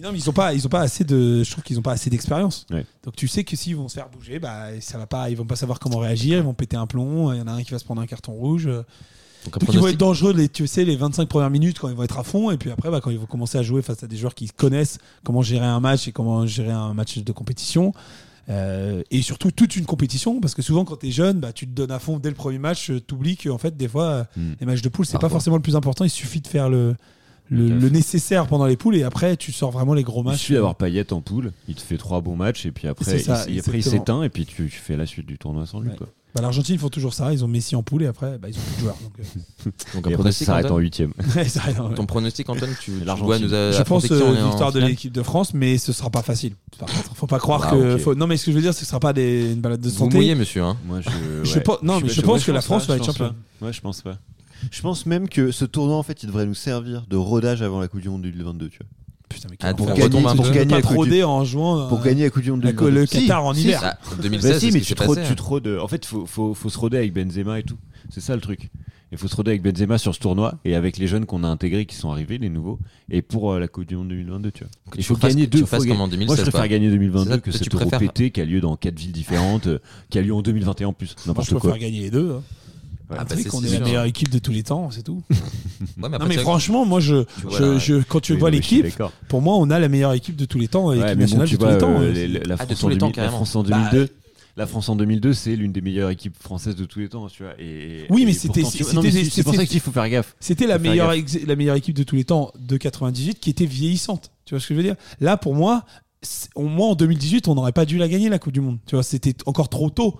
Non, 0.00 0.10
mais 0.12 0.18
ils 0.18 0.28
ont 0.28 0.32
pas, 0.32 0.52
ils 0.54 0.66
ont 0.66 0.70
pas 0.70 0.80
assez 0.80 1.04
de, 1.04 1.42
je 1.44 1.50
trouve 1.50 1.62
qu'ils 1.62 1.78
ont 1.78 1.82
pas 1.82 1.92
assez 1.92 2.10
d'expérience. 2.10 2.66
Ouais. 2.70 2.84
Donc 3.04 3.14
tu 3.16 3.28
sais 3.28 3.44
que 3.44 3.54
s'ils 3.56 3.76
vont 3.76 3.88
se 3.88 3.94
faire 3.94 4.08
bouger, 4.08 4.38
bah 4.38 4.68
ça 4.80 4.98
va 4.98 5.06
pas, 5.06 5.30
ils 5.30 5.36
vont 5.36 5.44
pas 5.44 5.56
savoir 5.56 5.78
comment 5.78 5.98
réagir, 5.98 6.38
ils 6.38 6.44
vont 6.44 6.54
péter 6.54 6.76
un 6.76 6.86
plomb, 6.86 7.32
il 7.32 7.38
y 7.38 7.40
en 7.40 7.46
a 7.46 7.52
un 7.52 7.62
qui 7.62 7.70
va 7.70 7.78
se 7.78 7.84
prendre 7.84 8.00
un 8.02 8.06
carton 8.06 8.32
rouge. 8.32 8.64
Donc, 8.66 9.58
Donc 9.58 9.72
ils 9.74 9.78
vont 9.78 9.86
être 9.88 9.96
dangereux, 9.98 10.32
les, 10.32 10.48
tu 10.48 10.66
sais, 10.66 10.84
les 10.84 10.96
25 10.96 11.28
premières 11.28 11.50
minutes 11.50 11.78
quand 11.78 11.88
ils 11.90 11.94
vont 11.94 12.02
être 12.02 12.18
à 12.18 12.24
fond, 12.24 12.50
et 12.50 12.56
puis 12.56 12.70
après, 12.70 12.90
bah, 12.90 13.00
quand 13.02 13.10
ils 13.10 13.18
vont 13.18 13.26
commencer 13.26 13.58
à 13.58 13.62
jouer 13.62 13.82
face 13.82 14.02
à 14.02 14.06
des 14.06 14.16
joueurs 14.16 14.34
qui 14.34 14.48
connaissent 14.48 14.98
comment 15.22 15.42
gérer 15.42 15.66
un 15.66 15.80
match 15.80 16.08
et 16.08 16.12
comment 16.12 16.46
gérer 16.46 16.72
un 16.72 16.94
match 16.94 17.18
de 17.18 17.32
compétition. 17.32 17.92
euh, 18.48 19.02
et 19.10 19.22
surtout 19.22 19.50
toute 19.52 19.76
une 19.76 19.86
compétition 19.86 20.40
parce 20.40 20.54
que 20.54 20.60
souvent 20.62 20.84
quand 20.84 20.96
tu 20.98 21.08
es 21.08 21.10
jeune 21.10 21.40
bah, 21.40 21.52
tu 21.54 21.66
te 21.66 21.72
donnes 21.72 21.90
à 21.90 21.98
fond 21.98 22.18
dès 22.18 22.28
le 22.28 22.34
premier 22.34 22.58
match 22.58 22.90
tu 23.06 23.14
oublies 23.14 23.38
que 23.38 23.48
en 23.48 23.56
fait 23.56 23.74
des 23.74 23.88
fois 23.88 24.04
euh, 24.04 24.24
Hmm. 24.36 24.52
les 24.60 24.66
matchs 24.66 24.82
de 24.82 24.90
poule 24.90 25.06
c'est 25.06 25.18
pas 25.18 25.30
forcément 25.30 25.56
le 25.56 25.62
plus 25.62 25.76
important 25.76 26.04
il 26.04 26.10
suffit 26.10 26.42
de 26.42 26.48
faire 26.48 26.68
le, 26.68 26.94
le, 27.50 27.88
nécessaire 27.90 28.46
pendant 28.46 28.66
les 28.66 28.76
poules 28.76 28.96
et 28.96 29.02
après 29.02 29.36
tu 29.36 29.52
sors 29.52 29.70
vraiment 29.70 29.94
les 29.94 30.02
gros 30.02 30.22
Il 30.22 30.26
matchs 30.26 30.38
suffit 30.40 30.54
d'avoir 30.54 30.74
Payet 30.76 31.12
en 31.12 31.20
poule, 31.20 31.52
il 31.68 31.74
te 31.74 31.82
fait 31.82 31.98
trois 31.98 32.20
bons 32.20 32.36
matchs, 32.36 32.66
et 32.66 32.70
puis 32.70 32.88
après, 32.88 33.18
ça, 33.18 33.44
il, 33.48 33.56
et 33.56 33.60
après 33.60 33.78
il 33.78 33.82
s'éteint, 33.84 34.22
et 34.22 34.28
puis 34.28 34.46
tu, 34.46 34.64
tu 34.68 34.78
fais 34.78 34.96
la 34.96 35.06
suite 35.06 35.26
du 35.26 35.36
tournoi 35.38 35.66
sans 35.66 35.80
lui. 35.80 35.90
Ouais. 35.90 35.96
Quoi. 35.96 36.08
Bah, 36.34 36.42
l'Argentine 36.42 36.74
ils 36.74 36.78
font 36.80 36.88
toujours 36.88 37.14
ça 37.14 37.32
ils 37.32 37.44
ont 37.44 37.46
Messi 37.46 37.76
en 37.76 37.84
poule 37.84 38.02
et 38.02 38.06
après 38.08 38.38
bah, 38.38 38.48
ils 38.50 38.56
ont 38.56 38.60
plus 38.60 38.74
de 38.74 38.80
joueurs 38.80 38.96
donc, 39.00 39.12
euh, 39.20 39.70
Donc 39.94 39.98
après, 39.98 40.10
ça 40.10 40.16
pronostic 40.16 40.46
s'arrête 40.48 40.70
en 40.70 40.78
huitième. 40.78 41.12
ouais. 41.36 41.94
Ton 41.94 42.06
pronostic 42.06 42.48
Antoine, 42.50 42.74
tu, 42.80 42.90
tu 42.90 43.04
L'Argentine. 43.04 43.26
dois 43.26 43.38
nous 43.38 43.54
a- 43.54 43.70
je 43.70 43.82
pense 43.84 44.10
euh, 44.10 44.32
victoire 44.48 44.72
de 44.72 44.80
l'équipe 44.80 45.12
de 45.12 45.22
France 45.22 45.54
mais 45.54 45.78
ce 45.78 45.92
sera 45.92 46.10
pas 46.10 46.22
facile 46.22 46.54
Par 46.76 46.88
contre, 46.92 47.14
faut 47.14 47.28
pas 47.28 47.38
croire 47.38 47.68
Ah, 47.68 47.70
que 47.70 47.98
faut- 47.98 48.16
non 48.16 48.26
mais 48.26 48.36
ce 48.36 48.46
que 48.46 48.50
je 48.50 48.56
veux 48.56 48.62
dire 48.62 48.72
c'est 48.74 48.80
que 48.80 48.84
ce 48.86 48.90
sera 48.90 48.98
pas 48.98 49.12
des, 49.12 49.52
une 49.52 49.60
balade 49.60 49.80
de 49.80 49.88
Vous 49.88 49.94
santé 49.96 50.16
mouillez 50.16 50.34
monsieur 50.34 50.62
hein. 50.64 50.76
Moi, 50.86 51.00
je, 51.02 51.08
Je 51.44 51.54
ouais. 51.54 51.60
pense- 51.60 51.82
non, 51.84 52.00
mais 52.00 52.08
je 52.08 52.20
ouais, 52.20 52.26
pense 52.26 52.42
que 52.44 52.50
la 52.50 52.62
France 52.62 52.88
va 52.88 52.96
être 52.96 53.04
championne. 53.04 53.34
pas. 53.60 53.66
Ouais, 53.66 53.72
je 53.72 53.80
pense 53.80 54.02
pas. 54.02 54.18
Je 54.70 54.80
pense 54.82 55.06
même 55.06 55.28
que 55.28 55.50
ce 55.50 55.64
tournoi, 55.64 55.96
en 55.96 56.02
fait, 56.02 56.22
il 56.22 56.26
devrait 56.26 56.46
nous 56.46 56.54
servir 56.54 57.04
de 57.08 57.16
rodage 57.16 57.62
avant 57.62 57.80
la 57.80 57.88
Coupe 57.88 58.00
du 58.00 58.08
Monde 58.08 58.22
2022. 58.22 58.68
Tu 58.68 58.78
vois. 58.78 58.86
Putain, 59.28 59.48
mais 59.50 59.56
Ah, 59.62 59.74
pour 59.74 59.86
enfer. 59.90 60.08
gagner- 60.08 60.24
Tu 60.30 60.36
pour 60.36 60.50
gagner 60.50 60.74
pas 60.74 60.82
troder 60.82 61.24
en 61.24 61.44
jouant 61.44 61.88
Pour 61.88 62.00
euh, 62.00 62.04
gagner 62.04 62.24
la 62.24 62.30
Coupe 62.30 62.42
du 62.42 62.50
Monde 62.50 62.62
la- 62.64 62.72
2022. 62.72 63.00
le 63.00 63.06
Si, 63.06 63.20
Qatar 63.26 63.44
en 63.44 63.54
si, 63.54 63.62
hiver. 63.62 63.80
Ah, 63.84 63.98
Bah 64.10 64.16
2016 64.22 64.60
si, 64.60 64.70
mais 64.72 64.80
ce 64.80 64.84
tu 64.86 64.94
passé, 64.94 65.22
tu 65.26 65.34
te 65.34 65.42
rodes- 65.42 65.78
En 65.80 65.88
fait, 65.88 66.04
faut, 66.04 66.26
faut, 66.26 66.54
faut 66.54 66.68
se 66.68 66.78
roder 66.78 66.98
avec 66.98 67.12
Benzema 67.12 67.58
et 67.58 67.62
tout. 67.62 67.78
C'est 68.10 68.20
ça 68.20 68.34
le 68.34 68.40
truc. 68.40 68.70
Il 69.12 69.18
faut 69.18 69.28
se 69.28 69.36
roder 69.36 69.52
avec 69.52 69.62
Benzema 69.62 69.96
sur 69.96 70.12
ce 70.14 70.18
tournoi 70.18 70.58
et 70.64 70.74
avec 70.74 70.98
les 70.98 71.06
jeunes 71.06 71.24
qu'on 71.24 71.44
a 71.44 71.48
intégrés 71.48 71.86
qui 71.86 71.94
sont 71.94 72.10
arrivés, 72.10 72.36
les 72.38 72.48
nouveaux, 72.48 72.80
et 73.10 73.22
pour 73.22 73.52
euh, 73.52 73.60
la 73.60 73.68
Coupe 73.68 73.84
du 73.86 73.96
Monde 73.96 74.08
2022, 74.08 74.50
tu 74.50 74.64
vois. 74.64 74.70
Que 74.90 74.98
Il 74.98 75.04
faut 75.04 75.16
gagner 75.16 75.46
deux 75.46 75.64
fois. 75.64 75.78
comme 75.78 75.90
en 75.92 75.96
Moi, 75.96 76.06
je 76.06 76.10
2016, 76.16 76.42
préfère 76.42 76.60
quoi. 76.60 76.68
gagner 76.68 76.86
C'est 76.88 76.92
2022 76.94 77.30
ça, 77.30 77.38
que 77.38 77.50
préfères- 77.50 77.80
euro 77.80 77.90
pété 77.98 78.30
qui 78.30 78.40
a 78.40 78.44
lieu 78.44 78.60
dans 78.60 78.76
quatre 78.76 78.98
villes 78.98 79.12
différentes, 79.12 79.68
euh, 79.68 79.78
qui 80.10 80.18
a 80.18 80.22
lieu 80.22 80.34
en 80.34 80.42
2021 80.42 80.88
en 80.88 80.92
plus. 80.92 81.14
Moi, 81.14 81.22
je 81.24 81.28
N'importe 81.28 81.50
préfère 81.50 81.70
quoi. 81.70 81.78
gagner 81.78 82.00
les 82.00 82.10
deux. 82.10 82.32
hein. 82.32 82.42
Ouais. 83.10 83.18
Tu 83.18 83.24
bah, 83.34 83.34
est 83.40 83.62
la 83.62 83.68
sûr. 83.68 83.80
meilleure 83.84 84.04
équipe 84.04 84.30
de 84.30 84.38
tous 84.38 84.50
les 84.52 84.62
temps, 84.62 84.90
c'est 84.90 85.02
tout. 85.02 85.22
Ouais, 86.00 86.08
mais 86.08 86.18
Non 86.18 86.26
mais 86.26 86.38
franchement, 86.38 86.84
moi 86.86 87.00
je, 87.00 87.24
Tu 87.24 87.42
vois, 87.46 87.58
je, 87.58 87.64
là, 87.64 87.78
je- 87.78 88.02
quand 88.02 88.20
tu 88.20 88.32
Oui, 88.32 88.38
vois 88.38 88.50
l'équipe, 88.50 88.86
pour 89.28 89.42
moi 89.42 89.56
on 89.58 89.68
a 89.70 89.78
la 89.78 89.88
meilleure 89.88 90.12
équipe 90.14 90.36
de 90.36 90.44
tous 90.46 90.58
les 90.58 90.68
temps, 90.68 90.90
l'équipe 90.90 91.04
Ouais, 91.04 91.10
mais 91.10 91.26
bon, 91.26 91.36
nationale 91.38 91.48
tu 91.48 91.54
de 91.54 91.58
tous 91.58 91.64
vois, 91.66 91.74
les 91.74 91.78
temps. 91.80 92.00
euh, 92.00 92.12
les- 92.12 92.28
la, 92.28 92.38
Ah, 92.58 92.64
de 92.64 92.74
France 92.74 92.78
tous 92.80 92.86
en 92.86 92.88
les 92.88 92.98
temps, 92.98 93.06
2000 93.08 93.16
la 93.16 93.22
carrément. 93.22 93.36
France 93.36 93.56
en 93.56 93.62
Bah, 93.62 93.88
2002. 93.92 94.08
La 94.56 94.66
France 94.66 94.88
en 94.88 94.94
2002, 94.96 95.32
c'est 95.34 95.56
l'une 95.56 95.72
des 95.72 95.80
meilleures 95.80 96.10
équipes 96.10 96.36
françaises 96.40 96.76
de 96.76 96.84
tous 96.84 97.00
les 97.00 97.08
temps, 97.08 97.26
tu 97.28 97.42
vois. 97.42 97.52
Et, 97.58 98.06
Oui, 98.08 98.24
mais 98.24 98.32
c'était- 98.32 98.62
c'est- 98.64 99.42
pour 99.42 99.54
ça 99.54 99.66
qu'il 99.66 99.80
faut 99.80 99.90
faire 99.90 100.08
gaffe. 100.08 100.34
C'était 100.40 100.66
la 100.66 100.78
meilleure, 100.78 101.12
la 101.46 101.56
meilleure 101.56 101.74
équipe 101.76 101.96
de 101.96 102.04
tous 102.04 102.14
les 102.16 102.24
temps 102.24 102.52
de 102.58 102.76
98 102.76 103.38
qui 103.40 103.50
était 103.50 103.66
vieillissante. 103.66 104.30
Tu 104.44 104.54
vois 104.54 104.60
ce 104.60 104.68
que 104.68 104.74
je 104.74 104.78
veux 104.78 104.84
dire? 104.84 104.96
Là, 105.20 105.36
pour 105.36 105.54
moi, 105.54 105.84
au 106.54 106.68
moins 106.68 106.90
en 106.90 106.94
2018, 106.94 107.48
on 107.48 107.54
n'aurait 107.56 107.72
pas 107.72 107.84
dû 107.84 107.98
la 107.98 108.08
gagner 108.08 108.28
la 108.28 108.38
Coupe 108.38 108.52
du 108.52 108.60
Monde. 108.60 108.78
Tu 108.86 108.94
vois, 108.94 109.02
c'était 109.02 109.34
encore 109.46 109.68
trop 109.68 109.90
tôt. 109.90 110.16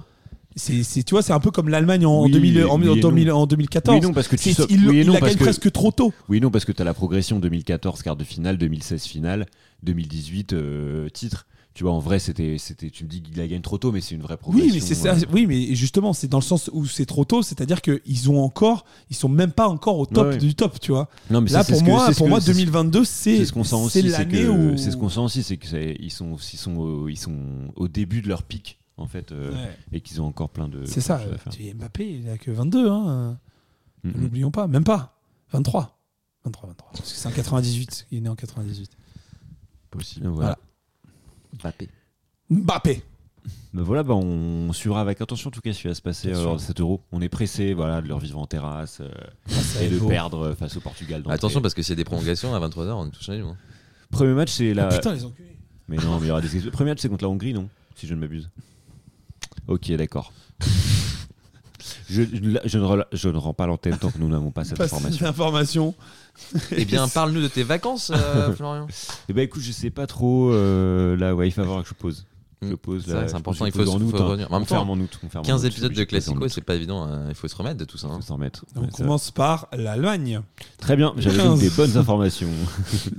C'est, 0.57 1.03
tu 1.03 1.11
vois, 1.15 1.23
c'est 1.23 1.33
un 1.33 1.41
peu 1.41 1.51
comme 1.51 1.69
l'Allemagne 1.69 2.07
en, 2.07 2.25
Oui, 2.25 2.31
2000 2.31 2.65
en, 2.67 2.79
oui 2.81 2.99
et 2.99 3.01
2000 3.01 3.33
en 3.33 3.47
2014. 3.47 3.97
Oui, 3.99 4.03
non, 4.07 4.13
parce 4.13 4.29
que 4.29 4.37
tu 4.37 4.51
il, 4.71 4.89
oui 4.89 4.99
et 4.99 5.01
il 5.01 5.07
non, 5.09 5.15
la 5.15 5.21
gagne 5.21 5.35
que- 5.35 5.43
presque 5.45 5.71
trop 5.73 5.91
tôt. 5.91 6.13
Oui, 6.29 6.41
non, 6.41 6.51
parce 6.51 6.65
que 6.65 6.71
tu 6.73 6.81
as 6.81 6.85
la 6.85 6.95
progression 6.95 7.41
2014, 7.41 8.03
quart 8.03 8.15
de 8.17 8.23
finale, 8.25 8.57
2016 8.57 9.05
finale, 9.05 9.47
2018 9.83 10.53
euh, 10.53 11.09
titre. 11.09 11.47
Tu 11.75 11.83
vois, 11.83 11.93
en 11.93 11.99
vrai, 11.99 12.21
c'était, 12.21 12.55
c'était, 12.57 12.89
tu 12.89 13.03
me 13.03 13.09
dis 13.09 13.21
qu'il 13.21 13.37
la 13.37 13.49
gagne 13.49 13.61
trop 13.61 13.79
tôt, 13.79 13.91
mais 13.91 14.01
c'est 14.01 14.15
une 14.15 14.23
vraie 14.23 14.37
progression. 14.37 14.69
Oui, 14.69 14.75
mais 14.77 14.81
c'est 14.81 14.95
ça. 14.95 15.15
euh, 15.17 15.21
Oui, 15.33 15.45
mais 15.49 15.75
justement, 15.75 16.13
c'est 16.13 16.29
dans 16.29 16.39
le 16.39 16.45
sens 16.45 16.71
où 16.73 16.87
c'est 16.87 17.05
trop 17.05 17.25
tôt, 17.25 17.43
c'est-à-dire 17.43 17.83
qu'ils 17.83 18.31
ont 18.31 18.41
encore, 18.45 18.85
ils 19.11 19.17
sont 19.17 19.29
même 19.29 19.51
pas 19.51 19.67
encore 19.67 19.99
au 19.99 20.07
top 20.07 20.27
Ouais, 20.29 20.33
ouais. 20.35 20.39
du 20.39 20.55
top, 20.55 20.79
tu 20.79 20.93
vois. 20.93 21.09
Non, 21.31 21.41
mais 21.41 21.51
Là, 21.51 21.65
ça, 21.65 21.73
pour 21.73 21.83
que- 21.83 21.85
moi, 21.85 22.11
pour 22.17 22.29
moi, 22.29 22.41
c'est 22.41 22.53
ce- 22.53 22.59
2022, 22.59 23.05
c'est 23.05 23.39
C'est 23.39 23.45
ce 23.47 23.53
qu'on 23.53 23.65
sent 23.65 23.75
c'est 23.75 23.83
aussi, 23.83 24.03
c'est 24.03 24.09
l'année 24.19 24.47
où 24.47 24.77
c'est 24.79 24.93
ce 24.93 24.97
qu'on 24.97 25.09
sent 25.09 25.19
aussi, 25.19 25.43
c'est 25.43 25.57
que 25.57 25.67
c'est- 25.67 25.97
ils 25.99 26.13
sont, 26.13 26.37
ils 26.53 26.57
sont, 26.59 26.77
au, 26.77 27.09
ils 27.09 27.17
sont 27.19 27.35
au 27.75 27.89
début 27.89 28.23
de 28.23 28.29
leur 28.29 28.45
pic 28.45 28.79
en 28.97 29.07
fait, 29.07 29.33
euh, 29.33 29.53
Ouais. 29.53 29.77
et 29.93 30.01
qu'ils 30.01 30.21
ont 30.23 30.27
encore 30.27 30.51
plein 30.51 30.69
de. 30.69 30.85
C'est 30.85 31.01
ça. 31.01 31.21
Tu- 31.51 31.73
Mbappé, 31.75 32.19
il 32.21 32.29
a 32.29 32.39
que 32.39 32.51
22, 32.51 32.89
hein. 32.91 33.39
Mhm. 34.05 34.13
N'oublions 34.23 34.51
pas, 34.51 34.67
même 34.67 34.85
pas. 34.85 35.19
23. 35.53 35.99
23, 36.45 36.69
23. 36.69 36.91
Parce 36.93 37.11
que 37.13 37.17
c'est 37.17 37.29
en 37.29 37.33
98. 37.33 38.07
Il 38.11 38.19
est 38.19 38.21
né 38.21 38.29
en 38.29 38.35
98. 38.37 38.91
Possible. 39.91 40.27
Voilà. 40.29 40.59
Mbappé. 41.61 41.89
Mbappé. 42.51 43.03
Ben 43.75 43.83
voilà, 43.83 44.03
ben 44.03 44.15
on 44.15 44.73
suivra 44.73 45.01
avec 45.03 45.21
attention 45.21 45.49
en 45.49 45.51
tout 45.51 45.61
cas 45.61 45.73
ce 45.73 45.81
qui 45.83 45.89
va 45.89 45.95
se 45.95 46.01
passer 46.01 46.29
Bien 46.29 46.37
euh, 46.37 46.41
sûr. 46.41 46.47
lors 46.49 46.57
de 46.57 46.61
cet 46.63 46.81
euro. 46.81 47.03
On 47.13 47.21
est 47.21 47.29
pressé, 47.29 47.75
voilà, 47.75 48.01
de 48.01 48.09
leur 48.09 48.19
vivre 48.19 48.39
en 48.39 48.47
terrasse 48.47 49.01
euh, 49.01 49.11
et 49.83 49.89
de 49.91 49.99
perdre 49.99 50.55
face 50.55 50.77
au 50.77 50.81
Portugal. 50.81 51.23
Attention 51.29 51.61
parce 51.61 51.75
que 51.75 51.83
s'il 51.83 51.93
y 51.93 51.95
a 51.95 51.97
des 51.97 52.05
prolongations 52.05 52.55
à 52.55 52.61
23h, 52.61 52.93
on 52.93 53.07
est 53.07 53.11
tous 53.11 53.29
nous. 53.31 53.49
hein. 53.49 53.57
Premier 54.11 54.33
match, 54.35 54.53
c'est 54.53 54.73
la. 54.75 54.89
Ah, 54.89 54.95
putain, 54.95 55.13
les 55.15 55.25
enculés. 55.25 55.57
Mais 55.89 55.97
non, 55.97 56.19
mais 56.21 56.27
il 56.27 56.29
y 56.29 56.31
aura 56.31 56.41
des. 56.41 56.61
Le 56.61 56.71
premier 56.71 56.91
match, 56.93 57.01
c'est 57.01 57.09
contre 57.09 57.25
la 57.25 57.29
Hongrie, 57.31 57.53
non? 57.53 57.69
Si 57.97 58.07
je 58.07 58.15
ne 58.15 58.21
m'abuse. 58.21 58.49
Ok, 59.69 59.91
d'accord. 59.93 60.33
Je, 62.09 62.23
je- 62.23 62.59
je 62.65 62.79
ne 62.79 62.85
rela- 62.85 63.07
je 63.13 63.29
ne 63.29 63.37
rends 63.37 63.55
pas 63.55 63.67
l'antenne 63.67 63.97
tant 63.99 64.11
que 64.11 64.19
nous 64.19 64.29
n'avons 64.29 64.51
pas 64.51 64.65
cette 64.65 64.79
Pas 64.79 64.85
cette 64.89 64.95
information. 64.99 65.27
information. 65.27 65.95
Eh 66.73 66.85
bien, 66.85 67.09
parle-nous 67.15 67.43
de 67.43 67.49
tes 67.49 67.63
vacances, 67.63 68.11
euh, 68.15 68.53
Florian. 68.57 68.87
Eh 69.29 69.33
ben 69.33 69.43
écoute, 69.43 69.63
je 69.63 69.73
sais 69.73 69.91
pas 69.91 70.07
trop. 70.07 70.51
euh, 70.53 71.17
là, 71.17 71.35
ouais, 71.35 71.49
il 71.49 71.51
va 71.55 71.63
falloir 71.65 71.83
que 71.83 71.89
je 71.89 71.95
pose. 71.95 72.27
Je 72.63 72.69
Mm. 72.69 72.77
pose 72.79 73.03
C'est 73.05 73.11
là. 73.13 73.19
vrai, 73.21 73.29
c'est 73.29 73.35
important, 73.35 73.65
pose- 73.67 73.75
il 73.75 73.85
faut- 73.85 73.91
en 73.91 73.99
faut 73.99 74.05
août, 74.07 74.15
hein. 74.19 74.25
revenir. 74.25 74.47
En 74.51 74.55
même 74.55 74.63
On 74.63 74.65
ferme 74.65 74.87
temps, 74.87 74.93
en 74.93 75.01
août. 75.01 75.21
on 75.23 75.29
ferme 75.29 75.45
en 75.45 75.47
15 75.47 75.65
août, 75.65 75.67
épisodes 75.67 75.93
de 75.93 76.05
Classico, 76.05 76.49
c'est 76.49 76.61
pas 76.63 76.75
évident. 76.77 77.05
hein. 77.05 77.27
Il 77.29 77.35
faut 77.35 77.49
se 77.49 77.57
remettre 77.57 77.77
de 77.77 77.85
tout 77.85 77.99
ça. 77.99 78.07
en 78.07 78.13
hein. 78.13 78.17
Faut 78.21 78.27
s'en 78.29 78.35
remettre. 78.35 78.65
Ouais, 78.77 78.83
on 78.87 78.91
ça- 78.91 78.97
commence 79.03 79.31
par 79.31 79.69
l'Allemagne. 79.73 80.41
Très 80.79 80.97
bien, 80.97 81.13
j'avais 81.19 81.37
donc 81.39 81.59
15. 81.59 81.61
des 81.61 81.71
bonnes 81.71 81.97
informations. 81.99 82.49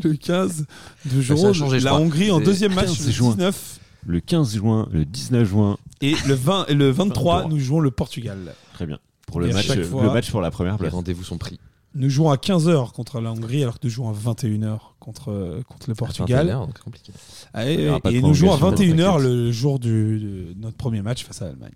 Le 0.03 0.13
15 0.13 0.65
de 1.05 1.21
juin. 1.21 1.51
la. 1.79 1.95
Hongrie 1.95 2.31
en 2.31 2.39
deuxième 2.39 2.73
match 2.73 2.87
15 2.87 3.05
le 3.05 3.11
juin. 3.11 3.31
19. 3.31 3.79
Le 4.06 4.20
15 4.20 4.56
juin, 4.56 4.88
le 4.91 5.03
19 5.06 5.47
juin, 5.47 5.78
Et 6.01 6.14
le, 6.28 6.34
20, 6.36 6.66
et 6.68 6.74
le 6.74 6.89
23, 6.91 7.36
23. 7.38 7.49
nous 7.49 7.60
jouons 7.60 7.80
le 7.80 7.91
Portugal. 7.91 8.53
très 8.74 8.86
bien. 8.86 8.99
Pour 9.28 9.39
le 9.39 9.47
Et 9.47 9.51
à 9.51 9.53
match, 9.56 9.66
chaque 9.68 9.80
euh, 9.80 9.84
fois- 9.84 10.03
le 10.03 10.12
match 10.12 10.30
pour 10.30 10.41
la 10.41 10.51
première 10.51 10.74
Les 10.74 10.80
place. 10.80 10.93
rendez-vous 10.93 11.24
sont 11.24 11.38
pris. 11.39 11.60
Nous 11.95 12.10
jouons 12.10 12.30
à 12.30 12.36
15h 12.36 12.91
contre 12.91 13.22
la 13.22 13.32
Hongrie 13.32 13.64
alors 13.64 13.80
que 13.80 13.88
nous 13.88 13.89
jouons 13.89 14.10
à 14.10 14.14
21h 14.14 14.80
contre, 14.99 15.32
euh, 15.32 15.62
contre 15.64 15.89
le 15.89 15.95
Portugal. 15.95 16.45
21 16.45 16.53
heures, 16.56 16.68
donc 16.68 16.76
c'est 16.78 16.84
compliqué. 16.84 17.14
Ah, 17.53 17.70
et 17.70 17.74
Il 17.76 17.82
y 17.82 17.89
aura 17.89 17.99
pas 18.01 18.12
de 18.12 18.16
et 18.18 18.22
nous 18.22 18.34
jouons 18.34 18.51
à 18.53 18.58
prolongation, 18.58 18.86
21h 18.95 19.14
t'inquiète. 19.14 19.24
le 19.24 19.51
jour 19.51 19.80
du, 19.80 20.20
de 20.20 20.53
notre 20.60 20.76
premier 20.78 21.01
match 21.01 21.24
face 21.24 21.41
à 21.41 21.45
l'Allemagne. 21.45 21.72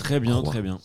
Très 0.00 0.20
bien, 0.20 0.42
très 0.42 0.60
bien. 0.60 0.78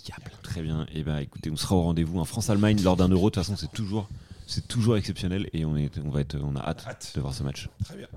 Très 0.43 0.61
bien. 0.61 0.85
Et 0.95 1.03
ben 1.03 1.17
écoutez, 1.17 1.51
on 1.51 1.57
sera 1.57 1.75
au 1.75 1.81
rendez-vous. 1.81 2.19
En 2.19 2.25
France-Allemagne 2.25 2.81
lors 2.83 2.95
d'un 2.95 3.09
euro, 3.09 3.29
de 3.29 3.35
toute 3.35 3.43
façon, 3.43 3.57
c'est 3.57 3.71
toujours, 3.73 4.07
c'est 4.47 4.65
toujours 4.67 4.95
exceptionnel 4.95 5.49
et 5.51 5.65
on 5.65 5.75
est, 5.75 5.91
on 6.03 6.09
va 6.09 6.21
être, 6.21 6.37
on 6.41 6.55
a 6.55 6.61
hâte, 6.61 6.85
Hâte. 6.87 7.11
de 7.15 7.19
voir 7.21 7.33
ce 7.33 7.43
match. 7.43 7.67
Très 7.83 7.97
bien. 7.97 8.07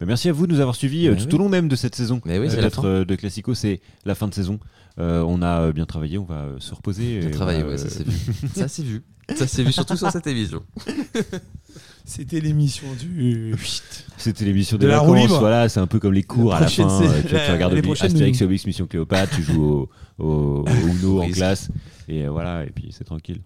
Bah, 0.00 0.06
merci 0.06 0.28
à 0.28 0.32
vous 0.32 0.46
de 0.46 0.52
nous 0.52 0.60
avoir 0.60 0.74
suivis 0.74 1.06
euh, 1.08 1.12
Mais 1.12 1.16
tout 1.22 1.28
oui. 1.28 1.34
au 1.34 1.38
long 1.38 1.48
même 1.48 1.68
de 1.68 1.76
cette 1.76 1.94
saison. 1.94 2.20
Mais 2.24 2.38
oui, 2.38 2.46
c'est 2.48 2.54
Euh, 2.54 2.56
la 2.56 2.62
d'être, 2.68 2.82
fin. 2.82 2.88
euh, 2.88 3.04
de 3.04 3.14
Classico, 3.14 3.54
c'est 3.54 3.80
la 4.04 4.14
fin 4.14 4.28
de 4.28 4.34
saison. 4.34 4.58
Euh, 4.98 5.22
on 5.26 5.42
a 5.42 5.60
euh, 5.62 5.72
bien 5.72 5.86
travaillé, 5.86 6.18
on 6.18 6.24
va 6.24 6.42
euh, 6.42 6.56
se 6.60 6.74
reposer. 6.74 7.18
Bien 7.20 7.30
travaillé, 7.30 7.62
on 7.62 7.66
va, 7.66 7.72
ouais, 7.72 7.78
ça 7.78 7.88
s'est 7.90 8.04
vu. 8.06 8.12
Ça 8.54 8.68
s'est 8.68 8.82
vu. 8.82 9.02
Ça 9.36 9.46
s'est 9.46 9.62
vu 9.64 9.72
surtout 9.72 9.96
sur 9.96 10.10
cette 10.10 10.26
émission. 10.26 10.62
C'était 12.04 12.40
l'émission 12.40 12.86
du. 13.00 13.54
C'était 14.18 14.44
l'émission 14.44 14.76
De 14.76 14.82
des 14.82 14.88
la 14.88 15.00
vacances. 15.00 15.30
Voilà, 15.38 15.68
c'est 15.70 15.80
un 15.80 15.86
peu 15.86 15.98
comme 15.98 16.12
les 16.12 16.22
cours 16.22 16.50
La 16.50 16.56
à 16.58 16.60
la 16.60 16.68
fin. 16.68 16.88
c'est- 16.88 17.06
euh, 17.08 17.22
tu, 17.22 17.28
vois, 17.28 17.40
tu 17.40 17.46
la- 17.46 17.52
regardes 17.54 17.72
Obli- 17.74 17.92
Astérix 18.04 18.40
nous- 18.40 18.44
Obélix 18.44 18.66
Mission 18.66 18.86
Cléopâtre, 18.86 19.34
tu 19.34 19.42
joues 19.42 19.64
au, 19.64 19.90
au, 20.18 20.26
au 20.26 20.66
Uno 21.02 21.22
en 21.22 21.28
classe. 21.30 21.70
Et 22.08 22.24
euh, 22.26 22.30
voilà, 22.30 22.64
et 22.64 22.70
puis 22.70 22.88
c'est 22.90 23.04
tranquille. 23.04 23.40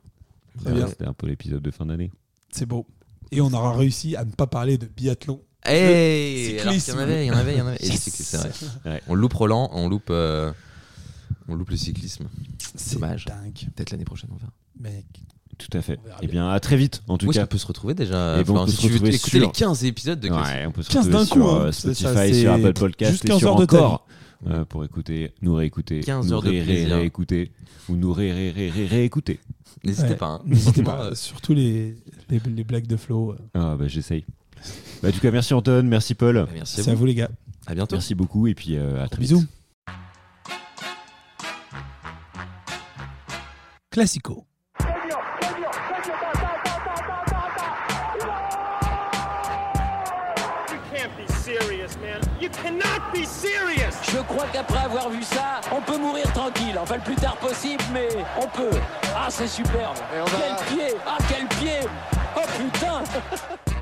C'était 0.88 1.06
un 1.06 1.12
peu 1.12 1.28
l'épisode 1.28 1.62
de 1.62 1.70
fin 1.70 1.86
d'année. 1.86 2.10
C'est 2.50 2.66
beau. 2.66 2.84
Et 3.30 3.40
on 3.40 3.52
aura 3.52 3.76
réussi 3.76 4.16
à 4.16 4.24
ne 4.24 4.32
pas 4.32 4.48
parler 4.48 4.76
de 4.76 4.86
biathlon. 4.86 5.40
Hey 5.64 6.58
alors 6.60 6.74
qu'il 6.74 6.92
y 6.94 6.96
en 6.96 6.98
avait, 7.00 7.24
il 7.24 7.28
y 7.28 7.30
en 7.30 7.36
avait, 7.36 7.52
il 7.54 7.58
y 7.58 7.60
en 7.62 7.66
avait. 7.66 7.76
Et 7.76 7.84
les 7.86 7.88
Yes. 7.90 8.00
cyclistes, 8.02 8.30
c'est 8.30 8.36
vrai. 8.38 8.50
Ouais. 8.86 9.02
On 9.08 9.14
loupe 9.14 9.32
Roland, 9.34 9.68
on 9.72 9.88
loupe, 9.88 10.08
euh, 10.10 10.52
on 11.48 11.54
loupe 11.56 11.70
le 11.70 11.76
cyclisme. 11.76 12.28
C'est 12.74 12.94
Dommage. 12.94 13.24
dingue, 13.26 13.52
Peut-être 13.74 13.90
l'année 13.90 14.04
prochaine, 14.04 14.30
on 14.32 14.36
verra. 14.36 14.52
mec. 14.80 15.04
Tout 15.58 15.76
à 15.76 15.82
fait. 15.82 15.98
On 16.20 16.22
Et 16.22 16.28
bien. 16.28 16.48
à 16.48 16.60
très 16.60 16.76
vite, 16.76 17.02
en 17.08 17.18
tout 17.18 17.28
cas. 17.30 17.40
qu'on 17.40 17.46
peut 17.48 17.58
se 17.58 17.66
retrouver 17.66 17.94
déjà 17.94 18.38
Et 18.40 18.44
bon, 18.44 18.52
on 18.54 18.56
Enfin, 18.58 18.64
peut 18.66 18.70
Si 18.70 18.76
se 18.76 18.80
tu 18.82 18.86
veux 18.88 18.92
retrouver 18.94 19.14
écouter 19.16 19.30
sur- 19.38 19.40
les 19.46 19.52
15 19.52 19.84
épisodes 19.84 20.20
de. 20.20 20.28
Ouais, 20.30 20.66
on 20.66 20.70
peut 20.70 20.82
se 20.82 20.88
15 20.90 21.06
retrouver 21.06 21.18
d'un 21.18 21.24
sur 21.26 21.34
coup, 21.34 21.48
hein. 21.48 21.60
euh, 21.66 21.72
Spotify, 21.72 22.02
ça, 22.04 22.32
sur 22.32 22.52
Apple 22.52 22.72
Podcast 22.74 23.10
juste 23.12 23.24
et 23.24 23.28
15 23.28 23.38
sur 23.40 23.48
heures 23.48 23.66
de 23.66 23.66
euh, 24.46 24.64
pour 24.64 24.84
écouter, 24.84 25.32
nous 25.42 25.54
réécouter, 25.56 25.98
15 26.00 26.26
nous 26.26 26.32
heures 26.32 26.42
de 26.42 26.50
ré- 26.50 26.84
réécouter 26.84 27.50
ou 27.88 27.96
nous 27.96 28.12
ré- 28.12 28.30
ré- 28.32 28.52
ré- 28.52 28.70
ré- 28.70 28.86
réécouter. 28.86 29.40
N'hésitez 29.82 30.10
Ouais. 30.10 30.14
pas. 30.14 30.26
hein. 30.26 30.40
N'hésitez 30.46 30.84
pas. 30.84 31.06
euh, 31.06 31.14
Surtout 31.16 31.54
les, 31.54 31.96
les, 32.30 32.40
les 32.54 32.62
blagues 32.64 32.86
de 32.86 32.96
Flo. 32.96 33.34
Ah 33.54 33.74
bah 33.76 33.88
j'essaye. 33.88 34.24
Bah, 35.02 35.08
en 35.08 35.12
tout 35.12 35.20
cas, 35.20 35.30
merci 35.30 35.54
Anton, 35.54 35.82
merci 35.84 36.14
Paul, 36.14 36.34
bah, 36.34 36.48
Merci 36.54 36.88
à 36.88 36.92
à 36.92 36.94
vous. 36.94 37.06
les 37.06 37.14
gars. 37.14 37.28
À 37.66 37.74
bientôt. 37.74 37.96
merci 37.96 38.14
beaucoup 38.14 38.46
et 38.46 38.54
puis 38.54 38.76
euh, 38.76 39.04
à 39.04 39.08
très 39.08 39.20
vite. 39.20 39.30
Bisous. 39.32 39.46
Classico. 43.90 44.44
Je 54.12 54.18
crois 54.22 54.46
qu'après 54.52 54.84
avoir 54.84 55.10
vu 55.10 55.22
ça, 55.22 55.60
on 55.74 55.80
peut 55.80 55.98
mourir 55.98 56.30
tranquille. 56.32 56.76
Enfin, 56.80 56.96
le 56.96 57.02
plus 57.02 57.14
tard 57.16 57.36
possible, 57.36 57.82
mais 57.92 58.08
on 58.36 58.46
peut. 58.48 58.76
Ah, 59.16 59.28
c'est 59.28 59.46
superbe. 59.48 59.96
Quel 60.26 60.76
pied 60.76 60.94
Ah, 61.06 61.18
quel 61.28 61.46
pied 61.58 61.80
Oh 62.36 62.40
putain 62.56 63.02